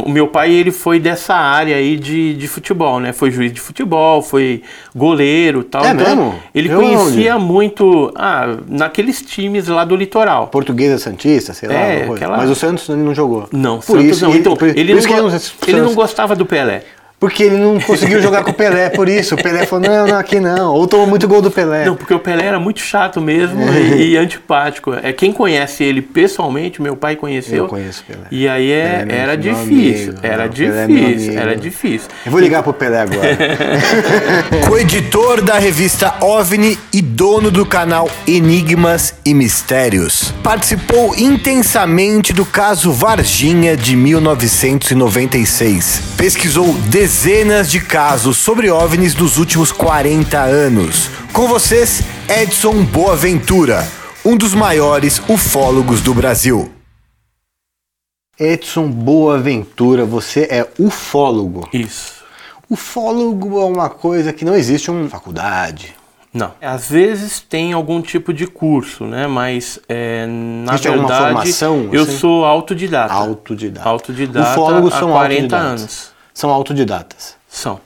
o 0.00 0.08
meu 0.10 0.28
pai 0.28 0.52
ele 0.52 0.70
foi 0.70 0.98
dessa 0.98 1.34
área 1.34 1.76
aí 1.76 1.96
de, 1.96 2.34
de 2.34 2.48
futebol, 2.48 3.00
né? 3.00 3.12
Foi 3.12 3.30
juiz 3.30 3.52
de 3.52 3.60
futebol, 3.60 4.22
foi 4.22 4.62
goleiro 4.94 5.62
tal, 5.64 5.84
É 5.84 5.92
né? 5.94 6.04
mesmo? 6.04 6.34
Ele 6.54 6.70
Eu 6.70 6.78
conhecia 6.80 7.38
muito, 7.38 8.12
ah, 8.16 8.56
naqueles 8.68 9.22
times 9.22 9.68
lá 9.68 9.84
do 9.84 9.94
litoral. 9.96 10.48
Portuguesa 10.48 10.98
Santista, 10.98 11.52
sei 11.54 11.68
lá. 11.68 11.74
É, 11.74 12.08
aquela- 12.10 12.36
Mas 12.36 12.50
o 12.50 12.54
Santos 12.54 12.88
ele 12.88 13.02
não 13.02 13.14
jogou. 13.14 13.48
Não, 13.52 13.76
por 13.78 13.98
Santos 13.98 14.04
isso, 14.16 14.24
não. 14.24 14.30
ele- 14.30 14.38
Então, 14.40 14.56
ele, 14.74 14.94
go- 14.94 15.16
não- 15.16 15.40
ele 15.68 15.80
não 15.80 15.94
gostava 15.94 16.34
do 16.34 16.44
Pelé. 16.46 16.82
Porque 17.18 17.44
ele 17.44 17.56
não 17.56 17.80
conseguiu 17.80 18.20
jogar 18.20 18.44
com 18.44 18.50
o 18.50 18.54
Pelé, 18.54 18.90
por 18.90 19.08
isso. 19.08 19.34
O 19.34 19.42
Pelé 19.42 19.64
falou, 19.64 19.88
não, 19.88 20.06
não, 20.06 20.18
aqui 20.18 20.38
não. 20.38 20.74
Ou 20.74 20.86
tomou 20.86 21.06
muito 21.06 21.26
gol 21.26 21.40
do 21.40 21.50
Pelé. 21.50 21.86
Não, 21.86 21.96
porque 21.96 22.12
o 22.12 22.18
Pelé 22.18 22.44
era 22.44 22.60
muito 22.60 22.80
chato 22.80 23.22
mesmo 23.22 23.58
e, 23.72 24.10
e 24.10 24.16
antipático. 24.18 24.92
É 25.02 25.14
quem 25.14 25.32
conhece 25.32 25.82
ele 25.82 26.02
pessoalmente, 26.02 26.82
meu 26.82 26.94
pai 26.94 27.16
conheceu. 27.16 27.64
Eu 27.64 27.68
conheço 27.68 28.02
o 28.02 28.06
Pelé. 28.12 28.26
E 28.30 28.46
aí 28.46 28.70
é- 28.70 28.98
Pelé 28.98 29.14
é 29.14 29.18
era 29.18 29.34
meu 29.36 29.54
difícil, 29.54 30.10
amigo. 30.10 30.20
era 30.22 30.36
Não, 30.36 30.44
é 30.44 30.48
difícil, 30.48 31.38
era 31.38 31.56
difícil. 31.56 32.08
Eu 32.26 32.32
vou 32.32 32.38
ligar 32.40 32.62
pro 32.62 32.74
Pelé 32.74 33.00
agora. 33.00 33.38
Coeditor 34.68 35.40
da 35.40 35.58
revista 35.58 36.12
OVNI 36.20 36.78
e 36.92 37.00
dono 37.00 37.50
do 37.50 37.64
canal 37.64 38.10
Enigmas 38.26 39.14
e 39.24 39.32
Mistérios. 39.32 40.34
Participou 40.42 41.14
intensamente 41.16 42.34
do 42.34 42.44
caso 42.44 42.92
Varginha 42.92 43.74
de 43.74 43.96
1996. 43.96 46.02
Pesquisou 46.16 46.74
dezenas 47.06 47.70
de 47.70 47.78
casos 47.80 48.36
sobre 48.36 48.68
OVNIs 48.68 49.14
dos 49.14 49.38
últimos 49.38 49.70
40 49.70 50.40
anos. 50.40 51.08
Com 51.32 51.46
vocês, 51.46 52.02
Edson 52.28 52.82
Boaventura, 52.82 53.86
um 54.24 54.36
dos 54.36 54.54
maiores 54.54 55.22
ufólogos 55.28 56.00
do 56.00 56.12
Brasil. 56.12 56.68
Edson 58.36 58.88
Boaventura, 58.90 60.04
você 60.04 60.48
é 60.50 60.68
ufólogo. 60.80 61.68
Isso. 61.72 62.24
Ufólogo 62.68 63.60
é 63.60 63.64
uma 63.66 63.88
coisa 63.88 64.32
que 64.32 64.44
não 64.44 64.56
existe 64.56 64.90
uma 64.90 65.08
faculdade. 65.08 65.94
Não. 66.34 66.54
Às 66.60 66.90
vezes 66.90 67.38
tem 67.38 67.72
algum 67.72 68.02
tipo 68.02 68.34
de 68.34 68.48
curso, 68.48 69.04
né? 69.04 69.28
Mas 69.28 69.78
é, 69.88 70.26
na 70.26 70.72
Existe 70.72 70.88
alguma 70.88 71.06
verdade 71.06 71.34
formação, 71.34 71.88
eu 71.92 72.02
assim? 72.02 72.18
sou 72.18 72.44
autodidata. 72.44 73.14
Autodidata. 73.14 73.88
Autodidata 73.88 74.50
Ufólogos 74.50 74.92
há 74.92 74.98
são 74.98 75.12
40 75.12 75.56
autodidatas. 75.56 75.80
anos. 75.80 76.15
São 76.36 76.50
autodidatas. 76.50 77.34
São. 77.48 77.80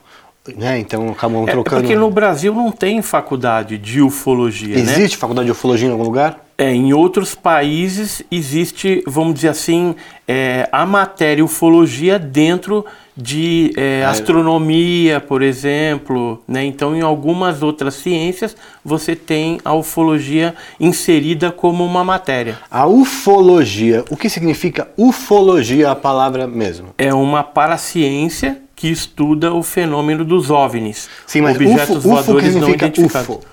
Né? 0.57 0.77
Então 0.79 1.09
acabam 1.09 1.47
É 1.47 1.51
trocando. 1.53 1.81
porque 1.83 1.95
no 1.95 2.11
Brasil 2.11 2.53
não 2.53 2.69
tem 2.69 3.01
faculdade 3.01 3.77
de 3.77 4.01
ufologia, 4.01 4.75
né? 4.75 4.81
Existe 4.81 5.15
faculdade 5.15 5.45
de 5.45 5.53
ufologia 5.53 5.87
em 5.87 5.91
algum 5.93 6.03
lugar? 6.03 6.37
É, 6.57 6.69
em 6.73 6.91
outros 6.91 7.33
países 7.33 8.21
existe, 8.29 9.05
vamos 9.07 9.35
dizer 9.35 9.47
assim, 9.47 9.95
é, 10.27 10.67
a 10.69 10.85
matéria 10.85 11.45
ufologia 11.45 12.19
dentro 12.19 12.85
de 13.15 13.73
é, 13.75 14.05
astronomia, 14.05 15.19
por 15.19 15.41
exemplo. 15.41 16.41
Né? 16.47 16.65
Então, 16.65 16.95
em 16.95 17.01
algumas 17.01 17.61
outras 17.61 17.95
ciências, 17.95 18.55
você 18.83 19.15
tem 19.15 19.59
a 19.63 19.73
ufologia 19.73 20.55
inserida 20.79 21.51
como 21.51 21.85
uma 21.85 22.03
matéria. 22.03 22.57
A 22.69 22.85
ufologia, 22.87 24.03
o 24.09 24.17
que 24.17 24.29
significa 24.29 24.87
ufologia 24.97 25.91
a 25.91 25.95
palavra 25.95 26.47
mesmo? 26.47 26.89
É 26.97 27.13
uma 27.13 27.43
paraciência 27.43 28.61
que 28.75 28.87
estuda 28.87 29.53
o 29.53 29.61
fenômeno 29.61 30.25
dos 30.25 30.49
OVNIs, 30.49 31.07
Sim, 31.27 31.41
mas 31.41 31.55
objetos 31.55 31.97
UFO, 31.97 31.97
UFO 31.97 32.09
voadores 32.09 32.55
não 32.55 32.61
significa 32.61 32.85
identificados. 32.87 33.29
UFO? 33.29 33.50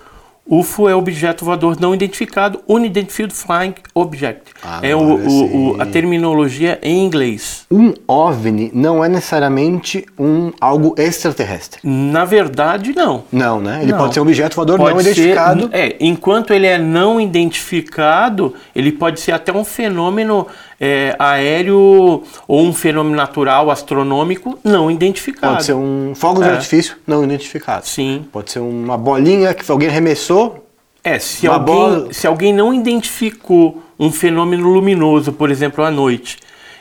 UFO 0.50 0.88
é 0.88 0.94
objeto 0.94 1.44
voador 1.44 1.76
não 1.78 1.94
identificado, 1.94 2.60
Unidentified 2.66 3.32
Flying 3.34 3.74
Object. 3.94 4.52
é 4.82 4.96
o, 4.96 4.98
o- 5.00 5.74
o- 5.76 5.82
a 5.82 5.84
terminologia 5.86 6.78
em 6.82 7.04
inglês. 7.04 7.66
Um 7.70 7.92
OVNI 8.06 8.70
não 8.74 9.04
é 9.04 9.08
necessariamente 9.08 10.06
um 10.18 10.50
algo 10.60 10.94
extraterrestre. 10.96 11.80
Na 11.84 12.24
verdade, 12.24 12.94
não. 12.96 13.24
Não, 13.30 13.60
né? 13.60 13.80
Ele 13.82 13.92
Não. 13.92 13.98
pode 13.98 14.14
ser 14.14 14.20
um 14.20 14.22
objeto 14.22 14.56
voador 14.56 14.78
Pode 14.78 14.94
não 14.94 15.02
ser- 15.02 15.10
identificado. 15.10 15.68
É, 15.72 15.96
enquanto 16.00 16.52
ele 16.54 16.66
é 16.66 16.78
não 16.78 17.20
identificado, 17.20 18.54
ele 18.74 18.90
pode 18.92 19.20
ser 19.20 19.32
até 19.32 19.52
um 19.52 19.64
fenômeno 19.64 20.46
é, 20.80 21.14
aéreo 21.18 22.22
ou 22.46 22.60
um 22.62 22.72
fenômeno 22.72 23.16
natural 23.16 23.70
astronômico 23.70 24.58
não 24.62 24.90
identificado. 24.90 25.54
Pode 25.54 25.64
ser 25.64 25.74
um 25.74 26.12
fogo 26.14 26.42
de 26.42 26.48
É. 26.48 26.52
artifício 26.52 26.96
não 27.06 27.24
identificado. 27.24 27.86
Sim. 27.86 28.24
Pode 28.30 28.50
ser 28.52 28.60
uma 28.60 28.96
bolinha 28.96 29.52
que 29.54 29.68
alguém 29.70 29.88
arremessou. 29.88 30.64
É, 31.02 31.18
se 31.18 31.46
alguém, 31.46 31.74
bola- 31.74 32.12
se 32.12 32.26
alguém 32.26 32.52
não 32.52 32.72
identificou 32.74 33.82
um 33.98 34.10
fenômeno 34.12 34.68
luminoso, 34.68 35.32
por 35.32 35.50
exemplo, 35.50 35.82
à 35.84 35.90
noite, 35.90 36.36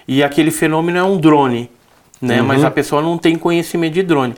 e 0.08 0.24
aquele 0.24 0.52
fenômeno 0.52 0.97
é 0.97 1.03
um 1.03 1.18
drone, 1.18 1.69
né? 2.22 2.41
Uhum. 2.41 2.47
Mas 2.47 2.64
a 2.64 2.72
pessoa 2.72 3.02
não 3.02 3.18
tem 3.18 3.38
conhecimento 3.38 3.94
de 3.94 4.03
drone. 4.03 4.35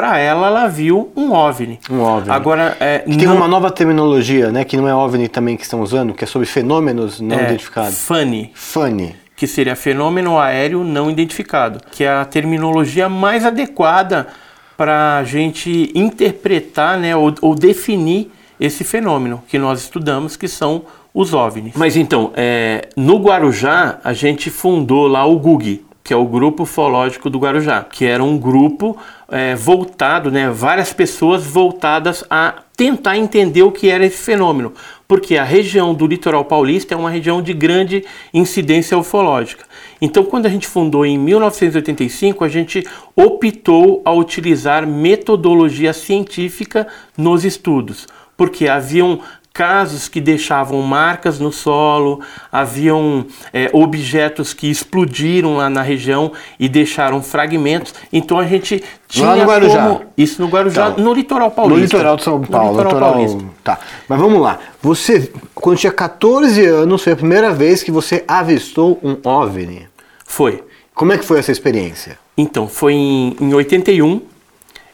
Para 0.00 0.16
ela, 0.16 0.46
ela 0.46 0.66
viu 0.66 1.12
um 1.14 1.30
OVNI. 1.32 1.78
Um 1.90 2.00
OVNI. 2.00 2.30
Agora, 2.30 2.74
é, 2.80 3.00
Tem 3.00 3.18
não- 3.18 3.36
uma 3.36 3.46
nova 3.46 3.70
terminologia, 3.70 4.50
né? 4.50 4.64
Que 4.64 4.74
não 4.74 4.88
é 4.88 4.94
OVNI 4.94 5.28
também 5.28 5.58
que 5.58 5.62
estão 5.62 5.82
usando, 5.82 6.14
que 6.14 6.24
é 6.24 6.26
sobre 6.26 6.46
fenômenos 6.46 7.20
não 7.20 7.38
é, 7.38 7.44
identificados. 7.44 7.98
FUNI, 7.98 8.50
Funny. 8.54 9.14
que 9.36 9.46
seria 9.46 9.76
fenômeno 9.76 10.38
aéreo 10.38 10.82
não 10.84 11.10
identificado, 11.10 11.82
que 11.92 12.02
é 12.02 12.08
a 12.08 12.24
terminologia 12.24 13.10
mais 13.10 13.44
adequada 13.44 14.28
para 14.74 15.18
a 15.18 15.24
gente 15.24 15.92
interpretar 15.94 16.96
né, 16.98 17.14
ou, 17.14 17.34
ou 17.42 17.54
definir 17.54 18.30
esse 18.58 18.84
fenômeno 18.84 19.42
que 19.48 19.58
nós 19.58 19.82
estudamos, 19.82 20.34
que 20.34 20.48
são 20.48 20.84
os 21.12 21.34
OVNIs. 21.34 21.74
Mas 21.76 21.94
então, 21.94 22.32
é, 22.34 22.88
no 22.96 23.18
Guarujá, 23.18 23.98
a 24.02 24.14
gente 24.14 24.48
fundou 24.48 25.06
lá 25.06 25.26
o 25.26 25.38
GUG, 25.38 25.84
que 26.10 26.14
é 26.14 26.16
o 26.16 26.26
Grupo 26.26 26.64
Ufológico 26.64 27.30
do 27.30 27.38
Guarujá, 27.38 27.84
que 27.84 28.04
era 28.04 28.24
um 28.24 28.36
grupo 28.36 28.98
é, 29.28 29.54
voltado, 29.54 30.28
né, 30.28 30.50
várias 30.50 30.92
pessoas 30.92 31.46
voltadas 31.46 32.24
a 32.28 32.52
tentar 32.76 33.16
entender 33.16 33.62
o 33.62 33.70
que 33.70 33.88
era 33.88 34.04
esse 34.04 34.16
fenômeno, 34.16 34.72
porque 35.06 35.36
a 35.36 35.44
região 35.44 35.94
do 35.94 36.08
litoral 36.08 36.44
paulista 36.44 36.94
é 36.94 36.96
uma 36.96 37.10
região 37.10 37.40
de 37.40 37.52
grande 37.52 38.04
incidência 38.34 38.98
ufológica. 38.98 39.64
Então, 40.00 40.24
quando 40.24 40.46
a 40.46 40.48
gente 40.48 40.66
fundou 40.66 41.06
em 41.06 41.16
1985, 41.16 42.42
a 42.42 42.48
gente 42.48 42.84
optou 43.14 44.02
a 44.04 44.12
utilizar 44.12 44.84
metodologia 44.84 45.92
científica 45.92 46.88
nos 47.16 47.44
estudos, 47.44 48.08
porque 48.36 48.66
haviam 48.66 49.20
casos 49.60 50.08
que 50.08 50.22
deixavam 50.22 50.80
marcas 50.80 51.38
no 51.38 51.52
solo, 51.52 52.22
haviam 52.50 53.26
é, 53.52 53.68
objetos 53.74 54.54
que 54.54 54.70
explodiram 54.70 55.58
lá 55.58 55.68
na 55.68 55.82
região 55.82 56.32
e 56.58 56.66
deixaram 56.66 57.22
fragmentos. 57.22 57.94
Então 58.10 58.38
a 58.38 58.46
gente 58.46 58.82
tinha 59.06 59.26
Lá 59.28 59.36
no 59.36 59.44
Guarujá. 59.44 59.82
como 59.86 60.02
isso 60.16 60.40
no 60.40 60.48
Guarujá, 60.48 60.92
Tá. 60.92 61.02
no 61.02 61.12
litoral 61.12 61.50
paulista. 61.50 61.78
No 61.78 61.84
litoral 61.84 62.16
de 62.16 62.22
São 62.24 62.38
No 62.38 62.46
Paulo. 62.46 62.70
litoral 62.70 62.92
litoral- 62.94 63.12
paulista. 63.12 63.44
Tá. 63.62 63.78
Mas 64.08 64.18
vamos 64.18 64.40
lá. 64.40 64.58
Você, 64.80 65.30
quando 65.54 65.76
tinha 65.76 65.92
14 65.92 66.64
anos, 66.64 67.02
foi 67.04 67.12
a 67.12 67.16
primeira 67.16 67.52
vez 67.52 67.82
que 67.82 67.90
você 67.90 68.24
avistou 68.26 68.98
um 69.02 69.18
OVNI. 69.22 69.88
Foi. 70.24 70.64
Como 70.94 71.12
é 71.12 71.18
que 71.18 71.24
foi 71.26 71.38
essa 71.38 71.52
experiência? 71.52 72.18
Então, 72.34 72.66
foi 72.66 72.94
em, 72.94 73.36
em 73.38 73.52
81. 73.52 74.22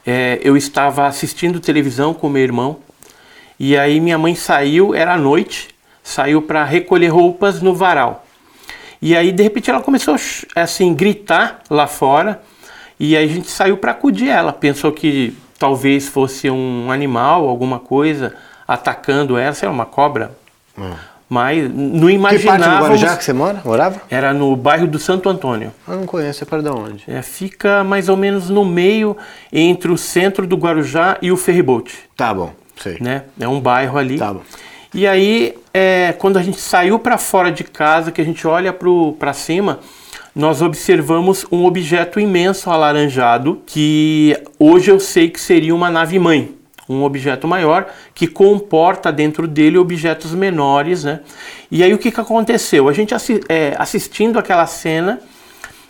é, 0.04 0.41
eu 0.43 0.56
estava 0.56 1.06
assistindo 1.06 1.60
televisão 1.60 2.12
com 2.12 2.28
meu 2.28 2.43
irmão. 2.43 2.78
E 3.58 3.76
aí 3.76 4.00
minha 4.00 4.18
mãe 4.18 4.34
saiu, 4.34 4.94
era 4.94 5.14
à 5.14 5.18
noite, 5.18 5.68
saiu 6.02 6.42
para 6.42 6.64
recolher 6.64 7.08
roupas 7.08 7.60
no 7.60 7.74
varal. 7.74 8.24
E 9.00 9.16
aí 9.16 9.32
de 9.32 9.42
repente 9.42 9.70
ela 9.70 9.80
começou 9.80 10.16
assim 10.54 10.94
gritar 10.94 11.60
lá 11.70 11.86
fora. 11.86 12.42
E 12.98 13.16
aí 13.16 13.24
a 13.24 13.32
gente 13.32 13.50
saiu 13.50 13.76
para 13.76 13.92
acudir 13.92 14.28
ela. 14.28 14.52
Pensou 14.52 14.90
que 14.92 15.36
talvez 15.58 16.08
fosse 16.08 16.50
um 16.50 16.90
animal, 16.90 17.48
alguma 17.48 17.78
coisa 17.78 18.34
atacando 18.66 19.36
ela, 19.36 19.52
sei 19.52 19.68
lá, 19.68 19.74
uma 19.74 19.86
cobra. 19.86 20.36
Mas 21.28 21.68
não 21.72 22.08
Que 22.08 22.46
parte 22.46 22.62
do. 22.62 22.76
Guarujá 22.76 23.16
que 23.16 23.24
você 23.24 23.32
mora? 23.32 23.60
Morava? 23.64 24.00
Era 24.08 24.32
no 24.32 24.54
bairro 24.54 24.86
do 24.86 24.98
Santo 24.98 25.28
Antônio. 25.28 25.72
Eu 25.86 25.96
não 25.96 26.06
conheço, 26.06 26.44
é 26.44 26.46
para 26.46 26.62
de 26.62 26.68
onde? 26.68 27.04
É, 27.08 27.20
fica 27.20 27.82
mais 27.82 28.09
ou 28.09 28.16
menos 28.16 28.48
no 28.48 28.64
meio 28.64 29.16
entre 29.52 29.91
o 29.91 29.98
centro 29.98 30.47
do 30.47 30.56
Guarujá 30.56 31.18
e 31.20 31.32
o 31.32 31.36
Ferryboat, 31.36 31.92
Tá 32.16 32.32
bom, 32.32 32.52
sei. 32.76 32.96
né? 33.00 33.24
É 33.38 33.48
um 33.48 33.60
bairro 33.60 33.98
ali. 33.98 34.18
Tá. 34.18 34.34
E 34.94 35.06
aí, 35.06 35.54
é, 35.74 36.12
quando 36.18 36.38
a 36.38 36.42
gente 36.42 36.58
saiu 36.58 36.98
para 36.98 37.18
fora 37.18 37.50
de 37.52 37.64
casa, 37.64 38.10
que 38.10 38.20
a 38.20 38.24
gente 38.24 38.46
olha 38.46 38.72
para 39.18 39.32
cima, 39.32 39.80
nós 40.34 40.62
observamos 40.62 41.44
um 41.50 41.64
objeto 41.64 42.18
imenso 42.20 42.70
alaranjado, 42.70 43.60
que 43.66 44.36
hoje 44.58 44.90
eu 44.90 45.00
sei 45.00 45.28
que 45.28 45.40
seria 45.40 45.74
uma 45.74 45.90
nave-mãe. 45.90 46.54
Um 46.88 47.02
objeto 47.02 47.48
maior 47.48 47.92
que 48.14 48.28
comporta 48.28 49.10
dentro 49.10 49.48
dele 49.48 49.76
objetos 49.76 50.30
menores, 50.32 51.02
né? 51.02 51.20
E 51.68 51.82
aí 51.82 51.92
o 51.92 51.98
que, 51.98 52.12
que 52.12 52.20
aconteceu? 52.20 52.88
A 52.88 52.92
gente 52.92 53.12
assi- 53.12 53.40
é, 53.48 53.74
assistindo 53.76 54.38
aquela 54.38 54.66
cena, 54.66 55.18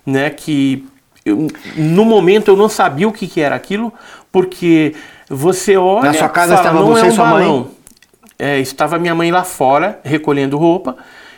né? 0.06 0.30
Que 0.30 0.86
eu- 1.24 1.48
no 1.76 2.02
momento 2.04 2.48
eu 2.50 2.56
não 2.56 2.68
sabia 2.68 3.06
o 3.06 3.12
que, 3.12 3.26
que 3.28 3.42
era 3.42 3.54
aquilo, 3.54 3.92
porque 4.32 4.94
você 5.28 5.76
olha. 5.76 6.05
Na 6.05 6.14
sua 6.14 6.28
casa 6.28 6.56
fala, 6.56 6.69
estava 6.69 6.84
você 6.84 7.02
é 7.05 7.06
e 7.06 7.11
um 7.11 7.14
sua 7.14 7.26
mãe?" 7.26 7.44
balão. 7.46 7.69
É, 8.38 8.58
estava 8.58 8.99
minha 8.99 9.14
mãe 9.14 9.31
lá 9.31 9.44
fora 9.44 9.99
recolhendo 10.05 10.58
roupa 10.58 10.96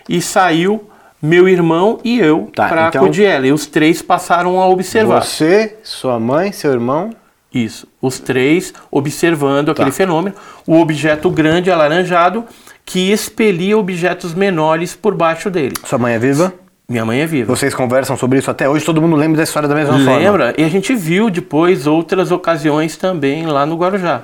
e 0.09 0.21
saiu 0.21 0.89
meu 1.23 1.49
irmão 1.49 1.99
e 2.05 2.19
eu 2.19 2.51
Tá, 2.55 2.69
para 2.69 2.89
então- 2.89 3.03
acudir 3.05 3.25
ela. 3.25 3.47
E 3.47 3.53
os 3.53 3.67
três 3.67 4.03
passaram 4.03 4.61
a 4.61 4.67
observar. 4.69 5.23
Você, 5.23 5.77
sua 5.83 6.19
mãe, 6.19 6.51
seu 6.53 6.73
irmão. 6.73 7.11
Isso. 7.55 7.87
Os 8.03 8.19
três 8.19 8.75
observando 8.91 9.67
Tá. 9.67 9.73
aquele 9.73 9.91
fenômeno. 9.91 10.35
O 10.67 10.79
objeto 10.81 11.31
grande 11.31 11.71
alaranjado 11.71 12.45
que 12.85 13.11
expelia 13.13 13.77
objetos 13.79 14.35
menores 14.35 14.95
por 14.97 15.15
baixo 15.15 15.51
dele. 15.51 15.75
Sua 15.85 15.99
mãe 15.99 16.15
é 16.15 16.19
viva? 16.19 16.53
Minha 16.91 17.05
mãe 17.05 17.21
é 17.21 17.27
viva. 17.27 17.55
Vocês 17.55 17.75
conversam 17.75 18.17
sobre 18.17 18.39
isso 18.39 18.51
até 18.51 18.67
hoje, 18.67 18.83
todo 18.83 19.03
mundo 19.03 19.15
lembra 19.15 19.37
da 19.37 19.43
história 19.43 19.69
da 19.69 19.75
mesma 19.75 19.93
forma. 19.99 20.17
Lembra? 20.17 20.55
E 20.57 20.65
a 20.65 20.71
gente 20.71 20.95
viu 20.95 21.29
depois 21.29 21.87
outras 21.87 22.31
ocasiões 22.31 22.97
também 22.97 23.45
lá 23.45 23.67
no 23.67 23.77
Guarujá. 23.77 24.23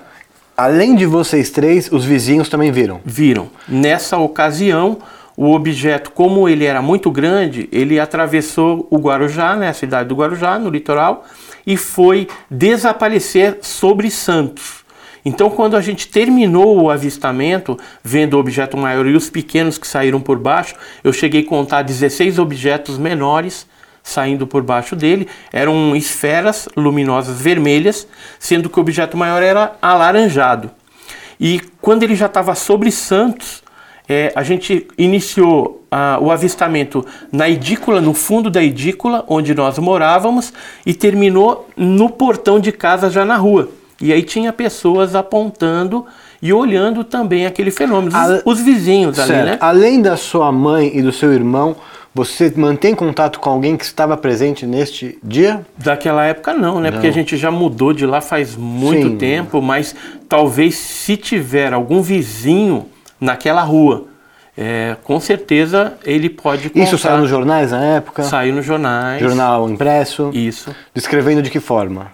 Além 0.56 0.94
de 0.94 1.04
vocês 1.04 1.50
três, 1.50 1.92
os 1.92 2.06
vizinhos 2.06 2.48
também 2.48 2.72
viram. 2.72 3.02
Viram. 3.04 3.50
Nessa 3.68 4.16
ocasião, 4.16 4.96
o 5.36 5.52
objeto, 5.52 6.10
como 6.12 6.48
ele 6.48 6.64
era 6.64 6.80
muito 6.80 7.10
grande, 7.10 7.68
ele 7.70 8.00
atravessou 8.00 8.88
o 8.90 8.96
Guarujá, 8.96 9.54
né, 9.54 9.68
a 9.68 9.74
cidade 9.74 10.08
do 10.08 10.14
Guarujá, 10.14 10.58
no 10.58 10.70
litoral, 10.70 11.26
e 11.66 11.76
foi 11.76 12.28
desaparecer 12.50 13.58
sobre 13.60 14.10
Santos. 14.10 14.83
Então, 15.24 15.48
quando 15.48 15.76
a 15.76 15.80
gente 15.80 16.08
terminou 16.08 16.82
o 16.82 16.90
avistamento, 16.90 17.78
vendo 18.02 18.34
o 18.34 18.38
objeto 18.38 18.76
maior 18.76 19.06
e 19.06 19.14
os 19.14 19.30
pequenos 19.30 19.78
que 19.78 19.86
saíram 19.86 20.20
por 20.20 20.38
baixo, 20.38 20.74
eu 21.02 21.12
cheguei 21.12 21.40
a 21.42 21.48
contar 21.48 21.82
16 21.82 22.38
objetos 22.38 22.98
menores 22.98 23.66
saindo 24.02 24.46
por 24.46 24.62
baixo 24.62 24.94
dele. 24.94 25.26
Eram 25.50 25.96
esferas 25.96 26.68
luminosas 26.76 27.40
vermelhas, 27.40 28.06
sendo 28.38 28.68
que 28.68 28.78
o 28.78 28.82
objeto 28.82 29.16
maior 29.16 29.42
era 29.42 29.76
alaranjado. 29.80 30.70
E 31.40 31.60
quando 31.80 32.02
ele 32.02 32.14
já 32.14 32.26
estava 32.26 32.54
sobre 32.54 32.90
Santos, 32.90 33.64
é, 34.06 34.30
a 34.36 34.42
gente 34.42 34.86
iniciou 34.98 35.86
ah, 35.90 36.18
o 36.20 36.30
avistamento 36.30 37.04
na 37.32 37.48
edícula, 37.48 38.00
no 38.00 38.12
fundo 38.12 38.50
da 38.50 38.62
edícula, 38.62 39.24
onde 39.26 39.54
nós 39.54 39.78
morávamos, 39.78 40.52
e 40.84 40.92
terminou 40.92 41.68
no 41.74 42.10
portão 42.10 42.60
de 42.60 42.70
casa, 42.70 43.08
já 43.08 43.24
na 43.24 43.36
rua. 43.36 43.70
E 44.00 44.12
aí 44.12 44.22
tinha 44.22 44.52
pessoas 44.52 45.14
apontando 45.14 46.04
e 46.42 46.52
olhando 46.52 47.04
também 47.04 47.46
aquele 47.46 47.70
fenômeno. 47.70 48.08
Os, 48.08 48.14
Ale- 48.14 48.42
os 48.44 48.60
vizinhos 48.60 49.18
ali, 49.18 49.28
Certo. 49.28 49.46
né? 49.46 49.56
Além 49.60 50.02
da 50.02 50.16
sua 50.16 50.50
mãe 50.52 50.90
e 50.94 51.00
do 51.00 51.12
seu 51.12 51.32
irmão, 51.32 51.76
você 52.14 52.52
mantém 52.56 52.94
contato 52.94 53.40
com 53.40 53.50
alguém 53.50 53.76
que 53.76 53.84
estava 53.84 54.16
presente 54.16 54.66
neste 54.66 55.18
dia? 55.22 55.64
Daquela 55.78 56.24
época 56.24 56.52
não, 56.52 56.80
né? 56.80 56.90
Porque 56.90 57.06
a 57.06 57.12
gente 57.12 57.36
já 57.36 57.50
mudou 57.50 57.92
de 57.92 58.04
lá 58.06 58.20
faz 58.20 58.56
muito 58.56 59.08
Sim. 59.08 59.16
tempo, 59.16 59.62
mas 59.62 59.94
talvez 60.28 60.74
se 60.76 61.16
tiver 61.16 61.72
algum 61.72 62.02
vizinho 62.02 62.86
naquela 63.20 63.62
rua, 63.62 64.04
é, 64.56 64.96
com 65.02 65.18
certeza 65.18 65.94
ele 66.04 66.28
pode 66.30 66.68
contar. 66.70 66.84
Isso 66.84 66.98
saiu 66.98 67.18
nos 67.18 67.30
jornais 67.30 67.72
na 67.72 67.82
época? 67.82 68.22
Saiu 68.22 68.54
nos 68.54 68.64
jornais. 68.66 69.20
Jornal 69.20 69.68
impresso? 69.70 70.30
Isso. 70.32 70.74
Descrevendo 70.94 71.42
de 71.42 71.50
que 71.50 71.58
forma? 71.58 72.12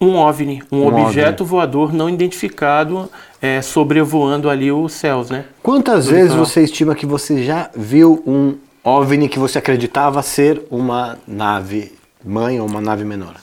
Um 0.00 0.16
OVNI, 0.16 0.62
um, 0.70 0.82
Um 0.82 0.86
objeto 1.04 1.44
voador 1.44 1.92
não 1.92 2.10
identificado 2.10 3.08
é, 3.40 3.62
sobrevoando 3.62 4.50
ali 4.50 4.70
os 4.70 4.92
céus, 4.92 5.30
né? 5.30 5.44
Quantas 5.62 6.06
Do 6.06 6.10
vezes 6.12 6.34
você 6.34 6.62
estima 6.62 6.94
que 6.94 7.06
você 7.06 7.42
já 7.44 7.70
viu 7.74 8.22
um 8.26 8.56
OVNI 8.82 9.28
que 9.28 9.38
você 9.38 9.58
acreditava 9.58 10.20
ser 10.22 10.62
uma 10.70 11.18
nave 11.26 11.92
mãe 12.24 12.60
ou 12.60 12.66
uma 12.66 12.80
nave 12.80 13.04
menor? 13.04 13.36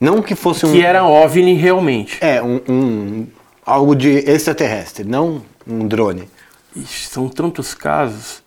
Não 0.00 0.22
que 0.22 0.34
fosse 0.34 0.64
um... 0.64 0.72
Que 0.72 0.82
era 0.82 1.04
OVNI 1.04 1.54
realmente. 1.54 2.18
É, 2.20 2.42
um, 2.42 2.60
um- 2.68 3.26
algo 3.64 3.94
de 3.94 4.08
extraterrestre, 4.08 5.04
não 5.04 5.42
um 5.66 5.86
drone. 5.86 6.28
Ixi, 6.74 7.08
são 7.08 7.28
tantos 7.28 7.74
casos. 7.74 8.42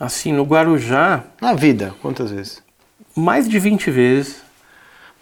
Assim, 0.00 0.32
no 0.32 0.42
Guarujá, 0.42 1.22
Na 1.40 1.54
vida, 1.54 1.94
quantas 2.02 2.30
vezes? 2.30 2.60
mais 3.14 3.48
de 3.48 3.58
20 3.58 3.90
vezes. 3.90 4.41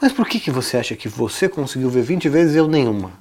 Mas 0.00 0.12
por 0.12 0.26
que, 0.26 0.40
que 0.40 0.50
você 0.50 0.76
acha 0.76 0.96
que 0.96 1.08
você 1.08 1.48
conseguiu 1.48 1.90
ver 1.90 2.02
20 2.02 2.28
vezes 2.28 2.54
e 2.54 2.58
eu 2.58 2.66
nenhuma? 2.68 3.12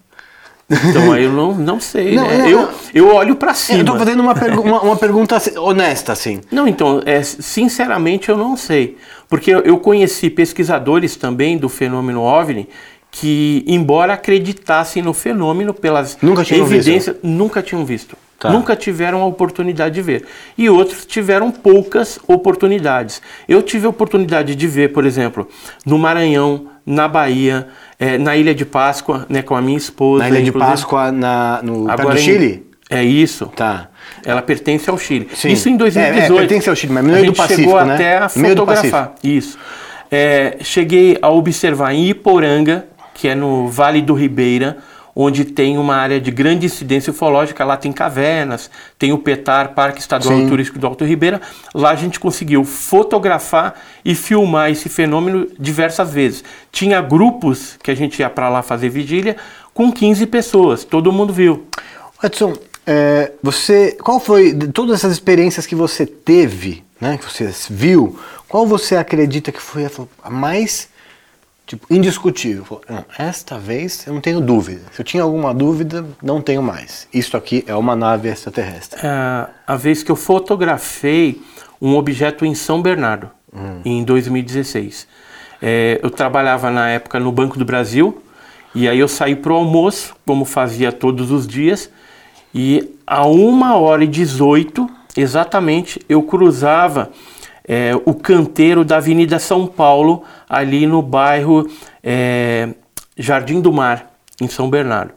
Então 0.72 1.12
aí 1.12 1.24
eu 1.24 1.32
não, 1.34 1.56
não 1.56 1.80
sei, 1.80 2.14
Não, 2.16 2.28
né? 2.28 2.38
não, 2.38 2.48
eu, 2.48 2.62
não. 2.62 2.70
eu 2.94 3.16
olho 3.16 3.36
pra 3.36 3.56
cima. 3.56 3.80
Eu 3.80 3.86
tô 3.86 3.98
fazendo 3.98 4.20
uma, 4.22 4.36
pergu- 4.38 4.62
uma, 4.62 4.80
uma 4.82 4.96
pergunta 4.96 5.42
honesta, 5.60 6.14
assim. 6.14 6.42
Não, 6.52 6.68
então, 6.68 7.02
é, 7.08 7.24
sinceramente 7.24 8.30
eu 8.30 8.38
não 8.38 8.56
sei. 8.56 8.96
Porque 9.28 9.50
eu, 9.52 9.62
eu 9.62 9.78
conheci 9.80 10.30
pesquisadores 10.30 11.16
também 11.16 11.58
do 11.58 11.68
fenômeno 11.70 12.22
OVNI 12.22 12.70
que, 13.10 13.64
embora 13.68 14.14
acreditassem 14.14 15.02
no 15.02 15.12
fenômeno 15.14 15.74
pelas 15.74 16.16
Nunca 16.22 16.44
evidências, 16.44 17.16
nunca 17.24 17.64
tinham 17.64 17.84
visto. 17.84 18.16
Tá. 18.40 18.50
Nunca 18.50 18.74
tiveram 18.74 19.22
a 19.22 19.26
oportunidade 19.26 19.96
de 19.96 20.02
ver. 20.02 20.26
E 20.58 20.70
outros 20.70 21.06
tiveram 21.06 21.52
poucas 21.52 22.18
oportunidades. 22.26 23.22
Eu 23.48 23.62
tive 23.62 23.86
a 23.86 23.90
oportunidade 23.90 24.56
de 24.56 24.68
ver, 24.68 24.94
por 24.94 25.06
exemplo, 25.06 25.46
no 25.86 26.00
Maranhão, 26.00 26.68
na 26.86 27.08
Bahia, 27.08 27.68
eh, 28.00 28.18
na 28.18 28.38
Ilha 28.38 28.56
de 28.56 28.66
Páscoa, 28.66 29.26
né, 29.28 29.42
com 29.42 29.56
a 29.56 29.62
minha 29.62 29.78
esposa. 29.78 30.24
Na 30.24 30.30
Ilha 30.30 30.42
de. 30.42 30.52
Páscoa, 30.54 31.12
na, 31.12 31.60
no, 31.62 31.92
Agora 31.92 32.16
do 32.16 32.20
em- 32.22 32.24
Chile? 32.24 32.66
É 32.90 33.04
isso. 33.04 33.48
Tá. 33.56 33.90
Ela 34.26 34.42
pertence 34.42 34.90
ao 34.90 34.98
Chile. 34.98 35.30
Sim. 35.36 35.50
Isso 35.50 35.70
em 35.70 35.78
2018. 35.78 36.32
É, 36.32 36.36
é, 36.36 36.40
pertence 36.40 36.70
ao 36.70 36.76
Chile, 36.76 36.94
mas 36.94 37.04
no 37.04 37.12
meio 37.12 37.26
do 37.28 37.34
Pacífico, 37.34 37.70
chegou 37.70 37.86
né? 37.86 37.94
até 37.94 38.18
a 38.18 38.30
fotografar. 38.30 39.14
Isso. 39.24 39.60
É, 40.10 40.58
cheguei 40.62 41.18
a 41.22 41.30
observar 41.30 41.94
em 41.94 42.08
Iporanga, 42.08 42.88
que 43.14 43.28
é 43.28 43.36
no 43.36 43.68
Vale 43.68 44.02
do 44.02 44.14
Ribeira, 44.16 44.78
onde 45.22 45.44
tem 45.44 45.78
uma 45.78 45.98
área 45.98 46.18
de 46.18 46.32
grande 46.32 46.66
incidência 46.66 47.12
ufológica. 47.12 47.66
Lá 47.66 47.76
tem 47.76 47.92
cavernas, 47.92 48.72
tem 48.98 49.12
o 49.12 49.18
PETAR, 49.18 49.74
Parque 49.74 50.00
Estadual 50.00 50.38
Sim. 50.38 50.48
Turístico 50.48 50.80
do 50.80 50.88
Alto 50.88 51.04
Ribeira. 51.04 51.42
Lá 51.76 51.90
a 51.90 51.96
gente 51.96 52.18
conseguiu 52.22 52.64
fotografar 52.64 53.76
e 54.06 54.16
filmar 54.16 54.72
esse 54.72 54.88
fenômeno 54.88 55.46
diversas 55.60 56.14
vezes. 56.14 56.42
Tinha 56.72 57.02
grupos 57.02 57.76
que 57.84 57.92
a 57.92 57.96
gente 57.96 58.18
ia 58.20 58.30
para 58.30 58.48
lá 58.48 58.62
fazer 58.62 58.88
vigília 58.88 59.36
com 59.74 59.92
15 59.92 60.26
pessoas. 60.28 60.86
Todo 60.86 61.12
mundo 61.12 61.34
viu. 61.34 61.68
Edson, 62.24 62.54
é, 62.88 63.34
você, 63.44 63.98
qual 64.02 64.22
foi, 64.22 64.54
de 64.54 64.70
todas 64.70 64.96
essas 64.96 65.12
experiências 65.12 65.66
que 65.66 65.76
você 65.76 66.06
teve, 66.06 66.82
né, 67.00 67.18
que 67.18 67.26
você 67.26 67.54
viu, 67.70 68.18
qual 68.48 68.66
você 68.66 68.96
acredita 68.96 69.52
que 69.52 69.62
foi 69.62 69.86
a 69.86 69.92
a 70.24 70.30
mais 70.30 70.88
tipo, 71.70 71.86
indiscutível? 71.94 72.82
"Não, 72.90 73.06
esta 73.18 73.60
vez 73.60 74.06
eu 74.08 74.14
não 74.14 74.22
tenho 74.22 74.42
dúvida. 74.42 74.82
Se 74.92 75.02
eu 75.02 75.06
tinha 75.06 75.22
alguma 75.22 75.54
dúvida, 75.54 76.04
não 76.22 76.42
tenho 76.42 76.64
mais. 76.64 77.08
Isto 77.14 77.38
aqui 77.38 77.64
é 77.68 77.76
uma 77.76 77.96
nave 77.96 78.28
extraterrestre. 78.28 79.00
É, 79.04 79.48
a 79.68 79.76
vez 79.76 80.02
que 80.02 80.12
eu 80.12 80.16
fotografei 80.16 81.40
um 81.80 81.96
objeto 81.96 82.44
em 82.44 82.56
São 82.56 82.82
Bernardo, 82.82 83.30
em 83.86 84.04
2016. 84.04 85.08
É, 85.62 86.00
eu 86.02 86.10
trabalhava 86.10 86.72
na 86.72 86.90
época 86.90 87.20
no 87.20 87.32
Banco 87.32 87.58
do 87.60 87.66
Brasil, 87.66 88.22
e 88.74 88.88
aí 88.88 89.00
eu 89.00 89.08
saí 89.08 89.36
para 89.36 89.54
o 89.54 89.56
almoço, 89.56 90.16
como 90.26 90.46
fazia 90.46 90.92
todos 90.92 91.32
os 91.32 91.48
dias, 91.48 91.90
e 92.54 92.96
a 93.06 93.26
1 93.26 93.62
hora 93.76 94.04
e 94.04 94.08
18, 94.08 94.90
exatamente, 95.16 96.02
eu 96.10 96.24
cruzava 96.24 97.12
é, 97.70 97.92
o 98.04 98.16
canteiro 98.16 98.84
da 98.84 98.98
Avenida 98.98 99.38
São 99.38 99.68
Paulo, 99.68 100.24
ali 100.50 100.88
no 100.88 101.04
bairro 101.04 101.70
é, 102.04 102.70
Jardim 103.16 103.62
do 103.62 103.72
Mar, 103.72 104.12
em 104.42 104.48
São 104.48 104.68
Bernardo. 104.68 105.14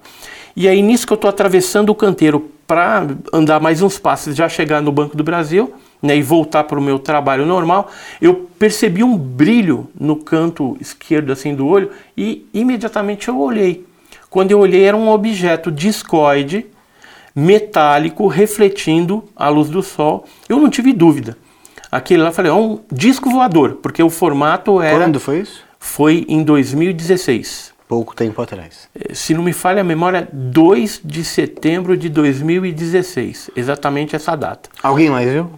E 0.55 0.69
aí, 0.69 0.83
nisso 0.83 1.07
que 1.07 1.15
eu 1.15 1.17
estou 1.17 1.31
atravessando 1.31 1.89
o 1.89 1.95
canteiro 1.95 2.51
para 2.67 3.07
andar 3.33 3.59
mais 3.59 3.81
uns 3.81 3.99
passos, 3.99 4.37
já 4.37 4.51
chegar 4.51 4.83
no 4.83 4.93
Banco 4.93 5.17
do 5.17 5.25
Brasil 5.25 5.73
né, 6.03 6.15
e 6.15 6.23
voltar 6.23 6.65
para 6.65 6.79
o 6.79 6.83
meu 6.83 6.99
trabalho 6.99 7.47
normal, 7.47 7.91
eu 8.21 8.51
percebi 8.59 9.03
um 9.03 9.17
brilho 9.17 9.89
no 9.99 10.17
canto 10.17 10.77
esquerdo 10.79 11.33
assim 11.33 11.55
do 11.55 11.67
olho 11.67 11.91
e 12.15 12.47
imediatamente 12.53 13.29
eu 13.29 13.41
olhei. 13.41 13.87
Quando 14.29 14.51
eu 14.51 14.59
olhei, 14.59 14.85
era 14.85 14.97
um 14.97 15.09
objeto 15.09 15.71
discoide, 15.71 16.67
metálico, 17.35 18.27
refletindo 18.27 19.25
a 19.35 19.49
luz 19.49 19.71
do 19.71 19.83
sol. 19.83 20.27
Eu 20.49 20.59
não 20.59 20.69
tive 20.69 20.93
dúvida. 20.93 21.37
Aquele 21.93 22.23
lá, 22.23 22.31
eu 22.31 22.33
falei, 22.33 22.51
é 22.51 22.55
um 22.55 22.81
disco 22.91 23.29
voador, 23.29 23.75
porque 23.83 24.03
o 24.03 24.09
formato 24.09 24.81
era. 24.81 24.99
Quando 24.99 25.21
foi 25.21 25.41
isso? 25.41 25.63
Foi 25.79 26.25
em 26.27 26.43
2016. 26.43 27.71
Pouco 27.87 28.17
tempo 28.17 28.41
atrás. 28.41 28.89
Eh, 28.99 29.13
Se 29.13 29.35
não 29.35 29.43
me 29.43 29.53
falha 29.53 29.83
a 29.83 29.85
memória, 29.85 30.27
2 30.33 31.03
de 31.05 31.23
setembro 31.23 31.95
de 31.95 32.09
2016. 32.09 33.51
Exatamente 33.55 34.17
essa 34.17 34.35
data. 34.35 34.71
Alguém 34.83 35.11
mais 35.11 35.31
viu? 35.31 35.51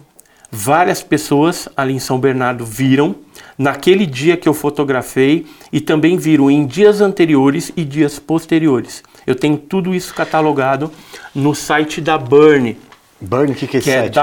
Várias 0.51 1.01
pessoas 1.01 1.69
ali 1.77 1.93
em 1.93 1.99
São 1.99 2.19
Bernardo 2.19 2.65
viram 2.65 3.15
naquele 3.57 4.05
dia 4.05 4.35
que 4.35 4.49
eu 4.49 4.53
fotografei 4.53 5.45
e 5.71 5.79
também 5.79 6.17
viram 6.17 6.51
em 6.51 6.65
dias 6.65 6.99
anteriores 6.99 7.71
e 7.77 7.85
dias 7.85 8.19
posteriores. 8.19 9.01
Eu 9.25 9.35
tenho 9.35 9.57
tudo 9.57 9.95
isso 9.95 10.13
catalogado 10.13 10.91
no 11.33 11.55
site 11.55 12.01
da 12.01 12.17
Burn, 12.17 12.77
Burn, 13.21 13.51
o 13.51 13.55
que, 13.55 13.67
que 13.67 13.77
é 13.77 13.79
esse 13.79 13.89
que 13.89 13.95
é 13.95 13.99
site? 14.01 14.13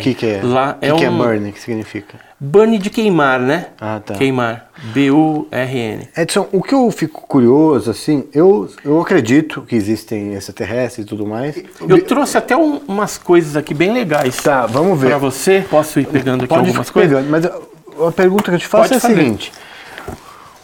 que, 0.02 0.14
que 0.14 0.26
é? 0.26 0.40
Lá 0.42 0.74
que 0.74 0.86
é 0.86 0.88
que 0.96 1.06
um 1.06 1.06
é 1.06 1.24
burn? 1.24 1.48
O 1.48 1.52
que 1.52 1.60
significa? 1.60 2.18
burn 2.40 2.76
de 2.76 2.90
queimar, 2.90 3.38
né? 3.40 3.68
Ah, 3.80 4.00
tá. 4.04 4.14
Queimar. 4.14 4.68
B-U-R-N. 4.92 6.08
Edson, 6.16 6.48
o 6.52 6.60
que 6.60 6.74
eu 6.74 6.90
fico 6.90 7.22
curioso, 7.26 7.90
assim, 7.90 8.24
eu, 8.34 8.68
eu 8.84 9.00
acredito 9.00 9.62
que 9.62 9.76
existem 9.76 10.34
extraterrestres 10.34 11.06
e 11.06 11.08
tudo 11.08 11.24
mais. 11.24 11.56
Eu 11.88 12.04
trouxe 12.04 12.36
até 12.36 12.56
um- 12.56 12.80
umas 12.88 13.16
coisas 13.16 13.56
aqui 13.56 13.72
bem 13.72 13.92
legais. 13.92 14.36
Tá, 14.36 14.66
vamos 14.66 15.00
ver. 15.00 15.08
Pra 15.10 15.18
você. 15.18 15.64
Posso 15.70 16.00
ir 16.00 16.06
pegando 16.06 16.40
aqui 16.44 16.48
Pode 16.48 16.66
algumas 16.66 16.90
coisas? 16.90 17.12
pegando, 17.16 17.30
mas 17.30 17.46
a 17.46 18.12
pergunta 18.12 18.44
que 18.50 18.56
eu 18.56 18.58
te 18.58 18.66
faço 18.66 18.90
Pode 18.90 18.94
é 18.94 18.96
a 18.96 19.00
seguinte: 19.00 19.52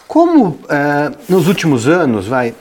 como 0.06 0.58
eh, 0.68 1.12
nos 1.28 1.46
últimos 1.48 1.86
anos, 1.86 2.26
vai, 2.26 2.54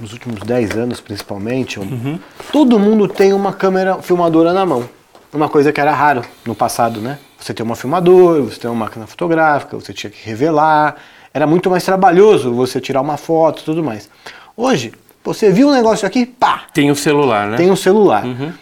nos 0.00 0.12
últimos 0.12 0.40
10 0.40 0.76
anos 0.76 1.00
principalmente, 1.00 1.78
um, 1.80 1.82
Uhum. 1.82 2.18
todo 2.52 2.78
mundo 2.78 3.08
tem 3.08 3.32
uma 3.32 3.52
câmera 3.52 4.00
filmadora 4.02 4.52
na 4.52 4.64
mão. 4.66 4.88
Uma 5.32 5.48
coisa 5.48 5.72
que 5.72 5.80
era 5.80 5.92
raro 5.92 6.22
no 6.46 6.54
passado, 6.54 7.00
né? 7.00 7.18
Você 7.38 7.52
tem 7.52 7.64
uma 7.64 7.76
filmadora, 7.76 8.42
você 8.42 8.58
tem 8.58 8.70
uma 8.70 8.84
máquina 8.86 9.06
fotográfica, 9.06 9.76
você 9.76 9.92
tinha 9.92 10.10
que 10.10 10.24
revelar. 10.26 10.96
Era 11.34 11.46
muito 11.46 11.68
mais 11.70 11.84
trabalhoso 11.84 12.52
você 12.54 12.80
tirar 12.80 13.00
uma 13.02 13.16
foto 13.16 13.60
e 13.60 13.64
tudo 13.64 13.82
mais. 13.84 14.08
Hoje, 14.56 14.92
você 15.22 15.50
viu 15.50 15.68
um 15.68 15.72
negócio 15.72 16.06
aqui, 16.06 16.24
pá, 16.24 16.62
Tem 16.72 16.90
o 16.90 16.96
celular, 16.96 17.48
né? 17.48 17.56
tem 17.58 17.70
um 17.70 17.76
celular. 17.76 18.24
Uhum. 18.24 18.52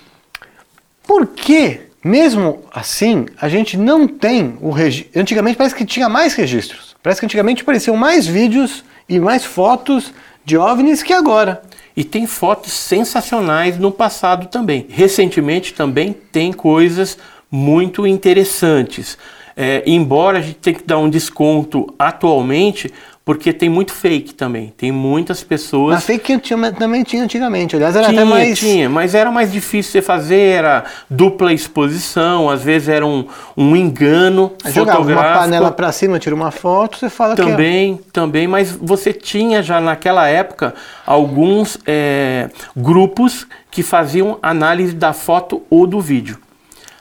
Por 1.07 1.27
que, 1.29 1.81
mesmo 2.03 2.65
assim, 2.75 3.27
a 3.41 3.49
gente 3.49 3.77
não 3.77 4.09
tem 4.09 4.57
o 4.61 4.71
registro? 4.71 5.21
Antigamente 5.21 5.57
parece 5.57 5.75
que 5.75 5.85
tinha 5.85 6.09
mais 6.09 6.35
registros. 6.35 6.97
Parece 7.03 7.21
que 7.21 7.27
antigamente 7.27 7.63
apareciam 7.63 7.97
mais 7.97 8.27
vídeos 8.27 8.85
e 9.09 9.21
mais 9.21 9.45
fotos 9.45 10.13
de 10.47 10.57
OVNIs 10.57 11.03
que 11.03 11.13
agora. 11.13 11.61
E 11.97 12.05
tem 12.05 12.27
fotos 12.27 12.73
sensacionais 12.73 13.79
no 13.79 13.91
passado 13.91 14.47
também. 14.47 14.87
Recentemente 14.89 15.75
também 15.75 16.13
tem 16.13 16.53
coisas 16.53 17.19
muito 17.51 18.07
interessantes. 18.07 19.19
É, 19.57 19.83
embora 19.87 20.39
a 20.39 20.43
gente 20.43 20.59
tenha 20.59 20.77
que 20.77 20.85
dar 20.85 20.99
um 20.99 21.11
desconto 21.11 21.93
atualmente, 21.99 22.93
porque 23.27 23.53
tem 23.53 23.69
muito 23.69 23.93
fake 23.93 24.35
também. 24.35 24.73
Tem 24.77 24.93
muitas 24.93 25.43
pessoas. 25.43 25.97
Mas 25.97 26.05
fake 26.05 26.39
tinha- 26.39 26.71
também 26.73 27.03
tinha 27.03 27.25
antigamente. 27.25 27.75
Aliás, 27.75 27.97
era 27.97 28.07
Tinha, 28.07 28.21
até 28.23 28.31
mais. 28.31 28.57
tinha, 28.57 28.89
mas 28.89 29.17
era 29.17 29.33
mais 29.33 29.51
difícil 29.51 29.91
você 29.91 30.01
fazer, 30.01 30.39
era 30.39 30.85
dupla 31.11 31.53
exposição, 31.53 32.49
às 32.49 32.63
vezes 32.63 32.89
era 32.89 33.05
um, 33.05 33.27
um 33.57 33.75
engano 33.75 34.53
Jogava 34.67 35.01
uma 35.01 35.23
panela 35.41 35.73
pra 35.73 35.91
cima, 35.91 36.21
tira 36.21 36.37
uma 36.37 36.53
foto, 36.53 36.99
você 36.99 37.11
fala 37.11 37.35
que. 37.35 37.43
é- 37.43 37.45
Também, 37.45 38.01
também, 38.13 38.47
mas 38.47 38.71
você 38.71 39.13
tinha 39.13 39.61
já 39.61 39.81
naquela 39.81 40.29
época 40.29 40.73
alguns 41.05 41.79
é, 41.85 42.49
grupos 42.77 43.45
que 43.73 43.83
faziam 43.83 44.39
análise 44.41 44.95
da 44.95 45.13
foto 45.13 45.63
ou 45.69 45.85
do 45.85 46.01
vídeo. 46.01 46.39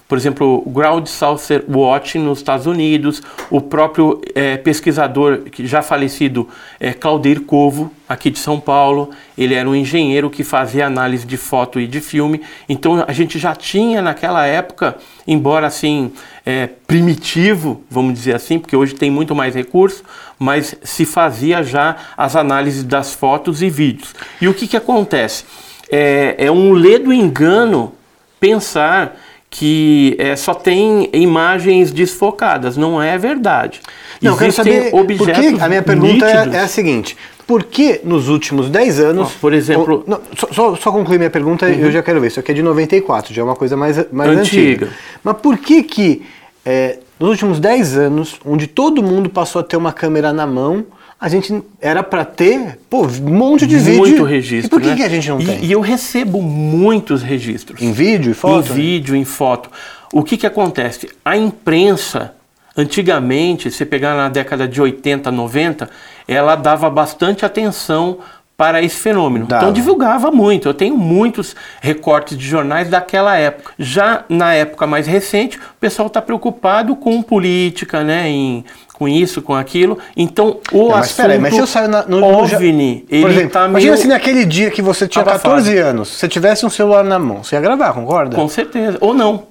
Por 0.08 0.20
exemplo, 0.20 0.62
o 0.64 0.70
Ground 0.70 1.08
Saucer 1.08 1.66
Watch 1.68 2.20
nos 2.20 2.38
Estados 2.38 2.68
Unidos, 2.68 3.24
o 3.50 3.60
próprio 3.60 4.22
é, 4.36 4.56
pesquisador 4.56 5.40
que 5.52 5.66
já 5.66 5.82
falecido 5.82 6.48
é, 6.80 6.94
Claudir 6.94 7.42
Covo, 7.42 7.92
aqui 8.08 8.30
de 8.30 8.38
São 8.38 8.60
Paulo, 8.60 9.10
ele 9.36 9.56
era 9.56 9.68
um 9.68 9.74
engenheiro 9.74 10.30
que 10.30 10.44
fazia 10.44 10.86
análise 10.86 11.26
de 11.26 11.38
foto 11.38 11.80
e 11.80 11.88
de 11.88 12.00
filme. 12.02 12.42
Então 12.70 13.04
a 13.08 13.12
gente 13.12 13.40
já 13.40 13.56
tinha 13.56 14.00
naquela 14.00 14.46
época, 14.46 14.96
embora 15.26 15.66
assim 15.66 16.12
é, 16.46 16.68
primitivo, 16.86 17.84
vamos 17.90 18.14
dizer 18.14 18.36
assim, 18.36 18.60
porque 18.60 18.76
hoje 18.76 18.94
tem 18.94 19.10
muito 19.10 19.34
mais 19.34 19.56
recurso, 19.56 20.04
mas 20.38 20.76
se 20.84 21.04
fazia 21.04 21.64
já 21.64 21.96
as 22.16 22.36
análises 22.36 22.84
das 22.84 23.12
fotos 23.16 23.64
e 23.64 23.72
vídeos. 23.72 24.14
E 24.40 24.48
o 24.48 24.54
que, 24.54 24.68
que 24.68 24.78
acontece? 24.78 25.46
É, 25.90 26.36
é 26.38 26.52
um 26.52 26.74
ledo 26.74 27.12
engano 27.12 27.92
pensar 28.40 29.18
que 29.58 30.18
é, 30.20 30.36
só 30.36 30.54
tem 30.54 31.10
imagens 31.14 31.90
desfocadas. 31.90 32.76
Não 32.76 33.02
é 33.02 33.18
verdade. 33.18 33.80
Não, 34.22 34.34
eu 34.34 34.38
quero 34.38 34.50
Existem 34.50 34.74
saber. 34.92 34.96
Objetos 34.96 35.54
que, 35.58 35.62
a 35.62 35.70
minha 35.70 35.82
pergunta 35.82 36.26
é, 36.26 36.58
é 36.58 36.60
a 36.60 36.68
seguinte: 36.68 37.16
por 37.48 37.64
que 37.64 38.02
nos 38.04 38.28
últimos 38.28 38.70
10 38.70 39.00
anos. 39.00 39.28
Ó, 39.34 39.40
por 39.40 39.54
exemplo- 39.54 39.96
Uhum. 40.00 40.04
não, 40.08 40.22
só, 40.38 40.48
só, 40.52 40.76
só 40.76 40.92
concluir 40.92 41.18
minha 41.20 41.30
pergunta, 41.30 41.70
eu 41.70 41.90
já 41.90 42.04
quero 42.04 42.20
ver. 42.20 42.28
Isso 42.28 42.40
aqui 42.42 42.52
é 42.52 42.56
de 42.56 42.62
94, 42.62 43.34
já 43.34 43.42
é 43.42 43.46
uma 43.46 43.56
coisa 43.56 43.78
mais, 43.78 43.96
mais 44.12 44.30
antiga. 44.32 44.88
Antiga. 44.88 44.90
Mas 45.24 45.38
por 45.38 45.58
que 45.58 45.84
que 45.84 46.24
é, 46.66 47.00
nos 47.18 47.30
últimos 47.30 47.58
10 47.58 47.98
anos, 47.98 48.38
onde 48.46 48.68
todo 48.68 49.02
mundo 49.02 49.30
passou 49.30 49.62
a 49.62 49.64
ter 49.64 49.78
uma 49.78 49.94
câmera 49.94 50.34
na 50.34 50.46
mão, 50.46 50.86
a 51.20 51.30
gente 51.30 51.64
era 51.80 52.04
pra 52.04 52.26
ter 52.26 52.80
pô, 52.90 53.06
um 53.06 53.34
monte 53.34 53.66
de 53.66 53.78
vídeo. 53.78 53.98
muito 53.98 54.24
registro. 54.24 54.68
E 54.68 54.70
por 54.70 54.82
que, 54.82 54.90
né? 54.90 54.96
que 54.96 55.04
a 55.04 55.10
gente 55.10 55.30
não 55.30 55.40
e, 55.40 55.46
tem? 55.46 55.66
E 55.66 55.72
eu 55.72 55.80
recebo 55.80 56.42
muitos 56.42 57.24
registros. 57.24 57.82
Em 57.82 57.92
vídeo 57.92 58.32
e 58.32 58.34
foto? 58.34 58.72
Em 58.72 58.76
vídeo, 58.76 59.16
em 59.16 59.26
foto. 59.26 59.70
O 60.12 60.24
que, 60.24 60.38
que 60.38 60.46
acontece? 60.46 61.10
A 61.24 61.36
imprensa, 61.38 62.36
antigamente, 62.76 63.72
se 63.72 63.86
pegar 63.86 64.16
na 64.16 64.30
década 64.30 64.68
de 64.68 64.82
80, 64.82 65.32
90, 65.32 65.90
ela 66.28 66.56
dava 66.56 66.90
bastante 66.90 67.46
atenção 67.46 68.20
para 68.58 68.82
esse 68.82 68.96
fenômeno. 68.96 69.46
Dava. 69.46 69.64
Então 69.64 69.74
divulgava 69.74 70.32
muito. 70.32 70.68
Eu 70.68 70.74
tenho 70.74 70.98
muitos 70.98 71.56
recortes 71.82 72.38
de 72.38 72.46
jornais 72.46 72.90
daquela 72.90 73.36
época. 73.36 73.74
Já 73.78 74.24
na 74.30 74.54
época 74.54 74.88
mais 74.88 75.08
recente, 75.08 75.58
o 75.58 75.80
pessoal 75.80 76.08
está 76.08 76.22
preocupado 76.22 76.96
com 76.96 77.22
política, 77.22 78.04
né? 78.04 78.30
Em, 78.30 78.64
com 78.98 79.08
isso, 79.08 79.42
com 79.42 79.54
aquilo. 79.54 79.98
Então 80.16 80.60
o 80.72 80.78
Não, 80.84 80.90
mas 80.90 81.00
assunto 81.06 81.18
peraí, 81.18 81.40
mas 81.40 81.54
se 81.54 81.60
eu 81.60 81.68
saio 81.68 81.90
na, 81.90 82.04
no, 82.04 82.20
no- 82.22 82.28
OVNI, 82.40 83.06
Por 83.10 83.16
ele 83.16 83.26
exemplo, 83.28 83.50
tá 83.50 83.68
imagina 83.68 83.92
meio... 83.92 84.02
se 84.02 84.08
naquele 84.08 84.46
dia 84.46 84.72
que 84.72 84.82
você 84.82 85.08
tinha 85.08 85.22
abafado. 85.22 85.44
14 85.56 85.78
anos, 85.78 86.08
se 86.10 86.16
você 86.20 86.28
tivesse 86.28 86.66
um 86.66 86.70
celular 86.70 87.04
na 87.04 87.20
mão, 87.20 87.44
você 87.44 87.56
ia 87.56 87.62
gravar, 87.62 87.94
concorda? 87.94 88.36
Com 88.36 88.48
certeza. 88.48 88.98
Ou 89.02 89.14
não. 89.14 89.44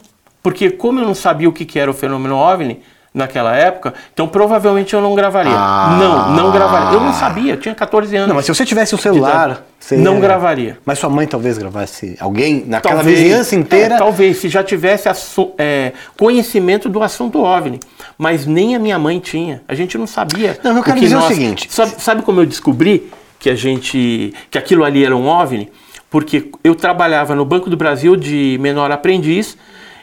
Porque 0.42 0.70
como 0.70 1.00
eu 1.00 1.04
não 1.06 1.14
sabia 1.14 1.48
o 1.48 1.52
que 1.52 1.64
que 1.64 1.78
era 1.78 1.90
o 1.90 1.94
fenômeno 1.94 2.36
OVNI 2.36 2.80
naquela 3.14 3.54
época, 3.54 3.94
então 4.12 4.26
provavelmente 4.26 4.92
eu 4.92 5.00
não 5.00 5.14
gravaria. 5.14 5.52
Ah. 5.54 5.96
Não, 6.00 6.32
não 6.32 6.50
gravaria. 6.50 6.94
Eu 6.94 7.00
não 7.00 7.12
sabia, 7.14 7.52
eu 7.52 7.56
tinha 7.60 7.72
14 7.72 8.16
anos. 8.16 8.28
Não, 8.28 8.34
mas 8.34 8.44
se 8.44 8.52
você 8.52 8.66
tivesse 8.66 8.92
um 8.92 8.98
celular, 8.98 9.62
você 9.78 9.96
Não 9.96 10.14
ia- 10.14 10.20
gravaria. 10.20 10.78
Mas 10.84 10.98
sua 10.98 11.08
mãe 11.08 11.24
talvez 11.24 11.56
gravasse 11.56 12.16
alguém 12.18 12.64
naquela 12.66 12.96
Talvez, 12.96 13.16
vizinhança 13.20 13.54
inteira. 13.54 13.94
é, 13.94 13.98
talvez, 13.98 14.38
se 14.38 14.48
já 14.48 14.64
tivesse 14.64 15.08
é, 15.56 15.92
conhecimento 16.18 16.88
do 16.88 17.02
assunto 17.04 17.40
OVNI. 17.40 17.78
Mas 18.18 18.46
nem 18.46 18.74
a 18.74 18.78
minha 18.80 18.98
mãe 18.98 19.20
tinha. 19.20 19.62
A 19.68 19.74
gente 19.74 19.96
não 19.96 20.06
sabia. 20.08 20.58
Não, 20.64 20.76
eu 20.76 20.82
quero 20.82 20.96
que 20.96 21.02
dizer 21.04 21.16
o 21.16 21.22
seguinte. 21.22 21.68
Sabe, 21.70 21.92
sabe 21.98 22.22
como 22.22 22.40
eu 22.40 22.46
descobri 22.46 23.10
que 23.38 23.48
a 23.48 23.54
gente. 23.54 24.34
que 24.50 24.58
aquilo 24.58 24.82
ali 24.84 25.04
era 25.04 25.14
um 25.16 25.26
OVNI? 25.28 25.70
Porque 26.10 26.50
eu 26.64 26.74
trabalhava 26.74 27.34
no 27.36 27.44
Banco 27.44 27.70
do 27.70 27.76
Brasil 27.76 28.16
de 28.16 28.56
menor 28.60 28.90
aprendiz, 28.90 29.56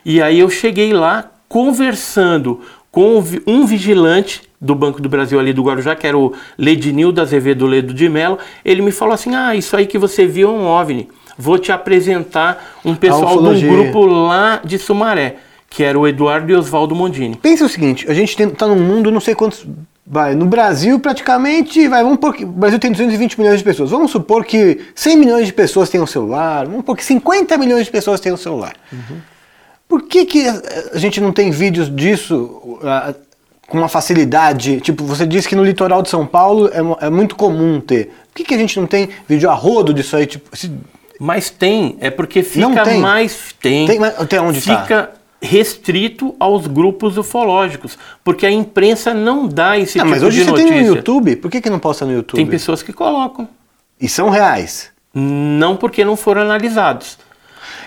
e 0.05 0.21
aí 0.21 0.39
eu 0.39 0.49
cheguei 0.49 0.93
lá 0.93 1.25
conversando 1.47 2.61
com 2.91 3.24
um 3.48 3.65
vigilante 3.65 4.41
do 4.60 4.75
Banco 4.75 5.01
do 5.01 5.07
Brasil 5.07 5.39
ali 5.39 5.53
do 5.53 5.63
Guarujá, 5.63 5.95
que 5.95 6.05
era 6.05 6.17
o 6.17 6.33
Ledinildo 6.57 7.21
Azevedo 7.21 7.65
Ledo 7.65 7.93
de 7.93 8.07
Mello, 8.10 8.38
ele 8.63 8.81
me 8.81 8.91
falou 8.91 9.13
assim, 9.13 9.33
ah, 9.33 9.55
isso 9.55 9.75
aí 9.75 9.88
que 9.88 9.98
você 9.98 10.27
viu 10.27 10.50
é 10.50 10.51
um 10.51 10.65
OVNI, 10.65 11.07
vou 11.38 11.57
te 11.57 11.71
apresentar 11.71 12.79
um 12.83 12.93
pessoal 12.93 13.41
de 13.53 13.65
um 13.65 13.69
grupo 13.69 14.05
lá 14.05 14.62
de 14.63 14.77
Sumaré, 14.77 15.38
que 15.69 15.83
era 15.83 15.98
o 15.98 16.07
Eduardo 16.07 16.51
e 16.51 16.55
Oswaldo 16.55 16.93
Mondini. 16.93 17.36
Pensa 17.36 17.65
o 17.65 17.69
seguinte, 17.69 18.05
a 18.10 18.13
gente 18.13 18.39
está 18.39 18.67
num 18.67 18.75
mundo, 18.75 19.10
não 19.10 19.21
sei 19.21 19.33
quantos. 19.33 19.65
Vai, 20.05 20.36
no 20.36 20.45
Brasil, 20.45 21.00
praticamente, 21.00 21.88
vai, 21.88 22.03
vamos 22.03 22.17
supor 22.17 22.33
que 22.33 22.43
o 22.43 22.48
Brasil 22.48 22.77
tem 22.77 22.91
220 22.91 23.39
milhões 23.39 23.60
de 23.60 23.63
pessoas. 23.63 23.91
Vamos 23.91 24.12
supor 24.12 24.43
que 24.43 24.81
100 24.93 25.15
milhões 25.15 25.48
de 25.48 25.53
pessoas 25.53 25.89
têm 25.89 26.01
um 26.01 26.07
celular, 26.07 26.65
vamos 26.65 26.79
supor 26.79 26.98
que 26.98 27.05
50 27.05 27.57
milhões 27.57 27.86
de 27.86 27.91
pessoas 27.91 28.19
têm 28.19 28.33
um 28.33 28.38
celular. 28.38 28.74
Por 29.91 30.03
que, 30.03 30.25
que 30.25 30.48
a 30.48 30.62
a 30.93 30.98
gente 30.98 31.19
não 31.19 31.33
tem 31.33 31.51
vídeos 31.51 31.93
disso 31.93 32.79
ah, 32.83 33.13
com 33.67 33.77
uma 33.77 33.89
facilidade? 33.89 34.79
Tipo, 34.79 35.03
você 35.03 35.25
disse 35.27 35.50
que 35.50 35.55
no 35.55 35.63
litoral 35.65 36.01
de 36.01 36.07
São 36.10 36.25
Paulo 36.25 36.69
é, 36.69 37.05
é 37.07 37.10
muito 37.10 37.36
comum 37.36 37.81
ter. 37.81 38.05
Por 38.29 38.36
que, 38.36 38.43
que 38.45 38.53
a 38.53 38.57
gente 38.57 38.79
não 38.79 38.88
tem 38.88 39.10
vídeo 39.27 39.50
a 39.50 39.53
rodo 39.53 39.93
disso 39.93 40.15
aí? 40.15 40.25
Tipo, 40.25 40.55
se- 40.55 40.71
Mas 41.19 41.50
tem, 41.50 41.98
é 42.00 42.10
porque 42.10 42.39
Não 42.55 42.69
fica 42.71 42.83
tem? 42.83 43.00
mais. 43.01 43.53
Tem. 43.62 43.86
Tem, 43.86 44.00
mas 44.00 44.17
até 44.17 44.39
onde 44.39 44.62
tá? 44.62 44.81
Fica 44.81 45.12
restrito 45.41 46.36
aos 46.39 46.67
grupos 46.67 47.17
ufológicos, 47.17 47.98
porque 48.24 48.45
a 48.45 48.51
imprensa 48.51 49.13
não 49.13 49.48
dá 49.48 49.77
esse 49.77 49.98
Não, 49.98 50.05
tipo 50.05 50.15
mas 50.15 50.24
hoje 50.24 50.38
de 50.38 50.43
você 50.45 50.51
notícia. 50.51 50.71
tem 50.74 50.81
no 50.81 50.88
YouTube, 50.95 51.36
por 51.36 51.51
que, 51.51 51.60
que 51.60 51.69
não 51.69 51.79
posta 51.79 52.05
no 52.05 52.13
YouTube? 52.13 52.38
Tem 52.38 52.45
pessoas 52.48 52.81
que 52.81 52.93
colocam, 52.93 53.48
E 54.00 54.07
são 54.07 54.29
reais. 54.29 54.89
não 55.13 55.75
porque 55.75 56.05
não 56.05 56.15
foram 56.15 56.41
analisados. 56.43 57.17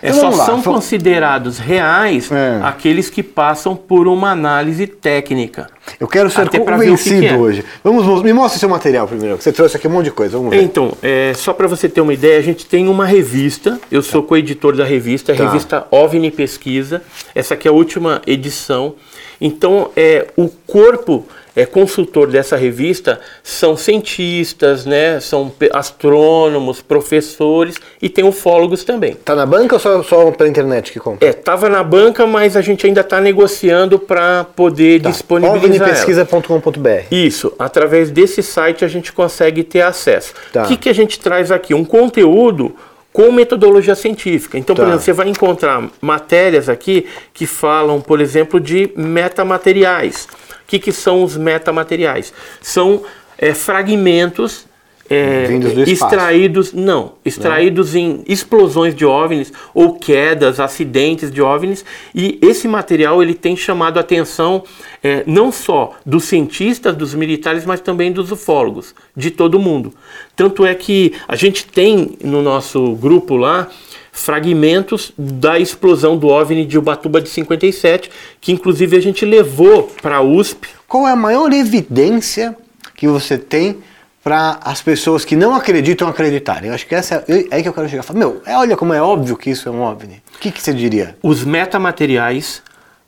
É 0.03 0.11
Então 0.11 0.33
só 0.33 0.37
lá, 0.37 0.45
são 0.47 0.63
considerados 0.63 1.59
reais 1.59 2.31
É. 2.31 2.61
aqueles 2.63 3.09
que 3.11 3.23
passam 3.23 3.75
por 3.77 4.07
uma 4.07 4.31
análise 4.31 4.87
técnica. 4.87 5.67
Eu 6.01 6.09
quero 6.09 6.31
ser 6.31 6.43
Até 6.43 6.59
pra 6.61 6.77
ver 6.77 6.91
o 6.91 6.97
que 6.97 7.03
que 7.05 7.11
convencido 7.11 7.35
é. 7.35 7.39
hoje. 7.39 7.65
Vamos, 7.83 8.23
me 8.23 8.33
mostra 8.33 8.59
seu 8.59 8.69
material 8.69 9.07
primeiro. 9.07 9.37
Você 9.41 9.53
trouxe 9.53 9.77
aqui 9.77 9.87
um 9.87 9.91
monte 9.91 10.07
de 10.07 10.11
coisa. 10.11 10.37
Vamos 10.37 10.51
ver. 10.51 10.63
Então, 10.63 10.93
é, 11.03 11.33
só 11.35 11.53
para 11.53 11.67
você 11.67 11.89
ter 11.89 12.01
uma 12.01 12.13
ideia, 12.15 12.39
a 12.39 12.43
gente 12.43 12.67
tem 12.67 12.89
uma 12.89 13.05
revista, 13.07 13.79
eu 13.91 14.03
sou 14.03 14.23
coeditor 14.23 14.75
da 14.77 14.85
revista, 14.85 15.33
a 15.33 15.37
Tá. 15.37 15.45
revista 15.45 15.87
OVNI 15.91 16.31
Pesquisa, 16.31 17.03
essa 17.35 17.55
aqui 17.55 17.69
é 17.69 17.71
a 17.71 17.75
última 17.75 18.23
edição. 18.27 18.95
Então, 19.41 19.91
é, 19.97 20.29
o 20.37 20.49
corpo 20.49 21.27
é, 21.57 21.65
consultor 21.65 22.29
dessa 22.29 22.57
revista 22.57 23.21
são 23.43 23.77
cientistas, 23.77 24.85
né, 24.85 25.21
são 25.21 25.53
astrônomos, 25.73 26.83
professores 26.83 27.77
e 28.03 28.09
tem 28.09 28.25
ufólogos 28.25 28.85
também. 28.85 29.15
Tá 29.15 29.35
na 29.35 29.47
banca 29.47 29.77
ou 29.77 29.81
só, 29.81 30.03
só 30.03 30.31
pela 30.33 30.49
internet 30.49 30.93
que 30.93 30.99
compra? 30.99 31.29
É, 31.29 31.33
tava 31.33 31.69
na 31.69 31.83
banca, 31.83 32.27
mas 32.27 32.57
a 32.57 32.61
gente 32.61 32.87
ainda 32.87 33.01
está 33.03 33.21
negociando 33.21 33.99
para 33.99 34.45
poder 34.45 35.01
Tá. 35.03 35.11
disponibilizar 35.11 35.89
ela. 35.89 35.97
OVNIpesquisa.com.br 36.05 37.07
Isso, 37.11 37.53
através 37.59 38.11
desse 38.11 38.43
site 38.43 38.85
a 38.85 38.89
gente 38.89 39.13
consegue 39.13 39.63
ter 39.63 39.83
acesso. 39.83 40.35
Tá. 40.53 40.65
O 40.65 40.67
que, 40.67 40.77
que 40.77 40.89
a 40.89 40.93
gente 40.95 41.19
traz 41.21 41.51
aqui? 41.51 41.75
Um 41.75 41.85
conteúdo 41.85 42.75
com 43.13 43.31
metodologia 43.31 43.95
científica. 43.95 44.59
Então, 44.59 44.75
por 44.75 44.83
Tá. 44.83 44.89
exemplo, 44.89 45.05
você 45.05 45.13
vai 45.13 45.29
encontrar 45.29 45.85
matérias 46.01 46.69
aqui 46.69 47.07
que 47.33 47.47
falam, 47.47 48.01
por 48.01 48.21
exemplo, 48.21 48.59
de 48.59 48.91
metamateriais. 48.97 50.27
O 50.65 50.67
que, 50.67 50.79
que 50.79 50.93
são 50.93 51.23
os 51.23 51.37
metamateriais? 51.37 52.33
São 52.61 53.03
é, 53.39 53.53
fragmentos 53.53 54.67
é, 55.09 55.49
extraídos, 55.87 56.73
não, 56.73 57.13
extraídos 57.25 57.95
em 57.95 58.23
explosões 58.27 58.95
de 58.95 59.05
OVNIs 59.05 59.53
ou 59.75 59.95
quedas, 59.95 60.59
acidentes 60.59 61.31
de 61.31 61.43
OVNIs, 61.43 61.85
e 62.15 62.39
esse 62.41 62.67
material 62.67 63.23
ele 63.23 63.35
tem 63.35 63.55
chamado 63.55 63.99
a 63.99 64.01
atenção 64.01 64.65
é, 65.03 65.23
não 65.27 65.53
só 65.53 65.93
dos 66.07 66.25
cientistas, 66.25 66.97
dos 66.97 67.15
militares, 67.15 67.67
mas 67.67 67.81
também 67.81 68.11
dos 68.11 68.33
ufólogos, 68.33 68.95
de 69.15 69.31
todo 69.31 69.59
mundo. 69.59 69.93
Tanto 70.35 70.65
é 70.65 70.75
que 70.75 71.13
a 71.29 71.37
gente 71.37 71.67
tem 71.67 72.17
no 72.25 72.41
nosso 72.41 72.95
grupo 72.95 73.37
lá 73.37 73.69
fragmentos 74.15 75.13
da 75.19 75.59
explosão 75.59 76.17
do 76.17 76.29
OVNI 76.29 76.65
de 76.65 76.79
Ubatuba 76.79 77.21
de 77.21 77.29
57, 77.29 78.09
que 78.41 78.53
inclusive 78.53 78.97
a 78.97 79.01
gente 79.03 79.25
levou 79.25 79.91
para 80.01 80.19
a 80.19 80.23
USP 80.23 80.69
Qual 80.87 81.09
é 81.09 81.11
a 81.11 81.17
maior 81.17 81.53
evidência 81.53 82.57
que 82.95 83.09
você 83.09 83.37
tem 83.37 83.79
para 84.23 84.61
as 84.63 84.81
pessoas 84.81 85.25
que 85.25 85.35
não 85.35 85.53
acreditam 85.53 86.07
acreditarem? 86.07 86.69
Eu 86.69 86.75
acho 86.75 86.87
que 86.87 86.95
essa 86.95 87.25
é, 87.27 87.41
é 87.41 87.57
aí 87.57 87.63
que 87.63 87.69
eu 87.69 87.73
quero 87.73 87.89
chegar. 87.89 88.05
Falar, 88.05 88.21
Meu, 88.21 88.41
é, 88.47 88.57
olha 88.57 88.77
como 88.77 88.95
é 88.95 89.03
óbvio 89.03 89.37
que 89.37 89.51
isso 89.51 89.69
é 89.69 89.73
um 89.73 89.83
OVNI. 89.83 90.23
O 90.37 90.39
que, 90.39 90.53
que 90.53 90.63
você 90.63 90.73
diria? 90.73 91.19
os 91.21 91.43
metamateriais, 91.43 92.63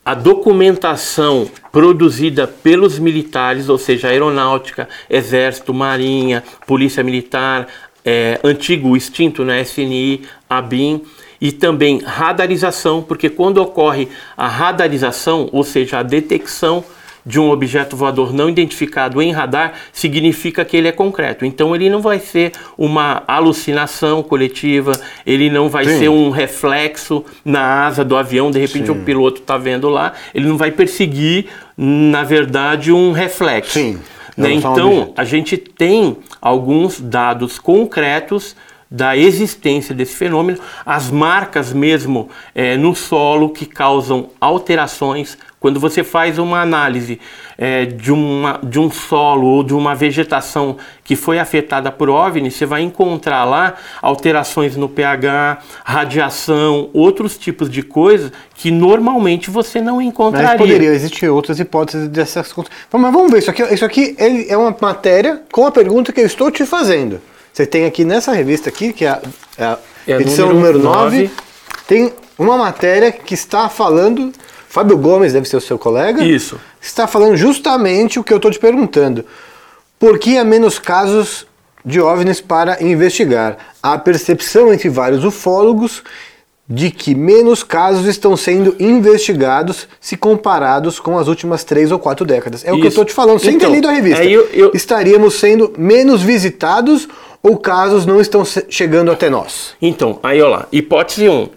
a 0.04 0.12
documentação 0.12 1.48
produzida 1.70 2.48
pelos 2.48 2.98
militares, 2.98 3.68
ou 3.68 3.78
seja, 3.78 4.08
aeronáutica, 4.08 4.88
exército, 5.08 5.72
marinha, 5.72 6.42
polícia 6.66 7.04
militar, 7.04 7.68
é, 8.06 8.38
antigo 8.44 8.96
extinto, 8.96 9.44
né, 9.44 9.60
SNI, 9.62 10.22
ABIN, 10.48 11.02
e 11.40 11.50
também 11.52 11.98
radarização, 11.98 13.02
porque 13.02 13.28
quando 13.28 13.58
ocorre 13.58 14.08
a 14.36 14.48
radarização, 14.48 15.50
ou 15.52 15.64
seja, 15.64 15.98
a 15.98 16.02
detecção 16.02 16.84
de 17.26 17.40
um 17.40 17.50
objeto 17.50 17.96
voador 17.96 18.32
não 18.32 18.48
identificado 18.48 19.20
em 19.20 19.32
radar, 19.32 19.74
significa 19.92 20.64
que 20.64 20.76
ele 20.76 20.86
é 20.86 20.92
concreto. 20.92 21.44
Então 21.44 21.74
ele 21.74 21.90
não 21.90 22.00
vai 22.00 22.20
ser 22.20 22.52
uma 22.78 23.24
alucinação 23.26 24.22
coletiva, 24.22 24.92
ele 25.26 25.50
não 25.50 25.68
vai 25.68 25.84
Sim. 25.86 25.98
ser 25.98 26.08
um 26.08 26.30
reflexo 26.30 27.24
na 27.44 27.84
asa 27.86 28.04
do 28.04 28.16
avião, 28.16 28.50
de 28.52 28.60
repente 28.60 28.92
o 28.92 28.94
piloto 28.94 29.40
está 29.40 29.58
vendo 29.58 29.88
lá, 29.88 30.12
ele 30.32 30.46
não 30.46 30.56
vai 30.56 30.70
perseguir, 30.70 31.46
na 31.76 32.22
verdade, 32.22 32.92
um 32.92 33.10
reflexo. 33.10 33.72
Sim. 33.72 33.98
Né? 34.36 34.52
Então, 34.52 35.12
a 35.16 35.24
gente 35.24 35.56
tem 35.56 36.18
alguns 36.40 37.00
dados 37.00 37.58
concretos 37.58 38.54
da 38.90 39.16
existência 39.16 39.94
desse 39.94 40.14
fenômeno, 40.14 40.60
as 40.84 41.10
marcas 41.10 41.72
mesmo 41.72 42.28
eh, 42.54 42.76
no 42.76 42.94
solo 42.94 43.50
que 43.50 43.66
causam 43.66 44.30
alterações. 44.40 45.36
Quando 45.66 45.80
você 45.80 46.04
faz 46.04 46.38
uma 46.38 46.60
análise 46.60 47.18
eh, 47.58 47.86
de, 47.86 48.12
uma, 48.12 48.60
de 48.62 48.78
um 48.78 48.88
solo 48.88 49.48
ou 49.48 49.64
de 49.64 49.74
uma 49.74 49.96
vegetação 49.96 50.76
que 51.02 51.16
foi 51.16 51.40
afetada 51.40 51.90
por 51.90 52.08
OVNI, 52.08 52.52
você 52.52 52.64
vai 52.64 52.82
encontrar 52.82 53.44
lá 53.44 53.74
alterações 54.00 54.76
no 54.76 54.88
pH, 54.88 55.58
radiação, 55.84 56.88
outros 56.92 57.36
tipos 57.36 57.68
de 57.68 57.82
coisas 57.82 58.30
que 58.54 58.70
normalmente 58.70 59.50
você 59.50 59.80
não 59.80 59.96
Mas 59.96 60.06
encontraria. 60.06 60.56
poderia 60.56 60.90
existir 60.90 61.28
outras 61.28 61.58
hipóteses 61.58 62.06
dessas 62.06 62.52
coisas. 62.52 62.72
Mas 62.92 63.12
vamos 63.12 63.32
ver, 63.32 63.38
isso 63.38 63.50
aqui, 63.50 63.62
isso 63.64 63.84
aqui 63.84 64.14
é 64.48 64.56
uma 64.56 64.76
matéria 64.80 65.42
com 65.50 65.66
a 65.66 65.72
pergunta 65.72 66.12
que 66.12 66.20
eu 66.20 66.26
estou 66.26 66.48
te 66.48 66.64
fazendo. 66.64 67.20
Você 67.52 67.66
tem 67.66 67.86
aqui 67.86 68.04
nessa 68.04 68.32
revista 68.32 68.68
aqui, 68.68 68.92
que 68.92 69.04
é 69.04 69.08
a, 69.08 69.20
é 69.58 69.64
a 69.64 69.78
É 70.06 70.12
edição 70.20 70.46
número 70.52 70.78
número 70.78 70.96
9, 70.96 71.22
nove. 71.22 71.30
tem 71.88 72.12
uma 72.38 72.56
matéria 72.56 73.10
que 73.10 73.34
está 73.34 73.68
falando, 73.68 74.30
Fábio 74.76 74.98
Gomes 74.98 75.32
deve 75.32 75.48
ser 75.48 75.56
o 75.56 75.60
seu 75.62 75.78
colega, 75.78 76.22
Isso. 76.22 76.60
está 76.82 77.06
falando 77.06 77.34
justamente 77.34 78.18
o 78.20 78.22
que 78.22 78.30
eu 78.30 78.36
estou 78.36 78.50
te 78.50 78.58
perguntando. 78.58 79.24
Por 79.98 80.18
que 80.18 80.36
há 80.36 80.44
menos 80.44 80.78
casos 80.78 81.46
de 81.82 81.98
OVNIs 81.98 82.42
para 82.42 82.82
investigar? 82.84 83.56
Há 83.82 83.96
percepção 83.96 84.70
entre 84.74 84.90
vários 84.90 85.24
ufólogos 85.24 86.02
de 86.68 86.90
que 86.90 87.14
menos 87.14 87.62
casos 87.62 88.04
estão 88.06 88.36
sendo 88.36 88.76
investigados 88.78 89.88
se 89.98 90.14
comparados 90.14 91.00
com 91.00 91.16
as 91.18 91.26
últimas 91.26 91.64
três 91.64 91.90
ou 91.90 91.98
quatro 91.98 92.26
décadas. 92.26 92.62
É 92.62 92.70
o 92.70 92.74
que 92.74 92.80
eu 92.82 92.88
Isso. 92.88 92.88
estou 92.88 93.04
te 93.06 93.14
falando, 93.14 93.38
sem 93.38 93.52
ter 93.52 93.64
Então, 93.64 93.72
lido 93.74 93.88
a 93.88 93.92
revista. 93.92 94.20
aí 94.20 94.30
eu- 94.30 94.46
eu- 94.52 94.72
Estaríamos 94.74 95.36
sendo 95.36 95.72
menos 95.78 96.20
visitados 96.22 97.08
ou 97.42 97.56
casos 97.56 98.04
não 98.04 98.20
estão 98.20 98.42
chegando 98.68 99.10
até 99.10 99.30
nós? 99.30 99.72
Então, 99.80 100.18
aí 100.22 100.42
ó 100.42 100.48
lá, 100.50 100.66
hipótese 100.70 101.30
1, 101.30 101.48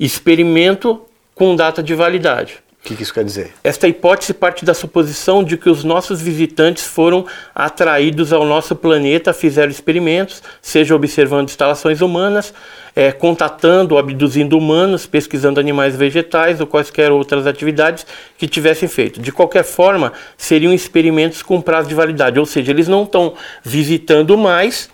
experimento 0.00 1.02
com 1.34 1.56
data 1.56 1.82
de 1.82 1.94
validade. 1.94 2.64
O 2.84 2.86
que, 2.86 2.96
que 2.96 3.02
isso 3.02 3.14
quer 3.14 3.24
dizer? 3.24 3.50
Esta 3.64 3.88
hipótese 3.88 4.34
parte 4.34 4.62
da 4.62 4.74
suposição 4.74 5.42
de 5.42 5.56
que 5.56 5.70
os 5.70 5.84
nossos 5.84 6.20
visitantes 6.20 6.84
foram 6.84 7.24
atraídos 7.54 8.30
ao 8.30 8.44
nosso 8.44 8.76
planeta, 8.76 9.32
fizeram 9.32 9.70
experimentos, 9.70 10.42
seja 10.60 10.94
observando 10.94 11.48
instalações 11.48 12.02
humanas, 12.02 12.52
eh, 12.94 13.10
contatando 13.10 13.94
ou 13.94 13.98
abduzindo 13.98 14.58
humanos, 14.58 15.06
pesquisando 15.06 15.58
animais 15.58 15.96
vegetais 15.96 16.60
ou 16.60 16.66
quaisquer 16.66 17.10
outras 17.10 17.46
atividades 17.46 18.06
que 18.36 18.46
tivessem 18.46 18.86
feito. 18.86 19.18
De 19.18 19.32
qualquer 19.32 19.64
forma, 19.64 20.12
seriam 20.36 20.70
experimentos 20.70 21.40
com 21.40 21.62
prazo 21.62 21.88
de 21.88 21.94
validade, 21.94 22.38
ou 22.38 22.44
seja, 22.44 22.70
eles 22.70 22.86
não 22.86 23.04
estão 23.04 23.32
visitando 23.64 24.36
mais. 24.36 24.90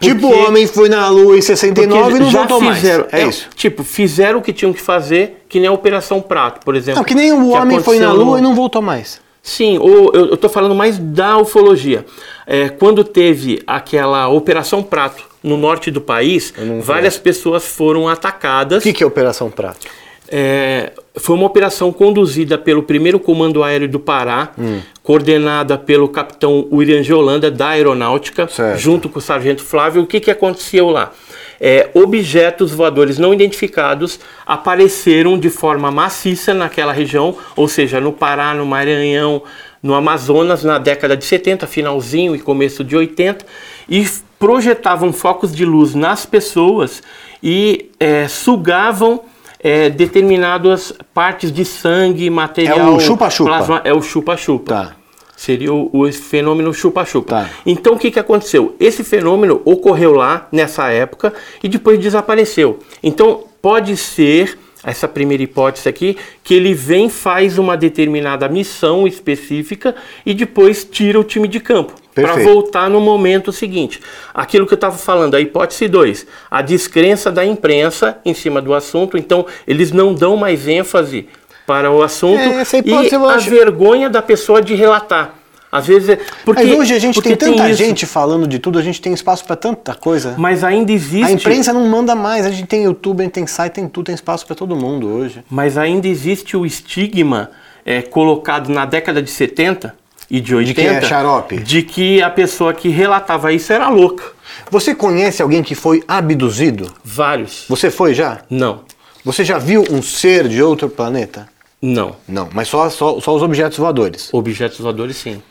Tipo, 0.00 0.26
o 0.28 0.46
homem 0.48 0.66
foi 0.66 0.88
na 0.88 1.08
Lua 1.08 1.36
em 1.36 1.42
69 1.42 2.16
e 2.16 2.20
não 2.20 2.30
já 2.30 2.38
voltou 2.40 2.60
mais. 2.60 2.78
fizeram, 2.78 3.06
É 3.12 3.22
isso. 3.24 3.48
Tipo, 3.54 3.84
fizeram 3.84 4.38
o 4.38 4.42
que 4.42 4.52
tinham 4.52 4.72
que 4.72 4.80
fazer, 4.80 5.44
que 5.48 5.58
nem 5.60 5.68
a 5.68 5.72
Operação 5.72 6.20
Prato, 6.22 6.64
por 6.64 6.74
exemplo. 6.74 6.98
Não, 7.00 7.04
que 7.04 7.14
nem 7.14 7.32
o 7.32 7.50
que 7.50 7.56
homem 7.58 7.80
foi 7.80 7.98
na 7.98 8.12
Lua 8.12 8.32
no- 8.32 8.38
e 8.38 8.40
não 8.40 8.54
voltou 8.54 8.80
mais. 8.80 9.20
Sim, 9.42 9.78
ou 9.78 10.12
eu 10.14 10.34
estou 10.34 10.50
falando 10.50 10.74
mais 10.74 10.98
da 10.98 11.38
ufologia. 11.38 12.04
É, 12.46 12.68
quando 12.68 13.02
teve 13.04 13.62
aquela 13.66 14.28
Operação 14.28 14.82
Prato 14.82 15.24
no 15.42 15.56
norte 15.56 15.90
do 15.90 16.00
país, 16.00 16.52
várias 16.82 17.16
pessoas 17.16 17.64
foram 17.64 18.06
atacadas. 18.06 18.80
O 18.80 18.82
que, 18.82 18.92
que 18.92 19.02
é 19.02 19.06
Operação 19.06 19.50
Prato? 19.50 19.86
É, 20.30 20.92
foi 21.16 21.34
uma 21.34 21.46
operação 21.46 21.92
conduzida 21.92 22.56
pelo 22.56 22.82
primeiro 22.84 23.18
Comando 23.18 23.62
Aéreo 23.64 23.88
do 23.88 23.98
Pará, 23.98 24.50
Hum. 24.58 24.80
coordenada 25.02 25.76
pelo 25.76 26.08
capitão 26.08 26.68
William 26.72 27.02
de 27.02 27.12
Holanda, 27.12 27.50
da 27.50 27.68
Aeronáutica, 27.70 28.46
Certo. 28.48 28.78
junto 28.78 29.08
com 29.08 29.18
o 29.18 29.22
sargento 29.22 29.62
Flávio. 29.64 30.02
O 30.02 30.06
que, 30.06 30.20
que 30.20 30.30
aconteceu 30.30 30.88
lá? 30.88 31.12
É, 31.60 31.90
objetos 31.94 32.72
voadores 32.72 33.18
não 33.18 33.34
identificados 33.34 34.18
apareceram 34.46 35.38
de 35.38 35.50
forma 35.50 35.90
maciça 35.90 36.54
naquela 36.54 36.92
região, 36.92 37.36
ou 37.56 37.68
seja, 37.68 38.00
no 38.00 38.12
Pará, 38.12 38.54
no 38.54 38.64
Maranhão, 38.64 39.42
no 39.82 39.94
Amazonas, 39.94 40.62
na 40.62 40.78
década 40.78 41.16
de 41.16 41.24
70, 41.24 41.66
finalzinho 41.66 42.34
e 42.36 42.38
começo 42.38 42.84
de 42.84 42.96
80, 42.96 43.44
e 43.88 44.06
projetavam 44.38 45.12
focos 45.12 45.54
de 45.54 45.64
luz 45.66 45.94
nas 45.94 46.24
pessoas 46.24 47.02
e 47.42 47.90
é, 47.98 48.26
sugavam 48.28 49.20
é, 49.62 49.90
determinadas 49.90 50.92
partes 51.12 51.52
de 51.52 51.64
sangue, 51.64 52.28
material. 52.30 52.78
É 52.78 52.90
o 52.90 53.00
chupa-chupa. 53.00 53.82
É 53.84 53.92
o 53.92 54.02
chupa-chupa. 54.02 54.64
Tá. 54.74 54.96
Seria 55.36 55.72
o, 55.72 55.90
o 55.92 56.12
fenômeno 56.12 56.72
chupa-chupa. 56.72 57.28
Tá. 57.28 57.50
Então 57.64 57.94
o 57.94 57.98
que, 57.98 58.10
que 58.10 58.18
aconteceu? 58.18 58.74
Esse 58.80 59.04
fenômeno 59.04 59.60
ocorreu 59.64 60.12
lá 60.12 60.48
nessa 60.50 60.90
época 60.90 61.32
e 61.62 61.68
depois 61.68 61.98
desapareceu. 61.98 62.78
Então 63.02 63.44
pode 63.62 63.96
ser, 63.96 64.58
essa 64.84 65.06
primeira 65.06 65.42
hipótese 65.42 65.88
aqui, 65.88 66.16
que 66.42 66.54
ele 66.54 66.74
vem, 66.74 67.08
faz 67.08 67.58
uma 67.58 67.76
determinada 67.76 68.48
missão 68.48 69.06
específica 69.06 69.94
e 70.24 70.34
depois 70.34 70.84
tira 70.84 71.20
o 71.20 71.24
time 71.24 71.48
de 71.48 71.60
campo. 71.60 71.94
Para 72.14 72.36
voltar 72.36 72.90
no 72.90 73.00
momento 73.00 73.52
seguinte. 73.52 74.00
Aquilo 74.34 74.66
que 74.66 74.72
eu 74.72 74.76
estava 74.76 74.96
falando, 74.96 75.34
a 75.36 75.40
hipótese 75.40 75.86
2, 75.88 76.26
a 76.50 76.60
descrença 76.62 77.30
da 77.30 77.44
imprensa 77.44 78.18
em 78.24 78.34
cima 78.34 78.60
do 78.60 78.74
assunto, 78.74 79.16
então 79.16 79.46
eles 79.66 79.92
não 79.92 80.12
dão 80.14 80.36
mais 80.36 80.66
ênfase 80.66 81.28
para 81.66 81.90
o 81.90 82.02
assunto 82.02 82.40
É, 82.40 82.64
e 82.84 83.14
a 83.14 83.20
acho- 83.34 83.48
vergonha 83.50 84.10
da 84.10 84.20
pessoa 84.20 84.60
de 84.60 84.74
relatar. 84.74 85.34
Às 85.72 85.86
vezes, 85.86 86.18
porque 86.44 86.64
Mas 86.64 86.78
hoje 86.80 86.94
a 86.94 86.98
gente 86.98 87.22
tem 87.22 87.36
tanta 87.36 87.68
isso. 87.68 87.78
gente 87.78 88.04
falando 88.04 88.44
de 88.48 88.58
tudo, 88.58 88.76
a 88.76 88.82
gente 88.82 89.00
tem 89.00 89.12
espaço 89.12 89.44
para 89.44 89.54
tanta 89.54 89.94
coisa. 89.94 90.34
mas 90.36 90.64
ainda 90.64 90.90
existe 90.90 91.26
A 91.26 91.30
imprensa 91.30 91.72
não 91.72 91.86
manda 91.86 92.12
mais, 92.16 92.44
a 92.44 92.50
gente 92.50 92.66
tem 92.66 92.82
YouTube, 92.82 93.20
a 93.20 93.22
gente 93.22 93.34
tem 93.34 93.46
site, 93.46 93.74
tem 93.74 93.86
tudo, 93.88 94.06
tem 94.06 94.14
espaço 94.16 94.44
para 94.44 94.56
todo 94.56 94.74
mundo 94.74 95.06
hoje. 95.06 95.44
Mas 95.48 95.78
ainda 95.78 96.08
existe 96.08 96.56
o 96.56 96.66
estigma 96.66 97.52
é, 97.86 98.02
colocado 98.02 98.68
na 98.68 98.84
década 98.84 99.22
de 99.22 99.30
70 99.30 99.94
e 100.30 100.40
de 100.40 100.54
80 100.54 100.80
que 100.80 100.86
é 100.86 101.00
xarope? 101.08 101.56
de 101.58 101.82
que 101.82 102.22
a 102.22 102.30
pessoa 102.30 102.72
que 102.72 102.88
relatava 102.88 103.52
isso 103.52 103.72
era 103.72 103.88
louca. 103.88 104.24
Você 104.70 104.94
conhece 104.94 105.42
alguém 105.42 105.62
que 105.62 105.74
foi 105.74 106.02
abduzido? 106.06 106.92
Vários. 107.04 107.64
Você 107.68 107.90
foi 107.90 108.14
já? 108.14 108.42
Não, 108.48 108.80
Você 109.24 109.44
já 109.44 109.58
viu 109.58 109.84
um 109.90 110.00
ser 110.02 110.48
de 110.48 110.62
outro 110.62 110.88
planeta? 110.88 111.48
não. 111.82 112.14
Não, 112.28 112.48
mas 112.52 112.68
só, 112.68 112.88
só, 112.90 113.18
só 113.20 113.34
os 113.34 113.42
objetos 113.42 113.78
voadores. 113.78 114.28
Objetos 114.32 114.78
voadores, 114.80 115.16
sim. 115.16 115.42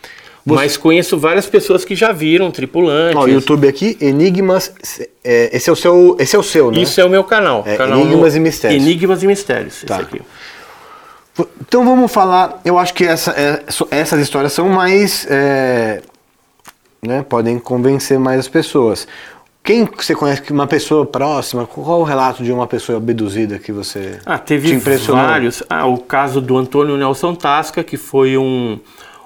Mas 0.46 0.78
conheço 0.78 1.18
várias 1.18 1.46
pessoas 1.46 1.86
que 1.86 1.96
já 1.96 2.12
viram 2.12 2.50
tripulantes. 2.50 3.15
Ó, 3.18 3.26
o 3.26 3.28
YouTube 3.30 3.68
aqui, 3.68 3.96
Enigmas. 4.02 4.72
é, 5.24 5.56
esse, 5.56 5.70
é 5.70 5.74
o 5.74 5.76
seu, 5.76 6.15
esse 6.20 6.36
é 6.36 6.39
o 6.39 6.44
seu, 6.44 6.72
né? 6.72 6.80
Isso 6.82 7.00
é 7.00 7.06
o 7.06 7.10
meu 7.10 7.24
canal. 7.24 7.63
É, 7.68 7.76
canal 7.76 8.00
Enigmas 8.00 8.34
no- 8.34 8.39
e 8.39 8.42
Mistérios. 8.42 8.84
Enigmas 8.84 9.22
e 9.22 9.28
Mistérios. 9.28 9.84
Tá. 9.86 9.96
Esse 9.98 10.04
aqui. 10.06 10.22
Então 11.62 11.86
vamos 11.86 12.12
falar. 12.12 12.60
Eu 12.65 12.78
acho 12.80 12.93
que 12.93 13.04
essa, 13.06 13.32
é, 13.32 13.63
essas 13.91 14.19
histórias 14.21 14.54
são 14.54 14.69
mais. 14.69 15.25
é, 15.30 16.02
né, 17.02 17.23
podem 17.28 17.58
convencer 17.60 18.19
mais 18.19 18.39
as 18.39 18.47
pessoas. 18.47 19.08
Quem 19.63 19.86
que 19.86 20.04
você 20.04 20.15
conhece 20.15 20.52
uma 20.52 20.65
pessoa 20.67 21.06
próxima? 21.06 21.65
Qual 21.65 21.99
o 21.99 22.04
relato 22.04 22.43
de 22.43 22.52
uma 22.52 22.65
pessoa 22.65 22.97
abduzida 22.97 23.60
que 23.60 23.71
você 23.71 24.19
Ah, 24.25 24.38
te 24.39 24.45
teve 24.47 24.73
impressionou? 24.73 25.23
vários. 25.23 25.62
Ah, 25.69 25.86
o 25.86 25.97
caso 25.97 26.41
do 26.41 26.58
Antônio 26.58 26.97
Nelson 26.97 27.36
Tasca, 27.36 27.84
que 27.84 27.95
foi 27.97 28.38
um, 28.38 28.80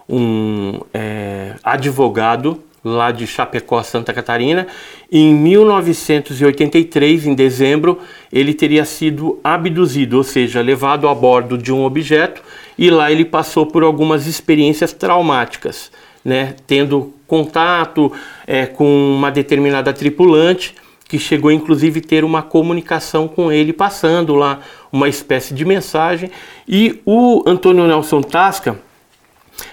um 0.10 0.82
é, 0.94 1.54
advogado 1.64 2.60
lá 2.84 3.12
de 3.12 3.26
Chapecó, 3.26 3.82
Santa 3.82 4.14
Catarina. 4.14 4.68
Em 5.12 5.34
1983, 5.34 7.28
em 7.28 7.34
dezembro, 7.34 8.00
ele 8.32 8.54
teria 8.54 8.84
sido 8.84 9.40
abduzido, 9.44 10.18
ou 10.18 10.24
seja, 10.24 10.62
levado 10.62 11.08
a 11.08 11.16
bordo 11.16 11.58
de 11.58 11.72
um 11.72 11.84
objeto 11.84 12.42
e 12.78 12.90
lá 12.90 13.12
ele 13.12 13.26
passou 13.26 13.66
por 13.66 13.84
algumas 13.84 14.28
experiências 14.28 14.92
traumáticas, 14.92 15.92
né? 16.26 16.56
Tendo 16.68 17.14
contato 17.28 18.12
é, 18.46 18.66
com 18.66 19.16
uma 19.16 19.32
determinada 19.32 19.94
tripulante 19.94 20.76
que 21.08 21.20
chegou 21.20 21.52
inclusive 21.52 22.00
a 22.00 22.08
ter 22.08 22.24
uma 22.24 22.42
comunicação 22.42 23.28
com 23.28 23.52
ele, 23.52 23.72
passando 23.72 24.34
lá 24.34 24.62
uma 24.92 25.08
espécie 25.08 25.54
de 25.54 25.64
mensagem. 25.64 26.32
E 26.68 27.02
o 27.06 27.44
Antônio 27.46 27.86
Nelson 27.86 28.22
Tasca, 28.22 28.80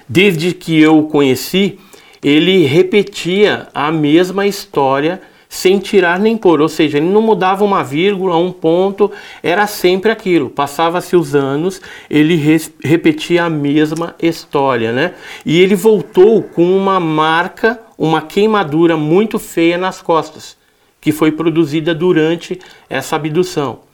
desde 0.06 0.52
que 0.52 0.78
eu 0.78 0.98
o 0.98 1.08
conheci, 1.08 1.78
ele 2.22 2.64
repetia 2.64 3.68
a 3.74 3.90
mesma 3.90 4.46
história 4.46 5.20
sem 5.48 5.80
tirar 5.80 6.20
nem 6.20 6.36
pôr, 6.36 6.60
ou 6.60 6.68
seja, 6.68 6.98
ele 6.98 7.08
não 7.08 7.20
mudava 7.20 7.64
uma 7.64 7.82
vírgula, 7.82 8.36
um 8.36 8.52
ponto, 8.52 9.10
era 9.42 9.66
sempre 9.66 10.12
aquilo. 10.12 10.48
Passava-se 10.48 11.16
os 11.16 11.34
anos, 11.34 11.82
ele 12.08 12.36
res- 12.36 12.72
repetia 12.84 13.44
a 13.44 13.50
mesma 13.50 14.14
história, 14.22 14.92
né? 14.92 15.14
E 15.44 15.60
ele 15.60 15.74
voltou 15.74 16.40
com 16.40 16.64
uma 16.64 17.00
marca, 17.00 17.80
uma 17.98 18.22
queimadura 18.22 18.96
muito 18.96 19.40
feia 19.40 19.76
nas 19.76 20.00
costas, 20.00 20.56
que 21.00 21.10
foi 21.10 21.32
produzida 21.32 21.92
durante 21.92 22.60
essa 22.88 23.16
abdução. 23.16 23.89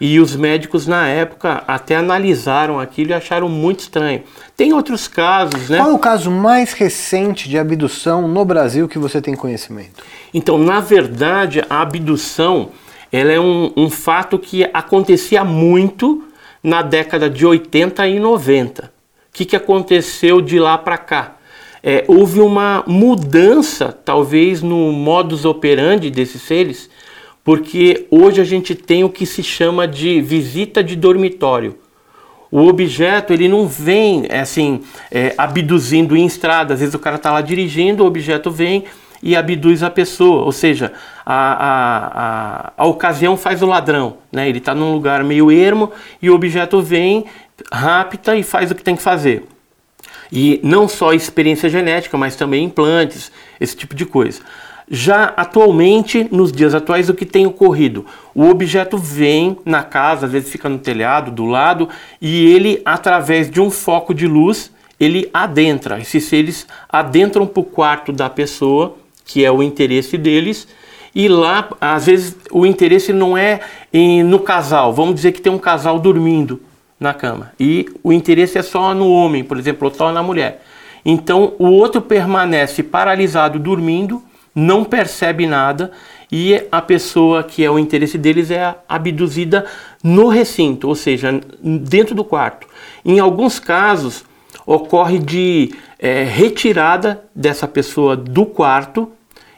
E 0.00 0.18
os 0.20 0.36
médicos 0.36 0.86
na 0.86 1.08
época 1.08 1.62
até 1.66 1.96
analisaram 1.96 2.78
aquilo 2.78 3.10
e 3.10 3.14
acharam 3.14 3.48
muito 3.48 3.80
estranho. 3.80 4.22
Tem 4.56 4.72
outros 4.72 5.08
casos, 5.08 5.68
né? 5.68 5.78
Qual 5.78 5.90
é 5.90 5.94
o 5.94 5.98
caso 5.98 6.30
mais 6.30 6.72
recente 6.72 7.48
de 7.48 7.58
abdução 7.58 8.28
no 8.28 8.44
Brasil 8.44 8.88
que 8.88 8.98
você 8.98 9.20
tem 9.20 9.34
conhecimento? 9.34 10.02
Então, 10.32 10.58
na 10.58 10.80
verdade, 10.80 11.64
a 11.68 11.80
abdução 11.80 12.70
ela 13.12 13.32
é 13.32 13.40
um, 13.40 13.72
um 13.76 13.90
fato 13.90 14.38
que 14.38 14.64
acontecia 14.72 15.44
muito 15.44 16.24
na 16.62 16.82
década 16.82 17.28
de 17.28 17.44
80 17.44 18.06
e 18.06 18.20
90. 18.20 18.84
O 18.84 18.88
que, 19.32 19.44
que 19.44 19.56
aconteceu 19.56 20.40
de 20.40 20.58
lá 20.58 20.78
para 20.78 20.98
cá? 20.98 21.36
É, 21.82 22.04
houve 22.06 22.40
uma 22.40 22.84
mudança, 22.86 23.96
talvez, 24.04 24.62
no 24.62 24.92
modus 24.92 25.44
operandi 25.44 26.10
desses 26.10 26.42
seres, 26.42 26.90
porque 27.44 28.06
hoje 28.10 28.40
a 28.40 28.44
gente 28.44 28.74
tem 28.74 29.04
o 29.04 29.08
que 29.08 29.24
se 29.24 29.42
chama 29.42 29.88
de 29.88 30.20
visita 30.20 30.82
de 30.84 30.94
dormitório. 30.96 31.76
O 32.50 32.66
objeto 32.66 33.32
ele 33.32 33.48
não 33.48 33.68
vem 33.68 34.26
é, 34.28 34.40
assim 34.40 34.82
é, 35.10 35.34
abduzindo 35.38 36.16
em 36.16 36.26
estrada. 36.26 36.74
Às 36.74 36.80
vezes 36.80 36.94
o 36.94 36.98
cara 36.98 37.16
está 37.16 37.30
lá 37.30 37.40
dirigindo, 37.40 38.02
o 38.02 38.06
objeto 38.06 38.50
vem 38.50 38.84
e 39.22 39.36
abduz 39.36 39.82
a 39.82 39.90
pessoa. 39.90 40.42
Ou 40.42 40.52
seja, 40.52 40.92
a, 41.24 41.34
a, 41.34 42.06
a, 42.06 42.72
a 42.76 42.86
ocasião 42.86 43.36
faz 43.36 43.62
o 43.62 43.66
ladrão. 43.66 44.16
Né? 44.32 44.48
Ele 44.48 44.58
está 44.58 44.74
num 44.74 44.92
lugar 44.92 45.22
meio 45.22 45.50
ermo 45.50 45.92
e 46.20 46.28
o 46.28 46.34
objeto 46.34 46.82
vem, 46.82 47.24
rapta 47.72 48.36
e 48.36 48.42
faz 48.42 48.70
o 48.70 48.74
que 48.74 48.82
tem 48.82 48.96
que 48.96 49.02
fazer. 49.02 49.44
E 50.32 50.60
não 50.62 50.88
só 50.88 51.12
experiência 51.12 51.68
genética, 51.68 52.16
mas 52.16 52.36
também 52.36 52.64
implantes, 52.64 53.30
esse 53.60 53.76
tipo 53.76 53.94
de 53.94 54.06
coisa. 54.06 54.40
Já 54.92 55.32
atualmente, 55.36 56.26
nos 56.32 56.50
dias 56.50 56.74
atuais, 56.74 57.08
o 57.08 57.14
que 57.14 57.24
tem 57.24 57.46
ocorrido? 57.46 58.04
O 58.34 58.48
objeto 58.48 58.98
vem 58.98 59.56
na 59.64 59.84
casa, 59.84 60.26
às 60.26 60.32
vezes 60.32 60.50
fica 60.50 60.68
no 60.68 60.78
telhado, 60.78 61.30
do 61.30 61.46
lado, 61.46 61.88
e 62.20 62.52
ele, 62.52 62.82
através 62.84 63.48
de 63.48 63.60
um 63.60 63.70
foco 63.70 64.12
de 64.12 64.26
luz, 64.26 64.72
ele 64.98 65.30
adentra. 65.32 66.00
Esses 66.00 66.24
seres 66.24 66.66
adentram 66.88 67.46
para 67.46 67.60
o 67.60 67.64
quarto 67.64 68.10
da 68.10 68.28
pessoa, 68.28 68.96
que 69.24 69.44
é 69.44 69.52
o 69.52 69.62
interesse 69.62 70.18
deles, 70.18 70.66
e 71.14 71.28
lá, 71.28 71.68
às 71.80 72.06
vezes, 72.06 72.36
o 72.50 72.66
interesse 72.66 73.12
não 73.12 73.38
é 73.38 73.60
em, 73.92 74.24
no 74.24 74.40
casal. 74.40 74.92
Vamos 74.92 75.14
dizer 75.14 75.30
que 75.30 75.40
tem 75.40 75.52
um 75.52 75.58
casal 75.58 76.00
dormindo 76.00 76.60
na 76.98 77.14
cama. 77.14 77.52
E 77.60 77.88
o 78.02 78.12
interesse 78.12 78.58
é 78.58 78.62
só 78.62 78.92
no 78.92 79.08
homem, 79.08 79.44
por 79.44 79.56
exemplo, 79.56 79.86
ou 79.86 79.94
só 79.94 80.10
na 80.10 80.22
mulher. 80.22 80.64
Então, 81.04 81.52
o 81.60 81.66
outro 81.66 82.02
permanece 82.02 82.82
paralisado, 82.82 83.56
dormindo, 83.56 84.22
não 84.54 84.84
percebe 84.84 85.46
nada 85.46 85.90
e 86.30 86.62
a 86.70 86.80
pessoa 86.80 87.42
que 87.42 87.64
é 87.64 87.70
o 87.70 87.78
interesse 87.78 88.16
deles 88.16 88.50
é 88.50 88.74
abduzida 88.88 89.66
no 90.02 90.28
recinto, 90.28 90.88
ou 90.88 90.94
seja, 90.94 91.40
dentro 91.62 92.14
do 92.14 92.24
quarto. 92.24 92.66
Em 93.04 93.18
alguns 93.18 93.58
casos, 93.58 94.24
ocorre 94.66 95.18
de 95.18 95.74
é, 95.98 96.24
retirada 96.24 97.24
dessa 97.34 97.66
pessoa 97.66 98.16
do 98.16 98.46
quarto 98.46 99.10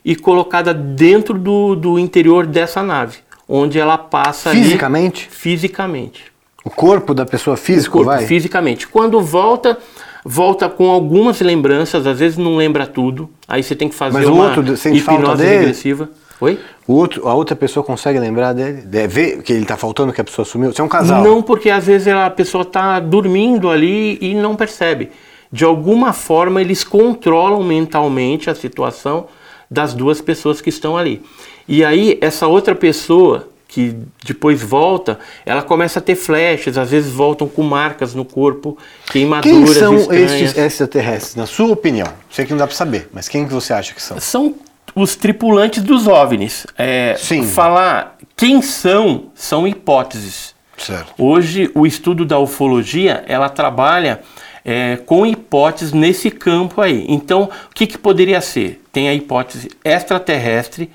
e 0.05 0.17
colocada 0.17 0.73
dentro 0.75 1.39
do, 1.39 1.77
do 1.77 1.99
interior 1.99 2.47
dessa 2.47 2.83
nave, 2.83 3.19
onde 3.49 3.79
ela 3.79 3.97
passa 3.99 4.51
ali 4.51 4.63
Fisicamente? 4.63 5.29
fisicamente. 5.31 6.33
O 6.65 6.71
corpo 6.71 7.13
da 7.13 7.27
pessoa 7.27 7.57
físico, 7.57 7.99
corpo, 7.99 8.11
vai? 8.13 8.27
fisicamente. 8.27 8.87
Quando 8.87 9.21
volta, 9.21 9.79
volta 10.25 10.69
com 10.69 10.89
algumas 10.89 11.41
lembranças, 11.41 12.07
às 12.07 12.19
vezes 12.19 12.39
não 12.39 12.57
lembra 12.57 12.87
tudo. 12.87 13.29
Aí 13.47 13.63
você 13.63 13.75
tem 13.75 13.89
que 13.89 13.95
fazer 13.95 14.19
Mas 14.19 14.29
uma 14.29 14.45
outro 14.45 14.77
sente 14.77 14.99
hipnose 14.99 15.45
regressiva. 15.45 16.09
Oi? 16.41 16.59
O 16.89 16.95
outro, 16.95 17.29
a 17.29 17.35
outra 17.35 17.55
pessoa 17.55 17.85
consegue 17.85 18.19
lembrar 18.19 18.53
dele? 18.53 18.83
De 18.83 19.07
ver 19.07 19.43
que 19.43 19.53
ele 19.53 19.65
tá 19.65 19.77
faltando, 19.77 20.13
que 20.13 20.21
a 20.21 20.25
pessoa 20.25 20.45
sumiu? 20.45 20.73
Você 20.73 20.81
é 20.81 20.85
um 20.85 20.89
casal. 20.89 21.23
Não, 21.23 21.41
porque 21.41 21.71
às 21.71 21.87
vezes 21.87 22.09
a 22.09 22.29
pessoa 22.31 22.63
está 22.63 22.99
dormindo 22.99 23.71
ali 23.71 24.19
e 24.21 24.35
não 24.35 24.57
percebe. 24.57 25.11
De 25.53 25.65
alguma 25.65 26.13
forma, 26.13 26.61
eles 26.61 26.83
controlam 26.83 27.63
mentalmente 27.63 28.51
a 28.51 28.55
situação 28.55 29.27
das 29.71 29.95
duas 29.95 30.21
pessoas 30.21 30.61
que 30.61 30.69
estão 30.69 30.97
ali. 30.97 31.23
E 31.69 31.85
aí, 31.85 32.19
essa 32.21 32.49
outra 32.49 32.75
pessoa 32.75 33.49
que 33.73 33.97
depois 34.23 34.63
volta, 34.63 35.19
ela 35.47 35.63
começa 35.63 35.99
a 35.99 36.03
ter 36.03 36.15
flashes, 36.15 36.77
às 36.77 36.91
vezes 36.91 37.11
voltam 37.11 37.49
com 37.49 37.63
marcas 37.63 38.15
no 38.15 38.23
corpo, 38.23 38.77
Quem 39.07 39.23
queimaduras 39.23 39.77
são 39.79 39.97
estranhas. 39.97 40.31
estes 40.33 40.59
extraterrestres, 40.59 41.37
na 41.37 41.47
sua 41.47 41.73
opinião? 41.73 42.07
Sei 42.31 42.45
que 42.45 42.51
não 42.51 42.59
dá 42.59 42.67
pra 42.67 42.77
saber, 42.77 43.09
mas 43.15 43.29
quem 43.31 43.47
que 43.47 43.55
você 43.55 43.73
acha 43.73 43.95
que 43.95 44.03
são? 44.03 44.21
São 44.21 44.55
os 44.95 45.17
tripulantes 45.17 45.83
dos 45.83 46.07
OVNIs. 46.07 46.67
É, 46.77 47.17
Sim. 47.19 47.47
Falar 47.47 48.19
quem 48.37 48.61
são, 48.61 49.31
são 49.35 49.67
hipóteses. 49.67 50.55
Certo. 50.77 51.15
Hoje, 51.17 51.71
o 51.75 51.87
estudo 51.87 52.27
da 52.27 52.39
ufologia, 52.39 53.25
ela 53.27 53.49
trabalha 53.49 54.21
é, 54.63 54.97
com 54.97 55.25
hipóteses 55.25 55.95
nesse 55.95 56.31
campo 56.31 56.83
aí. 56.83 57.07
Então, 57.09 57.45
o 57.45 57.75
que, 57.75 57.87
que 57.87 57.97
poderia 57.97 58.43
ser? 58.43 58.83
Tem 58.93 59.09
a 59.09 59.15
hipótese 59.15 59.71
extraterrestre, 59.83 60.91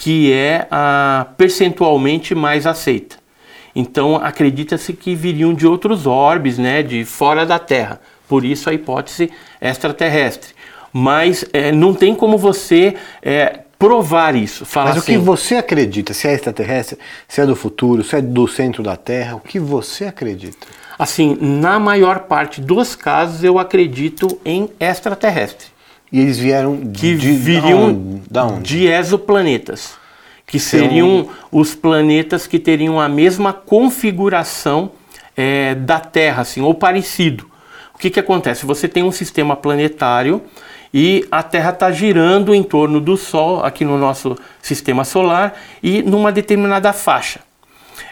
que 0.00 0.32
é 0.32 0.66
a 0.70 1.26
percentualmente 1.36 2.34
mais 2.34 2.66
aceita. 2.66 3.16
Então, 3.74 4.16
acredita-se 4.16 4.92
que 4.92 5.14
viriam 5.14 5.52
de 5.52 5.66
outros 5.66 6.06
orbes, 6.06 6.56
né, 6.56 6.82
de 6.82 7.04
fora 7.04 7.44
da 7.44 7.58
Terra. 7.58 8.00
Por 8.28 8.44
isso, 8.44 8.70
a 8.70 8.72
hipótese 8.72 9.30
extraterrestre. 9.60 10.54
Mas 10.92 11.44
é, 11.52 11.72
não 11.72 11.92
tem 11.92 12.14
como 12.14 12.38
você 12.38 12.94
é, 13.20 13.60
provar 13.78 14.36
isso. 14.36 14.64
Falar 14.64 14.90
Mas 14.90 15.02
o 15.02 15.04
que 15.04 15.14
assim, 15.14 15.24
você 15.24 15.56
acredita? 15.56 16.14
Se 16.14 16.28
é 16.28 16.34
extraterrestre, 16.34 16.98
se 17.26 17.40
é 17.40 17.46
do 17.46 17.56
futuro, 17.56 18.04
se 18.04 18.16
é 18.16 18.20
do 18.20 18.46
centro 18.46 18.82
da 18.82 18.96
Terra, 18.96 19.36
o 19.36 19.40
que 19.40 19.58
você 19.58 20.04
acredita? 20.04 20.66
Assim, 20.98 21.36
na 21.40 21.78
maior 21.78 22.20
parte 22.20 22.60
dos 22.60 22.94
casos, 22.94 23.42
eu 23.42 23.58
acredito 23.58 24.40
em 24.44 24.70
extraterrestre. 24.80 25.77
E 26.10 26.20
eles 26.20 26.38
vieram 26.38 26.76
Que 26.92 27.16
de, 27.16 27.32
viriam 27.32 28.20
da 28.30 28.44
onde? 28.46 28.62
de 28.78 28.86
exoplanetas. 28.86 29.96
Que 30.46 30.58
São- 30.58 30.80
seriam 30.80 31.28
os 31.52 31.74
planetas 31.74 32.46
que 32.46 32.58
teriam 32.58 32.98
a 32.98 33.08
mesma 33.08 33.52
configuração 33.52 34.90
eh, 35.36 35.74
da 35.74 36.00
Terra, 36.00 36.42
assim, 36.42 36.60
ou 36.62 36.74
parecido. 36.74 37.46
O 37.94 37.98
que, 37.98 38.10
que 38.10 38.20
acontece? 38.20 38.64
Você 38.64 38.88
tem 38.88 39.02
um 39.02 39.12
sistema 39.12 39.54
planetário 39.56 40.40
e 40.94 41.26
a 41.30 41.42
Terra 41.42 41.70
está 41.70 41.90
girando 41.90 42.54
em 42.54 42.62
torno 42.62 43.00
do 43.00 43.16
Sol, 43.16 43.62
aqui 43.62 43.84
no 43.84 43.98
nosso 43.98 44.36
sistema 44.62 45.04
solar, 45.04 45.54
e 45.82 46.02
numa 46.02 46.32
determinada 46.32 46.92
faixa. 46.92 47.40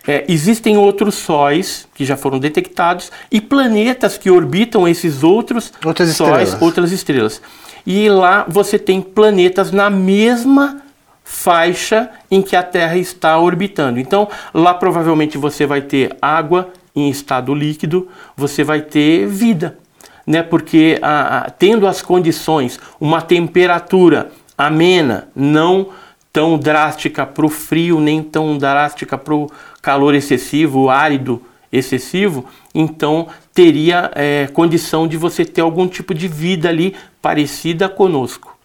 É, 0.07 0.25
existem 0.29 0.77
outros 0.77 1.15
sóis 1.15 1.89
que 1.95 2.05
já 2.05 2.17
foram 2.17 2.39
detectados 2.39 3.11
e 3.31 3.41
planetas 3.41 4.19
que 4.19 4.31
orbitam 4.31 4.87
esses 4.87 5.23
outros 5.25 5.73
Outras 5.85 6.11
sóis, 6.17 6.31
estrelas. 6.49 6.63
outras 6.63 6.93
estrelas. 6.93 7.43
E 7.87 8.09
lá 8.09 8.44
você 8.49 8.79
tem 8.79 9.01
planetas 9.01 9.70
na 9.70 9.88
mesma 9.88 10.83
faixa 11.25 12.11
em 12.31 12.42
que 12.42 12.57
a 12.57 12.62
Terra 12.62 12.96
está 12.96 13.38
orbitando. 13.38 13.99
Então, 13.99 14.29
lá 14.53 14.75
provavelmente 14.75 15.38
você 15.38 15.66
vai 15.66 15.81
ter 15.81 16.16
água 16.20 16.70
em 16.94 17.09
estado 17.11 17.55
líquido, 17.55 18.09
você 18.37 18.64
vai 18.64 18.81
ter 18.81 19.27
vida, 19.27 19.79
né? 20.27 20.42
Porque 20.42 20.99
a- 21.03 21.38
a- 21.38 21.51
tendo 21.51 21.87
as 21.87 22.01
condições, 22.01 22.79
uma 23.01 23.20
temperatura 23.20 24.31
amena, 24.57 25.29
não 25.35 25.88
tão 26.33 26.59
drástica 26.59 27.27
para 27.27 27.46
o 27.46 27.49
frio, 27.49 28.01
nem 28.01 28.22
tão 28.22 28.57
drástica 28.59 29.16
para 29.18 29.35
o 29.35 29.51
calor 29.83 30.14
excessivo, 30.14 30.88
árido 30.90 31.42
excessivo, 31.77 32.45
então 32.75 33.27
teria 33.55 34.11
eh, 34.15 34.49
condição 34.53 35.07
de 35.09 35.17
você 35.17 35.45
ter 35.45 35.61
algum 35.61 35.87
tipo 35.89 36.12
de 36.15 36.29
vida 36.29 36.69
ali 36.69 36.95
parecida 37.23 37.89
conosco. 37.89 38.57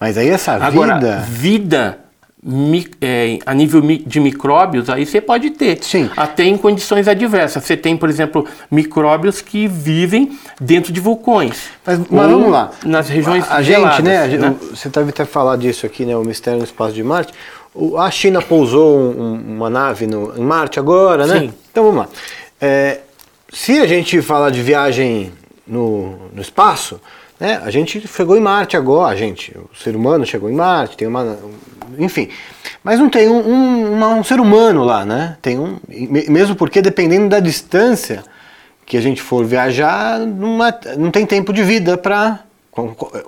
Mas 0.00 0.16
aí 0.18 0.28
essa 0.28 0.52
Agora, 0.54 0.94
vida. 0.94 1.16
vida 1.28 1.98
mi- 2.46 2.86
é, 3.00 3.38
a 3.46 3.54
nível 3.54 3.80
de 3.80 4.20
micróbios, 4.20 4.88
aí 4.90 5.04
você 5.06 5.20
pode 5.20 5.50
ter. 5.50 5.78
Sim. 5.82 6.10
Até 6.16 6.44
em 6.44 6.56
condições 6.58 7.08
adversas. 7.08 7.64
Você 7.64 7.76
tem, 7.76 7.96
por 7.96 8.08
exemplo, 8.08 8.46
micróbios 8.70 9.40
que 9.40 9.66
vivem 9.66 10.38
dentro 10.60 10.92
de 10.92 11.00
vulcões. 11.00 11.70
Mas, 11.86 11.98
mas 12.10 12.30
vamos 12.30 12.50
lá. 12.50 12.70
Nas 12.84 13.08
regiões 13.08 13.50
a, 13.50 13.56
a 13.56 13.62
geladas, 13.62 13.96
gente, 13.96 14.38
né, 14.38 14.50
né? 14.50 14.56
Você 14.74 14.88
deve 14.90 15.10
ter 15.10 15.24
falado 15.26 15.60
disso 15.60 15.86
aqui, 15.86 16.04
né? 16.04 16.14
O 16.16 16.22
mistério 16.22 16.58
no 16.58 16.64
espaço 16.64 16.92
de 16.94 17.02
Marte. 17.02 17.32
A 17.98 18.08
China 18.10 18.40
pousou 18.40 18.98
um- 19.00 19.56
uma 19.56 19.68
nave 19.68 20.06
no, 20.06 20.32
em 20.38 20.44
Marte 20.44 20.78
agora, 20.78 21.26
né? 21.26 21.40
Sim. 21.40 21.52
Então 21.72 21.82
vamos 21.84 21.98
lá. 22.00 22.08
É, 22.60 23.00
se 23.52 23.78
a 23.78 23.86
gente 23.86 24.20
falar 24.22 24.50
de 24.50 24.62
viagem 24.62 25.32
no, 25.66 26.28
no 26.32 26.40
espaço, 26.40 27.00
né? 27.38 27.60
A 27.64 27.70
gente 27.70 28.06
chegou 28.06 28.36
em 28.36 28.40
Marte 28.40 28.76
agora, 28.76 29.12
a 29.12 29.16
gente, 29.16 29.56
o 29.56 29.76
ser 29.76 29.96
humano 29.96 30.24
chegou 30.24 30.48
em 30.48 30.54
Marte, 30.54 30.96
tem 30.96 31.08
uma, 31.08 31.36
enfim. 31.98 32.28
Mas 32.82 32.98
não 33.00 33.08
tem 33.10 33.28
um, 33.28 33.38
um- 33.48 33.92
uma- 33.94 34.14
um 34.14 34.24
ser 34.24 34.38
humano 34.40 34.84
lá, 34.84 35.04
né? 35.04 35.36
Tem 35.42 35.58
um, 35.58 35.78
me- 35.88 36.26
mesmo 36.28 36.54
porque 36.54 36.80
dependendo 36.80 37.28
da 37.28 37.40
distância 37.40 38.22
que 38.86 38.96
a 38.96 39.00
gente 39.00 39.20
for 39.20 39.44
viajar, 39.44 40.20
não, 40.20 40.64
é- 40.64 40.72
tem 41.10 41.26
tempo 41.26 41.52
de 41.52 41.62
vida 41.62 41.98
para 41.98 42.40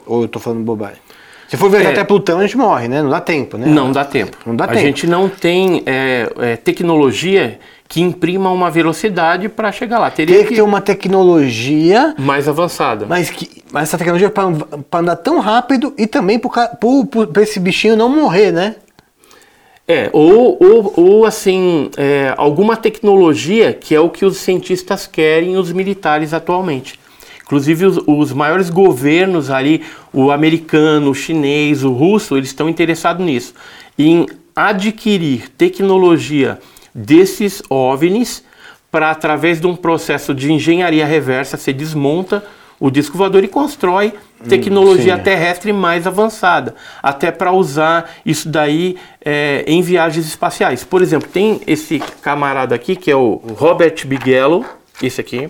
ou 0.07 0.23
eu 0.23 0.29
tô 0.29 0.39
falando 0.39 0.63
bobagem. 0.65 0.99
Se 1.49 1.57
for 1.57 1.71
viajar 1.71 1.91
É. 1.91 1.93
até 1.93 2.05
Plutão, 2.05 2.39
a 2.39 2.43
gente 2.43 2.57
morre, 2.57 2.89
né? 2.89 3.03
Não 3.03 3.11
dá 3.11 3.21
tempo, 3.21 3.57
né? 3.57 3.67
Não 3.67 3.93
dá 3.93 4.05
tempo. 4.05 4.37
Não 4.45 4.57
dá 4.57 4.65
a 4.65 4.69
tempo. 4.69 4.81
gente 4.81 5.07
não 5.07 5.29
tem 5.29 5.83
é, 5.87 6.29
é, 6.41 6.57
tecnologia 6.57 7.59
que 7.89 8.01
imprima 8.01 8.51
uma 8.51 8.69
velocidade 8.69 9.49
para 9.49 9.71
chegar 9.71 10.01
lá. 10.01 10.11
Teria 10.11 10.39
Tem 10.39 10.47
que 10.47 10.55
ter 10.57 10.63
uma 10.63 10.81
tecnologia, 10.81 12.15
mais 12.19 12.49
avançada. 12.49 13.07
mas, 13.09 13.31
que, 13.31 13.63
mas 13.71 13.85
essa 13.85 13.97
tecnologia 13.97 14.29
para 14.29 14.99
andar 14.99 15.17
tão 15.17 15.39
rápido 15.39 15.95
e 15.97 16.07
também 16.07 16.39
para 16.39 17.43
esse 17.43 17.61
bichinho 17.61 17.97
não 17.97 18.09
morrer, 18.09 18.51
né? 18.51 18.75
É, 19.89 20.11
ou, 20.13 20.59
ou, 20.61 20.93
ou 20.97 21.25
assim, 21.25 21.91
é, 21.97 22.35
alguma 22.37 22.77
tecnologia 22.77 23.73
que 23.73 23.95
é 23.95 24.01
o 24.01 24.11
que 24.11 24.25
os 24.25 24.39
cientistas 24.39 25.07
querem 25.07 25.57
os 25.57 25.71
militares 25.71 26.35
atualmente. 26.35 26.99
Inclusive 27.47 27.87
os, 27.87 28.01
os 28.07 28.33
maiores 28.33 28.69
governos 28.69 29.51
ali, 29.51 29.83
o 30.13 30.33
americano, 30.33 31.11
o 31.11 31.15
chinês, 31.15 31.85
o 31.85 31.93
russo, 31.93 32.37
eles 32.37 32.49
estão 32.49 32.69
interessados 32.69 33.25
nisso. 33.25 33.55
Em 33.97 34.27
adquirir 34.55 35.49
tecnologia 35.51 36.59
desses 36.93 37.63
OVNIs 37.71 38.43
para, 38.91 39.13
através 39.13 39.61
de 39.61 39.67
um 39.67 39.77
processo 39.77 40.35
de 40.35 40.53
engenharia 40.53 41.07
reversa, 41.07 41.57
você 41.57 41.73
desmonta 41.73 42.43
o 42.81 42.91
disco 42.91 43.17
voador 43.17 43.45
e 43.45 43.49
constrói 43.49 44.13
tecnologia 44.49 45.17
sim. 45.17 45.23
terrestre 45.23 45.73
mais 45.73 46.07
avançada, 46.07 46.75
até 47.03 47.31
para 47.31 47.53
usar 47.53 48.11
isso 48.25 48.49
daí 48.49 48.97
é, 49.25 49.65
em 49.67 49.81
viagens 49.83 50.27
espaciais. 50.27 50.85
Por 50.85 51.01
exemplo, 51.01 51.29
tem 51.29 51.61
esse 51.67 52.01
camarada 52.21 52.75
aqui 52.75 52.97
que 52.97 53.11
é 53.11 53.17
o 53.17 53.41
Robert 53.57 53.95
Bigelow, 54.07 54.65
esse 55.03 55.21
aqui, 55.21 55.49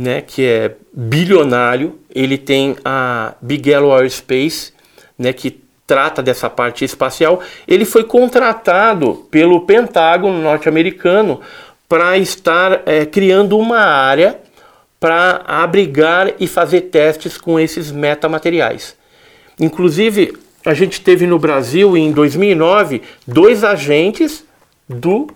né, 0.00 0.22
que 0.22 0.46
é 0.46 0.76
bilionário. 0.94 2.00
Ele 2.12 2.38
tem 2.38 2.74
a 2.82 3.34
Bigelow 3.38 3.92
Aerospace, 3.92 4.72
né, 5.18 5.30
que 5.30 5.60
trata 5.86 6.22
dessa 6.22 6.48
parte 6.48 6.86
espacial. 6.86 7.42
Ele 7.68 7.84
foi 7.84 8.04
contratado 8.04 9.26
pelo 9.30 9.60
Pentágono 9.66 10.40
norte-americano 10.40 11.42
para 11.86 12.16
estar 12.16 12.80
é, 12.86 13.04
criando 13.04 13.58
uma 13.58 13.80
área 13.80 14.38
para 14.98 15.42
abrigar 15.46 16.32
e 16.40 16.46
fazer 16.46 16.82
testes 16.82 17.36
com 17.36 17.60
esses 17.60 17.92
metamateriais. 17.92 18.96
Inclusive, 19.58 20.32
a 20.64 20.72
gente 20.72 21.02
teve 21.02 21.26
no 21.26 21.38
Brasil 21.38 21.94
em 21.94 22.10
2009 22.10 23.02
dois 23.26 23.64
agentes 23.64 24.44
do 24.88 25.26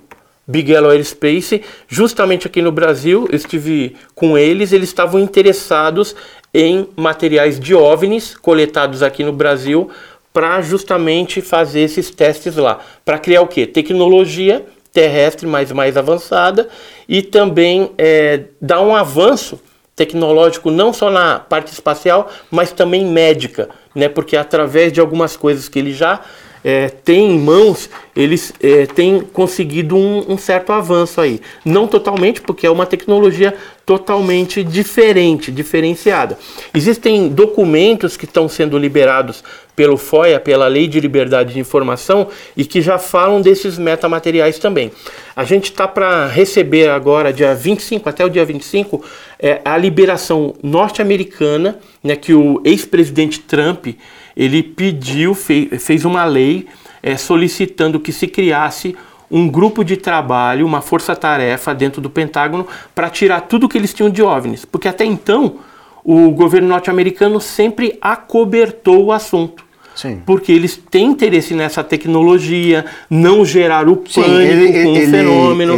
Bigelow 0.46 0.90
Aerospace, 0.90 1.62
justamente 1.88 2.46
aqui 2.46 2.60
no 2.60 2.72
Brasil, 2.72 3.26
eu 3.30 3.36
estive 3.36 3.96
com 4.14 4.36
eles, 4.36 4.72
eles 4.72 4.88
estavam 4.88 5.20
interessados 5.20 6.14
em 6.52 6.88
materiais 6.96 7.58
de 7.58 7.74
OVNIs 7.74 8.36
coletados 8.36 9.02
aqui 9.02 9.24
no 9.24 9.32
Brasil 9.32 9.90
para 10.32 10.60
justamente 10.60 11.40
fazer 11.40 11.80
esses 11.80 12.10
testes 12.10 12.56
lá, 12.56 12.80
para 13.04 13.18
criar 13.18 13.42
o 13.42 13.46
que? 13.46 13.66
Tecnologia 13.66 14.64
terrestre 14.94 15.44
mais 15.44 15.72
mais 15.72 15.96
avançada 15.96 16.68
e 17.08 17.20
também 17.20 17.90
é, 17.98 18.44
dar 18.60 18.80
um 18.80 18.94
avanço 18.94 19.60
tecnológico 19.96 20.70
não 20.70 20.92
só 20.92 21.10
na 21.10 21.38
parte 21.38 21.72
espacial, 21.72 22.30
mas 22.50 22.72
também 22.72 23.04
médica, 23.04 23.68
né? 23.94 24.08
Porque 24.08 24.36
através 24.36 24.92
de 24.92 25.00
algumas 25.00 25.36
coisas 25.36 25.68
que 25.68 25.78
ele 25.78 25.92
já 25.92 26.20
é, 26.64 26.88
tem 26.88 27.32
em 27.32 27.38
mãos, 27.38 27.90
eles 28.16 28.54
é, 28.62 28.86
têm 28.86 29.20
conseguido 29.20 29.94
um, 29.96 30.32
um 30.32 30.38
certo 30.38 30.72
avanço 30.72 31.20
aí. 31.20 31.40
Não 31.62 31.86
totalmente, 31.86 32.40
porque 32.40 32.66
é 32.66 32.70
uma 32.70 32.86
tecnologia 32.86 33.54
totalmente 33.84 34.64
diferente, 34.64 35.52
diferenciada. 35.52 36.38
Existem 36.72 37.28
documentos 37.28 38.16
que 38.16 38.24
estão 38.24 38.48
sendo 38.48 38.78
liberados 38.78 39.44
pelo 39.76 39.98
FOIA, 39.98 40.40
pela 40.40 40.66
Lei 40.66 40.86
de 40.86 40.98
Liberdade 41.00 41.52
de 41.52 41.60
Informação, 41.60 42.28
e 42.56 42.64
que 42.64 42.80
já 42.80 42.98
falam 42.98 43.42
desses 43.42 43.76
metamateriais 43.76 44.58
também. 44.58 44.90
A 45.36 45.44
gente 45.44 45.64
está 45.64 45.86
para 45.86 46.26
receber 46.28 46.88
agora, 46.88 47.32
dia 47.32 47.54
25, 47.54 48.08
até 48.08 48.24
o 48.24 48.30
dia 48.30 48.44
25, 48.44 49.04
é, 49.38 49.60
a 49.64 49.76
liberação 49.76 50.54
norte-americana, 50.62 51.78
né, 52.02 52.16
que 52.16 52.32
o 52.32 52.62
ex-presidente 52.64 53.40
Trump 53.40 53.88
ele 54.36 54.62
pediu, 54.62 55.34
fe, 55.34 55.70
fez 55.78 56.04
uma 56.04 56.24
lei 56.24 56.66
é, 57.02 57.16
solicitando 57.16 58.00
que 58.00 58.12
se 58.12 58.26
criasse 58.26 58.96
um 59.30 59.48
grupo 59.48 59.84
de 59.84 59.96
trabalho, 59.96 60.66
uma 60.66 60.80
força-tarefa 60.80 61.74
dentro 61.74 62.00
do 62.00 62.08
Pentágono 62.10 62.66
para 62.94 63.08
tirar 63.10 63.40
tudo 63.42 63.68
que 63.68 63.76
eles 63.76 63.92
tinham 63.92 64.10
de 64.10 64.22
OVNIs, 64.22 64.64
porque 64.64 64.86
até 64.88 65.04
então 65.04 65.56
o 66.04 66.30
governo 66.30 66.68
norte-americano 66.68 67.40
sempre 67.40 67.98
acobertou 68.00 69.06
o 69.06 69.12
assunto. 69.12 69.64
Sim. 69.96 70.20
Porque 70.26 70.50
eles 70.50 70.76
têm 70.90 71.06
interesse 71.06 71.54
nessa 71.54 71.82
tecnologia, 71.84 72.84
não 73.08 73.44
gerar 73.44 73.88
o 73.88 73.96
pânico 73.96 74.10
Sim, 74.10 74.36
ele- 74.42 74.72
com 74.82 74.92
o 74.92 74.96
ele- 74.96 75.06
fenômeno. 75.06 75.74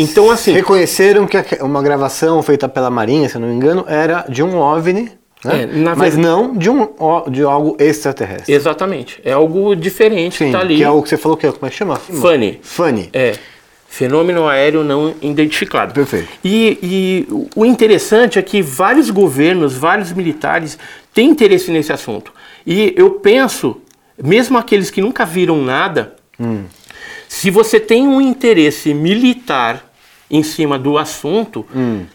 Então, 0.00 0.30
assim, 0.30 0.52
reconheceram 0.52 1.26
que 1.26 1.36
uma 1.62 1.82
gravação 1.82 2.42
feita 2.42 2.68
pela 2.68 2.90
Marinha, 2.90 3.28
se 3.28 3.38
não 3.38 3.48
me 3.48 3.54
engano, 3.54 3.84
era 3.86 4.24
de 4.28 4.42
um 4.42 4.56
OVNI, 4.56 5.12
né? 5.44 5.62
É, 5.62 5.66
na 5.66 5.94
mas 5.96 6.16
não 6.16 6.56
de, 6.56 6.68
um, 6.70 6.88
de 7.30 7.42
algo 7.42 7.76
extraterrestre. 7.78 8.52
exatamente. 8.54 9.20
É 9.24 9.32
algo 9.32 9.74
diferente 9.74 10.36
Sim, 10.36 10.44
que 10.44 10.44
está 10.50 10.60
ali. 10.60 10.76
que 10.76 10.84
é 10.84 10.90
o 10.90 11.02
que 11.02 11.08
você 11.08 11.16
falou 11.16 11.36
que 11.36 11.46
é, 11.46 11.52
como 11.52 11.66
é 11.66 11.70
que 11.70 11.76
chama? 11.76 11.96
Funny. 11.96 12.58
Funny. 12.62 13.08
É. 13.12 13.34
Fenômeno 13.88 14.46
aéreo 14.46 14.84
não 14.84 15.14
identificado. 15.20 15.92
Perfeito. 15.92 16.28
E, 16.44 16.78
e 16.80 17.26
o 17.56 17.66
interessante 17.66 18.38
é 18.38 18.42
que 18.42 18.62
vários 18.62 19.10
governos, 19.10 19.74
vários 19.76 20.12
militares 20.12 20.78
têm 21.12 21.30
interesse 21.30 21.70
nesse 21.72 21.92
assunto. 21.92 22.32
E 22.64 22.94
eu 22.96 23.10
penso, 23.12 23.80
mesmo 24.22 24.56
aqueles 24.56 24.90
que 24.90 25.00
nunca 25.00 25.24
viram 25.24 25.60
nada, 25.60 26.14
Hum. 26.38 26.64
se 27.28 27.50
você 27.50 27.78
tem 27.78 28.06
um 28.08 28.18
interesse 28.20 28.94
militar 28.94 29.89
em 30.30 30.42
cima 30.42 30.78
do 30.78 30.96
assunto, 30.96 31.66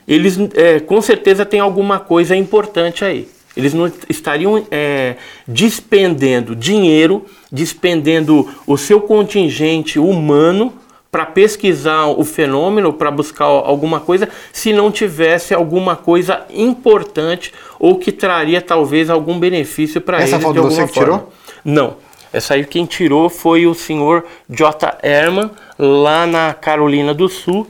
eles 0.07 0.37
é, 0.55 0.79
com 0.79 1.01
certeza 1.01 1.45
têm 1.45 1.59
alguma 1.59 1.99
coisa 1.99 2.35
importante 2.35 3.03
aí. 3.03 3.27
Eles 3.55 3.73
não 3.73 3.91
estariam 4.09 4.65
é, 4.69 5.15
despendendo 5.47 6.55
dinheiro, 6.55 7.25
despendendo 7.51 8.49
o 8.67 8.77
seu 8.77 8.99
contingente 8.99 9.97
humano 9.97 10.73
para 11.09 11.25
pesquisar 11.25 12.07
o 12.07 12.25
fenômeno, 12.25 12.91
para 12.91 13.09
buscar 13.09 13.45
alguma 13.45 14.01
coisa, 14.01 14.27
se 14.51 14.73
não 14.73 14.91
tivesse 14.91 15.53
alguma 15.53 15.95
coisa 15.95 16.45
importante 16.53 17.53
ou 17.79 17.97
que 17.97 18.11
traria 18.11 18.61
talvez 18.61 19.09
algum 19.09 19.39
benefício 19.39 20.01
para 20.01 20.17
eles. 20.17 20.33
Essa 20.33 20.41
foto 20.41 20.53
de 20.53 20.59
alguma 20.59 20.75
você 20.75 20.87
que 20.87 20.93
forma. 20.93 21.17
tirou? 21.19 21.33
Não. 21.63 21.95
Essa 22.33 22.55
aí 22.55 22.65
quem 22.65 22.85
tirou 22.85 23.29
foi 23.29 23.65
o 23.65 23.73
senhor 23.73 24.25
J. 24.49 24.97
Herman, 25.01 25.49
lá 25.79 26.27
na 26.27 26.53
Carolina 26.53 27.13
do 27.13 27.29
Sul, 27.29 27.65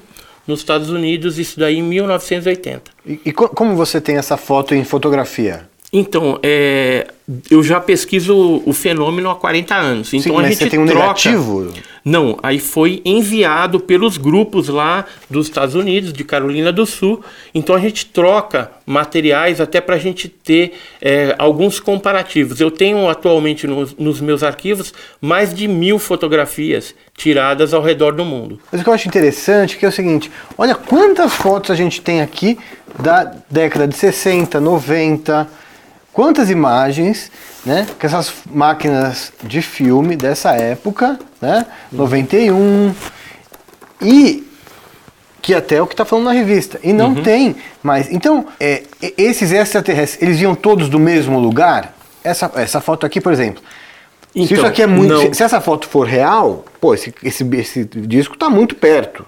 nos 0.47 0.59
Estados 0.59 0.89
Unidos, 0.89 1.37
isso 1.39 1.59
daí 1.59 1.77
em 1.77 1.83
1980. 1.83 2.91
E, 3.05 3.19
e 3.25 3.31
co- 3.31 3.49
como 3.49 3.75
você 3.75 3.99
tem 4.01 4.17
essa 4.17 4.37
foto 4.37 4.73
em 4.75 4.83
fotografia? 4.83 5.67
Então, 5.93 6.39
é, 6.43 7.07
eu 7.49 7.63
já 7.63 7.79
pesquiso 7.79 8.61
o 8.65 8.71
fenômeno 8.71 9.29
há 9.31 9.35
40 9.35 9.75
anos. 9.75 10.13
Então 10.13 10.35
Sim, 10.37 10.41
a 10.41 10.47
gente 10.47 10.57
você 10.57 10.69
tem 10.69 10.79
um 10.79 10.85
troca. 10.85 11.01
negativo? 11.01 11.73
Não, 12.03 12.37
aí 12.43 12.59
foi 12.59 13.01
enviado 13.03 13.79
pelos 13.79 14.15
grupos 14.15 14.67
lá 14.67 15.05
dos 15.27 15.47
Estados 15.47 15.73
Unidos, 15.73 16.13
de 16.13 16.23
Carolina 16.23 16.71
do 16.71 16.85
Sul. 16.85 17.23
Então 17.51 17.75
a 17.75 17.79
gente 17.79 18.05
troca 18.05 18.71
materiais 18.85 19.59
até 19.59 19.81
para 19.81 19.95
a 19.95 19.97
gente 19.97 20.29
ter 20.29 20.73
é, 21.01 21.33
alguns 21.39 21.79
comparativos. 21.79 22.61
Eu 22.61 22.69
tenho 22.69 23.09
atualmente 23.09 23.65
nos, 23.65 23.95
nos 23.95 24.21
meus 24.21 24.43
arquivos 24.43 24.93
mais 25.19 25.51
de 25.51 25.67
mil 25.67 25.97
fotografias 25.97 26.93
tiradas 27.17 27.73
ao 27.73 27.81
redor 27.81 28.11
do 28.11 28.23
mundo. 28.23 28.59
Mas 28.71 28.81
o 28.81 28.83
que 28.83 28.89
eu 28.89 28.93
acho 28.93 29.07
interessante 29.07 29.75
é 29.75 29.79
que 29.79 29.85
é 29.85 29.89
o 29.89 29.91
seguinte: 29.91 30.31
olha 30.55 30.75
quantas 30.75 31.33
fotos 31.33 31.71
a 31.71 31.75
gente 31.75 32.01
tem 32.01 32.21
aqui 32.21 32.55
da 32.99 33.33
década 33.49 33.87
de 33.87 33.95
60, 33.95 34.59
90, 34.61 35.47
quantas 36.15 36.49
imagens, 36.49 37.29
né? 37.65 37.85
Com 37.99 38.07
essas 38.07 38.33
máquinas 38.49 39.33
de 39.43 39.61
filme 39.61 40.15
dessa 40.15 40.51
época, 40.53 41.19
né? 41.41 41.65
91. 41.91 42.95
E 44.01 44.47
que 45.41 45.53
até 45.53 45.75
é 45.75 45.81
o 45.81 45.85
que 45.85 45.93
está 45.93 46.05
falando 46.05 46.25
na 46.25 46.31
revista. 46.31 46.79
E 46.81 46.91
Uhum. 46.91 46.95
não 46.97 47.15
tem 47.15 47.55
mais. 47.83 48.09
Então, 48.11 48.47
é, 48.59 48.83
esses 49.17 49.51
extraterrestres, 49.51 50.21
eles 50.23 50.39
iam 50.41 50.55
todos 50.55 50.87
do 50.89 50.97
mesmo 50.97 51.37
lugar? 51.37 51.93
Essa, 52.23 52.49
essa 52.55 52.79
foto 52.81 53.05
aqui, 53.05 53.19
por 53.21 53.31
exemplo. 53.31 53.61
se 54.33 54.39
Então, 54.39 54.57
isso 54.57 54.65
aqui 54.65 54.81
é 54.81 54.87
muito. 54.87 55.19
Se, 55.19 55.33
se 55.35 55.43
essa 55.43 55.59
foto 55.61 55.87
for 55.87 56.07
real, 56.07 56.63
pô, 56.81 56.93
esse, 56.95 57.13
esse, 57.21 57.43
esse 57.55 57.83
disco 57.83 58.33
está 58.35 58.49
muito 58.49 58.73
perto. 58.73 59.25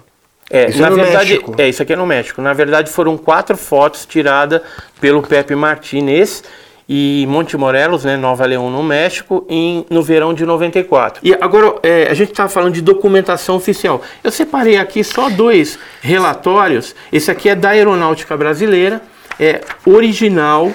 É, 0.50 0.70
Isso 0.70 0.80
na 0.80 0.88
é 0.88 0.90
no 0.90 0.96
verdade, 0.96 1.30
México. 1.34 1.56
é 1.58 1.68
isso 1.68 1.84
aqui 1.84 1.92
é 1.92 1.96
no 1.98 2.06
México. 2.08 2.42
Na 2.42 2.54
verdade, 2.54 2.90
foram 2.90 3.18
quatro 3.18 3.58
fotos 3.58 4.06
tiradas 4.06 4.62
pelo 5.02 5.22
Pepe 5.22 5.54
Martinez 5.56 6.42
e 6.88 7.26
Monte 7.28 7.58
Morelos, 7.58 8.06
né, 8.06 8.16
Nova 8.16 8.46
Leão, 8.46 8.70
no 8.70 8.82
México, 8.82 9.46
em, 9.50 9.86
no 9.90 10.02
verão 10.02 10.34
de 10.34 10.46
94. 10.46 11.22
E 11.24 11.34
agora, 11.40 11.76
é, 11.84 12.08
a 12.10 12.14
gente 12.14 12.32
estava 12.32 12.50
falando 12.50 12.74
de 12.74 12.82
documentação 12.82 13.56
oficial. 13.56 14.02
Eu 14.24 14.32
separei 14.32 14.78
aqui 14.78 15.04
só 15.04 15.30
dois 15.30 15.78
relatórios. 16.02 16.96
Esse 17.12 17.30
aqui 17.30 17.50
é 17.50 17.56
da 17.56 17.70
Aeronáutica 17.70 18.38
Brasileira, 18.38 19.02
é 19.40 19.62
original 19.86 20.72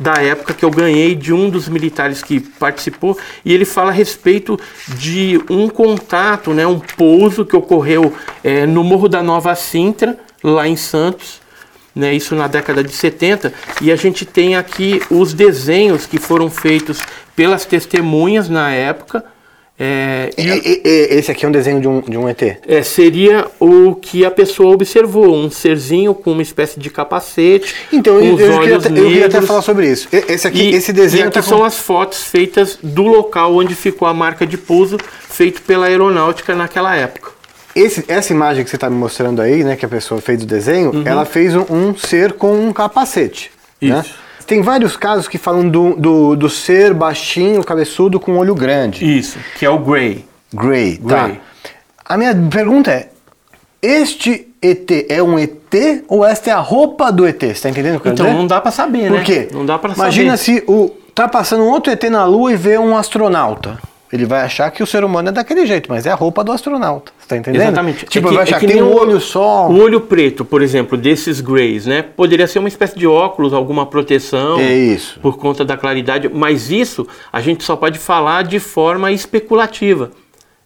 da 0.00 0.14
época 0.14 0.54
que 0.54 0.64
eu 0.64 0.70
ganhei 0.70 1.14
de 1.14 1.32
um 1.32 1.48
dos 1.48 1.68
militares 1.68 2.22
que 2.22 2.40
participou 2.40 3.16
e 3.44 3.52
ele 3.52 3.64
fala 3.64 3.90
a 3.90 3.94
respeito 3.94 4.58
de 4.96 5.40
um 5.48 5.68
contato, 5.68 6.52
né, 6.52 6.66
um 6.66 6.80
pouso 6.80 7.44
que 7.44 7.54
ocorreu 7.54 8.12
é, 8.42 8.66
no 8.66 8.82
Morro 8.82 9.08
da 9.08 9.22
Nova 9.22 9.54
Sintra, 9.54 10.18
lá 10.42 10.66
em 10.66 10.76
Santos, 10.76 11.41
né, 11.94 12.14
isso 12.14 12.34
na 12.34 12.46
década 12.46 12.82
de 12.82 12.92
70, 12.92 13.52
e 13.80 13.90
a 13.92 13.96
gente 13.96 14.24
tem 14.24 14.56
aqui 14.56 15.00
os 15.10 15.32
desenhos 15.34 16.06
que 16.06 16.18
foram 16.18 16.48
feitos 16.50 16.98
pelas 17.36 17.64
testemunhas 17.64 18.48
na 18.48 18.70
época. 18.72 19.24
é, 19.84 20.30
E- 20.38 20.42
e- 20.42 20.82
e- 20.84 21.18
esse 21.18 21.30
aqui 21.32 21.44
é 21.44 21.48
um 21.48 21.50
desenho 21.50 21.80
de 21.80 21.88
um, 21.88 22.00
de 22.02 22.16
um 22.16 22.28
ET. 22.28 22.40
é, 22.68 22.82
seria 22.82 23.46
o 23.58 23.94
que 23.96 24.24
a 24.24 24.30
pessoa 24.30 24.72
observou, 24.74 25.34
um 25.34 25.50
serzinho 25.50 26.14
com 26.14 26.32
uma 26.32 26.42
espécie 26.42 26.78
de 26.78 26.88
capacete, 26.90 27.74
Então, 27.92 28.16
eu, 28.20 28.38
eu, 28.38 28.60
queria, 28.60 28.76
até- 28.76 28.88
eu 28.90 28.94
queria 28.94 29.26
até 29.26 29.40
falar 29.42 29.62
sobre 29.62 29.90
isso. 29.90 30.06
Esse 30.12 30.46
aqui, 30.46 30.70
esse 30.70 30.92
desenho 30.92 31.22
e 31.24 31.26
aqui 31.28 31.34
tá 31.34 31.42
são 31.42 31.58
com- 31.58 31.64
as 31.64 31.78
fotos 31.78 32.22
feitas 32.22 32.78
do 32.82 33.02
local 33.04 33.56
onde 33.56 33.74
ficou 33.74 34.06
a 34.06 34.14
marca 34.14 34.46
de 34.46 34.56
pouso, 34.56 34.98
feito 35.28 35.62
pela 35.62 35.86
aeronáutica 35.86 36.54
naquela 36.54 36.94
época. 36.94 37.31
Esse- 37.74 38.04
essa 38.08 38.32
imagem 38.32 38.64
que 38.64 38.70
você 38.70 38.76
está 38.76 38.88
me 38.90 38.96
mostrando 38.96 39.40
aí, 39.42 39.62
né, 39.64 39.76
que 39.76 39.84
a 39.84 39.88
pessoa 39.88 40.20
fez 40.20 40.42
o 40.42 40.46
desenho, 40.46 41.02
ela 41.06 41.24
fez 41.24 41.54
um, 41.54 41.64
um 41.70 41.96
ser 41.96 42.32
com 42.34 42.52
um 42.54 42.72
capacete. 42.72 43.50
Né? 43.80 44.00
Isso. 44.00 44.14
Tem 44.46 44.60
vários 44.60 44.96
casos 44.96 45.28
que 45.28 45.38
falam 45.38 45.68
do, 45.68 45.94
do, 45.96 46.36
do 46.36 46.48
ser 46.50 46.92
baixinho, 46.92 47.62
cabeçudo, 47.64 48.18
com 48.20 48.36
olho 48.36 48.54
grande. 48.54 49.18
Isso, 49.18 49.38
que 49.58 49.64
é 49.64 49.70
o 49.70 49.78
Grey. 49.78 50.24
Grey, 50.52 50.98
tá. 50.98 51.24
Grey. 51.24 51.40
A 52.04 52.16
minha 52.18 52.34
pergunta 52.50 52.90
é: 52.90 53.08
este 53.80 54.48
ET 54.60 55.06
é 55.08 55.22
um 55.22 55.38
ET 55.38 56.04
ou 56.08 56.24
esta 56.26 56.50
é 56.50 56.52
a 56.52 56.58
roupa 56.58 57.10
do 57.10 57.26
ET? 57.26 57.40
Você 57.42 57.62
tá 57.62 57.70
entendendo 57.70 57.96
o 57.96 58.00
que 58.00 58.08
eu 58.08 58.12
Então 58.12 58.26
dizer? 58.26 58.36
não 58.38 58.46
dá 58.46 58.60
pra 58.60 58.70
saber, 58.70 59.10
né? 59.10 59.16
Por 59.18 59.24
quê? 59.24 59.48
Não 59.52 59.64
dá 59.64 59.80
Imagina 59.96 60.36
saber. 60.36 60.60
se 60.60 60.64
o 60.66 60.90
tá 61.14 61.28
passando 61.28 61.62
um 61.64 61.68
outro 61.68 61.92
ET 61.92 62.02
na 62.10 62.24
Lua 62.24 62.52
e 62.52 62.56
vê 62.56 62.76
um 62.78 62.96
astronauta. 62.96 63.78
Ele 64.12 64.26
vai 64.26 64.42
achar 64.42 64.70
que 64.70 64.82
o 64.82 64.86
ser 64.86 65.04
humano 65.04 65.30
é 65.30 65.32
daquele 65.32 65.64
jeito, 65.64 65.88
mas 65.88 66.04
é 66.04 66.10
a 66.10 66.14
roupa 66.14 66.44
do 66.44 66.52
astronauta. 66.52 67.10
Você 67.18 67.28
tá 67.28 67.36
entendendo? 67.38 67.62
Exatamente. 67.62 68.04
Tipo, 68.04 68.26
É 68.26 68.30
que- 68.30 68.34
vai 68.36 68.42
achar 68.44 68.56
é 68.56 68.60
que, 68.60 68.66
que 68.66 68.72
tem 68.74 68.82
um 68.82 68.88
o- 68.92 69.00
olho 69.00 69.18
só. 69.20 69.68
O 69.68 69.78
olho 69.80 70.02
preto, 70.02 70.44
por 70.44 70.60
exemplo, 70.60 70.98
desses 70.98 71.40
Greys, 71.40 71.86
né? 71.86 72.02
Poderia 72.02 72.46
ser 72.46 72.58
uma 72.58 72.68
espécie 72.68 72.98
de 72.98 73.06
óculos, 73.06 73.54
alguma 73.54 73.86
proteção. 73.86 74.58
É 74.60 74.74
isso. 74.74 75.18
Por 75.20 75.38
conta 75.38 75.64
da 75.64 75.78
claridade. 75.78 76.28
Mas 76.28 76.70
isso 76.70 77.06
a 77.32 77.40
gente 77.40 77.64
só 77.64 77.74
pode 77.74 77.98
falar 77.98 78.42
de 78.44 78.58
forma 78.60 79.10
especulativa. 79.10 80.10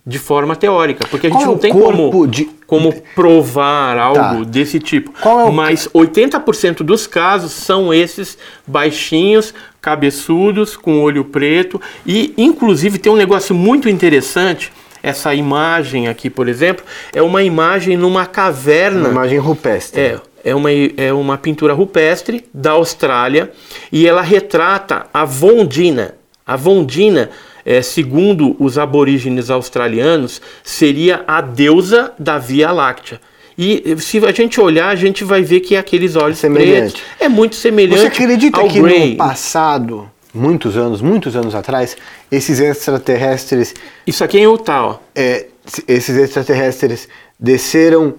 De 0.09 0.21
forma 0.21 0.55
teórica, 0.55 1.05
porque 1.11 1.27
a 1.27 1.31
gente 1.31 1.39
Qual 1.41 1.49
é 1.51 1.53
não 1.53 1.59
tem 1.59 1.73
como, 1.73 2.27
de- 2.29 2.49
como 2.65 2.93
provar 3.13 3.99
algo 3.99 4.45
Tá. 4.45 4.51
desse 4.51 4.79
tipo. 4.79 5.11
Qual 5.21 5.41
é 5.41 5.45
o- 5.45 5.53
Mas 5.53 5.89
80% 5.93 6.85
dos 6.85 7.09
casos 7.09 7.51
são 7.51 7.93
esses 7.93 8.39
baixinhos, 8.65 9.53
cabeçudos, 9.87 10.77
com 10.77 11.01
olho 11.01 11.25
preto. 11.27 11.81
E, 12.05 12.35
inclusive, 12.37 12.99
tem 12.99 13.13
um 13.13 13.17
negócio 13.17 13.55
muito 13.55 13.89
interessante. 13.89 14.73
Essa 15.01 15.33
imagem 15.33 16.09
aqui, 16.09 16.29
por 16.29 16.49
exemplo, 16.49 16.85
é 17.15 17.23
uma 17.23 17.45
imagem 17.45 17.97
numa 17.97 18.27
caverna. 18.27 19.03
Uma 19.03 19.11
imagem 19.11 19.39
rupestre. 19.39 20.01
É, 20.01 20.21
é 20.43 20.55
uma, 20.57 20.71
é 20.73 21.13
uma 21.13 21.39
pintura 21.39 21.73
rupestre 21.73 22.45
da 22.53 22.73
Austrália 22.73 23.53
e 23.93 24.09
ela 24.09 24.23
retrata 24.23 25.07
a 25.15 25.25
Vondina. 25.25 26.17
A 26.45 26.57
Vondina, 26.57 27.31
é, 27.65 27.81
segundo 27.81 28.57
os 28.59 28.79
aborígenes 28.79 29.51
australianos, 29.51 30.43
seria 30.65 31.23
a 31.29 31.41
deusa 31.41 32.13
da 32.19 32.39
Via 32.39 32.73
Láctea. 32.73 33.21
E 33.59 33.97
se 33.99 34.19
a 34.19 34.33
gente 34.33 34.61
olhar, 34.61 34.89
a 34.89 34.95
gente 34.95 35.25
vai 35.25 35.43
ver 35.43 35.61
que 35.61 35.77
aqueles 35.77 36.15
olhos 36.15 36.39
Semelhante. 36.39 36.93
pretos 36.95 37.03
é 37.19 37.29
muito 37.29 37.57
semelhante 37.57 38.01
Você 38.01 38.07
acredita 38.07 38.61
ao 38.61 38.69
que 38.69 38.81
Grey. 38.81 39.13
no 39.13 39.17
passado, 39.17 40.11
muitos 40.35 40.77
anos, 40.77 41.01
muitos 41.01 41.35
anos 41.35 41.55
atrás, 41.55 41.97
esses 42.31 42.61
extraterrestres, 42.61 43.75
Isso 44.07 44.23
aqui 44.23 44.37
é 44.37 44.41
em 44.41 44.45
Utah, 44.45 44.85
ó. 44.85 44.97
é, 45.15 45.47
esses 45.89 46.17
extraterrestres 46.19 47.09
desceram, 47.41 48.15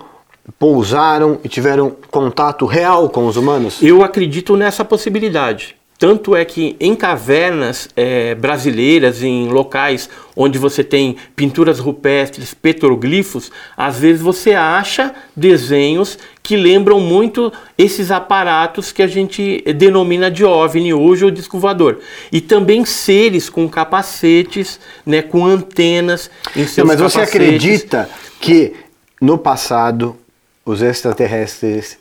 pousaram 0.58 1.40
e 1.44 1.48
tiveram 1.48 1.96
contato 2.10 2.66
real 2.66 3.08
com 3.10 3.28
os 3.28 3.38
humanos? 3.38 3.78
Eu 3.82 4.04
acredito 4.04 4.58
nessa 4.58 4.84
possibilidade. 4.84 5.77
Tanto 6.00 6.36
é 6.36 6.46
que 6.46 6.76
em 6.80 6.96
cavernas 6.96 7.90
eh, 7.96 8.36
brasileiras, 8.36 9.24
em 9.24 9.48
locais 9.48 10.08
onde 10.36 10.60
você 10.60 10.84
tem 10.84 11.18
pinturas 11.36 11.80
rupestres, 11.80 12.54
petroglifos, 12.54 13.52
às 13.76 13.98
vezes 14.00 14.22
você 14.22 14.54
acha 14.54 15.16
desenhos 15.36 16.20
que 16.44 16.56
lembram 16.56 17.00
muito 17.00 17.52
esses 17.76 18.12
aparatos 18.12 18.92
que 18.92 19.02
a 19.02 19.08
gente 19.08 19.64
denomina 19.76 20.30
de 20.30 20.46
OVNI 20.46 20.94
hoje 20.94 21.26
ou 21.26 21.32
disco 21.32 21.58
voador. 21.58 22.00
E 22.32 22.42
também 22.42 22.86
seres 22.86 23.50
com 23.50 23.68
capacetes, 23.68 24.80
né, 25.04 25.24
com 25.24 25.48
antenas 25.48 26.30
em 26.56 26.68
seus 26.68 26.78
Não, 26.78 26.86
mas 26.86 27.00
você 27.00 27.20
capacetes. 27.22 27.48
acredita 27.48 28.08
que 28.40 28.76
no 29.20 29.36
passado 29.36 30.16
os 30.64 30.84
extraterrestres 30.84 31.98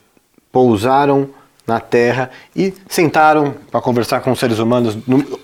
pousaram 0.52 1.30
na 1.66 1.81
Terra 1.81 2.31
e 2.55 2.72
sentaram 2.88 3.55
para 3.70 3.81
conversar 3.81 4.20
com 4.20 4.31
os 4.33 4.38
seres 4.38 4.59
humanos? 4.59 4.96
no- 5.07 5.38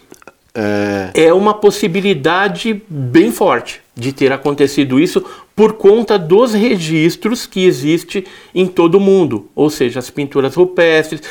é, 0.54 1.10
é 1.28 1.32
uma 1.32 1.54
possibilidade 1.54 2.82
bem 2.86 3.32
forte 3.32 3.80
de 3.96 4.12
ter 4.12 4.30
acontecido 4.32 5.00
isso 5.00 5.24
por 5.56 5.74
conta 5.74 6.18
dos 6.18 6.52
registros 6.52 7.46
que 7.46 7.64
existe 7.64 8.26
em 8.54 8.66
todo 8.66 8.96
o 8.96 9.00
mundo, 9.00 9.50
ou 9.54 9.70
seja, 9.70 9.98
as 9.98 10.10
pinturas 10.10 10.54
rupestres, 10.54 11.22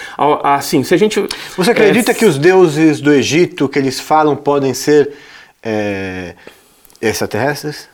assim, 0.43 0.84
se 0.84 0.93
a 0.93 0.97
gente 0.97 1.23
Você 1.56 1.69
acredita 1.71 2.12
é, 2.12 2.13
que 2.15 2.25
os 2.25 2.38
deuses 2.39 2.99
do 2.99 3.13
Egito 3.13 3.69
que 3.69 3.77
eles 3.77 3.99
falam 3.99 4.36
podem 4.36 4.73
ser 4.73 5.12
é, 5.62 6.34
extraterrestres? 6.99 7.90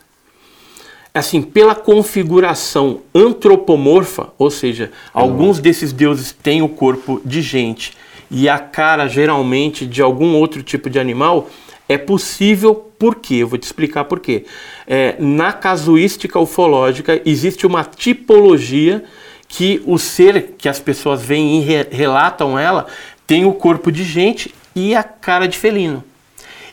Assim, 1.18 1.42
pela 1.42 1.74
configuração 1.74 3.00
antropomorfa, 3.14 4.28
ou 4.38 4.50
seja, 4.50 4.90
alguns 5.12 5.58
desses 5.58 5.92
deuses 5.92 6.32
têm 6.32 6.62
o 6.62 6.68
corpo 6.68 7.20
de 7.24 7.42
gente 7.42 7.92
e 8.30 8.48
a 8.48 8.58
cara 8.58 9.06
geralmente 9.08 9.86
de 9.86 10.02
algum 10.02 10.34
outro 10.34 10.62
tipo 10.62 10.90
de 10.90 10.98
animal, 10.98 11.48
é 11.88 11.96
possível 11.96 12.74
por 12.74 13.16
quê? 13.16 13.36
Eu 13.36 13.48
vou 13.48 13.58
te 13.58 13.64
explicar 13.64 14.04
por 14.04 14.20
quê. 14.20 14.44
É, 14.86 15.16
na 15.18 15.52
casuística 15.52 16.38
ufológica 16.38 17.20
existe 17.24 17.66
uma 17.66 17.84
tipologia 17.84 19.04
que 19.48 19.82
o 19.86 19.98
ser 19.98 20.54
que 20.58 20.68
as 20.68 20.78
pessoas 20.78 21.22
veem 21.22 21.62
e 21.62 21.64
re 21.64 21.86
relatam 21.90 22.58
ela 22.58 22.86
tem 23.26 23.46
o 23.46 23.52
corpo 23.52 23.90
de 23.90 24.04
gente 24.04 24.54
e 24.74 24.94
a 24.94 25.02
cara 25.02 25.46
de 25.48 25.56
felino. 25.56 26.04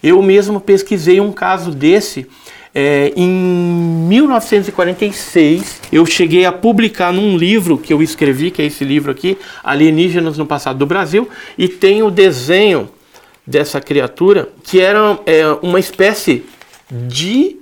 Eu 0.04 0.22
mesmo 0.22 0.60
pesquisei 0.60 1.20
um 1.20 1.32
caso 1.32 1.72
desse 1.72 2.28
é, 2.76 3.12
em 3.16 3.30
1946. 3.30 5.82
Eu 5.90 6.06
cheguei 6.06 6.46
a 6.46 6.52
publicar 6.52 7.14
num 7.14 7.38
livro 7.38 7.78
que 7.78 7.94
eu 7.94 8.04
escrevi, 8.04 8.52
que 8.52 8.62
é 8.62 8.66
esse 8.66 8.84
livro 8.84 9.10
aqui, 9.12 9.38
Alienígenas 9.64 10.38
no 10.38 10.46
Passado 10.46 10.78
do 10.78 10.86
Brasil, 10.86 11.30
e 11.58 11.70
tem 11.70 12.04
o 12.04 12.12
desenho 12.12 12.90
dessa 13.48 13.80
criatura 13.80 14.50
que 14.64 14.82
era 14.82 15.18
é, 15.26 15.46
uma 15.62 15.80
espécie 15.80 16.44
de 16.92 17.56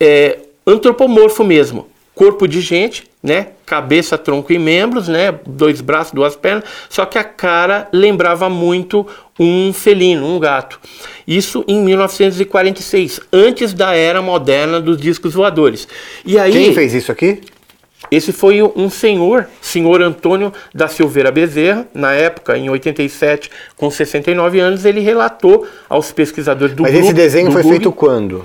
é, 0.00 0.40
antropomorfo 0.66 1.44
mesmo, 1.44 1.86
corpo 2.18 2.48
de 2.48 2.60
gente, 2.60 3.04
né? 3.22 3.50
Cabeça, 3.64 4.18
tronco 4.18 4.52
e 4.52 4.58
membros, 4.58 5.06
né? 5.06 5.38
Dois 5.46 5.80
braços, 5.80 6.12
duas 6.12 6.34
pernas, 6.34 6.64
só 6.90 7.06
que 7.06 7.16
a 7.16 7.22
cara 7.22 7.86
lembrava 7.92 8.50
muito 8.50 9.06
um 9.38 9.72
felino, 9.72 10.26
um 10.26 10.40
gato. 10.40 10.80
Isso 11.24 11.64
em 11.68 11.80
1946, 11.80 13.20
antes 13.32 13.72
da 13.72 13.94
era 13.94 14.20
moderna 14.20 14.80
dos 14.80 15.00
discos 15.00 15.34
voadores. 15.34 15.86
E 16.26 16.36
aí 16.36 16.50
Quem 16.50 16.74
fez 16.74 16.92
isso 16.92 17.12
aqui? 17.12 17.40
Esse 18.10 18.32
foi 18.32 18.62
um 18.62 18.90
senhor, 18.90 19.46
senhor 19.60 20.02
Antônio 20.02 20.52
da 20.74 20.88
Silveira 20.88 21.30
Bezerra, 21.30 21.86
na 21.94 22.12
época, 22.14 22.58
em 22.58 22.68
87, 22.68 23.48
com 23.76 23.90
69 23.90 24.58
anos, 24.58 24.84
ele 24.84 25.00
relatou 25.00 25.68
aos 25.88 26.10
pesquisadores 26.10 26.74
do 26.74 26.82
Mas 26.82 26.92
grupo, 26.92 27.06
esse 27.06 27.14
desenho 27.14 27.52
foi 27.52 27.62
Google, 27.62 27.78
feito 27.78 27.92
quando? 27.92 28.44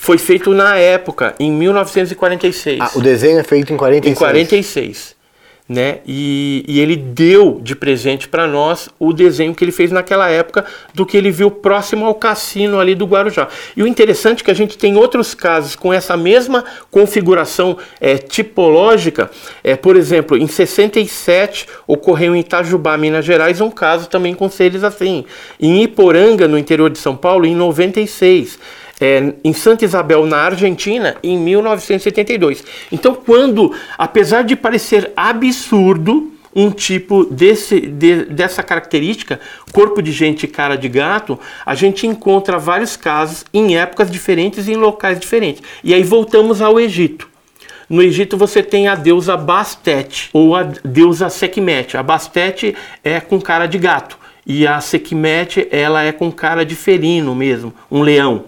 Foi 0.00 0.16
feito 0.16 0.54
na 0.54 0.76
época, 0.76 1.34
em 1.38 1.52
1946. 1.52 2.80
Ah, 2.80 2.90
o 2.94 3.02
desenho 3.02 3.38
é 3.38 3.42
feito 3.44 3.70
em 3.70 3.76
46. 3.76 4.16
Em 4.16 4.18
46. 4.18 5.20
Né? 5.68 5.98
E, 6.06 6.64
e 6.66 6.80
ele 6.80 6.96
deu 6.96 7.60
de 7.62 7.76
presente 7.76 8.26
para 8.26 8.46
nós 8.46 8.88
o 8.98 9.12
desenho 9.12 9.54
que 9.54 9.62
ele 9.62 9.70
fez 9.70 9.92
naquela 9.92 10.30
época 10.30 10.64
do 10.94 11.04
que 11.04 11.18
ele 11.18 11.30
viu 11.30 11.50
próximo 11.50 12.06
ao 12.06 12.14
cassino 12.14 12.80
ali 12.80 12.94
do 12.94 13.04
Guarujá. 13.04 13.46
E 13.76 13.82
o 13.82 13.86
interessante 13.86 14.40
é 14.40 14.44
que 14.46 14.50
a 14.50 14.54
gente 14.54 14.78
tem 14.78 14.96
outros 14.96 15.34
casos 15.34 15.76
com 15.76 15.92
essa 15.92 16.16
mesma 16.16 16.64
configuração 16.90 17.76
é, 18.00 18.16
tipológica. 18.16 19.30
É, 19.62 19.76
por 19.76 19.96
exemplo, 19.96 20.34
em 20.34 20.48
67 20.48 21.66
ocorreu 21.86 22.34
em 22.34 22.40
Itajubá, 22.40 22.96
Minas 22.96 23.26
Gerais, 23.26 23.60
um 23.60 23.70
caso 23.70 24.08
também 24.08 24.34
com 24.34 24.48
seres 24.48 24.82
assim. 24.82 25.26
Em 25.60 25.82
Iporanga, 25.82 26.48
no 26.48 26.56
interior 26.56 26.88
de 26.88 26.98
São 26.98 27.14
Paulo, 27.14 27.44
em 27.44 27.54
96 27.54 28.58
é, 29.00 29.34
em 29.42 29.52
Santa 29.52 29.84
Isabel, 29.84 30.26
na 30.26 30.38
Argentina, 30.38 31.16
em 31.22 31.38
1972. 31.38 32.62
Então, 32.92 33.14
quando, 33.14 33.74
apesar 33.96 34.42
de 34.42 34.54
parecer 34.54 35.12
absurdo 35.16 36.32
um 36.54 36.70
tipo 36.70 37.24
desse, 37.24 37.80
de, 37.80 38.24
dessa 38.24 38.62
característica, 38.62 39.40
corpo 39.72 40.02
de 40.02 40.12
gente 40.12 40.44
e 40.44 40.48
cara 40.48 40.76
de 40.76 40.88
gato, 40.88 41.38
a 41.64 41.74
gente 41.74 42.06
encontra 42.06 42.58
vários 42.58 42.96
casos 42.96 43.44
em 43.54 43.78
épocas 43.78 44.10
diferentes 44.10 44.66
e 44.66 44.72
em 44.72 44.76
locais 44.76 45.18
diferentes. 45.18 45.62
E 45.82 45.94
aí 45.94 46.02
voltamos 46.02 46.60
ao 46.60 46.78
Egito. 46.78 47.28
No 47.88 48.02
Egito 48.02 48.36
você 48.36 48.62
tem 48.62 48.88
a 48.88 48.94
deusa 48.94 49.36
Bastet 49.36 50.28
ou 50.32 50.54
a 50.54 50.62
deusa 50.62 51.28
Sekhmet. 51.28 51.96
A 51.96 52.02
Bastet 52.02 52.76
é 53.02 53.20
com 53.20 53.40
cara 53.40 53.66
de 53.66 53.78
gato 53.78 54.18
e 54.46 54.66
a 54.66 54.80
Sekhmet 54.80 55.68
ela 55.70 56.02
é 56.02 56.12
com 56.12 56.30
cara 56.30 56.64
de 56.64 56.74
felino 56.74 57.34
mesmo, 57.34 57.74
um 57.90 58.02
leão. 58.02 58.44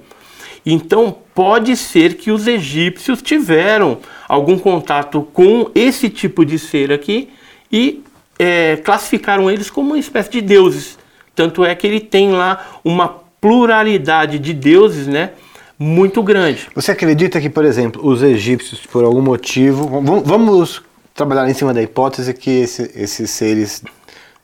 Então, 0.65 1.17
pode 1.35 1.77
ser 1.77 2.15
que 2.15 2.31
os 2.31 2.47
egípcios 2.47 3.21
tiveram 3.21 3.99
algum 4.29 4.59
contato 4.59 5.23
com 5.33 5.71
esse 5.75 6.09
tipo 6.09 6.45
de 6.45 6.59
ser 6.59 6.93
aqui 6.93 7.31
e 7.71 8.03
é, 8.39 8.77
classificaram 8.77 9.51
eles 9.51 9.71
como 9.71 9.91
uma 9.91 9.99
espécie 9.99 10.31
de 10.31 10.41
deuses. 10.41 10.99
Tanto 11.35 11.65
é 11.65 11.75
que 11.75 11.87
ele 11.87 12.01
tem 12.01 12.31
lá 12.31 12.81
uma 12.85 13.09
pluralidade 13.41 14.39
de 14.39 14.53
deuses, 14.53 15.07
né? 15.07 15.31
Muito 15.79 16.23
grande. 16.23 16.69
Você 16.75 16.93
acredita 16.93 17.41
que, 17.41 17.51
por 17.51 17.65
exemplo, 17.65 18.07
os 18.07 18.23
egípcios, 18.23 18.81
por 18.87 19.03
algum 19.03 19.23
motivo, 19.23 20.01
vamos 20.25 20.83
trabalhar 21.13 21.49
em 21.51 21.55
cima 21.55 21.75
da 21.75 21.83
hipótese 21.83 22.33
que 22.35 22.51
esse, 22.51 22.91
esses 22.95 23.31
seres 23.31 23.83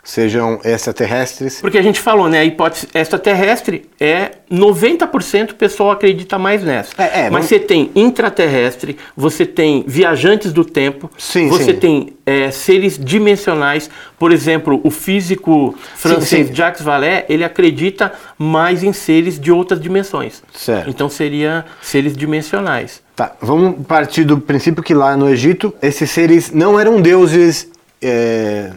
sejam 0.09 0.59
extraterrestres. 0.65 1.61
Porque 1.61 1.77
a 1.77 1.83
gente 1.83 2.01
falou, 2.01 2.31
né? 2.31 2.39
A 2.39 2.45
hipótese 2.45 2.89
extraterrestre 2.95 3.85
é 4.01 4.31
90% 4.51 5.51
o 5.51 5.55
pessoal 5.55 5.91
acredita 5.91 6.39
mais 6.39 6.63
nessa. 6.65 6.95
É, 6.97 7.27
é, 7.27 7.31
Mas 7.31 7.43
não- 7.43 7.49
você 7.49 7.59
tem 7.59 7.91
intraterrestre, 7.95 8.97
você 9.15 9.45
tem 9.45 9.85
viajantes 9.87 10.51
do 10.51 10.65
tempo, 10.65 11.11
Sim, 11.19 11.49
você 11.51 11.75
sim. 11.75 11.79
tem 11.79 12.17
é, 12.25 12.51
seres 12.51 12.99
dimensionais. 12.99 13.91
Por 14.19 14.33
exemplo, 14.33 14.81
o 14.83 14.91
físico 14.91 15.75
francês 15.95 16.49
sim. 16.49 16.55
Jacques 16.55 16.81
Vallée, 16.83 17.27
ele 17.29 17.45
acredita 17.45 18.11
mais 18.39 18.83
em 18.83 18.95
seres 18.95 19.39
de 19.39 19.53
outras 19.53 19.79
dimensões. 19.79 20.43
Certo. 20.55 20.89
Então 20.89 21.11
seria 21.11 21.67
seres 21.83 22.17
dimensionais. 22.17 23.03
Tá, 23.15 23.35
vamos 23.43 23.87
partir 23.87 24.25
do 24.25 24.39
princípio 24.39 24.83
que 24.83 24.95
lá 24.95 25.19
no 25.19 25.29
Egito 25.29 25.75
esses 25.83 26.11
seres 26.11 26.51
não 26.51 26.81
eram 26.81 26.99
deuses 26.99 27.69
é, 28.01 28.71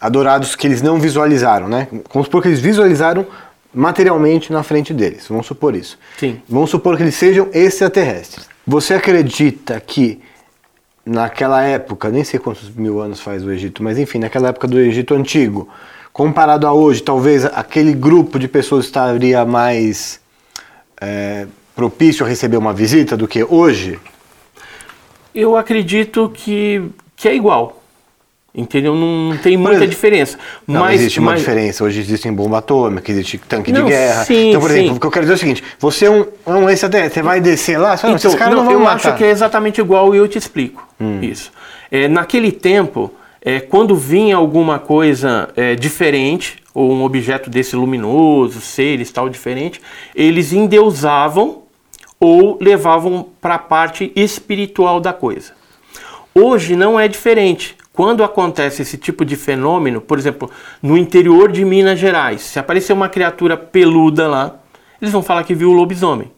adorados 0.00 0.54
que 0.54 0.66
eles 0.66 0.82
não 0.82 0.98
visualizaram, 0.98 1.68
né? 1.68 1.88
Vamos 2.12 2.26
supor 2.26 2.42
que 2.42 2.48
eles 2.48 2.60
visualizaram 2.60 3.26
materialmente 3.72 4.52
na 4.52 4.62
frente 4.62 4.94
deles, 4.94 5.26
vamos 5.28 5.46
supor 5.46 5.74
isso. 5.74 5.98
Sim. 6.18 6.40
Vamos 6.48 6.70
supor 6.70 6.96
que 6.96 7.02
eles 7.02 7.14
sejam 7.14 7.48
extraterrestres. 7.52 8.48
Você 8.66 8.94
acredita 8.94 9.80
que 9.80 10.20
naquela 11.04 11.62
época, 11.62 12.08
nem 12.08 12.24
sei 12.24 12.38
quantos 12.40 12.70
mil 12.70 13.00
anos 13.00 13.20
faz 13.20 13.44
o 13.44 13.50
Egito, 13.50 13.82
mas 13.82 13.98
enfim, 13.98 14.18
naquela 14.18 14.48
época 14.48 14.66
do 14.66 14.78
Egito 14.78 15.14
antigo, 15.14 15.68
comparado 16.12 16.66
a 16.66 16.72
hoje, 16.72 17.02
talvez 17.02 17.44
aquele 17.44 17.92
grupo 17.92 18.38
de 18.38 18.48
pessoas 18.48 18.86
estaria 18.86 19.44
mais 19.44 20.20
é, 21.00 21.46
propício 21.74 22.24
a 22.24 22.28
receber 22.28 22.56
uma 22.56 22.72
visita 22.72 23.16
do 23.16 23.26
que 23.26 23.44
hoje? 23.44 23.98
Eu 25.34 25.56
acredito 25.56 26.30
que, 26.32 26.88
que 27.16 27.28
é 27.28 27.34
igual. 27.34 27.82
Entendeu? 28.56 28.94
Não, 28.94 29.30
não 29.30 29.36
tem 29.36 29.56
muita 29.56 29.74
exemplo, 29.78 29.90
diferença. 29.90 30.38
Não, 30.64 30.80
mas, 30.80 31.00
existe 31.00 31.18
uma 31.18 31.32
mas- 31.32 31.40
diferença. 31.40 31.82
Hoje 31.82 31.98
existe 32.00 32.30
bomba 32.30 32.58
atômica, 32.58 33.10
existe 33.10 33.36
tanque 33.38 33.72
Não, 33.72 33.82
de 33.84 33.90
guerra. 33.90 34.24
sim, 34.24 34.50
então, 34.50 34.60
por 34.60 34.70
exemplo, 34.70 34.90
sim. 34.90 34.96
o 34.96 35.00
que 35.00 35.06
eu 35.06 35.10
quero 35.10 35.24
dizer 35.24 35.32
é 35.32 35.36
o 35.36 35.38
seguinte: 35.40 35.64
você 35.80 36.04
é 36.06 36.10
um, 36.10 36.24
é 36.46 36.50
um 36.50 36.70
extraterrestre, 36.70 37.14
você 37.14 37.22
vai 37.22 37.40
descer 37.40 37.78
lá, 37.78 37.96
você 37.96 38.06
Então, 38.06 38.14
esses 38.16 38.34
caras 38.36 38.54
não, 38.54 38.60
não 38.62 38.70
vão 38.70 38.74
eu 38.74 38.84
matar. 38.84 39.08
acho 39.08 39.18
que 39.18 39.24
é 39.24 39.30
exatamente 39.30 39.80
igual 39.80 40.14
e 40.14 40.18
eu 40.18 40.28
te 40.28 40.38
explico 40.38 40.86
Hum. 41.00 41.18
isso. 41.20 41.50
É, 41.90 42.06
naquele 42.06 42.52
tempo, 42.52 43.10
é, 43.42 43.58
quando 43.58 43.96
vinha 43.96 44.36
alguma 44.36 44.78
coisa 44.78 45.48
é, 45.56 45.74
diferente, 45.74 46.62
ou 46.72 46.92
um 46.92 47.02
objeto 47.02 47.50
desse 47.50 47.74
luminoso, 47.74 48.60
seres 48.60 49.10
tal 49.10 49.28
diferente, 49.28 49.80
eles 50.14 50.52
endeusavam 50.52 51.62
ou 52.20 52.56
levavam 52.60 53.26
para 53.40 53.56
a 53.56 53.58
parte 53.58 54.12
espiritual 54.14 55.00
da 55.00 55.12
coisa. 55.12 55.52
Hoje 56.32 56.76
não 56.76 56.98
é 56.98 57.08
diferente. 57.08 57.76
Quando 57.94 58.24
acontece 58.24 58.82
esse 58.82 58.98
tipo 58.98 59.24
de 59.24 59.36
fenômeno, 59.36 60.00
por 60.00 60.18
exemplo, 60.18 60.50
no 60.82 60.98
interior 60.98 61.50
de 61.50 61.64
Minas 61.64 61.96
Gerais, 61.98 62.40
se 62.42 62.58
aparecer 62.58 62.92
uma 62.92 63.08
criatura 63.08 63.56
peluda 63.56 64.26
lá, 64.26 64.56
eles 65.00 65.12
vão 65.12 65.22
falar 65.22 65.44
que 65.44 65.54
viu 65.54 65.70
o 65.70 65.72
lobisomem. 65.72 66.30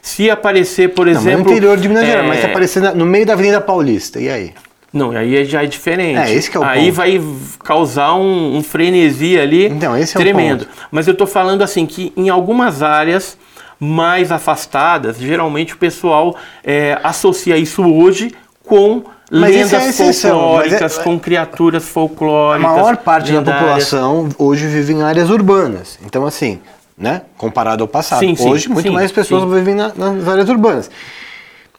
Se 0.00 0.30
aparecer, 0.30 0.94
por 0.94 1.04
Não, 1.04 1.12
exemplo. 1.12 1.44
no 1.44 1.50
interior 1.50 1.76
de 1.76 1.86
Minas 1.86 2.06
Gerais, 2.06 2.26
mas 2.26 2.38
é, 2.38 2.40
se 2.40 2.46
aparecer 2.46 2.94
no 2.94 3.04
meio 3.04 3.26
da 3.26 3.34
Avenida 3.34 3.60
Paulista, 3.60 4.18
e 4.18 4.30
aí? 4.30 4.54
Não, 4.90 5.10
aí 5.10 5.44
já 5.44 5.62
é 5.62 5.66
diferente. 5.66 6.18
É, 6.18 6.32
esse 6.34 6.50
que 6.50 6.56
é 6.56 6.60
o 6.60 6.64
aí 6.64 6.86
ponto. 6.86 6.94
vai 6.94 7.20
causar 7.62 8.14
um, 8.14 8.56
um 8.56 8.62
frenesi 8.62 9.38
ali 9.38 9.66
Então, 9.66 9.94
esse 9.94 10.16
é 10.16 10.18
o 10.18 10.22
tremendo. 10.22 10.64
ponto. 10.64 10.76
Mas 10.90 11.06
eu 11.06 11.12
tô 11.14 11.26
falando 11.26 11.60
assim 11.60 11.84
que 11.84 12.10
em 12.16 12.30
algumas 12.30 12.82
áreas 12.82 13.36
mais 13.78 14.32
afastadas, 14.32 15.18
geralmente 15.18 15.74
o 15.74 15.76
pessoal 15.76 16.34
é, 16.64 16.98
associa 17.02 17.58
isso 17.58 17.82
hoje 17.84 18.32
com 18.64 19.02
Mas 19.30 19.50
lendas 19.54 19.72
é 19.72 19.76
a 19.78 19.88
exceção, 19.88 20.38
folclóricas, 20.38 20.98
é- 20.98 21.02
com 21.02 21.18
criaturas 21.18 21.82
A 21.82 21.86
folclóricas. 21.86 22.70
maior 22.72 22.96
parte 22.98 23.32
da 23.32 23.38
lendárias. 23.38 23.60
população 23.60 24.28
hoje 24.38 24.66
vive 24.68 24.92
em 24.92 25.02
áreas 25.02 25.30
urbanas. 25.30 25.98
Então, 26.04 26.24
assim, 26.24 26.60
né? 26.96 27.22
Comparado 27.36 27.82
ao 27.82 27.88
passado. 27.88 28.20
Sim, 28.20 28.36
sim, 28.36 28.48
hoje, 28.48 28.68
muito 28.68 28.86
sim, 28.88 28.94
mais 28.94 29.10
pessoas 29.10 29.42
sim. 29.42 29.52
vivem 29.54 29.74
na- 29.74 29.92
nas 29.94 30.28
áreas 30.28 30.48
urbanas. 30.48 30.90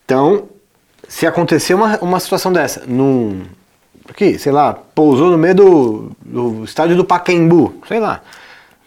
Então, 0.03 0.43
se 1.07 1.25
acontecer 1.25 1.73
uma, 1.73 1.97
uma 1.99 2.19
situação 2.19 2.51
dessa, 2.51 2.83
num. 2.85 3.41
Aqui, 4.09 4.37
sei 4.39 4.51
lá, 4.53 4.73
pousou 4.95 5.29
no 5.31 5.37
meio 5.37 5.55
do, 5.55 6.11
do 6.25 6.63
estádio 6.63 6.95
do 6.95 7.03
Pacaembu, 7.03 7.75
sei 7.87 7.99
lá. 7.99 8.21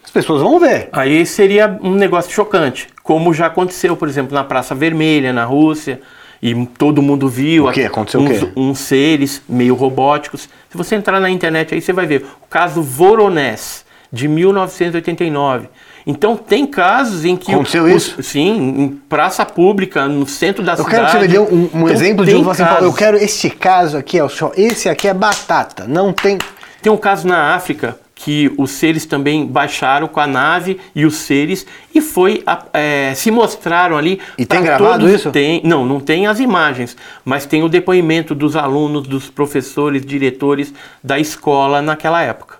As 0.03 0.09
pessoas 0.09 0.41
vão 0.41 0.59
ver. 0.59 0.89
Aí 0.91 1.25
seria 1.25 1.79
um 1.81 1.93
negócio 1.93 2.31
chocante, 2.31 2.87
como 3.03 3.31
já 3.33 3.45
aconteceu, 3.45 3.95
por 3.95 4.07
exemplo, 4.09 4.33
na 4.33 4.43
Praça 4.43 4.73
Vermelha, 4.75 5.31
na 5.31 5.45
Rússia. 5.45 6.01
E 6.41 6.65
todo 6.65 7.01
mundo 7.01 7.27
viu. 7.29 7.67
O 7.67 7.71
quê? 7.71 7.83
Aconteceu 7.83 8.19
o 8.19 8.23
uns, 8.23 8.39
quê? 8.39 8.51
uns 8.55 8.79
seres 8.79 9.41
meio 9.47 9.75
robóticos. 9.75 10.49
Se 10.69 10.77
você 10.77 10.95
entrar 10.95 11.19
na 11.19 11.29
internet 11.29 11.73
aí, 11.73 11.81
você 11.81 11.93
vai 11.93 12.05
ver 12.07 12.25
o 12.43 12.47
caso 12.49 12.81
Voronezh, 12.81 13.83
de 14.11 14.27
1989. 14.27 15.67
Então 16.05 16.35
tem 16.35 16.65
casos 16.65 17.23
em 17.25 17.35
que 17.37 17.53
Aconteceu 17.53 17.83
os- 17.83 17.91
isso? 18.07 18.23
sim, 18.23 18.49
em 18.81 18.87
praça 18.89 19.45
pública, 19.45 20.07
no 20.07 20.25
centro 20.27 20.63
da 20.63 20.73
Eu 20.73 20.77
cidade. 20.77 20.91
quero 20.95 21.05
que 21.05 21.11
você 21.11 21.19
me 21.19 21.27
dê 21.27 21.39
um, 21.39 21.61
um 21.61 21.67
Então, 21.83 21.89
exemplo 21.89 22.25
de 22.25 22.35
um 22.35 22.49
assim, 22.49 22.63
Paulo, 22.65 22.85
eu 22.85 22.93
quero 22.93 23.17
este 23.17 23.49
caso 23.51 23.97
aqui, 23.97 24.19
ó, 24.19 24.27
só 24.27 24.51
esse 24.57 24.89
aqui 24.89 25.07
é 25.07 25.13
batata, 25.13 25.85
não 25.87 26.11
tem. 26.11 26.39
Tem 26.81 26.91
um 26.91 26.97
caso 26.97 27.27
na 27.27 27.53
África 27.53 27.99
que 28.23 28.53
os 28.55 28.69
seres 28.71 29.03
também 29.03 29.47
baixaram 29.47 30.07
com 30.07 30.19
a 30.19 30.27
nave 30.27 30.79
e 30.93 31.05
os 31.07 31.15
seres 31.15 31.65
e 31.93 31.99
foi 31.99 32.43
é, 32.71 33.13
se 33.15 33.31
mostraram 33.31 33.97
ali. 33.97 34.19
E 34.37 34.45
tem 34.45 34.61
gravado 34.61 34.99
todos- 34.99 35.15
isso? 35.15 35.31
Tem, 35.31 35.59
não, 35.63 35.83
não 35.83 35.99
tem 35.99 36.27
as 36.27 36.39
imagens, 36.39 36.95
mas 37.25 37.47
tem 37.47 37.63
o 37.63 37.67
depoimento 37.67 38.35
dos 38.35 38.55
alunos, 38.55 39.07
dos 39.07 39.27
professores, 39.27 40.05
diretores 40.05 40.71
da 41.03 41.17
escola 41.17 41.81
naquela 41.81 42.21
época. 42.21 42.57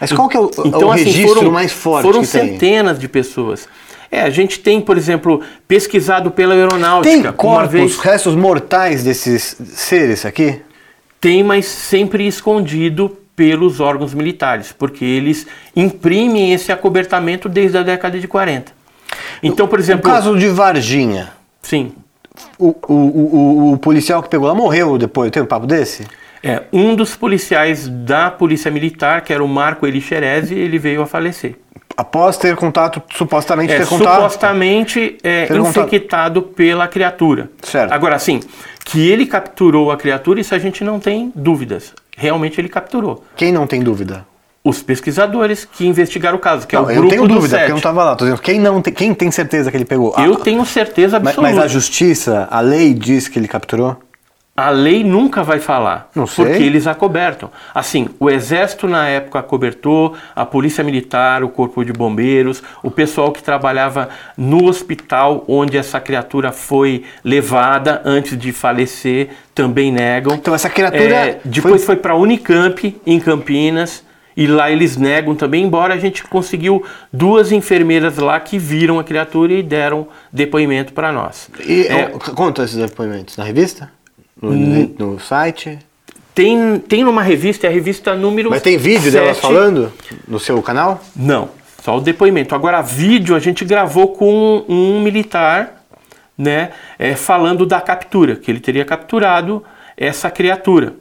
Mas 0.00 0.12
qual 0.12 0.28
que 0.28 0.36
é 0.36 0.40
o, 0.40 0.50
Então, 0.64 0.88
o 0.88 0.90
assim, 0.90 1.04
registro 1.04 1.36
foram, 1.36 1.50
mais 1.52 1.72
forte 1.72 2.02
foram 2.02 2.22
que 2.22 2.26
tem? 2.28 2.48
centenas 2.50 2.98
de 2.98 3.06
pessoas. 3.08 3.68
É, 4.10 4.22
a 4.22 4.30
gente 4.30 4.58
tem, 4.58 4.80
por 4.80 4.96
exemplo, 4.98 5.42
pesquisado 5.68 6.30
pela 6.32 6.54
aeronáutica. 6.54 7.22
Tem 7.22 7.32
corpos, 7.32 7.70
vez 7.72 7.96
restos 7.98 8.34
mortais 8.34 9.04
desses 9.04 9.56
seres 9.74 10.26
aqui? 10.26 10.60
tem, 11.20 11.42
mas 11.44 11.66
sempre 11.66 12.26
escondido 12.26 13.16
pelos 13.36 13.78
órgãos 13.80 14.14
militares, 14.14 14.72
porque 14.72 15.04
eles 15.04 15.46
imprimem 15.76 16.52
esse 16.54 16.72
acobertamento 16.72 17.48
desde 17.48 17.76
a 17.78 17.82
década 17.82 18.18
de 18.18 18.26
40. 18.26 18.72
Então, 19.42 19.68
por 19.68 19.78
O 19.78 19.82
exemplo, 19.82 20.10
caso 20.10 20.36
de 20.36 20.48
Varginha, 20.48 21.30
sim, 21.62 21.92
o, 22.58 22.74
o, 22.88 22.94
o, 22.94 23.72
o 23.74 23.78
policial 23.78 24.22
que 24.22 24.28
pegou 24.28 24.48
lá 24.48 24.54
morreu 24.54 24.96
depois, 24.98 25.30
tem 25.30 25.42
um 25.42 25.46
papo 25.46 25.66
desse? 25.66 26.06
é, 26.42 26.62
um 26.72 26.94
dos 26.94 27.14
policiais 27.16 27.88
da 27.88 28.30
Polícia 28.30 28.70
Militar, 28.70 29.22
que 29.22 29.32
era 29.32 29.42
o 29.44 29.48
Marco 29.48 29.86
Elixerezi, 29.86 30.54
ele 30.54 30.78
veio 30.78 31.02
a 31.02 31.06
falecer. 31.06 31.56
Após 31.96 32.36
ter 32.36 32.54
contato, 32.56 33.02
supostamente 33.14 33.72
É, 33.72 33.78
ter 33.78 33.86
contato. 33.86 34.16
supostamente 34.16 35.16
é, 35.22 35.46
Ter 35.46 35.56
contato. 35.58 35.86
infectado 35.86 36.42
pela 36.42 36.86
criatura. 36.86 37.50
Certo. 37.62 37.90
Agora, 37.92 38.18
sim, 38.18 38.40
que 38.84 39.08
ele 39.08 39.24
capturou 39.26 39.90
a 39.90 39.96
criatura, 39.96 40.38
isso 40.40 40.54
a 40.54 40.58
gente 40.58 40.84
não 40.84 41.00
tem 41.00 41.32
dúvidas. 41.34 41.94
Realmente 42.16 42.60
ele 42.60 42.68
capturou. 42.68 43.22
Quem 43.36 43.52
não 43.52 43.66
tem 43.66 43.82
dúvida? 43.82 44.26
Os 44.64 44.82
pesquisadores 44.82 45.64
que 45.64 45.86
investigaram 45.86 46.38
o 46.38 46.40
caso, 46.40 46.66
que 46.66 46.74
é 46.74 46.78
Não, 46.78 46.86
o 46.86 46.90
eu 46.90 46.96
grupo 46.96 47.10
tenho 47.10 47.22
do 47.28 47.34
dúvida, 47.34 47.56
porque 47.58 47.70
eu 47.70 47.74
não 47.74 47.76
estava 47.76 48.02
lá. 48.02 48.16
Tô 48.16 48.24
dizendo, 48.24 48.40
quem, 48.40 48.58
não 48.58 48.82
tem, 48.82 48.92
quem 48.92 49.14
tem 49.14 49.30
certeza 49.30 49.70
que 49.70 49.76
ele 49.76 49.84
pegou? 49.84 50.12
Eu 50.18 50.34
Ah, 50.34 50.40
tenho 50.42 50.64
certeza 50.64 51.20
mas, 51.20 51.28
absoluta. 51.36 51.54
mas 51.54 51.64
a 51.64 51.68
justiça, 51.68 52.48
a 52.50 52.60
lei 52.60 52.92
diz 52.92 53.28
que 53.28 53.38
ele 53.38 53.46
capturou? 53.46 53.96
A 54.56 54.70
lei 54.70 55.04
nunca 55.04 55.42
vai 55.42 55.60
falar. 55.60 56.08
Não 56.14 56.26
sei. 56.26 56.46
Porque 56.46 56.62
eles 56.62 56.86
acobertam. 56.86 57.50
Assim, 57.74 58.08
o 58.18 58.30
exército 58.30 58.88
na 58.88 59.06
época 59.06 59.38
acobertou, 59.38 60.14
a 60.34 60.46
polícia 60.46 60.82
militar, 60.82 61.44
o 61.44 61.48
corpo 61.48 61.84
de 61.84 61.92
bombeiros, 61.92 62.62
o 62.82 62.90
pessoal 62.90 63.32
que 63.32 63.42
trabalhava 63.42 64.08
no 64.36 64.64
hospital 64.64 65.44
onde 65.46 65.76
essa 65.76 66.00
criatura 66.00 66.52
foi 66.52 67.04
levada 67.22 68.00
antes 68.04 68.38
de 68.38 68.50
falecer 68.52 69.28
também 69.54 69.92
negam. 69.92 70.34
Então 70.34 70.54
essa 70.54 70.70
criatura 70.70 71.02
É, 71.14 71.40
depois 71.44 71.84
foi, 71.84 71.96
para 71.96 72.14
Unicamp 72.14 72.98
em 73.06 73.20
Campinas 73.20 74.04
e 74.36 74.46
lá 74.46 74.70
eles 74.70 74.96
negam 74.96 75.34
também, 75.34 75.64
embora 75.64 75.94
a 75.94 75.98
gente 75.98 76.22
conseguiu 76.24 76.84
duas 77.12 77.52
enfermeiras 77.52 78.18
lá 78.18 78.38
que 78.38 78.58
viram 78.58 78.98
a 78.98 79.04
criatura 79.04 79.52
e 79.52 79.62
deram 79.62 80.08
depoimento 80.32 80.92
para 80.92 81.10
nós. 81.10 81.48
E 81.66 81.82
É, 81.86 82.08
conta 82.34 82.64
esses 82.64 82.76
depoimentos 82.76 83.36
na 83.36 83.44
revista? 83.44 83.90
No, 84.40 84.50
Hum. 84.50 84.94
no 84.98 85.20
site? 85.20 85.78
Tem, 86.34 86.78
tem 86.78 87.02
numa 87.02 87.22
revista, 87.22 87.66
é 87.66 87.70
a 87.70 87.72
revista 87.72 88.14
número 88.14 88.50
Mas 88.50 88.60
tem 88.62 88.76
vídeo 88.76 89.10
delas 89.10 89.36
sete. 89.38 89.40
falando 89.40 89.90
no 90.28 90.38
seu 90.38 90.60
canal? 90.62 91.02
Não, 91.14 91.48
só 91.82 91.96
o 91.96 92.00
depoimento. 92.00 92.54
Agora, 92.54 92.82
vídeo 92.82 93.34
a 93.34 93.38
gente 93.38 93.64
gravou 93.64 94.08
com 94.08 94.62
um 94.68 95.00
militar, 95.00 95.82
né, 96.36 96.72
é, 96.98 97.14
falando 97.16 97.64
da 97.64 97.80
captura, 97.80 98.36
que 98.36 98.50
ele 98.50 98.60
teria 98.60 98.84
capturado 98.84 99.64
essa 99.96 100.30
criatura. 100.30 100.92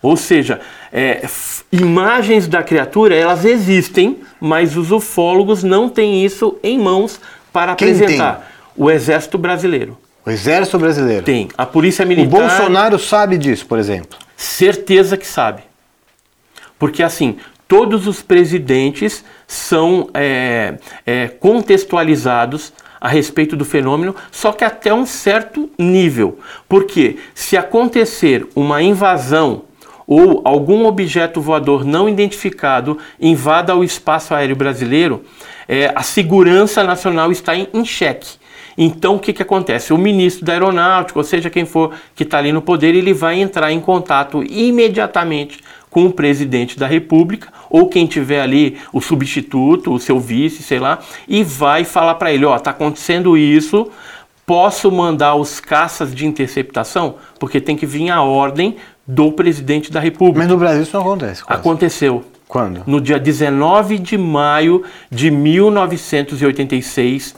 Ou 0.00 0.16
seja, 0.16 0.60
é, 0.90 1.26
imagens 1.70 2.48
da 2.48 2.62
criatura, 2.62 3.14
elas 3.14 3.44
existem, 3.44 4.16
mas 4.40 4.74
os 4.76 4.90
ufólogos 4.90 5.62
não 5.62 5.88
têm 5.88 6.24
isso 6.24 6.56
em 6.62 6.78
mãos 6.78 7.20
para 7.52 7.74
Quem 7.74 7.88
apresentar. 7.90 8.50
O 8.74 8.90
Exército 8.90 9.36
Brasileiro 9.36 9.98
O 10.28 10.30
Exército 10.30 10.78
Brasileiro. 10.78 11.24
tem. 11.24 11.48
A 11.56 11.64
Polícia 11.64 12.04
O 12.04 12.08
Militar... 12.08 12.40
Bolsonaro 12.40 12.98
sabe 12.98 13.38
disso, 13.38 13.64
por 13.64 13.78
exemplo. 13.78 14.18
Certeza 14.36 15.16
que 15.16 15.26
sabe. 15.26 15.62
Porque 16.78 17.02
assim, 17.02 17.38
todos 17.66 18.06
os 18.06 18.20
presidentes 18.20 19.24
são 19.46 20.10
é, 20.12 20.74
é, 21.06 21.28
contextualizados 21.28 22.74
a 23.00 23.08
respeito 23.08 23.56
do 23.56 23.64
fenômeno, 23.64 24.14
só 24.30 24.52
que 24.52 24.64
até 24.64 24.92
um 24.92 25.06
certo 25.06 25.70
nível. 25.78 26.38
Porque 26.68 27.16
se 27.34 27.56
acontecer 27.56 28.46
uma 28.54 28.82
invasão 28.82 29.62
ou 30.06 30.42
algum 30.44 30.84
objeto 30.84 31.40
voador 31.40 31.86
não 31.86 32.06
identificado 32.06 32.98
invada 33.18 33.74
o 33.74 33.82
espaço 33.82 34.34
aéreo 34.34 34.56
brasileiro, 34.56 35.24
é, 35.66 35.90
a 35.94 36.02
segurança 36.02 36.84
nacional 36.84 37.32
está 37.32 37.56
em, 37.56 37.66
em 37.72 37.82
xeque. 37.82 38.37
Então, 38.80 39.16
o 39.16 39.18
que, 39.18 39.32
que 39.32 39.42
acontece? 39.42 39.92
O 39.92 39.98
ministro 39.98 40.46
da 40.46 40.52
Aeronáutica, 40.52 41.18
ou 41.18 41.24
seja, 41.24 41.50
quem 41.50 41.66
for 41.66 41.92
que 42.14 42.22
está 42.22 42.38
ali 42.38 42.52
no 42.52 42.62
poder, 42.62 42.94
ele 42.94 43.12
vai 43.12 43.40
entrar 43.40 43.72
em 43.72 43.80
contato 43.80 44.44
imediatamente 44.44 45.58
com 45.90 46.04
o 46.04 46.12
presidente 46.12 46.78
da 46.78 46.86
República, 46.86 47.48
ou 47.68 47.88
quem 47.88 48.06
tiver 48.06 48.40
ali 48.40 48.78
o 48.92 49.00
substituto, 49.00 49.92
o 49.92 49.98
seu 49.98 50.20
vice, 50.20 50.62
sei 50.62 50.78
lá, 50.78 51.00
e 51.26 51.42
vai 51.42 51.82
falar 51.82 52.14
para 52.14 52.32
ele: 52.32 52.44
ó, 52.44 52.54
está 52.54 52.70
acontecendo 52.70 53.36
isso, 53.36 53.90
posso 54.46 54.92
mandar 54.92 55.34
os 55.34 55.58
caças 55.58 56.14
de 56.14 56.24
interceptação? 56.24 57.16
Porque 57.40 57.60
tem 57.60 57.76
que 57.76 57.84
vir 57.84 58.10
a 58.10 58.22
ordem 58.22 58.76
do 59.04 59.32
presidente 59.32 59.90
da 59.90 59.98
República. 59.98 60.38
Mas 60.38 60.48
no 60.48 60.56
Brasil 60.56 60.82
isso 60.82 60.94
não 60.94 61.02
acontece. 61.02 61.42
quase. 61.42 61.60
Aconteceu. 61.60 62.22
Quando? 62.46 62.84
No 62.86 63.00
dia 63.00 63.18
19 63.18 63.98
de 63.98 64.16
maio 64.16 64.84
de 65.10 65.30
1986, 65.30 67.34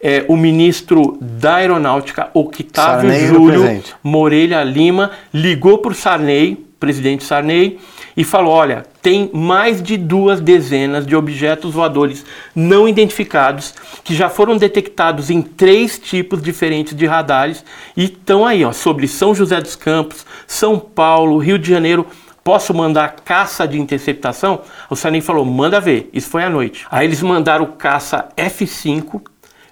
é, 0.00 0.24
o 0.28 0.36
ministro 0.36 1.18
da 1.20 1.56
Aeronáutica, 1.56 2.30
Octávio 2.32 3.10
Sarney 3.10 3.26
Júlio. 3.26 3.82
Moreira 4.02 4.62
Lima, 4.62 5.10
ligou 5.32 5.78
para 5.78 5.92
o 5.92 5.94
Sarney, 5.94 6.66
presidente 6.78 7.24
Sarney, 7.24 7.78
e 8.16 8.24
falou: 8.24 8.52
olha, 8.52 8.84
tem 9.00 9.30
mais 9.32 9.82
de 9.82 9.96
duas 9.96 10.40
dezenas 10.40 11.06
de 11.06 11.14
objetos 11.14 11.72
voadores 11.72 12.24
não 12.54 12.88
identificados 12.88 13.74
que 14.02 14.14
já 14.14 14.28
foram 14.28 14.56
detectados 14.56 15.30
em 15.30 15.42
três 15.42 15.98
tipos 15.98 16.42
diferentes 16.42 16.96
de 16.96 17.06
radares 17.06 17.64
e 17.96 18.04
estão 18.04 18.44
aí, 18.44 18.64
ó, 18.64 18.72
sobre 18.72 19.06
São 19.06 19.34
José 19.34 19.60
dos 19.60 19.76
Campos, 19.76 20.26
São 20.46 20.78
Paulo, 20.78 21.38
Rio 21.38 21.58
de 21.58 21.68
Janeiro. 21.70 22.06
Posso 22.42 22.72
mandar 22.72 23.16
caça 23.24 23.68
de 23.68 23.78
interceptação? 23.78 24.62
O 24.88 24.96
Sarney 24.96 25.20
falou: 25.20 25.44
manda 25.44 25.80
ver. 25.80 26.08
Isso 26.12 26.30
foi 26.30 26.42
à 26.42 26.50
noite. 26.50 26.86
Aí 26.90 27.06
eles 27.06 27.22
mandaram 27.22 27.66
caça 27.66 28.28
F5, 28.36 29.20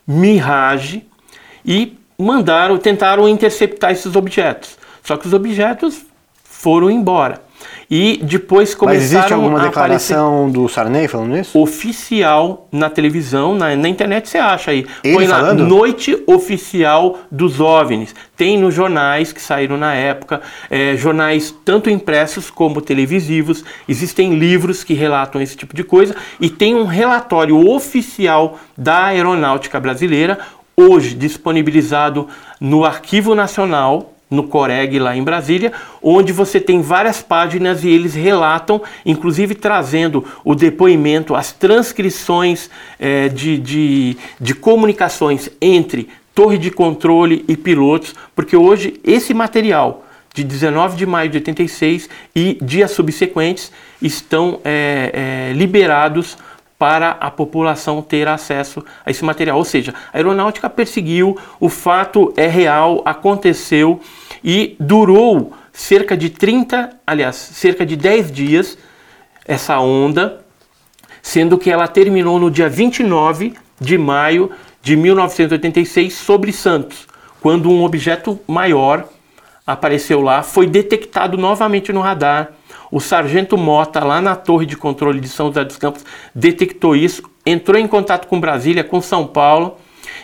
Mirage 0.06 1.04
e 1.64 1.98
mandaram, 2.18 2.78
tentaram 2.78 3.28
interceptar 3.28 3.92
esses 3.92 4.14
objetos. 4.14 4.78
Só 5.02 5.16
que 5.16 5.26
os 5.26 5.32
objetos 5.32 6.04
foram 6.44 6.90
embora. 6.90 7.45
E 7.90 8.20
depois 8.22 8.70
Mas 8.70 8.74
começaram 8.74 9.02
existe 9.04 9.32
alguma 9.32 9.60
declaração 9.60 10.50
do 10.50 10.68
Sarney 10.68 11.06
falando 11.06 11.36
isso? 11.36 11.56
oficial 11.58 12.66
na 12.72 12.90
televisão, 12.90 13.54
na, 13.54 13.76
na 13.76 13.88
internet 13.88 14.28
você 14.28 14.38
acha 14.38 14.72
aí. 14.72 14.84
Ele 15.04 15.14
Põe 15.14 15.26
na 15.28 15.36
falando? 15.36 15.66
Noite 15.66 16.20
Oficial 16.26 17.18
dos 17.30 17.60
OVNIs. 17.60 18.14
Tem 18.36 18.58
nos 18.58 18.74
jornais 18.74 19.32
que 19.32 19.40
saíram 19.40 19.76
na 19.76 19.94
época, 19.94 20.42
é, 20.68 20.96
jornais 20.96 21.54
tanto 21.64 21.88
impressos 21.88 22.50
como 22.50 22.80
televisivos. 22.80 23.64
Existem 23.88 24.34
livros 24.34 24.82
que 24.82 24.92
relatam 24.92 25.40
esse 25.40 25.56
tipo 25.56 25.74
de 25.74 25.84
coisa 25.84 26.16
e 26.40 26.50
tem 26.50 26.74
um 26.74 26.86
relatório 26.86 27.56
oficial 27.70 28.58
da 28.76 29.06
Aeronáutica 29.06 29.78
Brasileira, 29.78 30.40
hoje 30.76 31.14
disponibilizado 31.14 32.28
no 32.60 32.84
Arquivo 32.84 33.34
Nacional 33.34 34.15
no 34.30 34.44
Coreg 34.44 34.98
lá 34.98 35.16
em 35.16 35.22
Brasília, 35.22 35.72
onde 36.02 36.32
você 36.32 36.60
tem 36.60 36.80
várias 36.82 37.22
páginas 37.22 37.84
e 37.84 37.88
eles 37.88 38.14
relatam, 38.14 38.82
inclusive 39.04 39.54
trazendo 39.54 40.24
o 40.44 40.54
depoimento, 40.54 41.34
as 41.34 41.52
transcrições 41.52 42.68
eh, 42.98 43.28
de, 43.28 43.58
de, 43.58 44.16
de 44.40 44.54
comunicações 44.54 45.48
entre 45.60 46.08
torre 46.34 46.58
de 46.58 46.70
controle 46.70 47.44
e 47.48 47.56
pilotos, 47.56 48.14
porque 48.34 48.56
hoje 48.56 49.00
esse 49.04 49.32
material 49.32 50.04
de 50.34 50.44
19 50.44 50.96
de 50.96 51.06
maio 51.06 51.30
de 51.30 51.38
86 51.38 52.10
e 52.34 52.58
dias 52.60 52.90
subsequentes 52.90 53.72
estão 54.02 54.60
eh, 54.62 55.10
eh, 55.14 55.52
liberados 55.54 56.36
para 56.78 57.10
a 57.12 57.30
população 57.30 58.02
ter 58.02 58.28
acesso 58.28 58.84
a 59.04 59.10
esse 59.10 59.24
material. 59.24 59.56
Ou 59.56 59.64
seja, 59.64 59.94
a 60.12 60.16
aeronáutica 60.16 60.68
perseguiu, 60.68 61.36
o 61.58 61.68
fato 61.68 62.32
é 62.36 62.46
real, 62.46 63.02
aconteceu 63.04 64.00
e 64.44 64.76
durou 64.78 65.52
cerca 65.72 66.16
de 66.16 66.30
30, 66.30 66.90
aliás, 67.06 67.36
cerca 67.36 67.84
de 67.84 67.96
10 67.96 68.32
dias 68.32 68.78
essa 69.44 69.78
onda, 69.78 70.44
sendo 71.22 71.58
que 71.58 71.70
ela 71.70 71.86
terminou 71.86 72.38
no 72.38 72.50
dia 72.50 72.68
29 72.68 73.54
de 73.80 73.98
maio 73.98 74.50
de 74.82 74.96
1986 74.96 76.14
sobre 76.14 76.52
Santos, 76.52 77.06
quando 77.40 77.70
um 77.70 77.84
objeto 77.84 78.38
maior 78.46 79.08
apareceu 79.66 80.20
lá, 80.20 80.42
foi 80.42 80.66
detectado 80.66 81.36
novamente 81.36 81.92
no 81.92 82.00
radar. 82.00 82.52
O 82.90 83.00
sargento 83.00 83.56
Mota, 83.58 84.04
lá 84.04 84.20
na 84.20 84.36
torre 84.36 84.66
de 84.66 84.76
controle 84.76 85.20
de 85.20 85.28
São 85.28 85.48
José 85.48 85.64
dos 85.64 85.76
Campos, 85.76 86.04
detectou 86.34 86.94
isso, 86.94 87.22
entrou 87.44 87.80
em 87.80 87.86
contato 87.86 88.26
com 88.28 88.38
Brasília, 88.40 88.84
com 88.84 89.00
São 89.00 89.26
Paulo, 89.26 89.76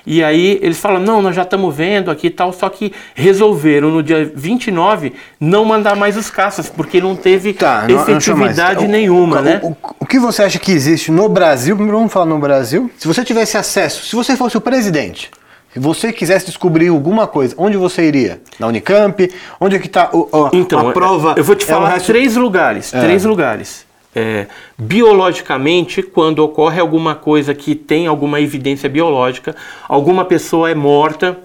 e 0.06 0.22
aí 0.22 0.58
eles 0.62 0.78
falam: 0.78 1.00
não, 1.00 1.20
nós 1.22 1.34
já 1.34 1.42
estamos 1.42 1.74
vendo 1.74 2.10
aqui 2.10 2.26
e 2.28 2.30
tal, 2.30 2.52
só 2.52 2.68
que 2.68 2.92
resolveram 3.14 3.90
no 3.90 4.02
dia 4.02 4.30
29 4.34 5.12
não 5.40 5.64
mandar 5.64 5.96
mais 5.96 6.16
os 6.16 6.30
caças, 6.30 6.68
porque 6.68 7.00
não 7.00 7.14
teve 7.16 7.52
Tá, 7.52 7.86
não- 7.88 7.94
não 7.96 8.02
efetividade 8.02 8.80
mais. 8.80 8.90
nenhuma, 8.90 9.38
o, 9.38 9.42
né? 9.42 9.60
O, 9.62 9.68
o- 9.70 9.76
o 10.00 10.06
que 10.06 10.18
você 10.18 10.42
acha 10.42 10.58
que 10.58 10.72
existe 10.72 11.10
no 11.10 11.28
Brasil? 11.28 11.74
Primeiro 11.76 11.98
vamos 11.98 12.12
falar 12.12 12.26
no 12.26 12.38
Brasil. 12.38 12.90
Se 12.98 13.06
você 13.08 13.24
tivesse 13.24 13.56
acesso, 13.56 14.04
se 14.06 14.14
você 14.16 14.36
fosse 14.36 14.56
o 14.56 14.60
presidente, 14.60 15.30
se 15.72 15.78
você 15.78 16.12
quisesse 16.12 16.46
descobrir 16.46 16.88
alguma 16.88 17.26
coisa, 17.26 17.54
onde 17.56 17.76
você 17.76 18.06
iria? 18.06 18.40
Na 18.58 18.66
Unicamp? 18.66 19.30
Onde 19.60 19.76
é 19.76 19.78
que 19.78 19.86
está 19.86 20.10
Então, 20.52 20.88
a 20.88 20.92
prova? 20.92 21.34
eu 21.36 21.44
vou 21.44 21.56
te 21.56 21.64
é 21.64 21.66
falar 21.66 21.90
resto- 21.94 22.06
três 22.06 22.36
lugares. 22.36 22.92
É. 22.92 23.00
Três 23.00 23.24
lugares. 23.24 23.86
É, 24.14 24.46
biologicamente, 24.78 26.02
quando 26.02 26.40
ocorre 26.40 26.78
alguma 26.78 27.14
coisa 27.14 27.54
que 27.54 27.74
tem 27.74 28.06
alguma 28.06 28.40
evidência 28.40 28.86
biológica, 28.88 29.56
alguma 29.88 30.24
pessoa 30.26 30.68
é 30.70 30.74
morta 30.74 31.38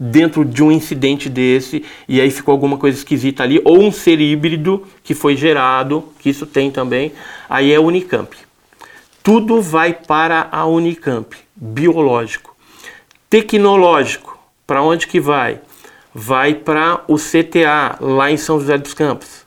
dentro 0.00 0.42
de 0.44 0.62
um 0.62 0.72
incidente 0.72 1.28
desse 1.28 1.84
e 2.08 2.20
aí 2.20 2.30
ficou 2.30 2.52
alguma 2.52 2.78
coisa 2.78 2.96
esquisita 2.96 3.42
ali, 3.42 3.60
ou 3.64 3.78
um 3.82 3.92
ser 3.92 4.18
híbrido 4.20 4.84
que 5.02 5.12
foi 5.14 5.36
gerado, 5.36 6.02
que 6.18 6.30
isso 6.30 6.46
tem 6.46 6.70
também, 6.70 7.12
aí 7.48 7.70
é 7.72 7.78
Unicamp. 7.78 8.34
Tudo 9.22 9.60
vai 9.60 9.92
para 9.92 10.48
a 10.50 10.64
Unicamp, 10.66 11.36
biológico. 11.54 12.53
Tecnológico, 13.34 14.38
para 14.64 14.80
onde 14.80 15.08
que 15.08 15.18
vai? 15.18 15.58
Vai 16.14 16.54
para 16.54 17.00
o 17.08 17.16
CTA, 17.16 17.96
lá 18.00 18.30
em 18.30 18.36
São 18.36 18.60
José 18.60 18.78
dos 18.78 18.94
Campos. 18.94 19.44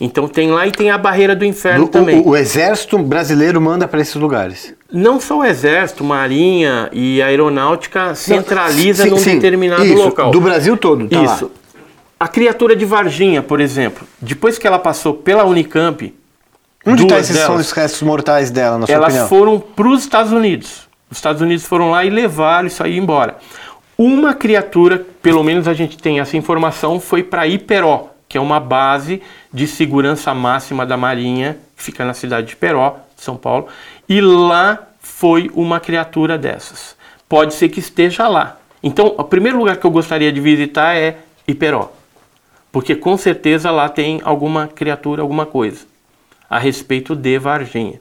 Então 0.00 0.28
tem 0.28 0.52
lá 0.52 0.68
e 0.68 0.70
tem 0.70 0.88
a 0.88 0.96
barreira 0.96 1.34
do 1.34 1.44
inferno 1.44 1.86
Do- 1.86 1.90
também. 1.90 2.20
o, 2.20 2.28
o 2.28 2.36
exército 2.36 2.96
brasileiro 2.96 3.60
manda 3.60 3.88
para 3.88 4.00
esses 4.00 4.14
lugares. 4.14 4.72
Não 4.88 5.18
só 5.20 5.38
o 5.38 5.44
exército, 5.44 6.04
marinha 6.04 6.88
e 6.92 7.20
aeronáutica 7.20 8.14
centraliza 8.14 9.02
Sim, 9.02 9.10
num 9.10 9.16
sim, 9.18 9.34
determinado 9.34 9.84
isso, 9.84 9.96
local. 10.04 10.30
Do 10.30 10.40
Brasil 10.40 10.76
todo, 10.76 11.08
tá 11.08 11.20
Isso. 11.24 11.44
lá. 11.46 11.50
A 12.20 12.28
criatura 12.28 12.76
de 12.76 12.84
Varginha, 12.84 13.42
por 13.42 13.60
exemplo, 13.60 14.06
depois 14.20 14.58
que 14.58 14.66
ela 14.68 14.78
passou 14.78 15.12
pela 15.12 15.42
Unicamp, 15.44 16.14
Onde 16.86 17.02
estão 17.02 17.16
duas 17.16 17.28
esses 17.28 17.36
são 17.42 17.48
delas, 17.54 17.66
os 17.66 17.72
restos 17.72 18.02
mortais 18.02 18.52
dela, 18.52 18.78
na 18.78 18.86
sua 18.86 18.94
elas 18.94 19.08
opinião? 19.08 19.28
foram 19.28 19.58
para 19.58 19.88
os 19.88 20.02
Estados 20.02 20.30
Unidos. 20.30 20.88
Os 21.14 21.18
Estados 21.18 21.40
Unidos 21.40 21.64
foram 21.64 21.92
lá 21.92 22.04
e 22.04 22.10
levaram 22.10 22.66
isso 22.66 22.82
aí 22.82 22.98
embora. 22.98 23.36
Uma 23.96 24.34
criatura, 24.34 25.06
pelo 25.22 25.44
menos 25.44 25.68
a 25.68 25.72
gente 25.72 25.96
tem 25.96 26.18
essa 26.18 26.36
informação, 26.36 26.98
foi 26.98 27.22
para 27.22 27.46
Iperó, 27.46 28.08
que 28.28 28.36
é 28.36 28.40
uma 28.40 28.58
base 28.58 29.22
de 29.52 29.68
segurança 29.68 30.34
máxima 30.34 30.84
da 30.84 30.96
Marinha, 30.96 31.56
que 31.76 31.84
fica 31.84 32.04
na 32.04 32.14
cidade 32.14 32.48
de 32.48 32.54
Iperó, 32.54 32.96
São 33.16 33.36
Paulo, 33.36 33.68
e 34.08 34.20
lá 34.20 34.88
foi 34.98 35.52
uma 35.54 35.78
criatura 35.78 36.36
dessas. 36.36 36.96
Pode 37.28 37.54
ser 37.54 37.68
que 37.68 37.78
esteja 37.78 38.26
lá. 38.26 38.58
Então, 38.82 39.14
o 39.16 39.22
primeiro 39.22 39.58
lugar 39.58 39.76
que 39.76 39.86
eu 39.86 39.92
gostaria 39.92 40.32
de 40.32 40.40
visitar 40.40 40.96
é 40.96 41.18
Iperó, 41.46 41.92
porque 42.72 42.96
com 42.96 43.16
certeza 43.16 43.70
lá 43.70 43.88
tem 43.88 44.20
alguma 44.24 44.66
criatura, 44.66 45.22
alguma 45.22 45.46
coisa 45.46 45.93
a 46.54 46.58
respeito 46.60 47.16
de 47.16 47.36
Varginha. 47.36 48.00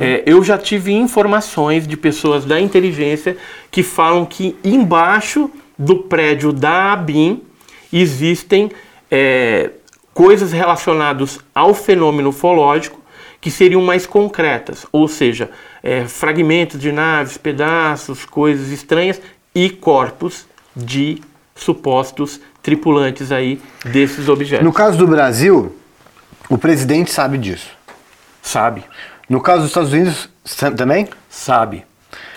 É, 0.00 0.24
eu 0.26 0.42
já 0.42 0.58
tive 0.58 0.92
informações 0.92 1.86
de 1.86 1.96
pessoas 1.96 2.44
da 2.44 2.60
inteligência 2.60 3.36
que 3.70 3.84
falam 3.84 4.26
que 4.26 4.56
embaixo 4.64 5.48
do 5.78 5.98
prédio 5.98 6.52
da 6.52 6.92
ABIN 6.92 7.40
existem 7.92 8.68
é, 9.08 9.70
coisas 10.12 10.50
relacionadas 10.50 11.38
ao 11.54 11.72
fenômeno 11.72 12.30
ufológico 12.30 13.00
que 13.40 13.48
seriam 13.48 13.80
mais 13.80 14.06
concretas, 14.06 14.84
ou 14.90 15.06
seja, 15.06 15.48
é, 15.80 16.04
fragmentos 16.04 16.80
de 16.80 16.90
naves, 16.90 17.38
pedaços, 17.38 18.24
coisas 18.24 18.70
estranhas 18.72 19.20
e 19.54 19.70
corpos 19.70 20.46
de 20.74 21.22
supostos 21.54 22.40
tripulantes 22.60 23.30
aí 23.30 23.62
desses 23.84 24.28
objetos. 24.28 24.64
No 24.64 24.72
caso 24.72 24.98
do 24.98 25.06
Brasil, 25.06 25.72
o 26.48 26.58
presidente 26.58 27.12
sabe 27.12 27.38
disso. 27.38 27.73
Sabe? 28.44 28.84
No 29.28 29.40
caso 29.40 29.60
dos 29.62 29.70
Estados 29.70 29.90
Unidos, 29.92 30.28
também? 30.76 31.08
Sabe. 31.30 31.84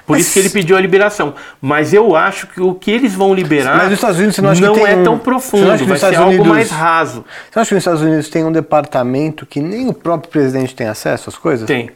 Por 0.05 0.13
Mas- 0.13 0.21
isso 0.21 0.33
que 0.33 0.39
ele 0.39 0.49
pediu 0.49 0.77
a 0.77 0.79
liberação. 0.81 1.35
Mas 1.61 1.93
eu 1.93 2.15
acho 2.15 2.47
que 2.47 2.61
o 2.61 2.73
que 2.73 2.89
eles 2.89 3.13
vão 3.13 3.33
liberar 3.33 3.75
Mas 3.75 3.83
nos 3.89 3.93
Estados 3.95 4.15
Unidos 4.17 4.35
você 4.37 4.41
não 4.41 4.51
acha 4.51 4.61
que 4.61 4.73
tem 4.73 4.85
é 4.85 4.95
um- 4.95 5.03
tão 5.03 5.03
você 5.03 5.09
não 5.09 5.19
profundo, 5.19 5.69
acha 5.71 5.83
que 5.83 5.89
vai 5.89 5.97
ser 5.99 6.05
Estados 6.05 6.17
algo 6.19 6.29
Unidos- 6.31 6.47
mais 6.47 6.69
raso. 6.71 7.25
Você 7.51 7.59
acha 7.59 7.67
que 7.67 7.75
nos 7.75 7.81
Estados 7.81 8.01
Unidos 8.01 8.29
tem 8.29 8.45
um 8.45 8.51
departamento 8.53 9.45
que 9.45 9.59
nem 9.59 9.89
o 9.89 9.93
próprio 9.93 10.31
presidente 10.31 10.73
tem 10.73 10.87
acesso 10.87 11.29
às 11.29 11.37
coisas? 11.37 11.67
Tem. 11.67 11.91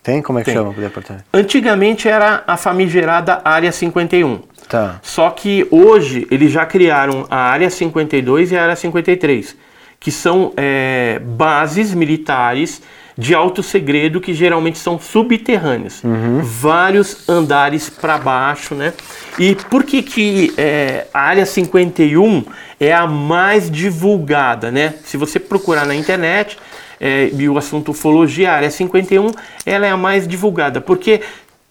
Tem? 0.00 0.22
Como 0.22 0.38
é 0.38 0.42
que 0.42 0.46
Tem. 0.52 0.54
chama 0.54 0.70
o 0.70 0.74
departamento? 0.74 1.24
Antigamente 1.34 2.08
era 2.08 2.44
a 2.46 2.56
famigerada 2.56 3.40
Área 3.44 3.72
51. 3.72 4.38
Tá. 4.68 5.00
Só 5.02 5.28
que 5.30 5.66
hoje 5.68 6.24
eles 6.30 6.52
já 6.52 6.64
criaram 6.64 7.26
a 7.28 7.36
Área 7.36 7.68
52 7.68 8.52
e 8.52 8.56
a 8.56 8.62
Área 8.62 8.76
53, 8.76 9.56
que 9.98 10.12
são 10.12 10.52
é, 10.56 11.18
bases 11.20 11.92
militares 11.92 12.80
de 13.18 13.34
alto 13.34 13.62
segredo 13.62 14.20
que 14.20 14.34
geralmente 14.34 14.78
são 14.78 14.98
subterrâneas, 14.98 16.02
vários 16.42 17.28
andares 17.28 17.88
para 17.88 18.18
baixo, 18.18 18.74
né? 18.74 18.92
E 19.38 19.54
por 19.70 19.84
que 19.84 20.02
que 20.02 20.52
é, 20.58 21.06
a 21.14 21.20
Área 21.20 21.46
51 21.46 22.44
é 22.78 22.92
a 22.92 23.06
mais 23.06 23.70
divulgada, 23.70 24.70
né? 24.70 24.94
Se 25.04 25.16
você 25.16 25.40
procurar 25.40 25.86
na 25.86 25.94
internet 25.94 26.58
é, 27.00 27.30
e 27.32 27.48
o 27.48 27.56
assunto 27.56 27.92
ufologia, 27.92 28.50
a 28.50 28.54
Área 28.54 28.70
51, 28.70 29.30
ela 29.64 29.86
é 29.86 29.90
a 29.90 29.96
mais 29.96 30.28
divulgada, 30.28 30.80
porque 30.80 31.22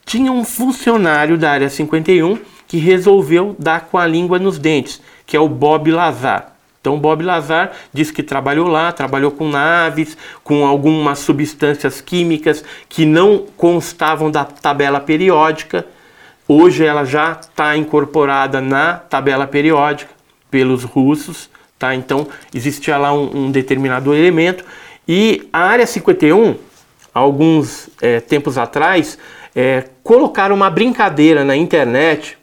tinha 0.06 0.32
um 0.32 0.44
funcionário 0.44 1.38
da 1.38 1.52
área 1.52 1.70
51 1.70 2.38
que 2.68 2.78
resolveu 2.78 3.56
dar 3.58 3.82
com 3.82 3.98
a 3.98 4.06
língua 4.06 4.40
nos 4.40 4.58
dentes, 4.58 5.02
que 5.26 5.36
é 5.36 5.40
o 5.40 5.50
Bob 5.50 5.92
Lazar. 5.92 6.55
Então, 6.86 7.00
Bob 7.00 7.24
Lazar 7.24 7.72
diz 7.92 8.12
que 8.12 8.22
trabalhou 8.22 8.68
lá, 8.68 8.92
trabalhou 8.92 9.32
com 9.32 9.50
naves, 9.50 10.16
com 10.44 10.68
algumas 10.68 11.18
substâncias 11.18 12.00
químicas 12.00 12.64
que 12.88 13.08
não 13.08 13.48
constavam 13.58 14.30
da 14.30 14.46
tabela 14.46 15.00
periódica. 15.00 15.84
Hoje 16.48 16.86
ela 16.86 17.04
já 17.04 17.32
está 17.32 17.76
incorporada 17.76 18.62
na 18.62 18.94
tabela 18.94 19.48
periódica 19.48 20.12
pelos 20.52 20.84
russos, 20.84 21.50
tá? 21.80 21.96
Então 21.96 22.28
existia 22.54 23.00
lá 23.00 23.12
um, 23.12 23.46
um 23.46 23.52
determinado 23.52 24.14
elemento 24.14 24.64
e 25.08 25.50
a 25.52 25.62
área 25.62 25.88
51 25.88 26.54
alguns 27.12 27.90
eh, 28.00 28.20
tempos 28.20 28.60
atrás, 28.60 29.18
eh, 29.56 29.86
colocaram 30.04 30.54
uma 30.54 30.70
brincadeira 30.70 31.44
na 31.44 31.56
internet, 31.56 32.38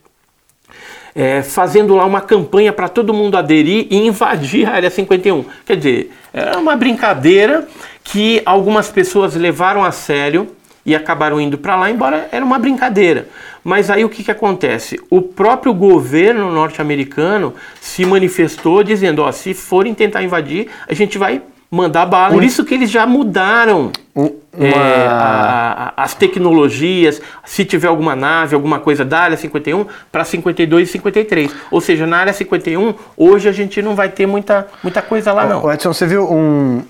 eh, 1.15 1.43
fazendo 1.43 1.95
lá 1.95 2.05
uma 2.05 2.21
campanha 2.21 2.73
para 2.73 2.89
todo 2.89 3.15
mundo 3.15 3.37
aderir 3.37 3.87
e 3.91 3.97
invadir 3.97 4.67
a 4.67 4.73
Área 4.73 4.91
51. 4.91 5.45
Quer 5.67 5.77
dizer, 5.77 6.13
era 6.33 6.59
uma 6.59 6.77
brincadeira 6.77 7.67
que 8.03 8.43
algumas 8.45 8.91
pessoas 8.91 9.35
levaram 9.35 9.85
a 9.85 9.93
sério 9.93 10.49
e 10.85 10.95
acabaram 10.97 11.41
indo 11.41 11.57
para 11.57 11.77
lá, 11.77 11.91
embora 11.91 12.29
era 12.33 12.45
uma 12.45 12.59
brincadeira. 12.59 13.29
Mas 13.63 13.91
aí 13.91 14.05
o 14.05 14.09
que, 14.09 14.25
que 14.25 14.31
acontece? 14.31 15.01
O 15.09 15.23
próprio 15.23 15.73
governo 15.73 16.51
norte-americano 16.51 17.55
se 17.81 18.05
manifestou 18.05 18.83
dizendo: 18.83 19.23
ó, 19.23 19.31
se 19.31 19.55
forem 19.55 19.95
tentar 19.95 20.23
invadir, 20.23 20.69
a 20.89 20.95
gente 20.95 21.17
vai 21.19 21.41
mandar 21.73 22.05
bala. 22.05 22.35
Por 22.35 22.45
isso 22.45 22.65
que 22.67 22.75
eles 22.75 22.91
já 22.91 23.07
mudaram 23.07 23.91
é, 24.15 24.67
uma- 24.75 24.83
a- 24.85 25.73
a- 25.97 26.03
as 26.05 26.15
tecnologias, 26.15 27.23
se 27.47 27.65
tiver 27.65 27.89
alguma 27.89 28.15
nave, 28.15 28.55
alguma 28.55 28.79
coisa 28.79 29.07
da 29.07 29.21
área 29.21 29.37
51, 29.39 29.87
para 30.13 30.23
52 30.23 30.91
e 30.91 30.93
53. 30.93 31.51
Ou 31.71 31.81
seja, 31.81 32.07
na 32.07 32.19
área 32.19 32.33
51, 32.35 32.95
hoje 33.17 33.49
a 33.49 33.53
gente 33.53 33.81
não 33.81 33.95
vai 33.95 34.11
ter 34.11 34.27
muita, 34.27 34.69
muita 34.83 35.01
coisa 35.01 35.33
lá, 35.33 35.47
não. 35.47 35.65
Ô, 35.65 35.73
Edson, 35.73 35.95
você 35.95 36.07
viu 36.07 36.31
um, 36.31 36.83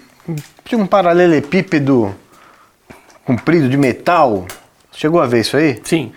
um 0.74 0.86
paralelepípedo 0.86 2.12
comprido 3.24 3.68
de 3.68 3.76
metal? 3.76 4.44
Chegou 4.90 5.20
a 5.20 5.26
ver 5.26 5.40
isso 5.42 5.56
aí? 5.56 5.80
Sim, 5.84 6.10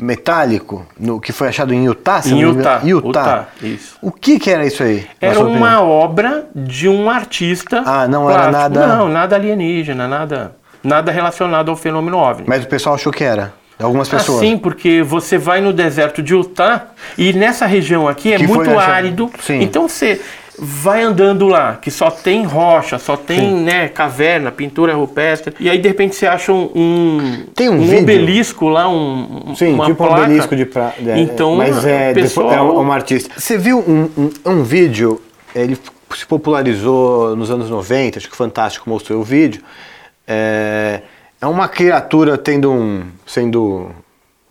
Metálico, 0.00 0.86
no, 0.98 1.20
que 1.20 1.32
foi 1.32 1.48
achado 1.48 1.72
em 1.74 1.84
Utah? 1.84 2.22
se 2.22 2.30
em 2.32 2.42
não 2.42 2.52
me 2.54 2.60
engano? 2.60 2.60
Utah. 2.60 2.80
Utah. 2.86 3.20
Utah, 3.20 3.48
isso. 3.62 3.96
O 4.02 4.10
que, 4.10 4.38
que 4.38 4.50
era 4.50 4.66
isso 4.66 4.82
aí? 4.82 5.06
Era 5.20 5.40
uma 5.40 5.80
obra 5.82 6.46
de 6.54 6.88
um 6.88 7.08
artista. 7.10 7.82
Ah, 7.84 8.08
não 8.08 8.30
era 8.30 8.50
nada- 8.50 8.86
Não, 8.86 9.08
nada 9.08 9.36
alienígena, 9.36 10.08
nada. 10.08 10.52
nada 10.82 11.12
relacionado 11.12 11.70
ao 11.70 11.76
fenômeno 11.76 12.16
OVNI. 12.18 12.44
Mas 12.46 12.64
o 12.64 12.66
pessoal 12.68 12.94
achou 12.94 13.12
que 13.12 13.22
era. 13.24 13.52
Algumas 13.82 14.08
pessoas. 14.10 14.38
Assim, 14.38 14.58
porque 14.58 15.02
você 15.02 15.38
vai 15.38 15.60
no 15.62 15.72
deserto 15.72 16.22
de 16.22 16.34
Utah 16.34 16.88
e 17.16 17.32
nessa 17.32 17.64
região 17.64 18.06
aqui 18.06 18.32
é 18.32 18.36
Que 18.36 18.46
muito 18.46 18.78
árido. 18.78 19.30
Sim. 19.40 19.62
Então 19.62 19.88
você 19.88 20.20
vai 20.62 21.02
andando 21.02 21.48
lá, 21.48 21.76
que 21.76 21.90
só 21.90 22.10
tem 22.10 22.44
rocha, 22.44 22.98
só 22.98 23.16
tem 23.16 23.38
Sim. 23.40 23.64
né, 23.64 23.88
caverna, 23.88 24.52
pintura 24.52 24.94
rupestre. 24.94 25.54
E 25.58 25.68
aí 25.70 25.78
de 25.78 25.88
repente 25.88 26.14
você 26.14 26.26
acha 26.26 26.52
um, 26.52 26.70
um, 26.74 27.46
Tem 27.54 27.68
um 27.68 27.80
vídeo? 27.80 28.02
obelisco 28.02 28.68
lá, 28.68 28.88
um, 28.88 29.42
um- 29.50 29.56
Sim, 29.56 29.72
uma 29.74 29.86
tipo 29.86 29.96
placa. 30.04 30.20
um 30.20 30.24
obelisco 30.24 30.54
de 30.56 30.66
pra... 30.66 30.92
é, 31.06 31.18
Então, 31.18 31.56
mas 31.56 31.84
é, 31.84 32.10
o 32.10 32.14
pessoal- 32.14 32.52
é 32.52 32.60
uma 32.60 32.94
artista. 32.94 33.30
Você 33.38 33.56
viu 33.56 33.78
um, 33.78 34.10
um, 34.16 34.30
um 34.46 34.62
vídeo, 34.62 35.20
ele 35.54 35.78
se 36.14 36.26
popularizou 36.26 37.34
nos 37.36 37.50
anos 37.50 37.70
90, 37.70 38.18
acho 38.18 38.28
que 38.28 38.34
o 38.34 38.36
Fantástico 38.36 38.88
mostrou 38.90 39.20
o 39.20 39.24
vídeo. 39.24 39.62
É, 40.26 41.00
é 41.40 41.46
uma 41.46 41.68
criatura 41.68 42.36
tendo 42.36 42.70
um. 42.70 43.04
sendo. 43.26 43.90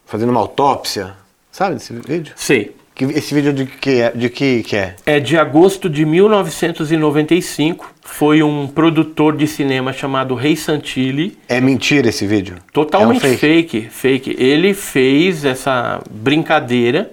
fazendo 0.05 0.29
uma 0.29 0.39
autópsia. 0.39 1.13
Sabe 1.51 1.75
desse 1.75 1.93
vídeo? 1.93 2.33
Sei. 2.35 2.75
Esse 3.05 3.33
vídeo 3.33 3.53
de 3.53 3.65
que 3.65 4.01
é? 4.01 4.11
De 4.11 4.29
que, 4.29 4.63
que 4.63 4.75
é? 4.75 4.95
É 5.05 5.19
de 5.19 5.37
agosto 5.37 5.89
de 5.89 6.05
1995. 6.05 7.93
Foi 8.01 8.43
um 8.43 8.67
produtor 8.67 9.37
de 9.37 9.47
cinema 9.47 9.93
chamado 9.93 10.35
Rei 10.35 10.55
Santilli. 10.55 11.37
É 11.47 11.61
mentira 11.61 12.09
esse 12.09 12.27
vídeo? 12.27 12.57
Totalmente 12.73 13.25
É 13.25 13.29
um 13.29 13.37
fake. 13.37 13.87
fake, 13.89 14.35
Ele 14.37 14.73
fez 14.73 15.45
essa 15.45 16.01
brincadeira, 16.11 17.11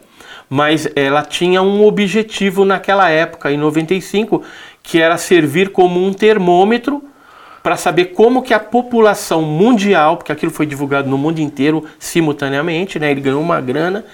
mas 0.50 0.88
ela 0.96 1.22
tinha 1.22 1.62
um 1.62 1.84
objetivo 1.84 2.64
naquela 2.64 3.08
época, 3.08 3.52
em 3.52 3.56
95, 3.56 4.42
que 4.82 5.00
era 5.00 5.16
servir 5.16 5.70
como 5.70 6.04
um 6.04 6.12
termômetro 6.12 7.04
para 7.66 7.76
saber 7.76 8.06
como 8.06 8.42
que 8.42 8.54
a 8.54 8.60
população 8.60 9.42
mundial, 9.42 10.16
porque 10.16 10.30
aquilo 10.30 10.52
foi 10.52 10.66
divulgado 10.66 11.08
no 11.10 11.18
mundo 11.18 11.40
inteiro 11.40 11.84
simultaneamente, 11.98 12.96
né? 12.96 13.10
Ele 13.10 13.20
ganhou 13.20 13.42
uma 13.42 13.60
grana 13.60 14.04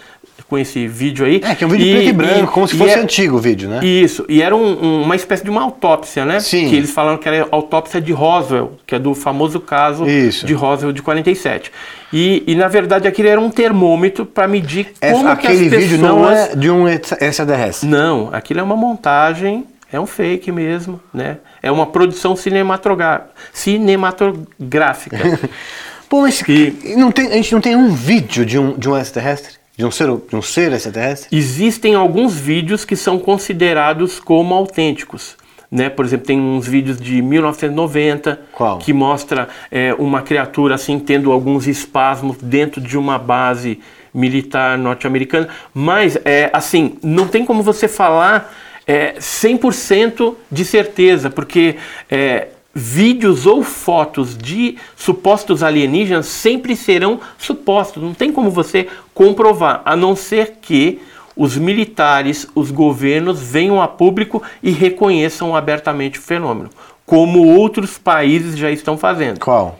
com 0.48 0.58
esse 0.58 0.86
vídeo 0.86 1.24
aí. 1.24 1.40
É, 1.42 1.54
que 1.54 1.64
é 1.64 1.66
um 1.66 1.70
vídeo 1.70 1.92
preto 1.94 2.08
e 2.08 2.12
branco, 2.12 2.52
como 2.52 2.68
se 2.68 2.74
e 2.74 2.78
fosse 2.78 2.94
é- 2.94 2.98
antigo 2.98 3.36
o 3.36 3.38
vídeo, 3.38 3.68
né? 3.70 3.80
isso, 3.84 4.24
e 4.28 4.42
era 4.42 4.54
um- 4.54 4.84
um- 4.84 5.02
uma 5.02 5.16
espécie 5.16 5.42
de 5.44 5.48
uma 5.50 5.62
autópsia, 5.62 6.24
né? 6.24 6.40
Sim. 6.40 6.68
Que 6.68 6.76
eles 6.76 6.90
falaram 6.90 7.16
que 7.18 7.26
era 7.28 7.44
a 7.44 7.48
autópsia 7.50 8.00
de 8.00 8.12
Roswell, 8.12 8.72
que 8.86 8.94
é 8.94 8.98
do 8.98 9.14
famoso 9.14 9.60
caso 9.60 10.06
Isso. 10.06 10.44
de 10.44 10.52
Roswell 10.52 10.92
de 10.92 11.00
47. 11.02 11.70
E, 12.12 12.42
e 12.46 12.54
na 12.54 12.68
verdade 12.68 13.08
aquele 13.08 13.28
era 13.28 13.40
um 13.40 13.50
termômetro 13.50 14.26
para 14.26 14.46
medir 14.46 14.88
Essa- 15.00 15.14
como 15.14 15.24
que 15.36 15.46
as 15.46 15.52
aquele 15.54 15.70
pessoas... 15.70 15.82
vídeo 15.90 15.98
não 16.06 16.30
é 16.30 16.54
de 16.54 16.70
um 16.70 16.86
extraterrestre. 16.88 17.88
Não, 17.88 18.28
aquilo 18.32 18.60
é 18.60 18.62
uma 18.62 18.76
montagem, 18.76 19.64
é 19.90 19.98
um 19.98 20.06
fake 20.06 20.52
mesmo, 20.52 21.00
né? 21.14 21.38
É 21.62 21.70
uma 21.70 21.86
produção 21.86 22.34
cinematográfica. 22.36 23.30
cinematográfica. 23.52 25.16
Pô, 26.08 26.20
mas 26.22 26.42
E- 26.48 26.76
e 26.84 26.96
não 26.96 27.10
tem, 27.10 27.28
a 27.28 27.34
gente 27.36 27.52
não 27.54 27.60
tem 27.60 27.74
um 27.76 27.88
vídeo 27.90 28.44
de 28.44 28.58
um, 28.58 28.72
de 28.76 28.88
um 28.88 28.96
extraterrestre? 28.96 29.54
De 29.82 29.86
um 29.86 29.90
ser, 29.90 30.06
de 30.06 30.36
um 30.36 30.40
ser 30.40 30.72
extraterrestre? 30.72 31.36
Existem 31.36 31.96
alguns 31.96 32.38
vídeos 32.38 32.84
que 32.84 32.94
são 32.94 33.18
considerados 33.18 34.20
como 34.20 34.54
autênticos. 34.54 35.36
Né? 35.68 35.90
Por 35.90 36.04
exemplo, 36.04 36.24
tem 36.24 36.38
uns 36.38 36.68
vídeos 36.68 37.00
de 37.00 37.20
1990 37.20 38.42
Qual? 38.52 38.78
que 38.78 38.92
mostra 38.92 39.48
é, 39.72 39.92
uma 39.94 40.22
criatura 40.22 40.76
assim 40.76 41.00
tendo 41.00 41.32
alguns 41.32 41.66
espasmos 41.66 42.36
dentro 42.40 42.80
de 42.80 42.96
uma 42.96 43.18
base 43.18 43.80
militar 44.14 44.78
norte-americana. 44.78 45.48
Mas 45.74 46.16
é 46.24 46.48
assim, 46.52 46.96
não 47.02 47.26
tem 47.26 47.44
como 47.44 47.60
você 47.60 47.88
falar 47.88 48.54
é, 48.86 49.14
100% 49.14 50.36
de 50.48 50.64
certeza, 50.64 51.28
porque 51.28 51.74
é, 52.08 52.50
vídeos 52.74 53.46
ou 53.46 53.62
fotos 53.62 54.36
de 54.36 54.76
supostos 54.96 55.62
alienígenas 55.62 56.26
sempre 56.26 56.74
serão 56.74 57.20
supostos. 57.38 58.02
Não 58.02 58.14
tem 58.14 58.32
como 58.32 58.50
você 58.50 58.88
comprovar, 59.14 59.82
a 59.84 59.94
não 59.94 60.16
ser 60.16 60.58
que 60.62 61.00
os 61.36 61.56
militares, 61.56 62.46
os 62.54 62.70
governos 62.70 63.40
venham 63.40 63.80
a 63.80 63.88
público 63.88 64.42
e 64.62 64.70
reconheçam 64.70 65.56
abertamente 65.56 66.18
o 66.18 66.22
fenômeno, 66.22 66.70
como 67.06 67.46
outros 67.46 67.98
países 67.98 68.56
já 68.56 68.70
estão 68.70 68.96
fazendo. 68.98 69.40
Qual? 69.40 69.78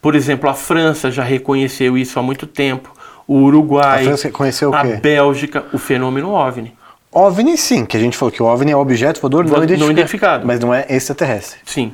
Por 0.00 0.14
exemplo, 0.14 0.48
a 0.48 0.54
França 0.54 1.10
já 1.10 1.22
reconheceu 1.22 1.96
isso 1.96 2.18
há 2.18 2.22
muito 2.22 2.46
tempo, 2.46 2.90
o 3.26 3.36
Uruguai, 3.36 4.00
A 4.00 4.04
França 4.04 4.28
reconheceu 4.28 4.74
a? 4.74 4.82
Bélgica, 4.82 5.64
o 5.72 5.78
fenômeno 5.78 6.30
OVNI. 6.32 6.72
OVNI 7.12 7.56
sim, 7.56 7.84
que 7.84 7.96
a 7.96 8.00
gente 8.00 8.16
falou 8.16 8.32
que 8.32 8.42
o 8.42 8.46
OVNI 8.46 8.72
é 8.72 8.76
objeto 8.76 9.20
voador 9.20 9.44
não 9.44 9.52
Não 9.52 9.62
identificado. 9.64 9.92
identificado. 9.92 10.46
Mas 10.46 10.60
não 10.60 10.72
é 10.72 10.86
extraterrestre. 10.88 11.60
Sim. 11.64 11.92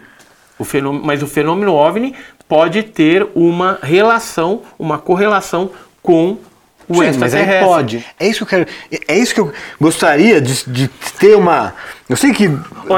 O 0.59 0.65
fenômeno, 0.65 1.05
mas 1.05 1.23
o 1.23 1.27
fenômeno 1.27 1.75
OVNI 1.75 2.15
pode 2.49 2.83
ter 2.83 3.27
uma 3.35 3.79
relação, 3.83 4.63
uma 4.79 4.99
correlação 4.99 5.71
com 6.03 6.39
o 6.89 6.95
Sim, 6.95 7.01
mas 7.19 7.35
aí 7.35 7.41
extraterrestre. 7.41 7.67
pode. 7.67 8.07
É 8.19 8.27
isso 8.29 8.39
que 8.39 8.43
eu 8.45 8.47
quero. 8.47 8.67
É 9.09 9.19
isso 9.19 9.35
que 9.35 9.41
eu 9.41 9.53
gostaria 9.81 10.41
de, 10.41 10.65
de 10.71 10.89
ter 11.19 11.37
uma. 11.37 11.75
Eu 12.09 12.17
sei 12.17 12.33
que 12.33 12.49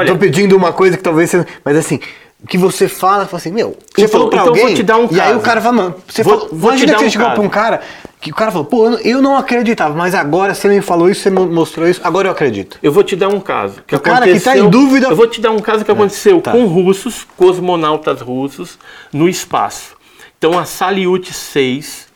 tô 0.07 0.15
pedindo 0.17 0.55
uma 0.55 0.71
coisa 0.71 0.95
que 0.95 1.03
talvez 1.03 1.29
seja. 1.29 1.45
Mas 1.65 1.75
assim, 1.75 1.99
que 2.47 2.57
você 2.57 2.87
fala, 2.87 3.25
fala 3.25 3.37
assim, 3.37 3.51
meu, 3.51 3.71
você 3.93 4.01
Então- 4.03 4.09
falou 4.09 4.29
pra 4.29 4.39
então 4.39 4.49
alguém. 4.49 4.65
vou 4.67 4.75
te 4.75 4.83
dar 4.83 4.97
um 4.97 5.07
e 5.11 5.19
aí 5.19 5.27
caso. 5.29 5.39
o 5.39 5.41
cara 5.41 5.59
fala, 5.61 5.75
mano, 5.75 5.95
você 6.07 6.23
Vou- 6.23 6.33
falou, 6.39 6.49
vou 6.53 6.71
te 6.71 6.83
imagina 6.83 6.91
dar 6.93 6.97
que 6.99 7.03
um 7.03 7.07
você 7.07 7.11
chegou 7.11 7.31
pra 7.31 7.41
um 7.41 7.49
cara 7.49 7.81
que 8.21 8.31
o 8.31 8.35
cara 8.35 8.51
falou, 8.51 8.65
pô, 8.65 8.89
eu 8.89 9.21
não- 9.21 9.37
acreditava, 9.37 9.95
mas 9.95 10.13
agora 10.13 10.53
você 10.53 10.67
me 10.67 10.81
falou 10.81 11.09
isso, 11.09 11.21
você 11.21 11.29
mo- 11.29 11.45
mostrou 11.47 11.87
isso, 11.87 12.01
agora 12.03 12.27
eu 12.27 12.31
acredito. 12.31 12.77
Eu 12.83 12.91
vou 12.91 13.03
te 13.03 13.15
dar 13.15 13.29
um 13.29 13.39
caso. 13.39 13.81
Que 13.87 13.95
O 13.95 13.99
cara 13.99 14.25
que 14.27 14.39
tá 14.39 14.57
em 14.57 14.69
dúvida- 14.69 15.07
Eu 15.07 15.15
vou 15.15 15.27
te 15.27 15.39
dar 15.39 15.51
um 15.51 15.59
caso 15.59 15.85
que 15.85 15.91
aconteceu 15.91 16.41
tá. 16.41 16.51
com 16.51 16.65
russos, 16.65 17.25
cosmonautas 17.37 18.19
russos, 18.21 18.77
no 19.13 19.29
espaço. 19.29 19.95
Então 20.37 20.57
a 20.59 20.65
Salyut 20.65 21.33
6, 21.33 22.07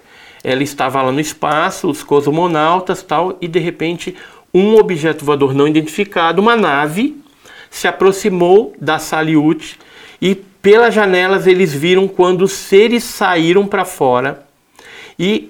ela 0.43 0.61
estava 0.61 1.01
lá 1.01 1.11
no 1.11 1.19
espaço, 1.21 1.89
os 1.89 2.03
cosmonautas 2.03 3.01
tal, 3.01 3.37
e 3.39 3.47
de 3.47 3.59
repente 3.59 4.15
um 4.53 4.75
objeto 4.75 5.23
voador 5.23 5.53
não 5.53 5.67
identificado, 5.67 6.41
uma 6.41 6.55
nave, 6.55 7.17
se 7.71 7.87
aproximou 7.87 8.73
da 8.79 8.99
Salyut 8.99 9.79
e 10.21 10.35
pelas 10.35 10.93
janelas 10.93 11.47
eles 11.47 11.73
viram 11.73 12.07
quando 12.09 12.41
os 12.43 12.51
seres 12.51 13.03
saíram 13.05 13.65
para 13.65 13.83
fora 13.85 14.43
e 15.17 15.49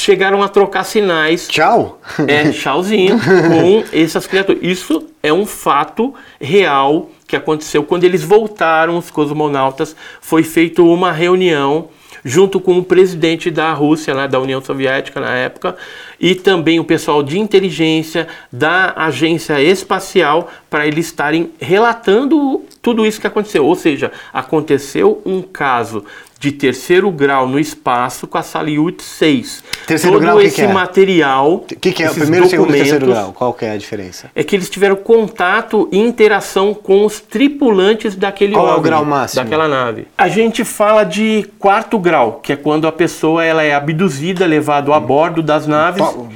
chegaram 0.00 0.42
a 0.42 0.48
trocar 0.48 0.84
sinais 0.84 1.46
Tchau. 1.48 2.00
é, 2.26 2.50
tchauzinho 2.52 3.18
com 3.18 3.84
essas 3.92 4.26
criaturas. 4.26 4.62
Isso 4.62 5.06
é 5.22 5.32
um 5.32 5.46
fato 5.46 6.14
real 6.40 7.10
que 7.26 7.36
aconteceu 7.36 7.84
quando 7.84 8.04
eles 8.04 8.22
voltaram, 8.22 8.98
os 8.98 9.10
cosmonautas. 9.10 9.94
Foi 10.20 10.42
feita 10.42 10.82
uma 10.82 11.12
reunião 11.12 11.88
junto 12.24 12.60
com 12.60 12.78
o 12.78 12.84
presidente 12.84 13.50
da 13.50 13.72
Rússia, 13.72 14.14
né, 14.14 14.28
da 14.28 14.38
União 14.38 14.60
Soviética 14.60 15.20
na 15.20 15.34
época, 15.34 15.76
e 16.18 16.34
também 16.34 16.78
o 16.78 16.84
pessoal 16.84 17.22
de 17.22 17.38
inteligência 17.38 18.28
da 18.52 18.92
agência 18.94 19.62
espacial 19.62 20.50
para 20.68 20.86
eles 20.86 21.06
estarem 21.06 21.50
relatando 21.58 22.62
tudo 22.82 23.06
isso 23.06 23.20
que 23.20 23.26
aconteceu. 23.26 23.64
Ou 23.64 23.74
seja, 23.74 24.12
aconteceu 24.32 25.22
um 25.24 25.40
caso 25.40 26.04
de 26.40 26.50
terceiro 26.52 27.10
grau 27.10 27.46
no 27.46 27.58
espaço 27.60 28.26
com 28.26 28.38
a 28.38 28.42
Salyut 28.42 29.02
6. 29.02 29.62
Terceiro 29.86 30.14
Todo 30.16 30.22
grau, 30.22 30.38
que 30.38 30.46
esse 30.46 30.56
que 30.56 30.62
é? 30.62 30.72
material, 30.72 31.52
O 31.52 31.58
que, 31.60 31.92
que 31.92 32.02
é 32.02 32.06
o 32.06 32.08
esses 32.10 32.22
primeiro, 32.22 32.48
segundo 32.48 32.70
e 32.74 32.78
terceiro 32.78 33.06
grau? 33.08 33.32
Qual 33.34 33.52
que 33.52 33.66
é 33.66 33.72
a 33.72 33.76
diferença? 33.76 34.30
é 34.34 34.42
que 34.42 34.56
eles 34.56 34.70
tiveram 34.70 34.96
contato 34.96 35.86
e 35.92 35.98
interação 35.98 36.72
com 36.72 37.04
os 37.04 37.20
tripulantes 37.20 38.16
daquele 38.16 38.54
Qual 38.54 38.70
é 38.70 38.74
o 38.74 38.80
grau 38.80 39.04
máximo? 39.04 39.44
daquela 39.44 39.68
nave. 39.68 40.06
A 40.16 40.28
gente 40.28 40.64
fala 40.64 41.04
de 41.04 41.44
quarto 41.58 41.98
grau, 41.98 42.40
que 42.42 42.54
é 42.54 42.56
quando 42.56 42.86
a 42.86 42.92
pessoa 42.92 43.44
ela 43.44 43.62
é 43.62 43.74
abduzida, 43.74 44.46
levado 44.46 44.94
a 44.94 44.98
bordo 44.98 45.42
das 45.42 45.66
naves 45.66 46.00
Pa- 46.02 46.12
com 46.14 46.28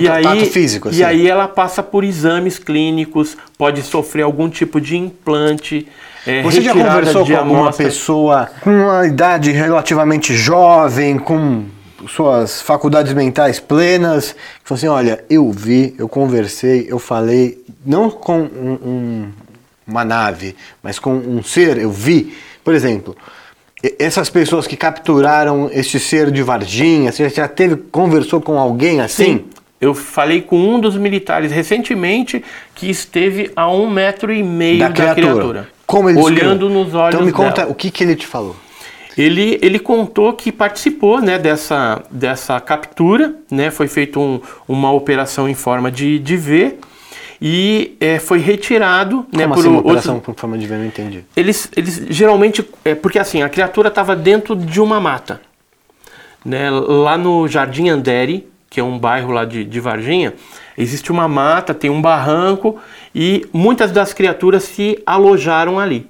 e 0.00 0.06
contato 0.08 0.26
aí 0.28 0.44
físico, 0.46 0.88
assim. 0.88 0.98
e 0.98 1.04
aí 1.04 1.28
ela 1.28 1.46
passa 1.46 1.84
por 1.84 2.02
exames 2.02 2.58
clínicos, 2.58 3.36
pode 3.56 3.80
sofrer 3.82 4.22
algum 4.22 4.50
tipo 4.50 4.80
de 4.80 4.96
implante. 4.96 5.86
É, 6.26 6.42
Você 6.42 6.60
já 6.60 6.72
conversou 6.72 7.26
com 7.26 7.36
alguma 7.36 7.60
amostra. 7.62 7.84
pessoa 7.86 8.50
com 8.60 8.70
uma 8.70 9.06
idade 9.06 9.50
relativamente 9.50 10.34
jovem, 10.34 11.18
com 11.18 11.64
suas 12.08 12.60
faculdades 12.62 13.12
mentais 13.12 13.60
plenas, 13.60 14.32
que 14.32 14.38
falou 14.68 14.76
assim, 14.78 14.88
olha, 14.88 15.24
eu 15.30 15.50
vi, 15.52 15.94
eu 15.98 16.08
conversei, 16.08 16.86
eu 16.88 16.98
falei, 16.98 17.62
não 17.84 18.10
com 18.10 18.40
um- 18.40 18.78
um- 18.84 19.28
uma 19.86 20.04
nave, 20.04 20.56
mas 20.82 20.98
com 20.98 21.12
um 21.14 21.42
ser, 21.42 21.76
eu 21.78 21.90
vi, 21.90 22.36
por 22.64 22.74
exemplo, 22.74 23.16
essas 23.98 24.30
pessoas 24.30 24.66
que 24.66 24.76
capturaram 24.76 25.68
este 25.72 25.98
ser 26.00 26.30
de 26.30 26.42
Varginha, 26.42 27.10
você 27.12 27.28
já 27.28 27.48
teve, 27.48 27.76
conversou 27.76 28.40
com 28.40 28.58
alguém 28.58 29.00
assim? 29.00 29.24
Sim. 29.24 29.44
Eu 29.80 29.94
falei 29.94 30.40
com 30.40 30.56
um 30.56 30.78
dos 30.78 30.96
militares 30.96 31.50
recentemente 31.50 32.44
que 32.72 32.88
esteve 32.88 33.50
a 33.56 33.68
um 33.68 33.90
metro 33.90 34.32
e 34.32 34.40
meio 34.40 34.78
Da 34.78 34.86
da, 34.88 34.94
criatura. 34.94 35.24
criatura. 35.32 35.68
Como 35.92 36.08
ele 36.08 36.18
olhando 36.18 36.58
descreveu? 36.60 36.68
nos 36.70 36.94
olhos 36.94 37.14
Então 37.14 37.26
me 37.26 37.32
conta 37.32 37.60
dela. 37.62 37.70
o 37.70 37.74
que, 37.74 37.90
que 37.90 38.02
ele 38.02 38.16
te 38.16 38.26
falou. 38.26 38.56
Ele, 39.16 39.58
ele 39.60 39.78
contou 39.78 40.32
que 40.32 40.50
participou 40.50 41.20
né, 41.20 41.38
dessa, 41.38 42.02
dessa 42.10 42.58
captura, 42.60 43.34
né, 43.50 43.70
foi 43.70 43.86
feita 43.86 44.18
um, 44.18 44.40
uma 44.66 44.90
operação 44.90 45.46
em 45.46 45.54
forma 45.54 45.90
de, 45.92 46.18
de 46.18 46.34
V, 46.34 46.76
e 47.44 47.94
é, 48.00 48.18
foi 48.18 48.38
retirado 48.38 49.26
né, 49.30 49.42
Como 49.42 49.54
por 49.54 49.60
assim, 49.60 49.68
uma 49.68 49.80
operação 49.80 50.20
por 50.20 50.34
forma 50.34 50.56
de 50.56 50.66
ver? 50.66 50.78
Não 50.78 50.86
entendi. 50.86 51.24
eles, 51.36 51.68
eles 51.76 52.06
geralmente 52.08 52.66
é 52.84 52.94
porque 52.94 53.18
assim 53.18 53.42
a 53.42 53.48
criatura 53.48 53.88
estava 53.88 54.14
dentro 54.14 54.54
de 54.54 54.80
uma 54.80 55.00
mata 55.00 55.40
né 56.44 56.70
lá 56.70 57.18
no 57.18 57.48
Jardim 57.48 57.88
Andere 57.88 58.46
que 58.72 58.80
é 58.80 58.82
um 58.82 58.98
bairro 58.98 59.30
lá 59.32 59.44
de, 59.44 59.64
de 59.66 59.80
Varginha 59.80 60.32
existe 60.78 61.12
uma 61.12 61.28
mata 61.28 61.74
tem 61.74 61.90
um 61.90 62.00
barranco 62.00 62.78
e 63.14 63.46
muitas 63.52 63.92
das 63.92 64.14
criaturas 64.14 64.62
se 64.62 64.98
alojaram 65.04 65.78
ali. 65.78 66.06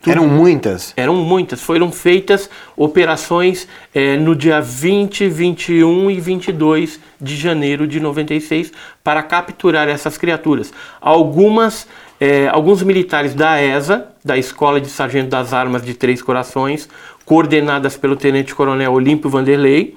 Tudo- 0.00 0.12
Eram 0.12 0.28
muitas? 0.28 0.92
eram 0.96 1.16
muitas. 1.16 1.60
Foram 1.60 1.90
feitas 1.90 2.48
operações 2.76 3.66
eh, 3.92 4.16
no 4.16 4.36
dia 4.36 4.60
20 4.60 5.26
21 5.28 6.10
e 6.12 6.20
22 6.20 7.00
de 7.20 7.34
janeiro 7.36 7.84
de 7.88 7.98
96 7.98 8.70
para 9.02 9.20
capturar 9.22 9.88
essas 9.88 10.16
criaturas. 10.16 10.72
Algumas 11.00 11.88
eh, 12.20 12.46
alguns 12.52 12.80
militares 12.84 13.34
da 13.34 13.60
ESA 13.60 14.06
da 14.24 14.38
Escola 14.38 14.80
de 14.80 14.88
Sargento 14.88 15.30
das 15.30 15.52
Armas 15.52 15.82
de 15.82 15.94
Três 15.94 16.22
Corações 16.22 16.88
coordenadas 17.24 17.96
pelo 17.96 18.14
Tenente 18.14 18.54
Coronel 18.54 18.92
Olímpio 18.92 19.28
Vanderlei 19.28 19.96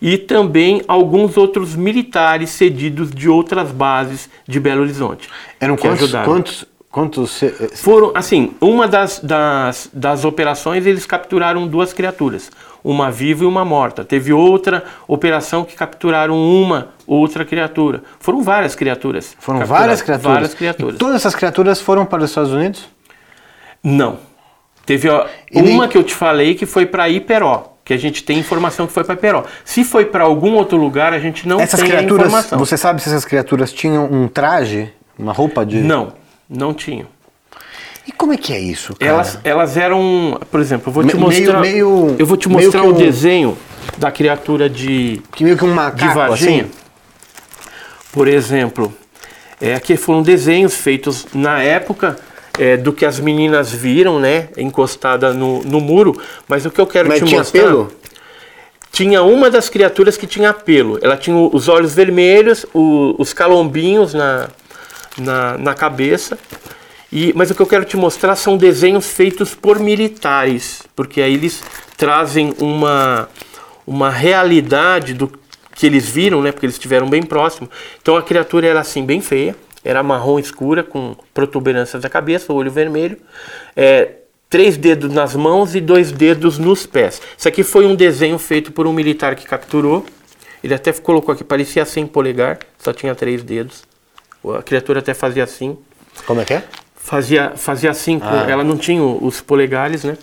e 0.00 0.18
também 0.18 0.82
alguns 0.86 1.36
outros 1.36 1.74
militares 1.74 2.50
cedidos 2.50 3.10
de 3.10 3.28
outras 3.28 3.70
bases 3.70 4.28
de 4.46 4.60
Belo 4.60 4.82
Horizonte 4.82 5.28
Eram 5.60 5.76
quantos? 5.76 6.02
ajudaram. 6.02 6.24
Quantos? 6.26 6.64
quantos 6.90 7.30
se- 7.32 7.46
eh, 7.46 7.76
Foram, 7.76 8.12
assim, 8.14 8.52
uma 8.60 8.88
das, 8.88 9.20
das, 9.20 9.90
das 9.92 10.24
operações 10.24 10.86
eles 10.86 11.04
capturaram 11.04 11.66
duas 11.68 11.92
criaturas, 11.92 12.50
uma 12.82 13.10
viva 13.10 13.44
e 13.44 13.46
uma 13.46 13.64
morta. 13.64 14.02
Teve 14.04 14.32
outra 14.32 14.82
operação 15.06 15.62
que 15.64 15.74
capturaram 15.74 16.34
uma 16.38 16.88
outra 17.06 17.44
criatura. 17.44 18.02
Foram 18.18 18.42
várias 18.42 18.74
criaturas. 18.74 19.36
foram 19.38 19.64
várias 19.66 20.00
criaturas? 20.00 20.32
Várias 20.34 20.54
criaturas. 20.54 20.94
E 20.94 20.98
todas 20.98 21.16
essas 21.16 21.34
criaturas 21.34 21.80
foram 21.80 22.06
para 22.06 22.22
os 22.24 22.30
Estados 22.30 22.52
Unidos? 22.52 22.86
Não. 23.82 24.18
Teve 24.86 25.08
ó, 25.08 25.26
uma 25.52 25.88
que 25.88 25.98
eu 25.98 26.02
te 26.04 26.14
falei 26.14 26.54
que 26.54 26.64
foi 26.64 26.86
para 26.86 27.08
Iperó, 27.08 27.75
que 27.86 27.94
a 27.94 27.96
gente 27.96 28.24
tem 28.24 28.36
informação 28.38 28.84
que 28.84 28.92
foi 28.92 29.04
para 29.04 29.14
Iperó. 29.14 29.44
Se 29.64 29.84
foi 29.84 30.04
para 30.06 30.24
algum 30.24 30.54
outro 30.54 30.76
lugar, 30.76 31.12
a 31.14 31.20
gente 31.20 31.46
não 31.46 31.60
essas 31.60 31.78
tem 31.80 31.88
criaturas, 31.88 32.26
informação. 32.26 32.58
você 32.58 32.76
sabe 32.76 33.00
se 33.00 33.08
essas 33.08 33.24
criaturas 33.24 33.72
tinham 33.72 34.04
um 34.12 34.26
traje, 34.26 34.92
uma 35.16 35.32
roupa 35.32 35.64
de... 35.64 35.76
Não, 35.78 36.12
não 36.50 36.74
tinham. 36.74 37.06
E 38.04 38.10
como 38.10 38.32
é 38.32 38.36
que 38.36 38.52
é 38.52 38.58
isso, 38.58 38.92
cara? 38.96 39.12
Elas, 39.12 39.38
elas 39.44 39.76
eram, 39.76 40.38
por 40.50 40.58
exemplo, 40.60 40.88
eu 40.88 40.92
vou 40.92 41.04
te 41.04 41.14
Me- 41.16 41.24
meio- 41.28 41.40
mostrar, 41.44 41.60
meio- 41.60 42.16
eu 42.18 42.26
vou 42.26 42.36
te 42.36 42.48
meio 42.48 42.60
mostrar 42.64 42.82
o 42.82 42.88
um- 42.90 42.92
desenho 42.92 43.56
da 43.96 44.10
criatura 44.10 44.68
de, 44.68 45.22
Que 45.32 45.44
meio 45.44 45.56
que 45.56 45.64
um 45.64 45.68
de 45.68 45.74
macaco, 45.74 46.14
Varginha. 46.14 46.62
assim? 46.62 46.70
Por 48.12 48.26
exemplo, 48.26 48.92
é, 49.60 49.74
aqui 49.76 49.96
foram 49.96 50.22
desenhos 50.22 50.74
feitos 50.74 51.26
na 51.32 51.62
época 51.62 52.16
é, 52.58 52.76
do 52.76 52.92
que 52.92 53.04
as 53.04 53.18
meninas 53.20 53.72
viram, 53.72 54.18
né, 54.20 54.48
encostada 54.56 55.32
no, 55.32 55.62
no 55.62 55.80
muro. 55.80 56.20
Mas 56.48 56.64
o 56.66 56.70
que 56.70 56.80
eu 56.80 56.86
quero 56.86 57.08
Mas 57.08 57.18
te 57.20 57.24
tinha 57.26 57.38
mostrar 57.40 57.62
pelo? 57.62 57.92
tinha 58.92 59.22
uma 59.22 59.50
das 59.50 59.68
criaturas 59.68 60.16
que 60.16 60.26
tinha 60.26 60.52
pelo. 60.54 60.98
Ela 61.02 61.16
tinha 61.16 61.36
os 61.36 61.68
olhos 61.68 61.94
vermelhos, 61.94 62.64
o- 62.72 63.14
os 63.18 63.32
calombinhos 63.32 64.14
na, 64.14 64.48
na, 65.18 65.58
na 65.58 65.74
cabeça. 65.74 66.38
E, 67.12 67.32
mas 67.36 67.50
o 67.50 67.54
que 67.54 67.62
eu 67.62 67.66
quero 67.66 67.84
te 67.84 67.96
mostrar 67.96 68.34
são 68.36 68.56
desenhos 68.56 69.06
feitos 69.06 69.54
por 69.54 69.78
militares, 69.78 70.82
porque 70.94 71.20
aí 71.20 71.34
eles 71.34 71.62
trazem 71.96 72.54
uma, 72.58 73.28
uma 73.86 74.10
realidade 74.10 75.14
do 75.14 75.30
que 75.74 75.86
eles 75.86 76.08
viram, 76.08 76.42
né? 76.42 76.50
Porque 76.50 76.66
eles 76.66 76.74
estiveram 76.76 77.08
bem 77.08 77.22
próximo. 77.22 77.70
Então 78.00 78.16
a 78.16 78.22
criatura 78.22 78.66
era 78.66 78.80
assim, 78.80 79.04
bem 79.04 79.20
feia, 79.20 79.54
era 79.86 80.02
marrom 80.02 80.36
escura, 80.38 80.82
com 80.82 81.16
protuberâncias 81.32 82.02
da 82.02 82.08
cabeça, 82.08 82.52
olho 82.52 82.70
vermelho. 82.72 83.16
É, 83.76 84.14
três 84.50 84.76
dedos 84.76 85.12
nas 85.12 85.36
mãos 85.36 85.76
e 85.76 85.80
dois 85.80 86.10
dedos 86.10 86.58
nos 86.58 86.84
pés. 86.84 87.22
Isso 87.38 87.46
aqui 87.46 87.62
foi 87.62 87.86
um 87.86 87.94
desenho 87.94 88.36
feito 88.36 88.72
por 88.72 88.86
um 88.86 88.92
militar 88.92 89.36
que 89.36 89.46
capturou. 89.46 90.04
Ele 90.62 90.74
até 90.74 90.92
colocou 90.92 91.32
aqui, 91.32 91.44
parecia 91.44 91.84
sem 91.84 92.04
polegar, 92.04 92.58
só 92.78 92.92
tinha 92.92 93.14
três 93.14 93.44
dedos. 93.44 93.84
A 94.58 94.62
criatura 94.62 94.98
até 94.98 95.14
fazia 95.14 95.44
assim. 95.44 95.78
Como 96.26 96.40
é 96.40 96.44
que 96.44 96.54
é? 96.54 96.64
Fazia, 96.96 97.52
fazia 97.54 97.90
assim, 97.90 98.20
Ah. 98.20 98.46
ela 98.48 98.64
não 98.64 98.76
tinha 98.76 99.00
os 99.02 99.40
polegares, 99.40 100.02
né? 100.02 100.18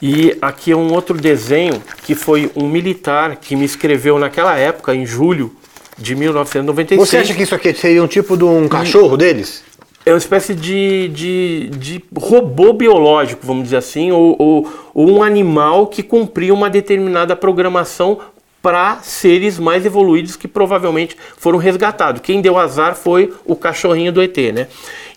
E 0.00 0.36
aqui 0.40 0.72
é 0.72 0.76
um 0.76 0.90
outro 0.92 1.18
desenho 1.18 1.82
que 2.04 2.14
foi 2.14 2.50
um 2.56 2.66
militar 2.66 3.36
que 3.36 3.54
me 3.54 3.64
escreveu 3.66 4.18
naquela 4.18 4.56
época, 4.56 4.94
em 4.94 5.04
julho 5.04 5.54
de 5.98 6.14
1996. 6.14 7.08
Você 7.08 7.16
acha 7.16 7.34
que 7.34 7.42
isso 7.42 7.54
aqui 7.54 7.72
seria 7.74 8.02
um 8.02 8.06
tipo 8.06 8.36
de 8.36 8.44
um 8.44 8.68
cachorro 8.68 9.16
deles? 9.16 9.62
É 10.04 10.10
uma 10.10 10.18
espécie 10.18 10.54
de, 10.54 11.08
de, 11.08 11.70
de 11.78 12.04
robô 12.16 12.72
biológico, 12.72 13.46
vamos 13.46 13.64
dizer 13.64 13.76
assim, 13.76 14.10
ou, 14.10 14.34
ou, 14.36 14.72
ou 14.92 15.10
um 15.10 15.22
animal 15.22 15.86
que 15.86 16.02
cumpria 16.02 16.52
uma 16.52 16.68
determinada 16.68 17.36
programação 17.36 18.18
para 18.60 18.98
seres 19.02 19.58
mais 19.58 19.86
evoluídos 19.86 20.36
que 20.36 20.48
provavelmente 20.48 21.16
foram 21.36 21.58
resgatados. 21.58 22.20
Quem 22.22 22.40
deu 22.40 22.58
azar 22.58 22.96
foi 22.96 23.32
o 23.44 23.54
cachorrinho 23.54 24.12
do 24.12 24.22
ET, 24.22 24.36
né? 24.52 24.68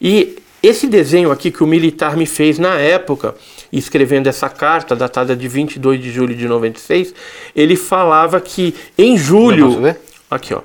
E 0.02 0.38
esse 0.62 0.88
desenho 0.88 1.32
aqui 1.32 1.52
que 1.52 1.64
o 1.64 1.68
militar 1.68 2.18
me 2.18 2.26
fez 2.26 2.58
na 2.58 2.76
época, 2.76 3.36
escrevendo 3.72 4.28
essa 4.28 4.50
carta 4.50 4.96
datada 4.96 5.36
de 5.36 5.48
22 5.48 6.02
de 6.02 6.12
julho 6.12 6.36
de 6.36 6.48
96, 6.48 7.14
ele 7.56 7.76
falava 7.76 8.42
que 8.42 8.74
em 8.98 9.18
julho... 9.18 9.96
Aqui, 10.30 10.54
ó. 10.54 10.62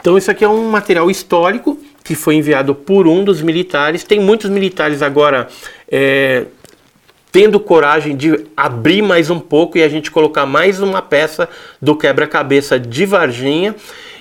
Então 0.00 0.18
isso 0.18 0.30
aqui 0.30 0.44
é 0.44 0.48
um 0.48 0.70
material 0.70 1.10
histórico 1.10 1.78
que 2.04 2.14
foi 2.14 2.34
enviado 2.34 2.74
por 2.74 3.08
um 3.08 3.24
dos 3.24 3.40
militares. 3.40 4.04
Tem 4.04 4.20
muitos 4.20 4.50
militares 4.50 5.00
agora 5.00 5.48
é, 5.90 6.44
tendo 7.32 7.58
coragem 7.58 8.14
de 8.14 8.44
abrir 8.54 9.00
mais 9.00 9.30
um 9.30 9.40
pouco 9.40 9.78
e 9.78 9.82
a 9.82 9.88
gente 9.88 10.10
colocar 10.10 10.44
mais 10.44 10.80
uma 10.80 11.00
peça 11.00 11.48
do 11.80 11.96
quebra-cabeça 11.96 12.78
de 12.78 13.06
Varginha. 13.06 13.74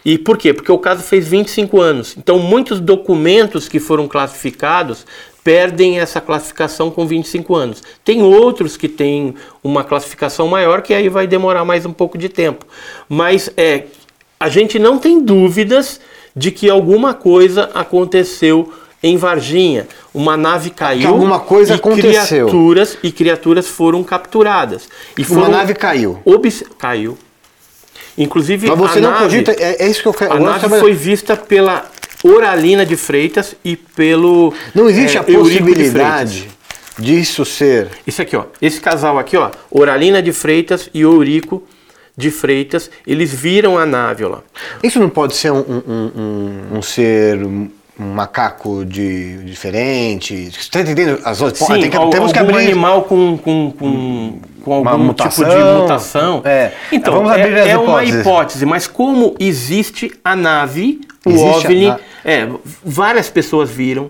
E 0.05 0.17
por 0.17 0.37
quê? 0.37 0.53
Porque 0.53 0.71
o 0.71 0.79
caso 0.79 1.03
fez 1.03 1.27
25 1.27 1.79
anos. 1.79 2.15
Então 2.17 2.39
muitos 2.39 2.79
documentos 2.79 3.67
que 3.67 3.79
foram 3.79 4.07
classificados 4.07 5.05
perdem 5.43 5.99
essa 5.99 6.21
classificação 6.21 6.89
com 6.89 7.05
25 7.05 7.53
anos. 7.53 7.83
Tem 8.03 8.23
outros 8.23 8.77
que 8.77 8.87
têm 8.87 9.35
uma 9.61 9.83
classificação 9.83 10.47
maior 10.47 10.81
que 10.81 10.93
aí 10.93 11.09
vai 11.09 11.27
demorar 11.27 11.65
mais 11.65 11.85
um 11.85 11.91
pouco 11.91 12.17
de 12.17 12.29
tempo. 12.29 12.65
Mas 13.09 13.51
é, 13.57 13.83
a 14.43 14.49
gente 14.49 14.77
não 14.77 14.97
tem 14.97 15.21
dúvidas 15.23 16.01
de 16.35 16.51
que 16.51 16.69
alguma 16.69 17.13
coisa 17.13 17.69
aconteceu 17.73 18.73
em 19.01 19.15
Varginha. 19.15 19.87
Uma 20.13 20.35
nave 20.35 20.69
caiu. 20.69 21.07
alguma 21.07 21.39
coisa 21.39 21.71
e 21.71 21.75
aconteceu. 21.77 22.45
Criaturas, 22.47 22.97
e 23.01 23.09
criaturas 23.09 23.69
foram 23.69 24.03
capturadas. 24.03 24.89
E 25.17 25.21
Uma 25.21 25.27
foram 25.29 25.49
nave 25.49 25.73
caiu. 25.73 26.19
Caiu. 26.77 27.17
Inclusive, 28.17 28.67
Mas 28.67 28.77
você 28.77 28.99
a 28.99 29.01
não 29.01 29.11
nave, 29.11 29.23
cogita. 29.23 29.51
É, 29.53 29.85
é 29.85 29.87
isso 29.87 30.01
que 30.01 30.09
eu 30.09 30.13
quero. 30.13 30.33
a 30.33 30.39
nave 30.41 30.59
saber- 30.59 30.79
foi 30.81 30.91
vista 30.91 31.37
pela 31.37 31.89
Oralina 32.21 32.85
de 32.85 32.97
Freitas 32.97 33.55
e 33.63 33.77
pelo. 33.77 34.53
Não 34.75 34.89
existe 34.89 35.15
é, 35.15 35.21
a 35.21 35.23
de 35.23 35.37
possibilidade 35.37 36.49
disso 36.99 37.45
ser. 37.45 37.87
Isso 38.05 38.21
aqui, 38.21 38.35
ó. 38.35 38.43
Esse 38.61 38.81
casal 38.81 39.17
aqui, 39.17 39.37
ó. 39.37 39.49
Oralina 39.71 40.21
de 40.21 40.33
Freitas 40.33 40.89
e 40.93 40.99
Eurico 40.99 41.63
de 42.17 42.29
Freitas. 42.31 42.89
Eles 43.07 43.33
viram 43.33 43.77
a 43.77 43.85
nave, 43.85 44.25
lá. 44.25 44.39
Isso 44.81 44.99
não 44.99 45.09
pode 45.09 45.35
ser 45.35 45.51
um, 45.51 45.59
um- 45.59 46.11
um- 46.15 46.77
um 46.77 46.81
ser. 46.81 47.43
um 47.43 47.69
macaco 47.95 48.83
de, 48.83 49.43
diferente. 49.43 50.49
Você 50.51 50.69
tá 50.69 50.81
entendendo? 50.81 51.19
As 51.23 51.41
outras, 51.41 51.59
Sim, 51.59 51.79
tem 51.79 51.89
que, 51.91 51.95
al- 51.95 52.09
temos 52.09 52.31
que 52.33 52.39
abrir. 52.39 52.57
animal 52.57 53.03
com, 53.03 53.37
com, 53.37 53.71
com, 53.71 54.39
com 54.65 54.73
algum 54.73 54.97
mutação. 55.03 55.45
tipo 55.45 55.55
de 55.57 55.63
mutação. 55.81 56.41
É. 56.43 56.71
Então, 56.91 57.13
Vamos 57.13 57.31
abrir 57.31 57.53
é, 57.55 57.69
é 57.69 57.77
uma 57.77 58.03
hipótese, 58.03 58.65
mas 58.65 58.87
como 58.87 59.35
existe 59.39 60.11
a 60.25 60.35
nave, 60.35 61.01
o 61.23 61.29
Existe 61.29 61.67
OVNI, 61.67 61.87
na- 61.89 61.99
é, 62.25 62.49
várias 62.83 63.29
pessoas 63.29 63.69
viram, 63.69 64.09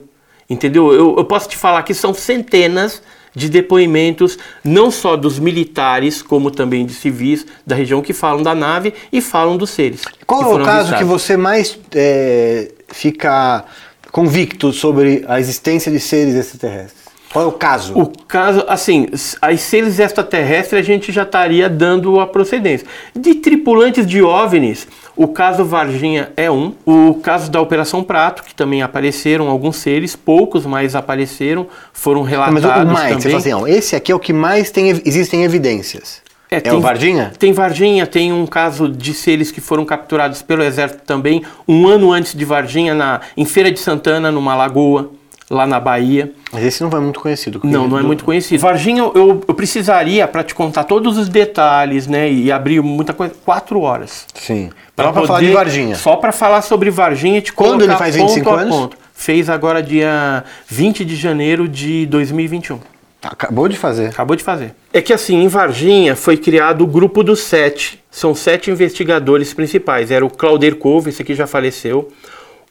entendeu? 0.50 0.94
Eu, 0.94 1.16
eu 1.18 1.26
posso 1.26 1.50
te 1.50 1.58
falar 1.58 1.84
que 1.84 1.94
são 1.94 2.14
centenas 2.14 3.02
de 3.36 3.50
depoimentos, 3.50 4.38
não 4.64 4.92
só 4.92 5.16
dos 5.16 5.40
militares, 5.40 6.22
como 6.22 6.52
também 6.52 6.86
de 6.86 6.94
civis 6.94 7.46
da 7.66 7.76
região, 7.76 8.02
que 8.02 8.14
falam 8.14 8.44
da 8.44 8.54
nave 8.54 8.94
e 9.12 9.22
falam 9.22 9.58
dos 9.58 9.70
seres. 9.70 10.02
Qual 10.26 10.44
que 10.44 10.46
é 10.46 10.54
o 10.54 10.66
caso 10.66 10.90
que 10.90 10.96
avistados. 10.96 11.08
você 11.08 11.38
mais 11.38 11.78
é, 11.96 12.72
fica 12.88 13.66
convicto 14.12 14.72
sobre 14.72 15.26
a 15.28 15.40
existência 15.40 15.92
de 15.92 16.00
seres 16.00 16.36
extraterrestres? 16.36 17.04
Qual 17.34 17.46
é 17.46 17.48
o 17.48 17.52
caso? 17.52 17.98
O 17.98 18.06
caso, 18.28 18.64
assim, 18.68 19.08
as 19.42 19.62
seres 19.62 19.98
extraterrestres 19.98 20.80
a 20.80 20.84
gente 20.84 21.12
já 21.12 21.24
estaria 21.24 21.68
dando 21.68 22.20
a 22.20 22.28
procedência. 22.28 22.86
De 23.16 23.34
tripulantes 23.34 24.06
de 24.06 24.22
OVNIs, 24.22 24.88
o 25.16 25.28
caso 25.28 25.64
Varginha 25.64 26.32
é 26.36 26.50
um. 26.50 26.74
O 26.86 27.16
caso 27.16 27.52
da 27.52 27.62
Operação 27.62 28.04
Prato, 28.04 28.44
que 28.44 28.54
também 28.54 28.82
apareceram 28.82 29.48
alguns 29.50 29.78
seres, 29.78 30.16
poucos 30.16 30.66
mais 30.66 30.96
apareceram, 30.96 31.68
foram 31.92 32.24
relatados 32.24 32.64
mas 32.64 32.84
o 32.84 32.94
mais, 32.94 33.16
você 33.16 33.30
também. 33.30 33.42
fala 33.42 33.66
assim, 33.66 33.78
esse 33.78 33.96
aqui 33.96 34.12
é 34.12 34.16
o 34.16 34.20
que 34.20 34.34
mais 34.34 34.72
tem, 34.72 34.90
existem 35.06 35.44
evidências. 35.44 36.22
É, 36.50 36.60
tem, 36.60 36.74
o 36.74 36.82
Varginha? 36.82 37.34
Tem 37.38 37.52
Varginha, 37.52 38.06
tem 38.06 38.32
um 38.32 38.46
caso 38.46 38.88
de 38.88 39.14
seres 39.14 39.50
que 39.50 39.60
foram 39.60 39.84
capturados 39.86 40.44
pelo 40.44 40.64
exército 40.64 41.02
também, 41.04 41.44
um 41.68 41.88
ano 41.88 42.12
antes 42.12 42.36
de 42.36 42.46
Varginha, 42.46 42.94
na, 42.94 43.22
em 43.36 43.46
Feira 43.46 43.72
de 43.72 43.80
Santana, 43.80 44.32
numa 44.32 44.54
lagoa, 44.56 45.12
lá 45.54 45.66
na 45.66 45.80
Bahia. 45.80 46.32
Mas 46.52 46.64
esse 46.64 46.84
não 46.84 46.90
é 46.90 47.00
muito 47.00 47.20
conhecido. 47.20 47.62
Não, 47.64 47.88
não 47.88 47.98
é 47.98 48.04
muito 48.04 48.26
conhecido. 48.26 48.60
Varginha, 48.62 49.02
eu, 49.02 49.42
eu 49.48 49.54
precisaria, 49.54 50.28
para 50.28 50.44
te 50.44 50.54
contar 50.54 50.84
todos 50.84 51.18
os 51.18 51.30
detalhes, 51.30 52.08
né, 52.08 52.32
e 52.32 52.52
abrir 52.52 52.82
muita 52.82 53.14
coisa, 53.14 53.34
quatro 53.46 53.80
horas. 53.82 54.26
Sim. 54.34 54.70
Pra 54.96 55.06
Só 55.06 55.12
pra 55.12 55.26
falar 55.26 55.40
de 55.40 55.52
Varginha. 55.52 55.96
Só 55.96 56.16
para 56.16 56.32
falar 56.32 56.62
sobre 56.62 56.90
Varginha 56.90 57.38
e 57.38 57.42
te 57.42 57.54
Quando 57.54 57.84
ele 57.84 57.96
faz 57.96 58.16
25 58.16 58.44
ponto 58.44 58.60
anos? 58.60 58.76
ponto. 58.76 58.98
Fez 59.14 59.50
agora 59.50 59.82
dia 59.82 60.44
20 60.68 61.06
de 61.06 61.16
janeiro 61.16 61.68
de 61.68 62.06
2021. 62.08 62.80
Acabou 63.24 63.70
de 63.70 63.78
fazer. 63.78 64.08
Acabou 64.08 64.36
de 64.36 64.44
fazer. 64.44 64.76
É 64.92 65.02
que 65.02 65.14
assim, 65.14 65.44
em 65.44 65.48
Varginha 65.48 66.16
foi 66.16 66.36
criado 66.36 66.84
o 66.84 66.88
grupo 66.88 67.24
dos 67.24 67.40
sete. 67.40 68.04
São 68.12 68.36
sete 68.36 68.70
investigadores 68.70 69.54
principais. 69.54 70.12
Era 70.12 70.26
o 70.26 70.30
Claudir 70.30 70.76
Couve, 70.76 71.10
esse 71.10 71.22
aqui 71.22 71.34
já 71.34 71.48
faleceu. 71.48 72.12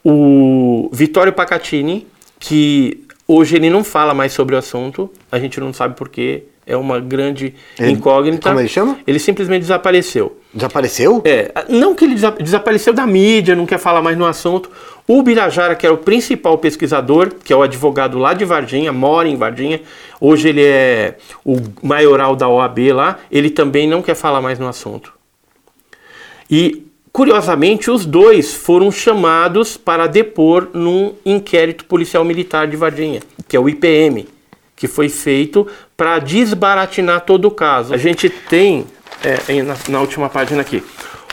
O 0.05 0.91
Vittorio 0.93 1.33
Pacatini, 1.33 2.07
que 2.43 3.05
hoje 3.27 3.55
ele 3.55 3.71
não 3.71 3.85
fala 3.85 4.13
mais 4.13 4.33
sobre 4.33 4.57
o 4.57 4.59
assunto. 4.59 5.09
A 5.31 5.39
gente 5.39 5.61
não 5.61 5.73
sabe 5.73 5.97
porquê. 5.97 6.43
É 6.65 6.77
uma 6.77 7.01
grande 7.01 7.55
Ele- 7.79 7.91
incógnita. 7.93 8.49
como 8.49 8.61
ele 8.61 8.69
chama? 8.69 8.99
Ele 9.05 9.19
simplesmente 9.19 9.63
desapareceu. 9.63 10.39
Desapareceu? 10.55 11.21
É, 11.25 11.53
não 11.69 11.93
que 11.95 12.05
ele 12.05 12.15
desa- 12.15 12.31
desapareceu 12.41 12.93
da 12.93 13.05
mídia, 13.05 13.57
não 13.57 13.67
quer 13.67 13.79
falar 13.79 14.01
mais 14.01 14.17
no 14.17 14.25
assunto. 14.25 14.71
O 15.09 15.23
Birajara, 15.23 15.75
que 15.75 15.85
era 15.85 15.95
o 15.95 15.99
principal 15.99 16.57
pesquisador, 16.59 17.33
que 17.45 17.53
é 17.53 17.57
o 17.57 17.63
advogado 17.63 18.17
lá 18.17 18.33
de 18.33 18.45
Varginha, 18.45 18.93
mora 18.93 19.29
em 19.29 19.35
Varginha, 19.37 19.81
hoje 20.21 20.51
ele 20.51 20.63
é 20.65 21.17
o 21.45 21.57
maioral 21.83 22.37
da 22.37 22.49
OAB 22.49 22.93
lá, 22.93 23.19
ele 23.31 23.51
também 23.51 23.89
não 23.89 24.01
quer 24.01 24.15
falar 24.15 24.41
mais 24.41 24.59
no 24.61 24.69
assunto. 24.69 25.13
E, 26.49 26.87
curiosamente, 27.13 27.91
os 27.91 28.07
dois 28.07 28.55
foram 28.55 28.91
chamados 28.91 29.77
para 29.77 30.07
depor 30.07 30.71
num 30.73 31.15
inquérito 31.25 31.85
policial 31.85 32.25
militar 32.25 32.67
de 32.67 32.77
Varginha, 32.77 33.21
que 33.47 33.57
é 33.57 33.61
o 33.61 33.69
IPM, 33.69 34.29
que 34.75 34.89
foi 34.89 35.09
feito 35.09 35.67
para 35.97 36.19
desbaratinar 36.19 37.21
todo 37.21 37.47
o 37.47 37.51
caso. 37.51 37.95
A 37.95 37.99
gente 37.99 38.31
tem, 38.31 38.87
é, 39.23 39.63
na, 39.63 39.77
na 39.89 40.01
última 40.01 40.29
página 40.29 40.63
aqui, 40.63 40.83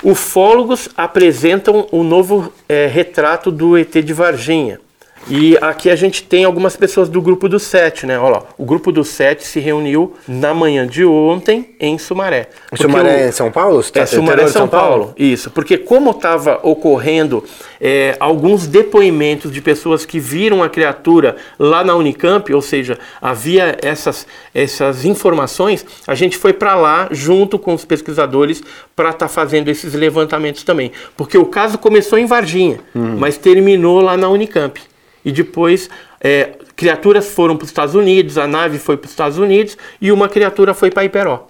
ufólogos 0.04 0.90
apresentam 0.96 1.88
o 1.92 2.04
novo 2.04 2.52
é, 2.68 2.88
retrato 2.88 3.50
do 3.50 3.78
ET 3.78 3.92
de 3.92 4.14
Varginha. 4.14 4.80
E 5.28 5.58
aqui 5.62 5.90
a 5.92 5.96
gente 5.96 6.24
tem 6.24 6.44
algumas 6.44 6.76
pessoas 6.76 7.08
do 7.10 7.22
grupo 7.22 7.48
do 7.48 7.60
Sete, 7.60 8.06
né? 8.06 8.18
Olha 8.18 8.38
lá, 8.38 8.44
o 8.58 8.66
grupo 8.66 8.92
do 8.92 9.04
Sete 9.04 9.46
se 9.46 9.60
reuniu 9.60 10.16
na 10.28 10.54
manhã 10.56 10.88
de 10.88 11.06
ontem 11.06 11.70
em 11.80 11.98
Sumaré. 12.00 12.50
Sumaré 12.76 13.10
o- 13.10 13.12
é 13.12 13.30
em 13.30 13.32
São 13.32 13.52
Paulo? 13.52 13.84
Você 13.84 13.92
tá- 13.92 14.00
é, 14.02 14.06
Sumaré, 14.08 14.32
interior 14.34 14.48
de 14.48 14.54
São 14.54 14.68
Paulo. 14.68 15.14
Isso, 15.18 15.52
porque 15.52 15.78
como 15.78 16.12
estava 16.12 16.60
ocorrendo 16.64 17.44
é, 17.82 18.18
alguns 18.20 18.68
depoimentos 18.68 19.52
de 19.54 19.62
pessoas 19.62 20.06
que 20.06 20.20
viram 20.20 20.62
a 20.62 20.68
criatura 20.70 21.38
lá 21.58 21.82
na 21.84 21.96
Unicamp, 21.96 22.54
ou 22.54 22.62
seja, 22.62 22.98
havia 23.22 23.78
essas, 23.82 24.28
essas 24.54 25.06
informações, 25.06 25.86
a 26.06 26.14
gente 26.16 26.38
foi 26.38 26.52
para 26.52 26.76
lá 26.76 27.08
junto 27.12 27.58
com 27.58 27.74
os 27.74 27.86
pesquisadores 27.86 28.62
para 28.96 29.12
estar 29.12 29.28
fazendo 29.30 29.70
esses 29.70 29.94
levantamentos 29.94 30.64
também. 30.64 30.92
Porque 31.16 31.38
o 31.38 31.46
caso 31.46 31.78
começou 31.78 32.18
em 32.20 32.26
Varginha, 32.26 32.80
mas 32.94 33.38
terminou 33.38 34.02
lá 34.02 34.18
na 34.18 34.28
Unicamp. 34.28 34.82
E 35.24 35.32
depois 35.32 35.90
é, 36.22 36.52
criaturas 36.76 37.28
foram 37.28 37.56
para 37.58 37.64
os 37.66 37.70
Estados 37.70 37.96
Unidos, 37.96 38.38
a 38.38 38.48
nave 38.48 38.80
foi 38.80 38.96
para 38.98 39.06
os 39.06 39.12
Estados 39.12 39.38
Unidos 39.38 39.78
e 40.02 40.12
uma 40.12 40.30
criatura 40.30 40.74
foi 40.74 40.90
para 40.90 41.04
Iperó. 41.06 41.48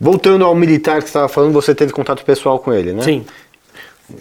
Voltando 0.00 0.44
ao 0.44 0.54
militar 0.54 0.96
que 0.96 1.02
você 1.02 1.08
estava 1.08 1.28
falando, 1.28 1.52
você 1.52 1.74
teve 1.74 1.92
contato 1.92 2.24
pessoal 2.24 2.58
com 2.58 2.72
ele, 2.72 2.92
né? 2.92 3.02
Sim. 3.02 3.24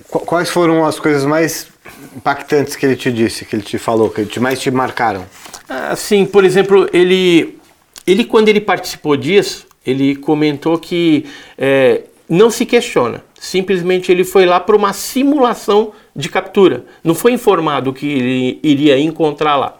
Qu- 0.10 0.20
Quais 0.20 0.50
foram 0.50 0.86
as 0.86 1.00
coisas 1.00 1.24
mais 1.26 1.68
impactantes 2.16 2.76
que 2.76 2.86
ele 2.86 2.96
te 2.96 3.12
disse, 3.12 3.46
que 3.46 3.56
ele 3.56 3.64
te 3.64 3.78
falou, 3.78 4.10
que 4.10 4.26
te- 4.26 4.40
mais 4.40 4.60
te 4.60 4.70
marcaram? 4.70 5.26
Assim, 5.68 6.26
por 6.26 6.44
exemplo, 6.44 6.90
ele, 6.94 7.58
ele 8.06 8.26
quando 8.26 8.50
ele 8.50 8.60
participou 8.62 9.16
disso, 9.16 9.66
ele 9.86 10.16
comentou 10.16 10.78
que 10.78 11.26
é, 11.58 12.02
não 12.28 12.52
se 12.52 12.66
questiona. 12.66 13.24
Simplesmente 13.40 14.12
ele 14.12 14.26
foi 14.26 14.46
lá 14.46 14.60
para 14.60 14.76
uma 14.76 14.92
simulação 14.92 15.94
de 16.20 16.30
captura. 16.30 16.86
Não 17.04 17.16
foi 17.16 17.32
informado 17.32 17.94
que 17.94 18.08
ele 18.08 18.60
iria 18.62 19.00
encontrar 19.00 19.56
lá. 19.56 19.78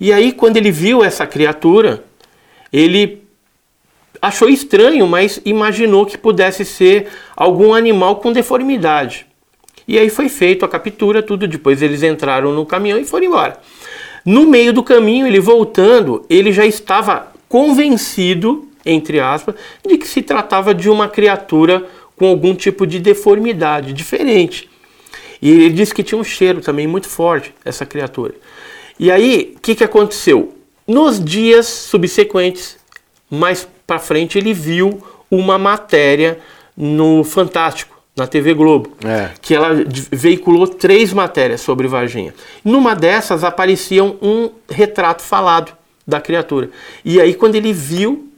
E 0.00 0.12
aí, 0.12 0.32
quando 0.32 0.56
ele 0.56 0.70
viu 0.70 1.04
essa 1.04 1.26
criatura, 1.26 2.04
ele 2.72 3.22
achou 4.20 4.48
estranho, 4.48 5.06
mas 5.06 5.40
imaginou 5.44 6.06
que 6.06 6.16
pudesse 6.16 6.64
ser 6.64 7.08
algum 7.36 7.74
animal 7.74 8.16
com 8.16 8.32
deformidade. 8.32 9.26
E 9.86 9.98
aí 9.98 10.08
foi 10.08 10.28
feito 10.28 10.64
a 10.64 10.68
captura, 10.68 11.22
tudo. 11.22 11.46
Depois 11.46 11.82
eles 11.82 12.02
entraram 12.02 12.52
no 12.52 12.64
caminhão 12.64 12.98
e 12.98 13.04
foram 13.04 13.26
embora. 13.26 13.58
No 14.24 14.46
meio 14.46 14.72
do 14.72 14.82
caminho, 14.82 15.26
ele 15.26 15.40
voltando, 15.40 16.24
ele 16.30 16.50
já 16.52 16.64
estava 16.64 17.32
convencido, 17.48 18.66
entre 18.86 19.20
aspas, 19.20 19.54
de 19.86 19.98
que 19.98 20.08
se 20.08 20.22
tratava 20.22 20.74
de 20.74 20.88
uma 20.88 21.08
criatura 21.08 21.86
com 22.16 22.26
algum 22.26 22.54
tipo 22.54 22.86
de 22.86 22.98
deformidade 22.98 23.92
diferente. 23.92 24.70
E 25.44 25.50
ele 25.50 25.74
disse 25.74 25.94
que 25.94 26.02
tinha 26.02 26.18
um 26.18 26.24
cheiro 26.24 26.62
também 26.62 26.86
muito 26.86 27.06
forte, 27.06 27.54
essa 27.66 27.84
criatura. 27.84 28.34
E 28.98 29.10
aí, 29.10 29.52
o 29.54 29.60
que, 29.60 29.74
que 29.74 29.84
aconteceu? 29.84 30.54
Nos 30.88 31.22
dias 31.22 31.66
subsequentes, 31.66 32.78
mais 33.30 33.68
para 33.86 33.98
frente, 33.98 34.38
ele 34.38 34.54
viu 34.54 35.02
uma 35.30 35.58
matéria 35.58 36.38
no 36.74 37.22
Fantástico, 37.22 37.94
na 38.16 38.26
TV 38.26 38.54
Globo, 38.54 38.96
É. 39.04 39.32
que 39.42 39.54
ela 39.54 39.70
veiculou 40.10 40.66
três 40.66 41.12
matérias 41.12 41.60
sobre 41.60 41.86
Varginha. 41.88 42.32
Numa 42.64 42.94
dessas 42.94 43.44
aparecia 43.44 44.02
um 44.02 44.50
retrato 44.70 45.20
falado 45.20 45.76
da 46.06 46.22
criatura. 46.22 46.70
E 47.04 47.20
aí, 47.20 47.34
quando 47.34 47.56
ele 47.56 47.72
viu, 47.72 48.30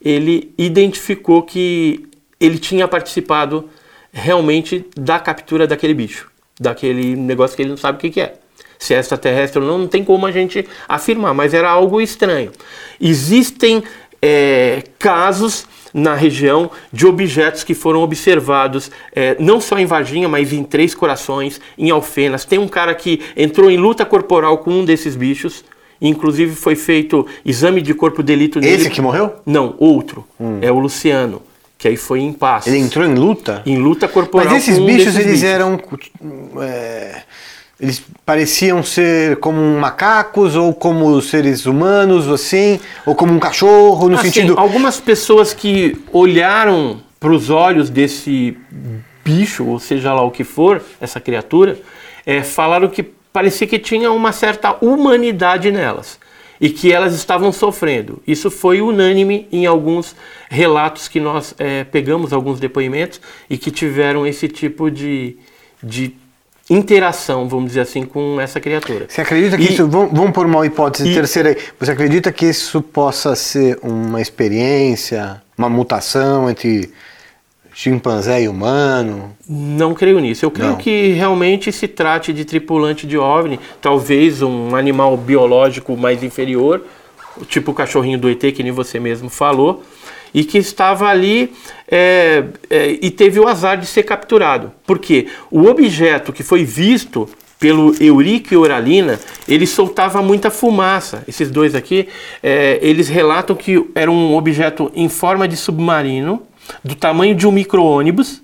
ele 0.00 0.54
identificou 0.56 1.42
que 1.42 2.06
ele 2.40 2.58
tinha 2.58 2.88
participado 2.88 3.68
realmente 4.10 4.86
da 4.96 5.18
captura 5.18 5.66
daquele 5.66 5.92
bicho, 5.92 6.30
daquele 6.60 7.16
negócio 7.16 7.56
que 7.56 7.62
ele 7.62 7.70
não 7.70 7.76
sabe 7.76 7.98
o 7.98 8.00
que, 8.00 8.10
que 8.10 8.20
é. 8.20 8.34
Se 8.78 8.94
é 8.94 8.98
extraterrestre 8.98 9.60
ou 9.60 9.66
não, 9.66 9.78
não 9.78 9.88
tem 9.88 10.04
como 10.04 10.26
a 10.26 10.30
gente 10.30 10.66
afirmar, 10.88 11.34
mas 11.34 11.54
era 11.54 11.70
algo 11.70 12.00
estranho. 12.00 12.52
Existem 13.00 13.82
é, 14.20 14.82
casos 14.98 15.66
na 15.94 16.14
região 16.14 16.70
de 16.92 17.06
objetos 17.06 17.64
que 17.64 17.74
foram 17.74 18.02
observados 18.02 18.90
é, 19.14 19.34
não 19.38 19.60
só 19.60 19.78
em 19.78 19.86
Varginha, 19.86 20.28
mas 20.28 20.52
em 20.52 20.62
Três 20.62 20.94
Corações, 20.94 21.58
em 21.78 21.90
Alfenas. 21.90 22.44
Tem 22.44 22.58
um 22.58 22.68
cara 22.68 22.94
que 22.94 23.22
entrou 23.34 23.70
em 23.70 23.78
luta 23.78 24.04
corporal 24.04 24.58
com 24.58 24.70
um 24.70 24.84
desses 24.84 25.16
bichos. 25.16 25.64
Inclusive 25.98 26.54
foi 26.54 26.76
feito 26.76 27.26
exame 27.42 27.80
de 27.80 27.94
corpo 27.94 28.22
de 28.22 28.26
delito 28.26 28.60
nele. 28.60 28.74
Esse 28.74 28.90
que 28.90 29.00
morreu? 29.00 29.36
Não, 29.46 29.74
outro. 29.78 30.26
É 30.60 30.70
o 30.70 30.78
Luciano, 30.78 31.40
que 31.86 31.90
aí 31.90 31.96
foi 31.96 32.20
em 32.20 32.32
paz. 32.32 32.66
Ele 32.66 32.78
entrou 32.78 33.06
em 33.06 33.14
luta? 33.14 33.62
Em 33.64 33.78
luta 33.78 34.08
corporal 34.08 34.48
Mas 34.48 34.62
esses 34.62 34.78
bichos, 34.78 35.14
eles 35.14 35.40
bichos. 35.40 35.42
eram. 35.44 35.80
é, 36.60 37.22
eles 37.78 38.02
pareciam 38.24 38.82
ser 38.82 39.36
como 39.36 39.60
macacos 39.78 40.56
ou 40.56 40.74
como 40.74 41.20
seres 41.20 41.64
humanos, 41.64 42.28
assim, 42.28 42.80
ou 43.04 43.14
como 43.14 43.32
um 43.32 43.38
cachorro, 43.38 44.08
no 44.08 44.16
Assim, 44.16 44.30
sentido. 44.32 44.58
Algumas 44.58 44.98
pessoas 44.98 45.54
que 45.54 45.96
olharam 46.12 47.00
para 47.20 47.30
os 47.30 47.50
olhos 47.50 47.88
desse 47.88 48.56
bicho, 49.24 49.64
ou 49.64 49.78
seja 49.78 50.12
lá 50.12 50.22
o 50.22 50.30
que 50.30 50.42
for, 50.42 50.82
essa 51.00 51.20
criatura, 51.20 51.78
é, 52.24 52.42
falaram 52.42 52.88
que 52.88 53.02
parecia 53.32 53.66
que 53.66 53.78
tinha 53.78 54.10
uma 54.10 54.32
certa 54.32 54.76
humanidade 54.80 55.70
nelas 55.70 56.18
e 56.60 56.70
que 56.70 56.92
elas 56.92 57.14
estavam 57.14 57.52
sofrendo. 57.52 58.22
Isso 58.26 58.50
foi 58.50 58.80
unânime 58.80 59.46
em 59.52 59.66
alguns 59.66 60.14
relatos 60.48 61.08
que 61.08 61.20
nós 61.20 61.54
é, 61.58 61.84
pegamos, 61.84 62.32
alguns 62.32 62.58
depoimentos, 62.60 63.20
e 63.48 63.58
que 63.58 63.70
tiveram 63.70 64.26
esse 64.26 64.48
tipo 64.48 64.90
de, 64.90 65.36
de 65.82 66.14
interação, 66.68 67.48
vamos 67.48 67.68
dizer 67.68 67.80
assim, 67.82 68.04
com 68.04 68.40
essa 68.40 68.58
criatura. 68.60 69.06
Você 69.08 69.20
acredita 69.20 69.56
que 69.56 69.62
E- 69.64 69.72
isso. 69.72 69.86
Vamos, 69.88 70.10
vamos 70.12 70.32
por 70.32 70.46
uma 70.46 70.66
hipótese 70.66 71.08
e- 71.08 71.14
terceira 71.14 71.50
aí. 71.50 71.56
Você 71.78 71.92
acredita 71.92 72.32
que 72.32 72.46
isso 72.46 72.82
possa 72.82 73.36
ser 73.36 73.78
uma 73.82 74.20
experiência, 74.20 75.40
uma 75.56 75.68
mutação 75.68 76.50
entre 76.50 76.90
chimpanzé 77.76 78.40
e 78.40 78.48
humano? 78.48 79.36
Não 79.46 79.92
creio 79.92 80.18
nisso. 80.18 80.46
Eu 80.46 80.50
creio 80.50 80.70
Não. 80.70 80.78
que 80.78 81.08
realmente 81.12 81.70
se 81.70 81.86
trate 81.86 82.32
de 82.32 82.42
tripulante 82.42 83.06
de 83.06 83.18
OVNI, 83.18 83.60
talvez 83.82 84.40
um 84.40 84.74
animal 84.74 85.14
biológico 85.14 85.94
mais 85.94 86.22
inferior, 86.22 86.82
tipo 87.48 87.72
o 87.72 87.74
cachorrinho 87.74 88.18
do 88.18 88.30
ET, 88.30 88.40
que 88.40 88.62
nem 88.62 88.72
você 88.72 88.98
mesmo 88.98 89.28
falou, 89.28 89.84
e 90.32 90.42
que 90.42 90.56
estava 90.56 91.06
ali 91.06 91.52
é, 91.86 92.44
é, 92.70 92.98
e 93.02 93.10
teve 93.10 93.38
o 93.38 93.46
azar 93.46 93.76
de 93.76 93.84
ser 93.84 94.04
capturado. 94.04 94.72
Porque 94.86 95.28
o 95.50 95.66
objeto 95.66 96.32
que 96.32 96.42
foi 96.42 96.64
visto 96.64 97.28
pelo 97.60 97.94
Eurico 98.02 98.54
e 98.54 98.56
Oralina, 98.56 99.20
ele 99.46 99.66
soltava 99.66 100.22
muita 100.22 100.50
fumaça. 100.50 101.24
Esses 101.28 101.50
dois 101.50 101.74
aqui, 101.74 102.08
é, 102.42 102.78
eles 102.80 103.08
relatam 103.08 103.54
que 103.54 103.86
era 103.94 104.10
um 104.10 104.34
objeto 104.34 104.90
em 104.94 105.10
forma 105.10 105.46
de 105.46 105.56
submarino, 105.58 106.42
do 106.84 106.94
tamanho 106.94 107.34
de 107.34 107.46
um 107.46 107.52
micro-ônibus, 107.52 108.42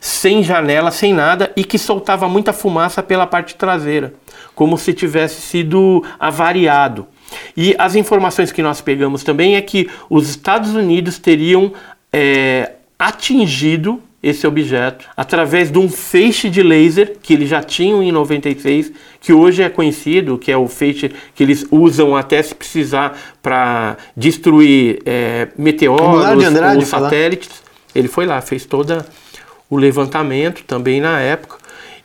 sem 0.00 0.42
janela, 0.42 0.90
sem 0.90 1.12
nada, 1.12 1.52
e 1.56 1.64
que 1.64 1.78
soltava 1.78 2.28
muita 2.28 2.52
fumaça 2.52 3.02
pela 3.02 3.26
parte 3.26 3.54
traseira, 3.54 4.14
como 4.54 4.76
se 4.76 4.92
tivesse 4.92 5.40
sido 5.40 6.04
avariado. 6.18 7.06
E 7.56 7.74
as 7.78 7.94
informações 7.94 8.52
que 8.52 8.62
nós 8.62 8.80
pegamos 8.80 9.24
também 9.24 9.56
é 9.56 9.60
que 9.60 9.90
os 10.08 10.28
Estados 10.28 10.74
Unidos 10.74 11.18
teriam 11.18 11.72
é, 12.12 12.72
atingido 12.98 14.00
esse 14.26 14.46
objeto 14.46 15.06
através 15.16 15.70
de 15.70 15.78
um 15.78 15.88
feixe 15.88 16.50
de 16.50 16.62
laser 16.62 17.16
que 17.22 17.32
eles 17.32 17.48
já 17.48 17.62
tinham 17.62 18.02
em 18.02 18.10
96, 18.10 18.92
que 19.20 19.32
hoje 19.32 19.62
é 19.62 19.68
conhecido, 19.68 20.36
que 20.36 20.50
é 20.50 20.56
o 20.56 20.66
feixe 20.66 21.12
que 21.34 21.42
eles 21.42 21.64
usam 21.70 22.16
até 22.16 22.42
se 22.42 22.54
precisar 22.54 23.18
para 23.42 23.96
destruir 24.16 25.00
é, 25.06 25.48
meteoros 25.56 26.44
ou 26.76 26.82
satélites. 26.82 27.62
Ele 27.94 28.08
foi 28.08 28.26
lá, 28.26 28.40
fez 28.40 28.64
todo 28.64 29.04
o 29.70 29.76
levantamento 29.76 30.64
também 30.64 31.00
na 31.00 31.20
época. 31.20 31.56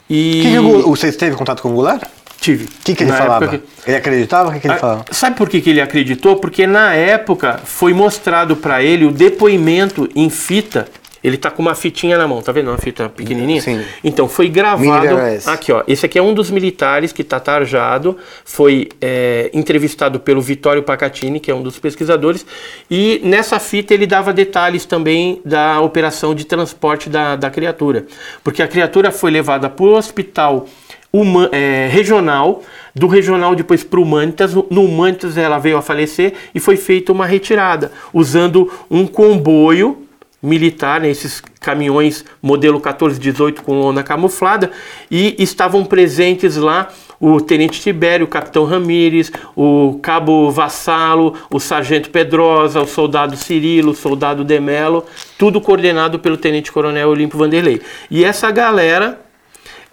E... 0.09 0.41
Que, 0.43 0.59
você 0.87 1.11
teve 1.11 1.35
contato 1.35 1.61
com 1.61 1.69
o 1.69 1.73
Goulart? 1.73 2.03
Tive. 2.39 2.65
O 2.65 2.69
que, 2.83 2.95
que 2.95 3.03
ele 3.03 3.11
falava? 3.11 3.47
Que... 3.47 3.61
Ele 3.85 3.97
acreditava? 3.97 4.49
O 4.49 4.53
que, 4.53 4.59
que 4.59 4.67
ele 4.67 4.73
ah, 4.73 4.77
falava? 4.77 5.05
Sabe 5.11 5.37
por 5.37 5.47
que, 5.47 5.61
que 5.61 5.69
ele 5.69 5.79
acreditou? 5.79 6.37
Porque 6.37 6.65
na 6.65 6.93
época 6.93 7.59
foi 7.63 7.93
mostrado 7.93 8.55
para 8.55 8.81
ele 8.83 9.05
o 9.05 9.11
depoimento 9.11 10.09
em 10.15 10.27
fita. 10.29 10.87
Ele 11.23 11.37
tá 11.37 11.51
com 11.51 11.61
uma 11.61 11.75
fitinha 11.75 12.17
na 12.17 12.27
mão, 12.27 12.41
tá 12.41 12.51
vendo? 12.51 12.69
Uma 12.69 12.77
fita 12.77 13.07
pequenininha? 13.07 13.61
Sim. 13.61 13.81
Então 14.03 14.27
foi 14.27 14.49
gravado. 14.49 15.07
Aqui, 15.45 15.71
ó. 15.71 15.83
Esse 15.87 16.05
aqui 16.05 16.17
é 16.17 16.21
um 16.21 16.33
dos 16.33 16.49
militares 16.49 17.11
que 17.11 17.23
tá 17.23 17.39
tarjado. 17.39 18.17
Foi 18.43 18.89
é, 18.99 19.49
entrevistado 19.53 20.19
pelo 20.19 20.41
Vittorio 20.41 20.81
Pacatini, 20.81 21.39
que 21.39 21.51
é 21.51 21.55
um 21.55 21.61
dos 21.61 21.77
pesquisadores. 21.77 22.45
E 22.89 23.21
nessa 23.23 23.59
fita 23.59 23.93
ele 23.93 24.07
dava 24.07 24.33
detalhes 24.33 24.85
também 24.85 25.41
da 25.45 25.79
operação 25.81 26.33
de 26.33 26.45
transporte 26.45 27.09
da, 27.09 27.35
da 27.35 27.49
criatura. 27.49 28.05
Porque 28.43 28.63
a 28.63 28.67
criatura 28.67 29.11
foi 29.11 29.29
levada 29.29 29.69
para 29.69 29.85
o 29.85 29.93
hospital 29.93 30.67
uma, 31.13 31.49
é, 31.51 31.87
regional, 31.91 32.63
do 32.95 33.07
regional 33.07 33.53
depois 33.53 33.83
para 33.83 33.99
o 33.99 34.03
Humanitas. 34.03 34.53
No 34.53 34.85
Humanitas 34.85 35.37
ela 35.37 35.59
veio 35.59 35.77
a 35.77 35.81
falecer 35.81 36.33
e 36.55 36.59
foi 36.59 36.77
feita 36.77 37.11
uma 37.11 37.25
retirada, 37.25 37.91
usando 38.13 38.71
um 38.89 39.05
comboio 39.05 40.07
militar, 40.41 40.99
né, 41.01 41.09
esses 41.09 41.41
caminhões 41.59 42.25
modelo 42.41 42.75
1418 42.75 43.61
com 43.61 43.79
lona 43.79 44.03
camuflada, 44.03 44.71
e 45.09 45.35
estavam 45.37 45.85
presentes 45.85 46.55
lá 46.55 46.89
o 47.19 47.39
Tenente 47.39 47.79
Tibério, 47.79 48.25
o 48.25 48.29
Capitão 48.29 48.65
Ramires, 48.65 49.31
o 49.55 49.99
Cabo 50.01 50.49
Vassalo, 50.49 51.35
o 51.51 51.59
Sargento 51.59 52.09
Pedrosa, 52.09 52.81
o 52.81 52.87
Soldado 52.87 53.37
Cirilo, 53.37 53.91
o 53.91 53.95
Soldado 53.95 54.43
Demelo, 54.43 55.05
tudo 55.37 55.61
coordenado 55.61 56.17
pelo 56.17 56.35
Tenente 56.35 56.71
Coronel 56.71 57.09
Olímpio 57.09 57.37
Vanderlei. 57.37 57.79
E 58.09 58.25
essa 58.25 58.49
galera 58.49 59.19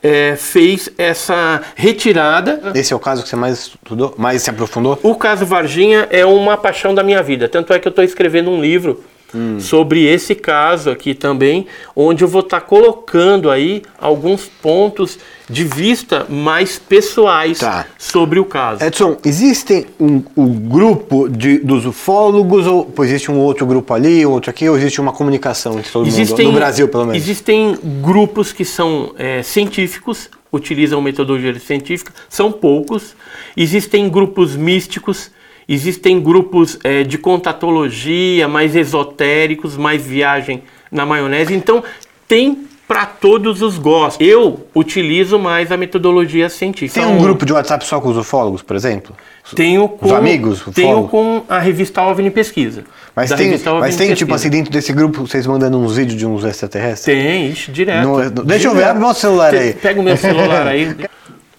é, 0.02 0.36
fez 0.36 0.88
essa 0.96 1.60
retirada. 1.74 2.72
Esse 2.74 2.94
é 2.94 2.96
o 2.96 3.00
caso 3.00 3.22
que 3.22 3.28
você 3.28 3.36
mais 3.36 3.58
estudou, 3.58 4.14
mais 4.16 4.42
se 4.42 4.48
aprofundou? 4.48 4.98
O 5.02 5.14
caso 5.14 5.44
Varginha 5.44 6.08
é 6.10 6.24
uma 6.24 6.56
paixão 6.56 6.94
da 6.94 7.02
minha 7.02 7.22
vida. 7.22 7.46
Tanto 7.46 7.74
é 7.74 7.78
que 7.78 7.86
eu 7.86 7.90
estou 7.90 8.04
escrevendo 8.04 8.50
um 8.50 8.60
livro 8.60 9.04
hum. 9.34 9.60
sobre 9.60 10.04
esse 10.04 10.34
caso 10.34 10.90
aqui 10.90 11.14
também, 11.14 11.66
onde 11.94 12.24
eu 12.24 12.28
vou 12.28 12.40
estar 12.40 12.60
tá 12.60 12.66
colocando 12.66 13.50
aí 13.50 13.82
alguns 13.98 14.46
pontos 14.46 15.18
de 15.48 15.64
vista 15.64 16.26
mais 16.28 16.78
pessoais 16.78 17.58
tá. 17.58 17.86
sobre 17.98 18.38
o 18.38 18.44
caso. 18.44 18.84
Edson, 18.84 19.16
existe 19.24 19.86
um, 19.98 20.22
um 20.36 20.52
grupo 20.52 21.28
de, 21.28 21.58
dos 21.58 21.86
ufólogos 21.86 22.66
ou 22.66 22.92
existe 23.00 23.30
um 23.30 23.38
outro 23.38 23.64
grupo 23.66 23.94
ali, 23.94 24.24
outro 24.26 24.50
aqui, 24.50 24.68
ou 24.68 24.76
existe 24.76 25.00
uma 25.00 25.12
comunicação 25.12 25.78
entre 25.78 25.90
todo 25.90 26.06
existem, 26.06 26.46
mundo, 26.46 26.54
no 26.54 26.58
Brasil 26.58 26.88
pelo 26.88 27.06
menos? 27.06 27.22
Existem 27.22 27.78
grupos 28.02 28.52
que 28.52 28.64
são 28.64 29.14
é, 29.18 29.42
científicos, 29.42 30.28
utilizam 30.52 31.00
metodologia 31.00 31.58
científica, 31.58 32.12
são 32.28 32.52
poucos. 32.52 33.14
Existem 33.56 34.08
grupos 34.08 34.56
místicos, 34.56 35.30
existem 35.68 36.20
grupos 36.20 36.78
é, 36.82 37.02
de 37.02 37.18
contatologia 37.18 38.48
mais 38.48 38.74
esotéricos, 38.74 39.76
mais 39.76 40.04
viagem 40.04 40.62
na 40.90 41.04
maionese. 41.04 41.54
Então, 41.54 41.84
tem 42.26 42.66
para 42.88 43.04
todos 43.04 43.60
os 43.60 43.76
gostos. 43.76 44.26
Eu 44.26 44.66
utilizo 44.74 45.38
mais 45.38 45.70
a 45.70 45.76
metodologia 45.76 46.48
científica. 46.48 46.98
Tem 47.04 47.14
um 47.14 47.18
grupo 47.18 47.44
de 47.44 47.52
WhatsApp 47.52 47.84
só 47.84 48.00
com 48.00 48.08
os 48.08 48.16
ufólogos, 48.16 48.62
por 48.62 48.74
exemplo? 48.74 49.14
Tenho 49.54 49.86
com, 49.88 50.06
os 50.06 50.12
amigos? 50.12 50.66
Ufólogos? 50.66 50.74
Tenho 50.74 51.08
com 51.08 51.44
a 51.46 51.58
revista 51.58 52.00
OVNI 52.00 52.30
Pesquisa. 52.30 52.84
Mas 53.14 53.30
tem, 53.30 53.58
mas 53.78 53.96
tem 53.96 54.14
tipo 54.14 54.32
assim, 54.32 54.48
dentro 54.48 54.72
desse 54.72 54.92
grupo, 54.92 55.26
vocês 55.26 55.46
mandando 55.46 55.78
uns 55.78 55.96
vídeos 55.96 56.16
de 56.16 56.24
uns 56.24 56.44
extraterrestres? 56.44 57.04
Tem, 57.04 57.50
ixi, 57.50 57.70
direto. 57.70 58.06
No, 58.06 58.24
no, 58.24 58.30
deixa 58.30 58.44
direto. 58.44 58.64
eu 58.66 58.74
ver, 58.74 58.84
abre 58.84 59.04
o 59.04 59.14
celular 59.14 59.54
aí. 59.54 59.74
Pega 59.74 60.00
o 60.00 60.02
meu 60.02 60.16
celular 60.16 60.64
aí. 60.68 60.96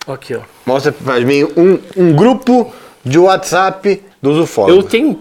Aqui, 0.08 0.36
ó. 0.36 0.40
Mostra 0.66 0.92
pra 0.92 1.20
mim 1.20 1.44
um, 1.56 1.78
um 1.96 2.14
grupo 2.14 2.74
de 3.04 3.18
WhatsApp 3.20 4.02
dos 4.22 4.38
ufólogos. 4.38 4.84
Eu 4.84 4.90
tenho, 4.90 5.20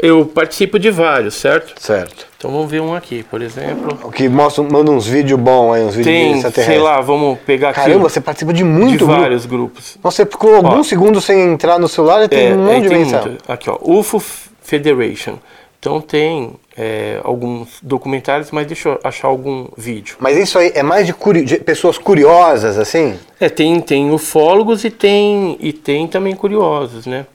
eu 0.00 0.26
participo 0.26 0.78
de 0.78 0.90
vários, 0.90 1.34
certo? 1.34 1.74
Certo. 1.80 2.26
Então 2.36 2.50
vamos 2.52 2.70
ver 2.70 2.82
um 2.82 2.94
aqui, 2.94 3.22
por 3.22 3.40
exemplo. 3.40 3.98
O 4.02 4.10
que 4.10 4.28
mostra, 4.28 4.62
manda 4.62 4.90
uns 4.90 5.06
vídeos 5.06 5.40
bons 5.40 5.72
aí, 5.72 5.82
uns 5.82 5.94
vídeos 5.94 6.42
Tem, 6.42 6.52
sei 6.52 6.78
lá, 6.78 7.00
vamos 7.00 7.38
pegar 7.40 7.70
aqui. 7.70 7.80
Caramba, 7.80 8.08
você 8.08 8.20
participa 8.20 8.52
de 8.52 8.62
muito 8.62 8.98
De 8.98 9.04
vários 9.04 9.46
grupo. 9.46 9.74
grupos. 9.74 9.96
Você 10.02 10.26
ficou 10.26 10.54
alguns 10.56 10.86
segundos 10.86 11.24
sem 11.24 11.40
entrar 11.52 11.78
no 11.78 11.88
celular 11.88 12.22
e 12.24 12.28
tem 12.28 12.48
é, 12.48 12.54
um 12.54 12.66
monte 12.66 12.82
de 12.82 12.88
mensagem. 12.90 13.28
Muito. 13.28 13.50
Aqui, 13.50 13.70
ó, 13.70 13.78
UFO 13.80 14.20
Federation. 14.62 15.36
Então 15.84 16.00
tem 16.00 16.54
é, 16.78 17.20
alguns 17.22 17.78
documentários, 17.82 18.50
mas 18.50 18.66
deixa 18.66 18.88
eu 18.88 19.00
achar 19.04 19.28
algum 19.28 19.68
vídeo. 19.76 20.16
Mas 20.18 20.38
isso 20.38 20.58
aí 20.58 20.72
é 20.74 20.82
mais 20.82 21.04
de, 21.06 21.12
curi 21.12 21.44
de 21.44 21.58
pessoas 21.58 21.98
curiosas, 21.98 22.78
assim? 22.78 23.18
É, 23.38 23.50
tem, 23.50 23.78
tem 23.82 24.10
ufólogos 24.10 24.82
e 24.82 24.88
tem, 24.88 25.58
e 25.60 25.74
tem 25.74 26.08
também 26.08 26.34
curiosos, 26.34 27.04
né? 27.04 27.26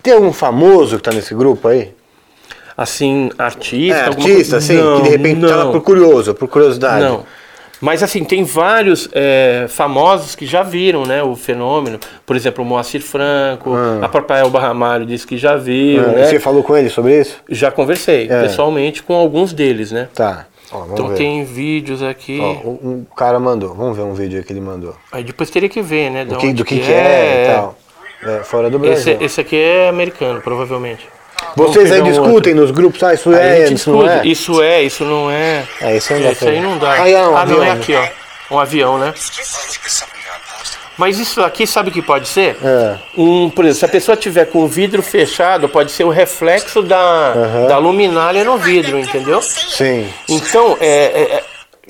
Tem 0.00 0.12
algum 0.12 0.32
famoso 0.32 0.94
que 0.94 1.00
está 1.00 1.10
nesse 1.10 1.34
grupo 1.34 1.66
aí? 1.66 1.92
Assim, 2.76 3.28
artista? 3.36 3.98
É, 3.98 4.02
artista, 4.02 4.58
assim, 4.58 4.76
não, 4.76 4.98
que 4.98 5.02
de 5.02 5.08
repente 5.08 5.40
tá 5.40 5.56
lá 5.56 5.72
por 5.72 5.80
curioso, 5.80 6.32
por 6.32 6.46
curiosidade. 6.46 7.02
Não. 7.02 7.24
Mas 7.80 8.02
assim, 8.02 8.24
tem 8.24 8.42
vários 8.44 9.08
é, 9.12 9.66
famosos 9.68 10.34
que 10.34 10.46
já 10.46 10.62
viram 10.62 11.04
né, 11.04 11.22
o 11.22 11.36
fenômeno. 11.36 11.98
Por 12.24 12.34
exemplo, 12.36 12.64
o 12.64 12.66
Moacir 12.66 13.02
Franco, 13.02 13.74
ah. 13.74 14.00
a 14.02 14.08
própria 14.08 14.38
Elba 14.38 14.60
Ramalho 14.60 15.04
disse 15.04 15.26
que 15.26 15.36
já 15.36 15.56
viu. 15.56 16.02
Ah, 16.02 16.08
né? 16.08 16.26
Você 16.26 16.40
falou 16.40 16.62
com 16.62 16.76
ele 16.76 16.88
sobre 16.88 17.20
isso? 17.20 17.36
Já 17.48 17.70
conversei, 17.70 18.28
é. 18.30 18.42
pessoalmente, 18.42 19.02
com 19.02 19.14
alguns 19.14 19.52
deles, 19.52 19.92
né? 19.92 20.08
Tá. 20.14 20.46
Ó, 20.72 20.84
então 20.92 21.08
ver. 21.08 21.16
tem 21.16 21.44
vídeos 21.44 22.02
aqui. 22.02 22.40
Ó, 22.40 22.68
um 22.68 23.04
cara 23.16 23.38
mandou, 23.38 23.74
vamos 23.74 23.96
ver 23.96 24.02
um 24.02 24.14
vídeo 24.14 24.42
que 24.42 24.52
ele 24.52 24.60
mandou. 24.60 24.96
Aí 25.12 25.22
depois 25.22 25.50
teria 25.50 25.68
que 25.68 25.80
ver, 25.80 26.10
né? 26.10 26.24
Do 26.24 26.36
que, 26.38 26.52
do 26.52 26.64
que, 26.64 26.80
que, 26.80 26.92
é, 26.92 27.44
e 27.44 27.54
tal. 27.54 27.78
É, 28.22 28.42
fora 28.42 28.68
do 28.68 28.78
Brasil. 28.78 29.14
Esse, 29.14 29.24
esse 29.24 29.40
aqui 29.40 29.56
é 29.56 29.88
americano, 29.88 30.40
provavelmente. 30.40 31.06
Vocês 31.54 31.92
aí 31.92 32.02
discutem 32.02 32.54
um 32.54 32.56
nos 32.56 32.70
grupos, 32.70 33.02
ah, 33.02 33.14
isso 33.14 33.32
é, 33.32 33.68
isso 33.70 33.90
não 33.90 34.08
é? 34.08 34.26
Isso 34.26 34.62
é, 34.62 34.82
isso 34.82 35.04
não 35.04 35.30
é. 35.30 35.64
É, 35.80 35.96
isso, 35.96 36.12
é, 36.12 36.32
isso 36.32 36.48
aí 36.48 36.60
não 36.60 36.78
dá. 36.78 36.92
Ah, 36.92 37.08
é 37.08 37.28
um 37.28 37.36
ah 37.36 37.42
avião, 37.42 37.58
não, 37.58 37.64
é 37.64 37.70
aqui, 37.70 37.94
ó. 37.94 38.54
Um 38.54 38.58
avião, 38.58 38.98
né? 38.98 39.12
Mas 40.96 41.18
isso 41.18 41.42
aqui, 41.42 41.66
sabe 41.66 41.90
o 41.90 41.92
que 41.92 42.00
pode 42.00 42.26
ser? 42.26 42.56
É. 42.62 42.96
Um, 43.16 43.50
por 43.50 43.64
exemplo, 43.64 43.80
se 43.80 43.84
a 43.84 43.88
pessoa 43.88 44.16
tiver 44.16 44.46
com 44.46 44.60
o 44.60 44.68
vidro 44.68 45.02
fechado, 45.02 45.68
pode 45.68 45.92
ser 45.92 46.04
o 46.04 46.08
reflexo 46.08 46.80
da, 46.80 47.34
uhum. 47.36 47.68
da 47.68 47.78
luminária 47.78 48.42
no 48.44 48.56
vidro, 48.56 48.98
entendeu? 48.98 49.42
Sim. 49.42 50.08
Então, 50.26 50.76
é, 50.80 50.86
é 51.38 51.44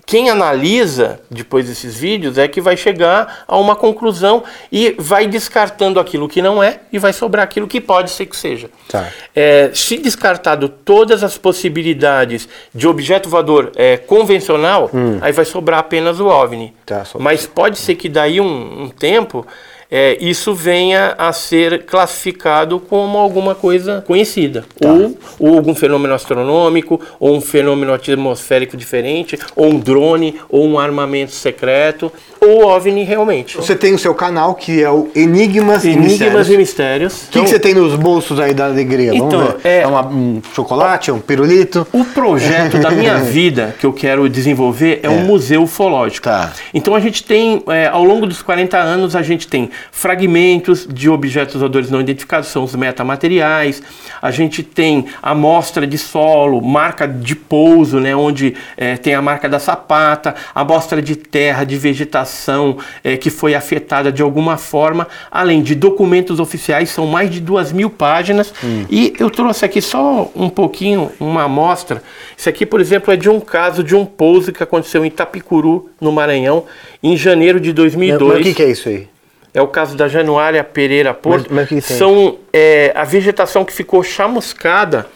quem 0.07 0.31
analisa 0.31 1.21
depois 1.29 1.67
desses 1.67 1.97
vídeos 1.97 2.39
é 2.39 2.47
que 2.47 2.61
vai 2.61 2.77
chegar 2.77 3.45
a 3.49 3.59
uma 3.59 3.75
conclusão 3.75 4.45
e 4.71 4.95
vai 4.97 5.27
descartando 5.27 5.99
aquilo 5.99 6.29
que 6.29 6.41
não 6.41 6.63
é 6.63 6.79
e 6.93 6.99
vai 6.99 7.13
sobrar 7.13 7.43
aquilo 7.43 7.67
que 7.67 7.81
pode 7.81 8.13
ser 8.13 8.27
que 8.27 8.37
seja. 8.37 8.71
Tá. 8.89 9.09
É, 9.35 9.73
se 9.75 9.99
descartado 9.99 10.69
todas 10.69 11.25
as 11.25 11.37
possibilidades 11.37 12.49
de 12.73 12.87
objeto 12.87 13.29
voador 13.29 13.73
é, 13.75 13.97
convencional, 13.97 14.89
hum. 14.95 15.19
aí 15.21 15.33
vai 15.33 15.45
sobrar 15.45 15.81
apenas 15.81 16.21
o 16.21 16.27
OVNI. 16.27 16.73
Tá, 16.87 17.03
Mas 17.19 17.45
pode 17.45 17.77
ser 17.77 17.97
que 17.97 18.09
daí 18.09 18.41
um, 18.41 18.85
um 18.85 18.89
tempo 18.89 19.45
é, 19.91 20.17
isso 20.21 20.55
venha 20.55 21.15
a 21.17 21.33
ser 21.33 21.85
classificado 21.85 22.81
como 22.81 23.19
alguma 23.19 23.55
coisa 23.55 24.03
conhecida. 24.07 24.65
Tá. 24.81 24.89
Ou, 24.91 25.19
ou, 25.39 25.57
algum 25.57 25.75
fenômeno 25.75 26.15
astronômico, 26.15 27.01
ou 27.21 27.37
um 27.37 27.41
fenômeno 27.41 27.93
atmosférico 27.93 28.77
diferente, 28.77 29.39
ou 29.55 29.67
um 29.73 29.79
drone, 29.79 30.41
ou 30.49 30.67
um 30.67 30.79
armamento 30.79 31.33
secreto, 31.33 32.13
o 32.41 32.65
OVNI 32.65 33.03
realmente. 33.05 33.57
Você 33.57 33.75
tem 33.75 33.95
o 33.95 33.99
seu 33.99 34.15
canal 34.15 34.55
que 34.55 34.83
é 34.83 34.91
o 34.91 35.09
Enigmas, 35.15 35.85
e 35.85 35.91
Enigmas 35.91 36.49
e 36.51 36.57
Mistérios. 36.57 37.25
O 37.25 37.31
que, 37.31 37.41
que 37.43 37.49
você 37.49 37.59
tem 37.59 37.75
nos 37.75 37.95
bolsos 37.97 38.39
aí 38.41 38.53
da 38.55 38.67
alegria? 38.67 39.13
Vamos 39.13 39.27
Então, 39.35 39.47
ver. 39.47 39.57
é- 39.65 39.77
É, 39.83 39.87
uma- 39.87 40.07
um 40.07 40.41
chocolate, 40.55 41.11
é 41.11 41.13
um 41.13 41.19
pirulito? 41.21 41.87
O 41.93 42.05
projeto 42.05 42.79
da 42.79 42.91
minha 42.91 43.17
vida 43.23 43.75
que 43.79 43.85
eu 43.87 43.93
quero 43.93 44.29
desenvolver 44.29 45.01
é, 45.03 45.09
um 45.11 45.21
museu 45.25 45.63
ufológico. 45.63 46.25
Tá. 46.25 46.53
Então 46.73 46.95
a 46.95 47.01
gente 47.01 47.23
tem, 47.23 47.63
é, 47.69 47.87
ao 47.87 48.03
longo 48.05 48.27
dos 48.27 48.43
40 48.43 48.79
anos, 48.79 49.15
a 49.15 49.23
gente 49.23 49.47
tem 49.47 49.71
fragmentos 49.91 50.87
de 50.87 51.09
objetos 51.09 51.57
voadores 51.57 51.91
não 51.91 52.01
identificados, 52.01 52.49
são 52.49 52.65
os 52.65 52.75
metamateriais. 52.75 53.83
A 54.21 54.31
gente 54.31 54.63
tem 54.63 55.07
amostra 55.23 55.87
de 55.87 55.99
solo, 55.99 56.61
marca 56.61 57.07
de 57.07 57.35
pouso, 57.35 58.01
né, 58.01 58.15
onde 58.15 58.55
é, 58.77 58.97
tem 58.97 59.15
a 59.15 59.23
marca 59.23 59.49
da 59.49 59.59
sapata, 59.59 60.35
amostra 60.55 61.01
de 61.01 61.17
terra, 61.17 61.65
de 61.65 61.77
vegetação 61.77 62.79
é, 63.03 63.17
que 63.17 63.31
foi 63.31 63.55
afetada 63.55 64.13
de 64.13 64.23
alguma 64.23 64.57
forma, 64.57 65.09
além 65.31 65.63
de 65.63 65.75
documentos 65.75 66.41
oficiais, 66.41 66.91
são 66.91 67.07
mais 67.07 67.31
de 67.31 67.41
duas 67.41 67.73
mil 67.73 67.91
páginas. 67.91 68.53
E 68.91 69.15
eu 69.19 69.31
trouxe 69.31 69.65
aqui 69.65 69.81
só 69.81 70.31
um 70.35 70.49
pouquinho, 70.49 71.11
uma 71.19 71.45
amostra. 71.45 72.03
Isso 72.37 72.49
aqui, 72.49 72.67
por 72.67 72.81
exemplo, 72.81 73.13
é 73.13 73.17
de 73.17 73.29
um 73.29 73.41
caso 73.41 73.83
de 73.83 73.95
um 73.95 74.05
pouso 74.05 74.53
que 74.53 74.63
aconteceu 74.63 75.05
em 75.05 75.09
Itapicuru, 75.09 75.91
no 76.01 76.13
Maranhão, 76.13 76.65
em 77.03 77.17
janeiro 77.17 77.61
de 77.61 77.73
2002. 77.73 78.33
Mas 78.33 78.41
o 78.41 78.43
que, 78.43 78.55
que 78.55 78.63
é 78.63 78.71
isso 78.71 78.89
aí? 78.89 79.09
É 79.57 79.63
o 79.63 79.67
caso 79.69 79.97
da 79.97 80.07
Januária 80.07 80.63
Pereira 80.63 81.15
Porto. 81.15 81.47
Mas- 81.51 81.71
mas? 81.71 81.85
São 81.87 82.37
é, 82.53 82.93
a 82.95 83.05
vegetação 83.05 83.65
que 83.65 83.73
ficou 83.73 84.03
chamuscada 84.03 85.07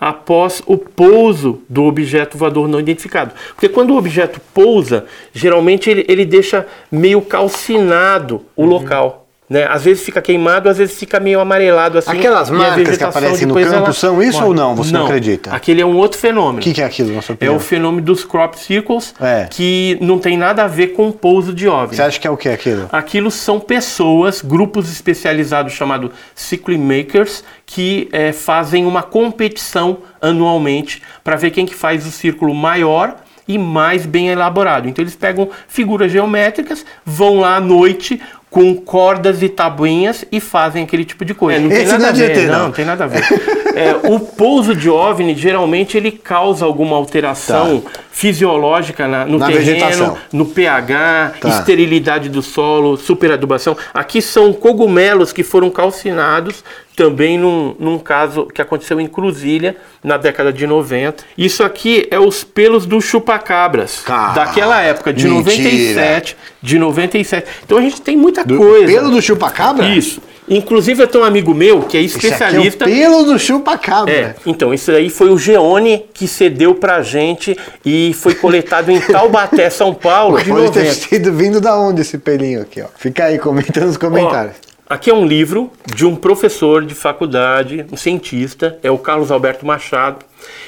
após 0.00 0.62
o 0.66 0.78
pouso 0.78 1.60
do 1.68 1.84
objeto 1.84 2.38
voador 2.38 2.66
não 2.66 2.80
identificado. 2.80 3.32
Porque 3.54 3.68
quando 3.68 3.90
o 3.90 3.98
objeto 3.98 4.40
pousa, 4.54 5.04
geralmente 5.34 5.90
ele, 5.90 6.06
ele 6.08 6.24
deixa 6.24 6.66
meio 6.90 7.20
calcinado 7.20 8.42
o 8.56 8.62
Uhum. 8.62 8.68
local. 8.70 9.26
Né? 9.50 9.66
Às 9.68 9.82
vezes 9.82 10.04
fica 10.04 10.22
queimado, 10.22 10.68
às 10.68 10.78
vezes 10.78 10.96
fica 10.96 11.18
meio 11.18 11.40
amarelado 11.40 11.98
assim. 11.98 12.08
Aquelas 12.12 12.48
marcas 12.50 12.96
que 12.96 13.02
aparecem 13.02 13.48
no 13.48 13.54
campo 13.54 13.66
ela 13.74 13.92
são 13.92 14.22
isso 14.22 14.34
morre. 14.38 14.46
ou 14.48 14.54
não? 14.54 14.76
Você 14.76 14.92
não 14.92 15.06
acredita? 15.06 15.50
Aquele 15.52 15.80
é 15.80 15.84
um 15.84 15.96
outro 15.96 16.20
fenômeno. 16.20 16.58
O 16.58 16.62
que, 16.62 16.72
que 16.72 16.80
é 16.80 16.84
aquilo, 16.84 17.12
na 17.12 17.20
sua 17.20 17.32
É 17.32 17.34
opinião? 17.34 17.56
o 17.56 17.58
fenômeno 17.58 18.00
dos 18.06 18.24
crop 18.24 18.54
circles, 18.56 19.12
É. 19.20 19.48
que 19.50 19.98
não 20.00 20.20
tem 20.20 20.36
nada 20.38 20.62
a 20.62 20.68
ver 20.68 20.88
com 20.94 21.08
o 21.08 21.12
pouso 21.12 21.52
de 21.52 21.66
OVNI. 21.66 21.96
Você 21.96 22.02
acha 22.02 22.20
que 22.20 22.28
é 22.28 22.30
o 22.30 22.36
que 22.36 22.48
aquilo? 22.48 22.88
Aquilo 22.92 23.28
são 23.28 23.58
pessoas, 23.58 24.40
grupos 24.40 24.88
especializados 24.92 25.72
chamados 25.72 26.12
Cycling 26.32 26.78
Makers, 26.78 27.42
que 27.66 28.08
eh, 28.12 28.30
fazem 28.30 28.86
uma 28.86 29.02
competição 29.02 29.98
anualmente 30.22 31.02
para 31.24 31.34
ver 31.34 31.50
quem 31.50 31.66
que 31.66 31.74
faz 31.74 32.06
o 32.06 32.10
círculo 32.12 32.54
maior 32.54 33.16
e 33.48 33.58
mais 33.58 34.06
bem 34.06 34.28
elaborado. 34.28 34.88
Então 34.88 35.02
eles 35.02 35.16
pegam 35.16 35.48
figuras 35.66 36.12
geométricas, 36.12 36.86
vão 37.04 37.40
lá 37.40 37.56
à 37.56 37.60
noite 37.60 38.20
com 38.50 38.74
cordas 38.74 39.42
e 39.42 39.48
tabuinhas 39.48 40.24
e 40.32 40.40
fazem 40.40 40.82
aquele 40.82 41.04
tipo 41.04 41.24
de 41.24 41.32
coisa. 41.34 41.60
não 41.60 41.68
tem 41.68 41.78
Esse 41.82 41.92
nada 41.92 41.98
não 41.98 42.06
a 42.06 42.10
é 42.10 42.12
ver, 42.12 42.36
ET, 42.36 42.46
não. 42.48 42.52
não, 42.58 42.64
não 42.64 42.72
tem 42.72 42.84
nada 42.84 43.04
a 43.04 43.06
ver. 43.06 43.22
É, 43.70 43.94
o 44.08 44.18
pouso 44.18 44.74
de 44.74 44.90
OVNI, 44.90 45.32
geralmente, 45.36 45.96
ele 45.96 46.10
causa 46.10 46.64
alguma 46.64 46.96
alteração 46.96 47.84
fisiológica 48.10 49.06
na- 49.06 49.24
no 49.24 49.38
Tá. 49.38 49.46
Na 49.46 49.52
terreno, 49.52 49.64
vegetação. 49.74 50.16
no 50.32 50.44
pH, 50.46 51.34
Tá. 51.40 51.48
esterilidade 51.48 52.28
do 52.28 52.42
solo, 52.42 52.96
superadubação. 52.96 53.76
Aqui 53.94 54.20
são 54.20 54.52
cogumelos 54.52 55.32
que 55.32 55.44
foram 55.44 55.70
calcinados 55.70 56.64
também 57.00 57.38
num, 57.38 57.74
num 57.78 57.98
caso 57.98 58.44
que 58.44 58.60
aconteceu 58.60 59.00
em 59.00 59.06
Cruzilha 59.06 59.74
na 60.04 60.18
década 60.18 60.52
de 60.52 60.66
90. 60.66 61.24
Isso 61.38 61.64
aqui 61.64 62.06
é 62.10 62.20
os 62.20 62.44
pelos 62.44 62.84
do 62.84 63.00
chupacabras 63.00 64.00
Cara, 64.04 64.34
daquela 64.34 64.82
época 64.82 65.10
de 65.14 65.26
mentira. 65.26 65.54
97, 65.54 66.36
de 66.60 66.78
97. 66.78 67.46
Então 67.64 67.78
a 67.78 67.80
gente 67.80 68.02
tem 68.02 68.18
muita 68.18 68.44
Do 68.44 68.58
coisa. 68.58 68.86
pelo 68.92 69.10
do 69.10 69.22
chupacabra? 69.22 69.86
Isso. 69.86 70.20
Inclusive 70.46 71.02
eu 71.02 71.06
tenho 71.06 71.24
um 71.24 71.26
amigo 71.26 71.54
meu 71.54 71.82
que 71.84 71.96
é 71.96 72.02
Esse 72.02 72.18
aqui 72.18 72.26
especialista 72.26 72.84
é 72.84 72.88
pelo 72.88 73.22
do 73.24 73.38
chupacabra. 73.38 74.12
é, 74.12 74.34
então, 74.44 74.74
isso 74.74 74.90
aí 74.90 75.08
foi 75.08 75.30
o 75.30 75.38
Geone 75.38 76.04
que 76.12 76.28
cedeu 76.28 76.74
pra 76.74 77.00
gente 77.00 77.56
e 77.82 78.12
foi 78.12 78.34
coletado 78.34 78.90
em 78.90 79.00
Taubaté, 79.00 79.70
São 79.70 79.94
Paulo, 79.94 80.36
de 80.42 80.50
Pode 80.50 80.72
ter 80.72 80.80
90. 80.84 80.92
sido 80.92 81.32
vindo 81.32 81.60
da 81.62 81.78
onde 81.78 82.02
esse 82.02 82.18
pelinho 82.18 82.60
aqui, 82.60 82.82
ó? 82.82 82.86
Fica 82.98 83.24
aí 83.24 83.38
comentando 83.38 83.86
nos 83.86 83.96
comentários. 83.96 84.56
Ó, 84.56 84.69
aqui 84.90 85.08
é 85.08 85.14
um 85.14 85.24
livro 85.24 85.70
de 85.94 86.04
um 86.04 86.16
professor 86.16 86.84
de 86.84 86.94
faculdade, 86.94 87.86
um 87.92 87.96
cientista, 87.96 88.76
é 88.82 88.90
o 88.90 88.98
Carlos 88.98 89.30
Alberto 89.30 89.64
Machado, 89.64 90.18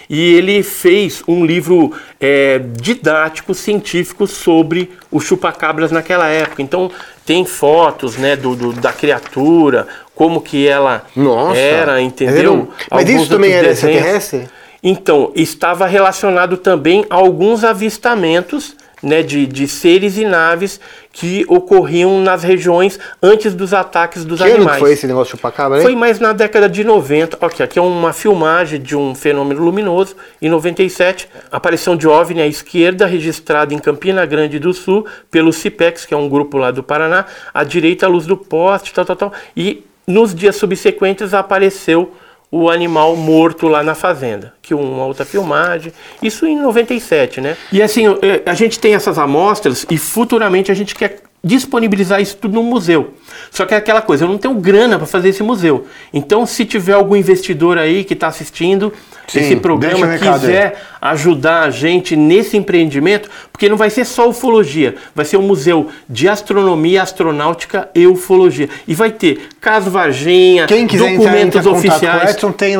e 0.08 0.34
ele 0.34 0.62
fez 0.62 1.22
um 1.26 1.44
livro 1.44 1.92
é, 2.20 2.60
didático, 2.80 3.52
científico 3.52 4.26
sobre 4.26 4.90
os 5.10 5.24
chupacabras 5.24 5.90
naquela 5.90 6.28
época. 6.28 6.62
Então 6.62 6.90
tem 7.26 7.44
fotos, 7.44 8.16
né, 8.16 8.36
do, 8.36 8.54
do- 8.54 8.72
da 8.72 8.92
criatura, 8.92 9.86
como 10.14 10.40
que 10.40 10.66
ela 10.68 11.04
Nossa. 11.16 11.58
era, 11.58 12.00
entendeu? 12.00 12.56
não- 12.56 12.68
Mas 12.90 13.08
isso 13.08 13.28
também 13.28 13.52
era 13.52 13.68
desenhos. 13.68 13.96
extraterrestre? 13.96 14.48
Então, 14.84 15.30
estava 15.36 15.86
relacionado 15.86 16.56
também 16.56 17.04
a 17.08 17.14
alguns 17.14 17.62
avistamentos 17.64 18.76
né, 19.02 19.22
de, 19.22 19.46
de 19.46 19.66
seres 19.66 20.16
e 20.16 20.24
naves 20.24 20.78
que 21.12 21.44
ocorriam 21.48 22.20
nas 22.20 22.42
regiões 22.42 22.98
antes 23.22 23.54
dos 23.54 23.74
ataques 23.74 24.24
dos 24.24 24.38
Que 24.40 24.46
ano 24.46 24.54
animais. 24.56 24.76
que 24.76 24.80
foi 24.80 24.92
esse 24.92 25.06
negócio 25.06 25.32
chupacabra 25.32 25.78
aí? 25.78 25.82
Foi 25.82 25.94
mais 25.94 26.20
na 26.20 26.32
década 26.32 26.68
de 26.68 26.84
90. 26.84 27.44
Aqui, 27.44 27.62
aqui 27.62 27.78
é 27.78 27.82
uma 27.82 28.12
filmagem 28.12 28.80
de 28.80 28.96
um 28.96 29.14
fenômeno 29.14 29.62
luminoso. 29.62 30.16
Em 30.40 30.48
97, 30.48 31.28
aparição 31.50 31.96
de 31.96 32.06
OVNI 32.06 32.42
à 32.42 32.46
esquerda, 32.46 33.04
registrada 33.06 33.74
em 33.74 33.78
Campina 33.78 34.24
Grande 34.24 34.58
do 34.58 34.72
Sul, 34.72 35.06
pelo 35.30 35.52
CIPEX, 35.52 36.06
que 36.06 36.14
é 36.14 36.16
um 36.16 36.28
grupo 36.28 36.56
lá 36.56 36.70
do 36.70 36.82
Paraná. 36.82 37.26
À 37.52 37.64
direita, 37.64 38.06
a 38.06 38.08
luz 38.08 38.24
do 38.24 38.36
poste, 38.36 38.92
tal, 38.94 39.04
tal, 39.04 39.16
tal. 39.16 39.32
E 39.56 39.84
nos 40.06 40.34
dias 40.34 40.56
subsequentes 40.56 41.34
apareceu 41.34 42.12
o 42.54 42.68
animal 42.68 43.16
morto 43.16 43.66
lá 43.66 43.82
na 43.82 43.94
fazenda, 43.94 44.52
que 44.60 44.74
uma 44.74 45.06
outra 45.06 45.24
filmagem, 45.24 45.90
isso 46.22 46.46
em 46.46 46.54
97, 46.60 47.40
né? 47.40 47.56
E 47.72 47.80
assim, 47.80 48.04
eh, 48.20 48.42
a 48.44 48.52
gente 48.52 48.78
tem 48.78 48.94
essas 48.94 49.18
amostras 49.18 49.86
e 49.90 49.96
futuramente 49.96 50.70
a 50.70 50.74
gente 50.74 50.94
quer 50.94 51.22
disponibilizar 51.42 52.20
isso 52.20 52.36
tudo 52.36 52.54
no 52.54 52.62
museu. 52.62 53.14
Só 53.52 53.66
que 53.66 53.74
é 53.74 53.76
aquela 53.76 54.00
coisa, 54.00 54.24
eu 54.24 54.28
não 54.28 54.38
tenho 54.38 54.54
grana 54.54 54.96
para 54.96 55.06
fazer 55.06 55.28
esse 55.28 55.42
museu. 55.42 55.86
Então, 56.10 56.46
se 56.46 56.64
tiver 56.64 56.94
algum 56.94 57.14
investidor 57.14 57.76
aí 57.76 58.02
que 58.02 58.14
está 58.14 58.26
assistindo 58.26 58.90
Sim, 59.28 59.40
esse 59.40 59.56
programa, 59.56 60.16
quiser 60.16 60.80
ajudar 60.98 61.64
a 61.64 61.70
gente 61.70 62.16
nesse 62.16 62.56
empreendimento, 62.56 63.28
porque 63.52 63.68
não 63.68 63.76
vai 63.76 63.90
ser 63.90 64.06
só 64.06 64.26
ufologia, 64.26 64.94
vai 65.14 65.26
ser 65.26 65.36
um 65.36 65.42
museu 65.42 65.90
de 66.08 66.30
astronomia, 66.30 67.02
astronáutica 67.02 67.90
e 67.94 68.06
ufologia. 68.06 68.70
E 68.88 68.94
vai 68.94 69.10
ter 69.10 69.48
caso 69.60 69.90
Varginha, 69.90 70.66
Quem 70.66 70.86
quiser 70.86 71.12
entrar, 71.12 71.24
documentos 71.24 71.60
entrar 71.60 71.72
o 71.72 71.76
oficiais. 71.76 72.30
Edson, 72.30 72.52
tem 72.52 72.76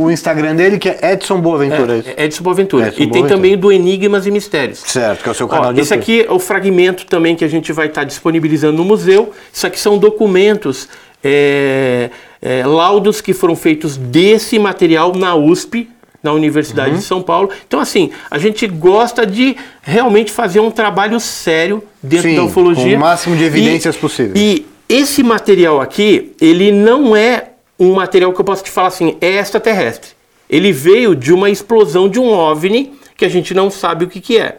o 0.00 0.10
Instagram 0.10 0.54
dele 0.54 0.78
que 0.78 0.88
é 0.88 0.98
Edson 1.12 1.40
Boaventura. 1.40 1.94
é 1.94 1.98
isso? 1.98 2.08
É 2.16 2.24
Edson 2.24 2.42
Boaventura. 2.44 2.86
Edson 2.88 2.94
e 2.94 2.98
tem 2.98 3.08
Boaventura. 3.08 3.34
também 3.36 3.54
o 3.54 3.58
do 3.58 3.72
Enigmas 3.72 4.26
e 4.26 4.30
Mistérios. 4.30 4.78
Certo, 4.80 5.22
que 5.22 5.28
é 5.28 5.32
o 5.32 5.34
seu 5.34 5.46
Ó, 5.46 5.48
canal 5.48 5.72
de 5.72 5.80
esse 5.80 5.92
YouTube. 5.94 6.20
aqui 6.20 6.28
é 6.28 6.32
o 6.32 6.38
fragmento 6.38 7.04
também 7.06 7.34
que 7.34 7.44
a 7.44 7.48
gente 7.48 7.72
vai 7.72 7.86
estar 7.88 8.04
disponibilizando 8.04 8.76
no 8.78 8.84
museu. 8.84 9.32
Isso 9.52 9.66
aqui 9.66 9.78
são 9.80 9.98
documentos, 9.98 10.88
é, 11.22 12.10
é, 12.40 12.64
laudos 12.64 13.20
que 13.20 13.32
foram 13.32 13.56
feitos 13.56 13.96
desse 13.96 14.58
material 14.58 15.12
na 15.14 15.34
USP, 15.34 15.88
na 16.22 16.32
Universidade 16.32 16.90
Uhum. 16.92 16.96
de 16.98 17.02
São 17.04 17.22
Paulo. 17.22 17.50
Então, 17.66 17.80
assim, 17.80 18.10
a 18.30 18.38
gente 18.38 18.66
gosta 18.66 19.24
de 19.26 19.56
realmente 19.82 20.30
fazer 20.32 20.60
um 20.60 20.70
trabalho 20.70 21.18
sério 21.20 21.82
dentro 22.02 22.28
Sim, 22.28 22.36
da 22.36 22.44
ufologia. 22.44 22.90
com 22.92 22.96
o 22.96 23.00
máximo 23.00 23.36
de 23.36 23.42
E- 23.42 23.46
evidências 23.46 23.96
possíveis. 23.96 24.34
E 24.36 24.66
esse 24.88 25.22
material 25.22 25.80
aqui, 25.80 26.32
ele 26.40 26.72
não 26.72 27.14
é 27.16 27.48
um 27.78 27.94
material 27.94 28.32
que 28.32 28.40
eu 28.40 28.44
posso 28.44 28.64
te 28.64 28.70
falar 28.70 28.88
assim, 28.88 29.16
é 29.20 29.36
extraterrestre. 29.38 30.10
Ele 30.48 30.72
veio 30.72 31.14
de 31.14 31.32
uma 31.32 31.50
explosão 31.50 32.08
de 32.08 32.18
um 32.18 32.30
OVNI 32.30 32.92
que 33.16 33.24
a 33.24 33.28
gente 33.28 33.52
não 33.54 33.70
sabe 33.70 34.04
o 34.04 34.08
que, 34.08 34.20
que 34.20 34.38
é. 34.38 34.58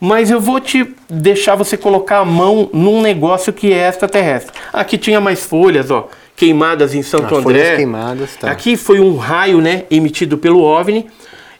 Mas 0.00 0.30
eu 0.30 0.40
vou 0.40 0.58
te 0.60 0.94
deixar 1.08 1.54
você 1.54 1.76
colocar 1.76 2.18
a 2.18 2.24
mão 2.24 2.68
num 2.72 3.00
negócio 3.00 3.52
que 3.52 3.72
é 3.72 3.88
extraterrestre. 3.88 4.52
Aqui 4.72 4.98
tinha 4.98 5.20
mais 5.20 5.44
folhas, 5.44 5.90
ó, 5.90 6.08
queimadas 6.34 6.94
em 6.94 7.02
Santo 7.02 7.34
Ah, 7.34 7.38
André. 7.38 7.76
queimadas, 7.76 8.36
tá. 8.36 8.50
Aqui 8.50 8.76
foi 8.76 8.98
um 9.00 9.16
raio, 9.16 9.60
né, 9.60 9.84
emitido 9.90 10.36
pelo 10.38 10.62
OVNI 10.62 11.06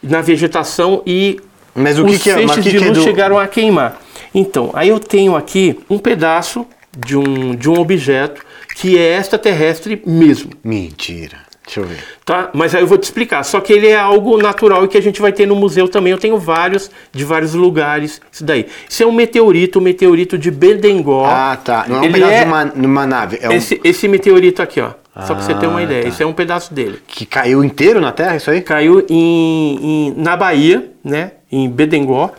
na 0.02 0.20
vegetação 0.20 1.02
e 1.06 1.38
Mas 1.74 1.98
o 1.98 2.04
os 2.04 2.12
que 2.16 2.18
que 2.24 2.30
é- 2.30 2.34
feixes 2.34 2.56
que 2.56 2.62
de 2.62 2.70
que 2.78 2.84
é 2.84 2.86
luz 2.88 2.98
do- 2.98 3.04
chegaram 3.04 3.38
a 3.38 3.46
queimar. 3.46 4.00
Então, 4.34 4.70
aí 4.74 4.88
eu 4.88 4.98
tenho 4.98 5.36
aqui 5.36 5.78
um 5.88 5.98
pedaço 5.98 6.66
de 6.96 7.16
um, 7.16 7.54
de 7.54 7.68
um 7.70 7.78
objeto 7.78 8.42
que 8.74 8.98
é 8.98 9.16
extraterrestre 9.18 10.00
mesmo, 10.06 10.50
Mentira. 10.64 11.46
Deixa 11.64 11.80
eu 11.80 11.84
ver. 11.84 11.98
tá? 12.24 12.48
Mas 12.54 12.74
aí 12.74 12.80
eu 12.80 12.86
vou 12.86 12.96
te 12.96 13.02
explicar. 13.02 13.42
Só 13.42 13.60
que 13.60 13.74
ele 13.74 13.88
é 13.88 13.96
algo 13.96 14.38
natural 14.40 14.86
e 14.86 14.88
que 14.88 14.96
a 14.96 15.02
gente 15.02 15.20
vai 15.20 15.32
ter 15.32 15.44
no 15.46 15.54
museu 15.54 15.86
também. 15.86 16.10
Eu 16.12 16.18
tenho 16.18 16.38
vários, 16.38 16.90
de 17.12 17.24
vários 17.26 17.52
lugares, 17.52 18.22
isso 18.32 18.42
daí. 18.42 18.64
Isso 18.88 19.02
é 19.02 19.06
um 19.06 19.12
meteorito, 19.12 19.78
um 19.78 19.82
meteorito 19.82 20.38
de 20.38 20.50
Bedengol. 20.50 21.26
Ah, 21.26 21.58
tá. 21.62 21.84
Não 21.86 21.96
é 21.96 22.00
um 22.00 22.04
Ele 22.04 22.12
pedaço 22.14 22.32
é 22.32 22.38
de, 22.40 22.46
uma, 22.46 22.64
uma 22.72 23.06
nave. 23.06 23.38
É 23.42 23.50
um 23.50 23.52
esse, 23.52 23.78
esse 23.84 24.08
meteorito 24.08 24.62
aqui, 24.62 24.80
ó. 24.80 24.92
Só 25.26 25.34
pra 25.34 25.42
você 25.44 25.52
ter 25.52 25.66
uma 25.66 25.80
Ah, 25.80 25.82
ideia. 25.82 26.02
tá. 26.04 26.08
Isso 26.08 26.22
é 26.22 26.26
um 26.26 26.32
pedaço 26.32 26.72
dele. 26.72 27.00
que 27.06 27.26
caiu 27.26 27.62
inteiro 27.62 28.00
na 28.00 28.12
Terra, 28.12 28.36
isso 28.36 28.50
aí? 28.50 28.62
Caiu 28.62 29.04
em, 29.10 29.78
em- 29.82 30.14
na 30.16 30.36
Bahia, 30.38 30.90
né? 31.04 31.32
Em 31.52 31.68
Bedengol. 31.68 32.32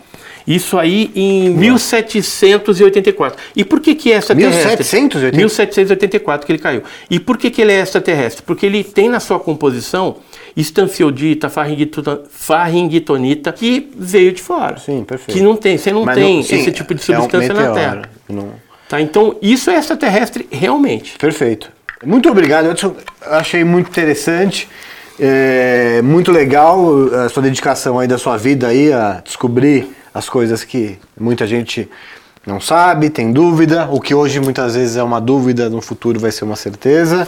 Isso 0.50 0.80
aí 0.80 1.12
em 1.16 1.52
1784. 1.52 3.38
E 3.56 3.64
por 3.64 3.80
que 3.80 3.94
que 3.96 4.12
é 4.12 4.18
extraterrestre? 4.18 4.84
1784? 4.84 5.38
1784 5.38 6.46
que 6.46 6.52
ele 6.52 6.60
caiu. 6.60 6.82
E 7.10 7.20
por 7.20 7.38
que 7.38 7.50
que 7.52 7.62
ele 7.62 7.72
é 7.72 7.80
extraterrestre? 7.80 8.42
Porque 8.44 8.66
ele 8.66 8.84
tem 8.84 9.08
na 9.10 9.20
sua 9.20 9.40
composição 9.40 10.18
estanfiodita, 10.58 11.50
faringito- 11.50 12.24
faringitonita, 12.32 13.52
que 13.54 13.90
veio 13.96 14.32
de 14.32 14.42
fora. 14.42 14.78
Sim, 14.78 15.04
perfeito. 15.04 15.38
Que 15.38 15.44
não 15.44 15.56
tem, 15.56 15.78
você 15.78 15.92
não 15.94 16.04
Mas 16.04 16.16
tem 16.16 16.42
sim, 16.44 16.56
esse 16.56 16.72
tipo 16.72 16.94
de 16.96 17.12
é 17.12 17.18
um 17.18 17.22
substância 17.22 17.54
na 17.54 17.60
meteoro, 17.62 17.80
Terra. 17.80 18.02
não- 18.28 18.70
Tá? 18.90 19.00
Então, 19.00 19.36
isso 19.40 19.70
é 19.70 19.76
extraterrestre 19.78 20.48
realmente. 20.52 21.16
Perfeito. 21.20 21.72
Muito 22.04 22.28
obrigado, 22.28 22.72
Edson. 22.72 22.96
Achei 23.22 23.64
muito 23.64 23.88
interessante. 23.90 24.68
É, 25.20 26.02
muito 26.02 26.32
legal 26.32 27.08
a 27.14 27.30
sua 27.30 27.44
dedicação 27.44 28.00
aí 28.00 28.08
da 28.08 28.18
sua 28.18 28.36
vida 28.36 28.68
aí 28.68 28.92
a 28.92 29.22
descobrir 29.24 29.90
as 30.20 30.30
coisas 30.30 30.64
que 30.64 30.98
muita 31.20 31.48
gente 31.48 31.90
não 32.46 32.60
sabe, 32.60 33.10
tem 33.10 33.32
dúvida. 33.32 33.88
O 33.92 34.00
que 34.00 34.14
hoje 34.14 34.40
muitas 34.40 34.76
vezes 34.76 34.98
é 34.98 35.04
uma 35.04 35.20
dúvida, 35.22 35.70
no 35.70 35.82
futuro 35.82 36.20
vai 36.20 36.32
ser 36.32 36.44
uma 36.44 36.56
certeza. 36.56 37.28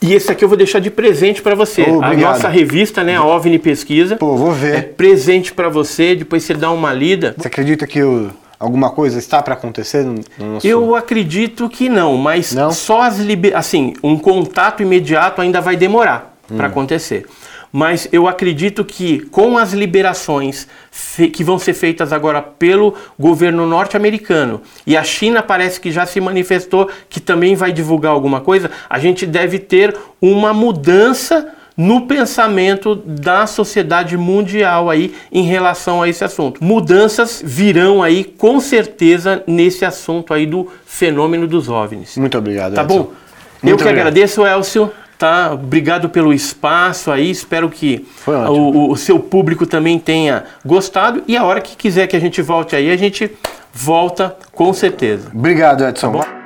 E 0.00 0.14
esse 0.14 0.32
aqui 0.32 0.42
eu 0.44 0.48
vou 0.48 0.56
deixar 0.56 0.78
de 0.80 0.90
presente 0.90 1.42
para 1.42 1.54
você. 1.54 1.84
Oh, 1.88 2.02
a 2.02 2.14
nossa 2.14 2.48
revista, 2.48 3.04
né, 3.04 3.16
a 3.16 3.24
OVNI 3.24 3.58
Pesquisa. 3.58 4.16
Pô, 4.16 4.36
vou 4.36 4.50
ver. 4.52 4.74
É 4.74 4.82
presente 4.82 5.52
para 5.52 5.68
você, 5.68 6.14
depois 6.16 6.42
você 6.42 6.54
dá 6.54 6.70
uma 6.70 6.92
lida. 6.92 7.34
Você 7.38 7.48
acredita 7.48 7.86
que 7.86 8.02
o- 8.02 8.30
alguma 8.58 8.90
coisa 8.90 9.18
está 9.18 9.42
para 9.42 9.54
acontecer 9.54 10.04
no 10.04 10.14
nosso... 10.38 10.66
Eu 10.66 10.94
acredito 10.96 11.68
que 11.68 11.88
não, 11.88 12.16
mas 12.16 12.52
Não? 12.52 12.70
só 12.72 13.02
as 13.02 13.18
liber... 13.18 13.56
assim, 13.56 13.92
um 14.02 14.16
contato 14.18 14.82
imediato 14.82 15.40
ainda 15.42 15.60
vai 15.60 15.76
demorar 15.76 16.32
Hum. 16.50 16.56
para 16.56 16.66
acontecer. 16.66 17.24
Mas 17.72 18.06
eu 18.12 18.28
acredito 18.28 18.84
que 18.84 19.20
com 19.30 19.56
as 19.56 19.72
liberações 19.72 20.68
que 21.32 21.42
vão 21.42 21.58
ser 21.58 21.72
feitas 21.72 22.12
agora 22.12 22.42
pelo 22.42 22.94
governo 23.18 23.66
norte-americano 23.66 24.60
e 24.86 24.94
a 24.94 25.02
China 25.02 25.42
parece 25.42 25.80
que 25.80 25.90
já 25.90 26.04
se 26.04 26.20
manifestou 26.20 26.90
que 27.08 27.18
também 27.18 27.54
vai 27.54 27.72
divulgar 27.72 28.12
alguma 28.12 28.42
coisa, 28.42 28.70
a 28.90 28.98
gente 28.98 29.24
deve 29.24 29.58
ter 29.58 29.96
uma 30.20 30.52
mudança 30.52 31.48
no 31.74 32.02
pensamento 32.06 32.94
da 32.94 33.46
sociedade 33.46 34.18
mundial 34.18 34.90
aí 34.90 35.14
em 35.32 35.42
relação 35.42 36.02
a 36.02 36.08
esse 36.10 36.22
assunto. 36.22 36.62
Mudanças 36.62 37.42
virão 37.42 38.02
aí 38.02 38.22
com 38.24 38.60
certeza 38.60 39.42
nesse 39.46 39.82
assunto 39.82 40.34
aí 40.34 40.44
do 40.44 40.68
fenômeno 40.84 41.46
dos 41.46 41.70
OVNIs. 41.70 42.18
Muito 42.18 42.36
obrigado, 42.36 42.74
Tá 42.74 42.82
Edson. 42.82 42.94
bom? 42.98 43.02
Eu 43.04 43.08
Muito 43.08 43.62
que 43.62 43.70
obrigado. 43.84 43.98
agradeço, 44.08 44.44
Elcio. 44.46 44.90
Tá? 45.18 45.52
Obrigado 45.52 46.08
pelo 46.08 46.32
espaço 46.32 47.10
aí. 47.10 47.30
Espero 47.30 47.70
que 47.70 48.06
o, 48.26 48.90
o 48.90 48.96
seu 48.96 49.20
público 49.20 49.66
também 49.66 49.98
tenha 49.98 50.44
gostado. 50.64 51.22
E 51.28 51.36
a 51.36 51.44
hora 51.44 51.60
que 51.60 51.76
quiser 51.76 52.08
que 52.08 52.16
a 52.16 52.20
gente 52.20 52.42
volte 52.42 52.74
aí, 52.74 52.90
a 52.90 52.96
gente 52.96 53.30
volta 53.72 54.36
com 54.52 54.72
certeza. 54.72 55.30
Obrigado, 55.32 55.84
Edson. 55.84 56.41